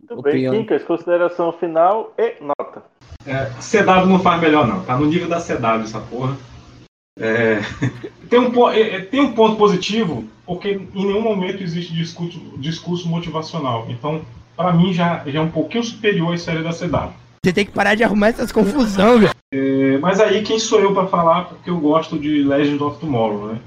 Tudo 0.09 0.23
bem. 0.23 0.51
Quincas, 0.51 0.83
consideração 0.85 1.53
final 1.53 2.13
e 2.19 2.37
nota. 2.41 2.83
É, 3.27 3.47
CW 3.61 4.07
não 4.07 4.21
faz 4.21 4.41
melhor, 4.41 4.67
não. 4.67 4.85
Tá 4.85 4.97
no 4.97 5.07
nível 5.07 5.29
da 5.29 5.41
CW 5.41 5.83
essa 5.85 6.01
porra. 6.01 6.37
É, 7.19 7.61
tem, 8.28 8.39
um, 8.41 8.70
é, 8.70 8.81
é, 8.81 9.01
tem 9.01 9.20
um 9.20 9.32
ponto 9.32 9.57
positivo, 9.57 10.24
porque 10.45 10.70
em 10.70 11.07
nenhum 11.07 11.23
momento 11.23 11.62
existe 11.62 11.93
discurso, 11.95 12.39
discurso 12.59 13.09
motivacional. 13.09 13.86
Então, 13.89 14.24
pra 14.57 14.73
mim, 14.73 14.93
já, 14.93 15.23
já 15.27 15.39
é 15.39 15.43
um 15.43 15.51
pouquinho 15.51 15.85
superior 15.85 16.35
à 16.35 16.39
série 16.39 16.62
da 16.62 16.70
CW. 16.73 17.12
Você 17.45 17.53
tem 17.53 17.66
que 17.66 17.73
parar 17.73 17.95
de 17.95 18.03
arrumar 18.03 18.28
essas 18.28 18.51
confusão, 18.51 19.19
velho. 19.19 19.35
É, 19.53 19.99
mas 19.99 20.19
aí 20.19 20.43
quem 20.43 20.59
sou 20.59 20.81
eu 20.81 20.93
para 20.93 21.07
falar 21.07 21.45
porque 21.45 21.70
eu 21.70 21.78
gosto 21.78 22.19
de 22.19 22.43
Legend 22.43 22.82
of 22.82 22.99
Tomorrow, 22.99 23.53
né? 23.53 23.61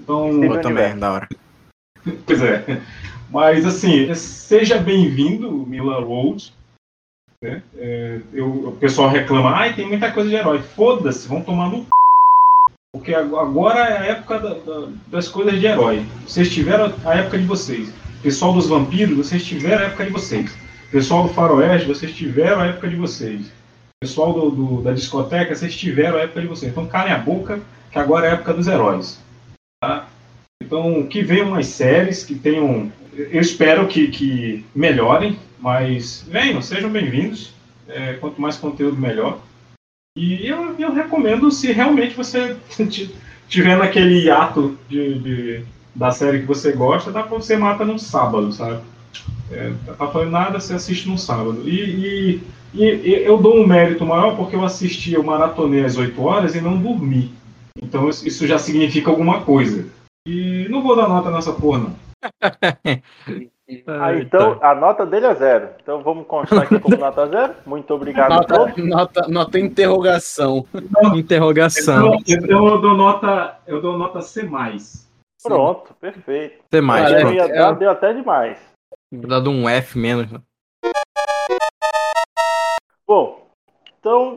Então, 0.00 0.42
Eu 0.42 0.60
também, 0.60 0.96
da 0.98 1.12
hora. 1.12 1.28
Pois 2.24 2.40
é. 2.40 2.80
Mas 3.28 3.66
assim, 3.66 4.14
seja 4.14 4.78
bem-vindo, 4.78 5.50
Mila 5.66 6.00
Road. 6.00 6.52
Né? 7.42 7.60
É, 7.76 8.20
eu- 8.32 8.68
o 8.68 8.76
pessoal 8.76 9.08
reclama, 9.10 9.50
ai, 9.50 9.74
tem 9.74 9.86
muita 9.88 10.12
coisa 10.12 10.30
de 10.30 10.36
herói. 10.36 10.62
Foda-se, 10.62 11.26
vão 11.26 11.42
tomar 11.42 11.68
no 11.68 11.78
c... 11.82 11.86
Porque 12.96 13.14
ag- 13.14 13.34
agora 13.36 13.80
é 13.80 13.98
a 13.98 14.06
época 14.06 14.38
da- 14.38 14.54
da- 14.54 14.88
das 15.08 15.28
coisas 15.28 15.60
de 15.60 15.66
herói. 15.66 16.02
Vocês 16.26 16.50
tiveram 16.52 16.92
a 17.04 17.14
época 17.14 17.38
de 17.38 17.44
vocês. 17.44 17.92
Pessoal 18.22 18.54
dos 18.54 18.66
vampiros, 18.68 19.14
vocês 19.16 19.44
tiveram 19.44 19.82
a 19.82 19.86
época 19.88 20.04
de 20.06 20.10
vocês. 20.10 20.50
Pessoal 20.90 21.24
do 21.24 21.34
faroeste, 21.34 21.86
vocês 21.86 22.12
tiveram 22.14 22.60
a 22.60 22.66
época 22.68 22.88
de 22.88 22.96
vocês. 22.96 23.52
Pessoal 24.00 24.32
do, 24.32 24.50
do- 24.50 24.82
da 24.82 24.92
discoteca, 24.92 25.54
vocês 25.54 25.76
tiveram 25.76 26.16
a 26.16 26.22
época 26.22 26.40
de 26.40 26.46
vocês. 26.46 26.72
Então 26.72 26.86
calem 26.86 27.12
a 27.12 27.18
boca, 27.18 27.60
que 27.92 27.98
agora 27.98 28.26
é 28.26 28.30
a 28.30 28.32
época 28.32 28.54
dos 28.54 28.66
heróis. 28.66 29.20
Tá? 29.82 30.06
Então, 30.62 31.06
que 31.06 31.22
venham 31.22 31.50
mais 31.50 31.66
séries, 31.66 32.24
que 32.24 32.34
tenham. 32.34 32.90
Eu 33.14 33.40
espero 33.42 33.86
que, 33.86 34.08
que 34.08 34.64
melhorem, 34.74 35.38
mas 35.60 36.24
venham, 36.28 36.62
sejam 36.62 36.88
bem-vindos. 36.88 37.52
É, 37.88 38.14
quanto 38.14 38.40
mais 38.40 38.56
conteúdo, 38.56 38.96
melhor. 38.96 39.38
E 40.16 40.46
eu, 40.46 40.74
eu 40.78 40.92
recomendo 40.92 41.50
se 41.50 41.70
realmente 41.72 42.16
você 42.16 42.56
ti- 42.88 43.14
tiver 43.48 43.76
naquele 43.76 44.24
hiato 44.24 44.76
de, 44.88 45.18
de- 45.18 45.64
da 45.94 46.10
série 46.10 46.40
que 46.40 46.46
você 46.46 46.72
gosta, 46.72 47.12
dá 47.12 47.22
pra 47.22 47.36
você 47.36 47.56
mata 47.56 47.84
num 47.84 47.98
sábado, 47.98 48.50
sabe? 48.52 48.80
É, 49.50 49.70
não 49.86 49.94
tá 49.94 50.06
fazendo 50.08 50.30
nada, 50.32 50.58
você 50.60 50.74
assiste 50.74 51.08
num 51.08 51.16
sábado. 51.18 51.62
E, 51.68 52.40
e- 52.74 52.80
e 52.82 53.22
eu 53.24 53.38
dou 53.38 53.56
um 53.58 53.66
mérito 53.66 54.04
maior 54.04 54.36
porque 54.36 54.56
eu 54.56 54.64
assisti, 54.64 55.12
eu 55.12 55.22
maratonei 55.22 55.84
às 55.84 55.96
8 55.96 56.20
horas 56.22 56.54
e 56.54 56.60
não 56.60 56.76
dormi. 56.78 57.30
Então 57.82 58.08
isso 58.08 58.46
já 58.46 58.58
significa 58.58 59.10
alguma 59.10 59.42
coisa. 59.42 59.86
E 60.26 60.66
não 60.70 60.82
vou 60.82 60.96
dar 60.96 61.08
nota 61.08 61.30
nessa 61.30 61.52
porra, 61.52 61.78
não. 61.78 61.96
Ah, 63.88 64.14
então 64.14 64.58
a 64.62 64.74
nota 64.76 65.04
dele 65.04 65.26
é 65.26 65.34
zero. 65.34 65.70
Então 65.82 66.00
vamos 66.00 66.26
constar 66.26 66.62
aqui 66.62 66.78
como 66.78 66.96
nota 66.98 67.26
zero. 67.26 67.54
Muito 67.66 67.92
obrigado 67.92 68.30
a 68.32 68.36
Nota, 68.36 68.54
todos. 68.54 68.76
nota, 68.88 69.28
nota 69.28 69.58
interrogação. 69.58 70.64
Interrogação. 71.16 72.14
Então 72.28 72.66
eu 72.68 72.80
dou 72.80 72.94
nota, 72.94 73.58
eu 73.66 73.80
dou 73.82 73.98
nota 73.98 74.20
C+. 74.22 74.48
Pronto, 75.42 75.94
perfeito. 76.00 76.62
Tem 76.70 76.80
mais, 76.80 77.10
Eu 77.10 77.20
pronto. 77.20 77.34
ia 77.34 77.48
dar, 77.48 77.72
deu 77.72 77.90
até 77.90 78.12
demais. 78.12 78.58
Dado 79.12 79.50
um 79.50 79.68
F 79.68 79.98
menos. 79.98 80.30
né? 80.30 80.40
Bom, 83.06 83.46
então, 84.00 84.36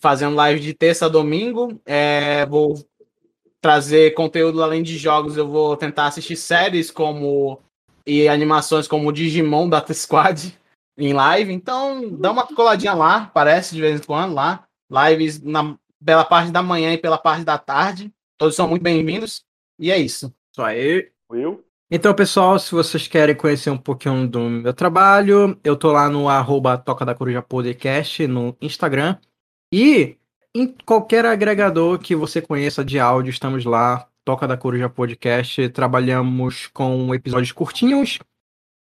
Fazendo 0.00 0.36
live 0.36 0.60
de 0.60 0.74
terça 0.74 1.06
a 1.06 1.08
domingo. 1.08 1.80
É, 1.86 2.44
vou 2.46 2.74
trazer 3.60 4.14
conteúdo 4.14 4.62
além 4.62 4.82
de 4.82 4.98
jogos. 4.98 5.36
Eu 5.36 5.48
vou 5.48 5.76
tentar 5.76 6.06
assistir 6.06 6.36
séries 6.36 6.90
como 6.90 7.60
e 8.06 8.26
animações 8.28 8.88
como 8.88 9.08
o 9.08 9.12
Digimon 9.12 9.68
Data 9.68 9.92
Squad 9.94 10.58
em 10.96 11.12
live. 11.12 11.52
Então, 11.52 12.10
dá 12.16 12.32
uma 12.32 12.46
coladinha 12.46 12.94
lá, 12.94 13.24
aparece 13.24 13.74
de 13.74 13.80
vez 13.80 14.00
em 14.00 14.04
quando 14.04 14.34
lá. 14.34 14.66
Lives 14.90 15.40
na, 15.42 15.76
pela 16.04 16.24
parte 16.24 16.50
da 16.50 16.62
manhã 16.62 16.92
e 16.92 16.98
pela 16.98 17.18
parte 17.18 17.44
da 17.44 17.58
tarde. 17.58 18.12
Todos 18.36 18.56
são 18.56 18.68
muito 18.68 18.82
bem-vindos. 18.82 19.44
E 19.78 19.90
é 19.90 19.98
isso. 19.98 20.34
Só 20.54 20.64
aí. 20.64 21.10
Will? 21.30 21.62
Então, 21.90 22.14
pessoal, 22.14 22.58
se 22.58 22.70
vocês 22.70 23.08
querem 23.08 23.34
conhecer 23.34 23.70
um 23.70 23.78
pouquinho 23.78 24.28
do 24.28 24.40
meu 24.40 24.74
trabalho, 24.74 25.58
eu 25.64 25.74
tô 25.74 25.90
lá 25.90 26.10
no 26.10 26.28
arroba 26.28 26.76
Toca 26.76 27.02
da 27.02 27.14
Coruja 27.14 27.40
Podcast 27.40 28.26
no 28.26 28.54
Instagram. 28.60 29.16
E 29.72 30.18
em 30.54 30.66
qualquer 30.84 31.24
agregador 31.24 31.98
que 31.98 32.14
você 32.14 32.42
conheça 32.42 32.84
de 32.84 32.98
áudio, 33.00 33.30
estamos 33.30 33.64
lá. 33.64 34.06
Toca 34.22 34.46
da 34.46 34.54
Coruja 34.54 34.90
Podcast. 34.90 35.66
Trabalhamos 35.70 36.66
com 36.66 37.14
episódios 37.14 37.52
curtinhos, 37.52 38.18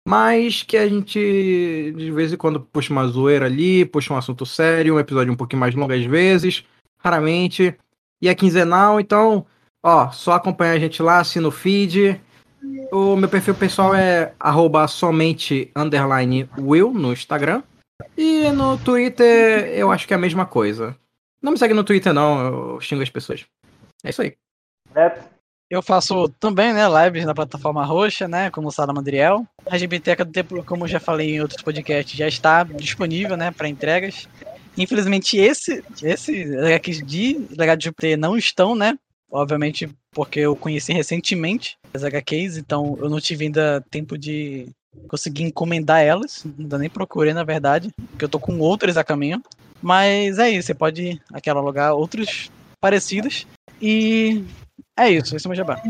mas 0.05 0.63
que 0.63 0.75
a 0.75 0.85
gente 0.85 1.93
de 1.95 2.11
vez 2.11 2.34
em 2.34 2.38
quando 2.38 2.59
puxa 2.59 2.91
uma 2.91 3.07
zoeira 3.07 3.45
ali, 3.45 3.85
puxa 3.85 4.13
um 4.13 4.17
assunto 4.17 4.45
sério, 4.45 4.95
um 4.95 4.99
episódio 4.99 5.31
um 5.31 5.38
pouquinho 5.38 5.61
mais 5.61 5.73
longo 5.73 5.93
às 5.93 6.03
vezes, 6.03 6.65
raramente. 6.99 7.73
E 8.21 8.27
é 8.27 8.35
quinzenal, 8.35 8.99
então, 8.99 9.45
ó, 9.81 10.11
só 10.11 10.34
acompanhar 10.34 10.73
a 10.73 10.79
gente 10.79 11.01
lá, 11.01 11.19
assina 11.19 11.47
o 11.47 11.51
feed. 11.51 12.19
O 12.91 13.15
meu 13.15 13.30
perfil 13.30 13.56
pessoal 13.56 13.94
é 13.94 14.34
arroba 14.39 14.88
somente 14.88 15.72
underline 15.76 16.49
Will 16.57 16.94
no 16.94 17.11
Instagram. 17.11 17.64
E 18.18 18.49
no 18.52 18.77
Twitter 18.77 19.69
eu 19.76 19.91
acho 19.91 20.07
que 20.07 20.14
é 20.14 20.18
a 20.18 20.19
mesma 20.19 20.45
coisa. 20.45 20.95
Não 21.41 21.52
me 21.52 21.57
segue 21.57 21.73
no 21.73 21.84
Twitter 21.84 22.14
não, 22.14 22.73
eu 22.73 22.81
xingo 22.81 23.03
as 23.03 23.10
pessoas. 23.10 23.45
É 24.03 24.10
isso 24.10 24.22
aí. 24.22 24.35
Neto? 24.94 25.38
Eu 25.69 25.81
faço 25.81 26.30
também, 26.39 26.72
né, 26.72 26.84
lives 26.88 27.26
na 27.26 27.35
plataforma 27.35 27.84
roxa, 27.84 28.26
né, 28.26 28.49
como 28.49 28.72
Sala 28.72 28.94
Mandriel. 28.94 29.45
A 29.65 29.77
Biblioteca 29.77 30.23
do 30.23 30.31
Tempo, 30.31 30.64
como 30.64 30.85
eu 30.85 30.88
já 30.88 30.99
falei 30.99 31.35
em 31.35 31.41
outros 31.41 31.61
podcasts, 31.61 32.18
já 32.18 32.27
está 32.27 32.64
disponível, 32.64 33.35
né, 33.35 33.52
para 33.52 33.68
entregas. 33.68 34.30
Infelizmente 34.77 35.38
esse, 35.38 35.84
esse 36.02 36.56
HQs 36.56 37.06
de 37.06 37.48
Legado 37.57 37.80
de 37.80 37.85
Júpiter 37.85 38.18
não 38.18 38.38
estão, 38.38 38.76
né, 38.76 38.98
obviamente 39.32 39.90
porque 40.12 40.40
eu 40.40 40.56
conheci 40.56 40.94
recentemente 40.94 41.78
as 41.94 42.04
HQs, 42.04 42.58
então 42.58 42.98
eu 42.99 43.10
não 43.10 43.20
tive 43.20 43.45
ainda 43.45 43.84
tempo 43.90 44.18
de 44.18 44.68
conseguir 45.08 45.44
encomendar 45.44 46.02
elas, 46.02 46.45
ainda 46.58 46.78
nem 46.78 46.90
procurei 46.90 47.34
na 47.34 47.44
verdade, 47.44 47.91
porque 48.12 48.26
eu 48.26 48.30
tô 48.30 48.40
com 48.40 48.60
outras 48.60 48.98
a 48.98 49.04
caminho. 49.04 49.41
Mas 49.82 50.40
é 50.40 50.49
isso, 50.49 50.68
você 50.68 50.74
pode 50.74 51.22
aqui 51.32 51.49
alugar 51.49 51.94
outros 51.94 52.49
parecidos 52.82 53.45
e 53.82 54.44
é 54.98 55.10
isso, 55.10 55.36
esse 55.36 55.45
é 55.45 55.48
o 55.48 55.49
meu 55.49 55.58
jabá. 55.58 55.82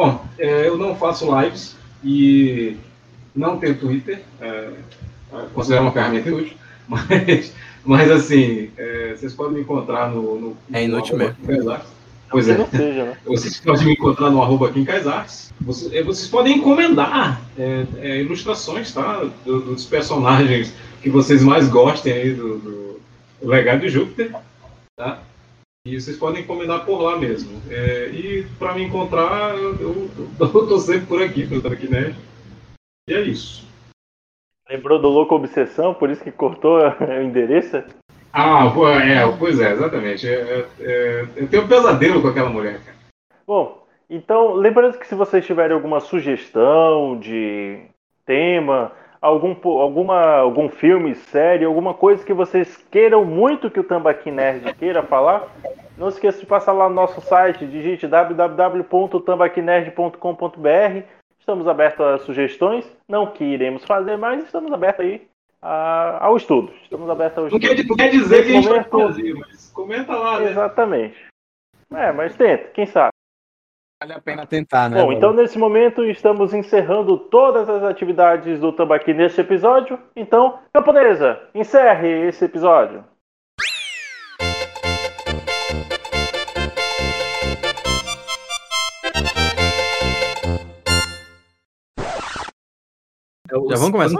Bom, 0.00 0.24
é, 0.38 0.68
eu 0.68 0.76
não 0.76 0.94
faço 0.94 1.26
lives 1.40 1.76
e 2.02 2.76
não 3.34 3.58
tenho 3.58 3.78
Twitter. 3.78 4.22
É, 4.40 4.70
considero 5.52 5.82
uma 5.82 5.92
ferramenta 5.92 6.28
inútil. 6.28 6.56
Mas, 6.86 7.54
mas 7.82 8.10
assim, 8.10 8.70
é, 8.76 9.14
vocês 9.16 9.32
podem 9.32 9.54
me 9.54 9.60
encontrar 9.62 10.10
no. 10.10 10.38
no 10.38 10.56
É 10.70 10.84
inútil 10.84 11.16
Quincas 11.34 11.66
Artes. 11.66 11.93
Pois 12.34 12.48
é. 12.48 12.66
seja, 12.66 13.04
né? 13.04 13.18
Vocês 13.24 13.60
podem 13.60 13.86
me 13.86 13.92
encontrar 13.92 14.28
no 14.28 14.42
arroba 14.42 14.72
Quincas 14.72 15.06
Artes. 15.06 15.52
Vocês, 15.60 15.92
é, 15.92 16.02
vocês 16.02 16.28
podem 16.28 16.58
encomendar 16.58 17.40
é, 17.56 17.86
é, 17.98 18.20
ilustrações, 18.20 18.92
tá? 18.92 19.24
Do- 19.44 19.60
dos 19.60 19.84
personagens 19.86 20.74
que 21.00 21.08
vocês 21.08 21.44
mais 21.44 21.68
gostem 21.68 22.12
aí 22.12 22.34
do, 22.34 22.58
do 22.58 23.00
Legado 23.40 23.82
de 23.82 23.88
Júpiter, 23.88 24.34
tá? 24.96 25.22
E 25.86 26.00
vocês 26.00 26.16
podem 26.16 26.42
encomendar 26.42 26.84
por 26.84 27.00
lá 27.00 27.16
mesmo. 27.16 27.62
É, 27.70 28.08
e 28.08 28.46
para 28.58 28.74
me 28.74 28.82
encontrar, 28.82 29.54
eu, 29.56 30.10
tô 30.38 30.78
sempre 30.80 31.06
por 31.06 31.22
aqui, 31.22 31.46
pelo 31.46 31.72
aqui, 31.72 31.88
né? 31.88 32.16
E 33.08 33.14
é 33.14 33.20
isso. 33.20 33.64
Lembrou 34.68 35.00
do 35.00 35.08
Louco 35.08 35.34
Obsessão, 35.36 35.94
por 35.94 36.10
isso 36.10 36.24
que 36.24 36.32
cortou 36.32 36.78
o 36.98 37.22
endereço? 37.22 37.80
Ah, 38.36 38.68
pô, 38.74 38.88
é, 38.88 39.24
pois 39.38 39.60
é, 39.60 39.70
exatamente. 39.70 40.28
É, 40.28 40.32
é, 40.32 40.66
é, 40.80 41.24
eu 41.36 41.46
tenho 41.46 41.62
um 41.62 41.68
pesadelo 41.68 42.20
com 42.20 42.26
aquela 42.26 42.50
mulher. 42.50 42.80
Bom, 43.46 43.86
então, 44.10 44.54
lembrando 44.54 44.98
que 44.98 45.06
se 45.06 45.14
vocês 45.14 45.46
tiverem 45.46 45.72
alguma 45.72 46.00
sugestão 46.00 47.16
de 47.16 47.82
tema, 48.26 48.90
algum, 49.20 49.54
alguma, 49.78 50.38
algum 50.38 50.68
filme, 50.68 51.14
série, 51.14 51.64
alguma 51.64 51.94
coisa 51.94 52.24
que 52.24 52.32
vocês 52.32 52.76
queiram 52.90 53.24
muito 53.24 53.70
que 53.70 53.78
o 53.78 53.84
Tambaqui 53.84 54.32
Nerd 54.32 54.74
queira 54.74 55.04
falar, 55.04 55.46
não 55.96 56.08
esqueça 56.08 56.40
de 56.40 56.46
passar 56.46 56.72
lá 56.72 56.88
no 56.88 56.94
nosso 56.96 57.20
site, 57.20 57.64
digite 57.64 58.08
www.tambaquinerd.com.br. 58.08 61.02
Estamos 61.38 61.68
abertos 61.68 62.04
a 62.04 62.18
sugestões, 62.18 62.84
não 63.08 63.28
que 63.28 63.44
iremos 63.44 63.84
fazer, 63.84 64.16
mas 64.16 64.42
estamos 64.42 64.72
abertos 64.72 65.04
aí 65.04 65.22
a- 65.64 66.18
ao 66.26 66.36
estudo. 66.36 66.72
Estamos 66.82 67.08
abertos 67.08 67.38
ao 67.38 67.44
Não 67.44 67.48
estudo. 67.58 67.74
quer, 67.76 67.84
não 67.88 67.96
quer 67.96 68.10
dizer 68.10 68.36
Nesse 68.36 68.48
que 68.50 68.56
a 68.56 68.60
gente 68.60 68.68
vai 68.68 68.84
fazer, 68.84 69.34
mas 69.34 69.70
comenta 69.72 70.14
lá, 70.16 70.38
né? 70.40 70.50
Exatamente. 70.50 71.16
É, 71.92 72.12
mas 72.12 72.36
tenta, 72.36 72.68
quem 72.68 72.86
sabe. 72.86 73.10
Vale 74.02 74.12
a 74.12 74.20
pena 74.20 74.46
tentar, 74.46 74.90
né? 74.90 75.00
Bom, 75.02 75.12
então 75.12 75.32
nesse 75.32 75.56
momento 75.58 76.04
estamos 76.04 76.52
encerrando 76.52 77.16
todas 77.16 77.68
as 77.70 77.82
atividades 77.84 78.60
do 78.60 78.72
Tambaqui 78.72 79.14
neste 79.14 79.40
episódio. 79.40 79.98
Então, 80.14 80.58
camponesa, 80.74 81.40
encerre 81.54 82.28
esse 82.28 82.44
episódio. 82.44 83.02
Já 93.48 93.76
vamos 93.76 93.90
começar? 93.92 94.18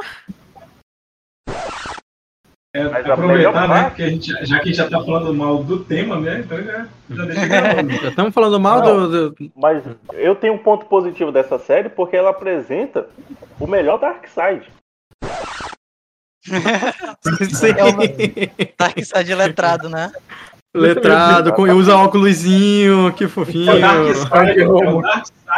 É, 2.75 2.83
melhor 2.89 3.13
aproveitar, 3.13 3.69
né? 3.69 3.85
Porque 3.85 4.03
a 4.03 4.09
gente, 4.09 4.33
já 4.45 4.59
que 4.59 4.63
a 4.63 4.65
gente 4.65 4.75
já 4.75 4.91
tá 4.91 5.01
falando 5.01 5.33
mal 5.33 5.63
do 5.63 5.85
tema, 5.85 6.19
né? 6.19 6.41
Então 6.41 6.61
já, 6.61 6.89
já 7.09 7.25
deixa 7.25 7.47
gravando. 7.47 7.93
Já 7.93 8.09
estamos 8.09 8.35
falando 8.35 8.59
mal 8.59 8.83
do, 8.83 9.31
do- 9.31 9.53
Mas 9.55 9.85
eu 10.15 10.35
tenho 10.35 10.55
um 10.55 10.59
ponto 10.59 10.85
positivo 10.87 11.31
dessa 11.31 11.57
série 11.57 11.89
porque 11.89 12.17
ela 12.17 12.31
apresenta 12.31 13.07
o 13.61 13.69
melhor 13.69 14.01
Darkseid. 14.01 14.65
Sim. 17.55 17.75
É 17.79 17.85
uma... 17.85 18.03
Darkseid 18.77 19.35
letrado, 19.37 19.89
né? 19.89 20.11
letrado, 20.75 21.53
com, 21.53 21.63
usa 21.75 21.97
óculosinho, 21.97 23.13
que 23.13 23.29
fofinho. 23.29 23.71
É 23.71 23.77
o 23.77 24.09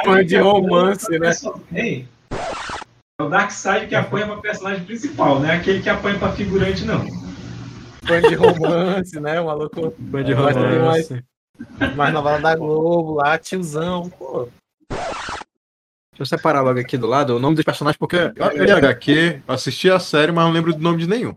é 0.06 0.20
o 0.20 0.22
de 0.22 0.36
apanha 0.36 0.42
romance, 0.42 1.06
pra 1.06 1.18
né? 1.18 1.26
personagem. 1.26 2.08
É 3.18 3.22
o 3.22 3.30
Darkseid 3.30 3.86
que 3.86 3.94
apanha 3.94 4.26
pra 4.26 4.36
personagem 4.36 4.84
principal, 4.84 5.40
não 5.40 5.48
é 5.48 5.56
aquele 5.56 5.80
que 5.82 5.88
apanha 5.88 6.18
pra 6.18 6.32
figurante, 6.32 6.84
não. 6.84 7.02
Fã 8.06 8.20
de 8.20 8.34
romance, 8.34 9.18
né? 9.18 9.40
O 9.40 9.46
maluco. 9.46 9.94
Fã 10.12 10.22
de 10.22 10.34
Gosta 10.34 10.60
de 10.60 10.78
mais, 10.78 11.08
romance. 11.08 11.24
mais 11.96 12.12
novela 12.12 12.38
da 12.40 12.54
Globo 12.54 13.14
lá, 13.14 13.38
tiozão, 13.38 14.10
pô. 14.10 14.48
Deixa 14.90 16.20
eu 16.20 16.26
separar 16.26 16.60
logo 16.60 16.78
aqui 16.78 16.98
do 16.98 17.06
lado 17.06 17.34
o 17.36 17.38
nome 17.38 17.56
dos 17.56 17.64
personagens, 17.64 17.96
porque 17.96 18.16
Eu 18.36 18.64
li 18.64 18.70
HQ, 18.70 19.40
assisti 19.48 19.90
a 19.90 19.98
série, 19.98 20.30
mas 20.30 20.44
não 20.44 20.52
lembro 20.52 20.74
do 20.74 20.78
nome 20.82 20.98
de 20.98 21.08
nenhum. 21.08 21.34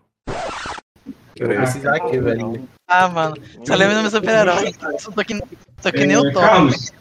Eu 1.38 1.48
vou 1.48 1.56
precisar 1.56 1.96
aqui, 1.96 2.20
velho. 2.20 2.68
Ah, 2.90 3.08
mano. 3.08 3.38
Só 3.66 3.74
lembra 3.76 3.96
do 3.96 4.02
meu 4.02 4.12
super-herói. 4.12 4.74
Só 5.00 5.12
tô 5.12 5.24
que, 5.24 5.40
tô 5.82 5.92
que 5.94 6.06
nem 6.06 6.18
o 6.18 6.28
É, 6.28 6.32
Thor. 6.34 6.42
Carlos, 6.42 6.92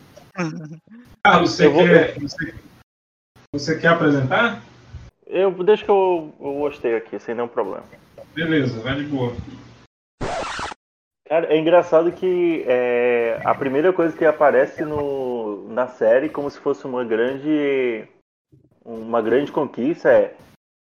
Carlos, 1.25 1.51
você, 1.51 1.67
Eu 1.67 1.73
vou- 1.73 1.83
quer, 1.85 2.15
você, 2.21 2.55
você 3.53 3.79
quer 3.79 3.89
apresentar? 3.89 4.63
Eu 5.27 5.51
deixa 5.65 5.85
que 5.85 5.91
eu, 5.91 6.35
eu 6.41 6.55
gostei 6.55 6.97
aqui, 6.97 7.19
sem 7.19 7.35
nenhum 7.35 7.49
problema. 7.49 7.85
Beleza, 8.35 8.81
vai 8.81 8.95
de 8.97 9.05
boa. 9.05 9.33
Cara, 11.27 11.53
é 11.53 11.59
engraçado 11.59 12.11
que 12.13 12.65
é, 12.67 13.41
a 13.45 13.55
primeira 13.55 13.93
coisa 13.93 14.17
que 14.17 14.25
aparece 14.25 14.85
no, 14.85 15.69
na 15.71 15.87
série, 15.87 16.29
como 16.29 16.51
se 16.51 16.59
fosse 16.59 16.87
uma 16.87 17.05
grande 17.05 18.07
uma 18.85 19.21
grande 19.21 19.53
conquista, 19.53 20.11
é 20.11 20.35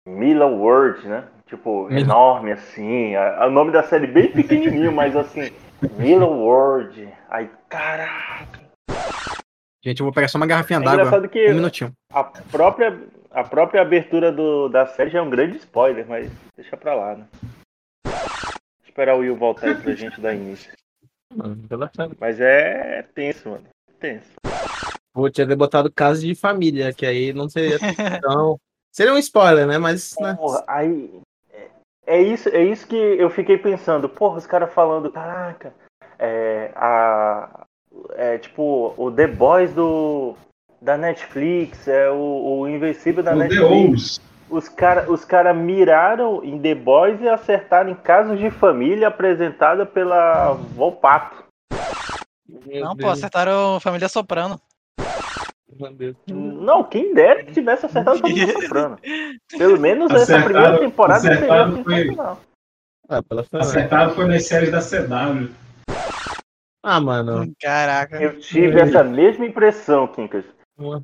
Mila 0.07 0.45
World, 0.45 1.06
né? 1.07 1.26
Tipo, 1.45 1.88
Mila. 1.88 1.99
enorme 1.99 2.52
assim. 2.53 3.14
O 3.18 3.49
nome 3.49 3.72
da 3.72 3.84
série 3.84 4.07
bem 4.07 4.31
pequenininho, 4.31 4.94
mas 4.94 5.15
assim, 5.15 5.52
Mila 5.99 6.26
World. 6.26 7.10
Aí, 7.30 7.49
caraca. 7.68 8.66
Gente, 9.84 9.99
eu 9.99 10.06
vou 10.06 10.14
pegar 10.14 10.28
só 10.28 10.38
uma 10.38 10.48
garrafinha 10.48 10.80
É 10.80 10.84
d'água. 10.84 11.20
Um 11.20 11.56
minutinho. 11.56 11.94
a 12.12 12.24
própria, 12.24 12.99
a 13.32 13.44
própria 13.44 13.82
abertura 13.82 14.32
do, 14.32 14.68
da 14.70 14.86
série 14.88 15.10
já 15.12 15.20
é 15.20 15.22
um 15.22 15.30
grande 15.30 15.58
spoiler, 15.58 16.06
mas 16.08 16.32
deixa 16.56 16.76
pra 16.76 16.94
lá, 16.94 17.16
né? 17.16 17.28
Esperar 18.84 19.16
o 19.16 19.20
Will 19.20 19.36
voltar 19.36 19.68
aí 19.68 19.76
pra 19.76 19.94
gente 19.94 20.20
dar 20.20 20.34
início. 20.34 20.72
Mas 22.20 22.40
é 22.40 23.04
tenso, 23.14 23.49
mano. 23.49 23.66
Tenso. 23.99 24.32
Vou 25.14 25.30
tinha 25.30 25.48
botado 25.56 25.91
caso 25.91 26.22
de 26.22 26.34
família, 26.36 26.94
que 26.94 27.06
aí 27.06 27.34
não 27.34 27.49
seria 27.49 27.78
tão. 28.22 28.58
Seria 28.91 29.14
um 29.14 29.18
spoiler, 29.20 29.68
né? 29.68 29.78
Mas. 29.78 30.16
Né? 30.20 30.34
Porra, 30.36 30.64
aí. 30.68 31.20
é- 31.52 31.70
É 32.08 32.22
isso, 32.22 32.49
é 32.49 32.64
isso 32.64 32.88
que 32.88 32.95
eu 32.95 33.30
fiquei 33.30 33.58
pensando. 33.58 34.10
Porra, 34.10 34.38
os 34.38 34.48
caras 34.48 34.74
falando, 34.74 35.12
caraca, 35.12 35.74
é, 36.18 36.72
a, 36.76 37.66
é 38.15 38.38
tipo 38.38 38.94
o 38.98 39.11
The 39.11 39.28
Boys 39.28 39.74
do, 39.74 40.36
da 40.82 40.98
Netflix, 40.98 41.88
é 41.88 42.10
o, 42.10 42.60
o 42.61 42.68
Invencível 42.68 43.24
da 43.24 43.34
O 43.34 43.36
Netflix. 43.36 44.19
Os 44.49 44.69
caras 44.69 45.10
os 45.10 45.26
cara 45.26 45.53
miraram 45.53 46.41
em 46.44 46.57
The 46.61 46.74
Boys 46.76 47.19
e 47.22 47.28
acertaram 47.28 47.90
em 47.90 47.95
Casos 47.95 48.40
de 48.40 48.49
Família 48.49 49.10
apresentada 49.10 49.86
pela 49.86 50.53
Volpato. 50.53 51.44
Não, 52.65 52.95
pô, 52.95 53.10
acertaram 53.10 53.80
Família 53.82 54.07
Soprano. 54.07 54.60
Não, 56.28 56.82
quem 56.84 57.14
dera 57.14 57.44
que 57.44 57.52
tivesse 57.52 57.86
acertado 57.86 58.19
Família 58.19 58.53
Soprano. 58.61 58.98
Pelo 59.57 59.80
menos 59.80 60.10
essa 60.11 60.24
Acertaram- 60.24 60.45
primeira 60.45 60.80
temporada 60.80 61.19
seria 61.19 61.84
foi-. 61.84 62.15
Ah, 63.10 63.22
pela 63.22 63.45
Acertado 63.53 64.15
foi 64.15 64.26
nas 64.28 64.45
séries 64.48 64.72
da 64.72 64.80
CW. 64.80 65.49
Ah, 66.89 67.01
mano. 67.01 67.51
Caraca. 67.61 68.15
Eu 68.22 68.39
tive 68.39 68.80
essa 68.80 69.03
mesma 69.03 69.45
impressão, 69.45 70.07
Kinkas. 70.07 70.45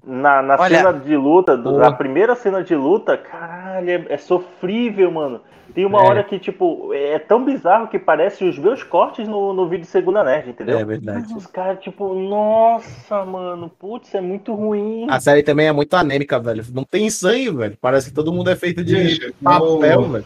Na, 0.05 0.41
na 0.41 0.55
Olha- 0.57 0.77
cena 0.77 0.93
de 0.93 1.17
luta, 1.17 1.57
Boa. 1.57 1.77
na 1.79 1.91
primeira 1.91 2.35
cena 2.35 2.63
de 2.63 2.73
luta, 2.75 3.17
caralho, 3.17 3.89
é, 3.89 4.05
é 4.09 4.17
sofrível, 4.17 5.11
mano. 5.11 5.41
Tem 5.73 5.85
uma 5.85 5.99
É. 6.03 6.07
hora 6.07 6.23
que, 6.23 6.37
tipo, 6.39 6.93
é 6.93 7.17
tão 7.19 7.43
bizarro 7.43 7.87
que 7.87 7.97
parece 7.99 8.45
os 8.45 8.57
meus 8.59 8.83
cortes 8.83 9.27
no, 9.27 9.51
no 9.53 9.67
vídeo 9.67 9.85
Segunda 9.85 10.23
Nerd, 10.23 10.51
entendeu? 10.51 10.77
É 10.77 10.85
verdade. 10.85 11.33
Os 11.35 11.47
caras, 11.47 11.79
tipo, 11.79 12.13
nossa, 12.13 13.25
mano, 13.25 13.67
putz, 13.67 14.13
é 14.13 14.21
muito 14.21 14.53
ruim. 14.53 15.07
A 15.09 15.19
série 15.19 15.41
também 15.43 15.67
é 15.67 15.71
muito 15.73 15.93
anêmica, 15.95 16.39
velho. 16.39 16.63
Não 16.73 16.83
tem 16.85 17.09
sangue, 17.09 17.49
velho. 17.51 17.77
Parece 17.81 18.09
que 18.09 18.15
todo 18.15 18.31
mundo 18.31 18.49
é 18.51 18.55
feito 18.55 18.83
de 18.83 18.95
Gente, 19.17 19.33
papel, 19.43 19.67
eu- 19.67 19.79
velho. 19.79 20.25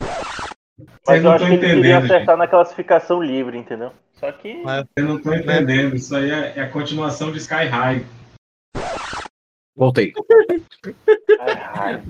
Mas 0.00 0.90
Vocês 1.04 1.18
eu 1.18 1.22
não 1.22 1.32
acho 1.32 1.46
que 1.46 1.52
ele 1.52 1.74
queria 1.76 1.98
acertar 1.98 2.36
na 2.36 2.46
classificação 2.48 3.22
livre, 3.22 3.56
entendeu? 3.58 3.92
Só 4.20 4.30
que. 4.32 4.62
Mas- 4.62 4.84
Eu 4.96 5.04
não 5.04 5.18
tô 5.20 5.34
entendendo. 5.34 5.96
Isso 5.96 6.14
aí 6.14 6.30
é, 6.30 6.52
é 6.56 6.60
a 6.62 6.68
continuação 6.70 7.32
de 7.32 7.38
Sky 7.38 7.64
High. 7.66 8.04
Voltei. 9.76 10.12
Ai, 11.74 12.02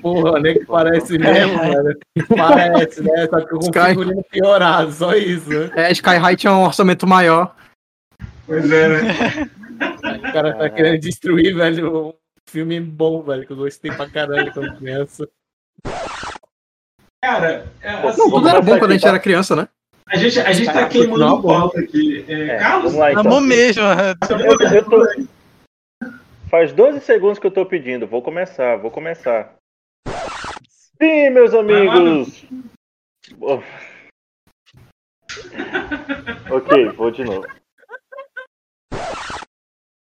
Porra, 0.00 0.38
nem 0.38 0.58
que 0.60 0.64
parece 0.64 1.18
mesmo, 1.18 1.58
velho. 1.58 1.98
Parece, 2.36 3.02
né? 3.02 3.26
Só 3.28 3.40
que 3.40 3.48
com 3.48 3.58
Sky. 3.58 3.88
figurino 3.88 4.24
piorado, 4.30 4.92
só 4.92 5.14
isso, 5.14 5.48
né? 5.50 5.70
É, 5.74 5.90
Sky 5.92 6.16
High 6.16 6.36
tinha 6.36 6.52
um 6.52 6.64
orçamento 6.64 7.04
maior. 7.06 7.54
Pois 8.46 8.70
é, 8.70 8.88
né? 8.88 9.50
O 10.18 10.32
cara 10.32 10.54
tá 10.54 10.70
querendo 10.70 11.00
destruir, 11.00 11.52
velho, 11.54 12.08
um 12.08 12.12
filme 12.48 12.78
bom, 12.80 13.22
velho, 13.22 13.44
que 13.44 13.52
eu 13.52 13.56
gostei 13.56 13.90
pra 13.90 14.08
caralho 14.08 14.52
quando 14.52 14.76
criança. 14.76 15.28
Cara, 17.22 17.66
é, 17.82 17.90
assim, 17.90 18.18
não, 18.20 18.30
Tudo 18.30 18.48
era 18.48 18.60
bom 18.62 18.78
quando 18.78 18.92
a 18.92 18.94
gente 18.94 19.06
era 19.08 19.18
criança, 19.18 19.56
né? 19.56 19.68
A 20.08 20.16
gente, 20.16 20.40
a 20.40 20.52
gente 20.52 20.72
tá 20.72 20.88
queimando 20.88 21.42
pauta 21.42 21.80
aqui. 21.80 22.24
É, 22.28 22.48
É, 22.48 22.58
Carlos, 22.58 22.94
lá 22.94 23.10
então. 23.10 23.20
Amor 23.26 23.40
mesmo. 23.40 23.82
Eu- 23.82 24.70
eu 24.76 24.84
tô- 24.84 25.26
Faz 26.48 26.72
12 26.72 27.00
segundos 27.00 27.38
que 27.40 27.46
eu 27.46 27.50
tô 27.50 27.66
pedindo. 27.66 28.06
Vou 28.06 28.22
começar, 28.22 28.76
vou 28.76 28.90
começar. 28.90 29.54
Sim, 31.02 31.30
meus 31.30 31.52
amigos! 31.52 32.44
Ok, 36.50 36.88
vou 36.96 37.10
de 37.10 37.24
novo. 37.24 37.46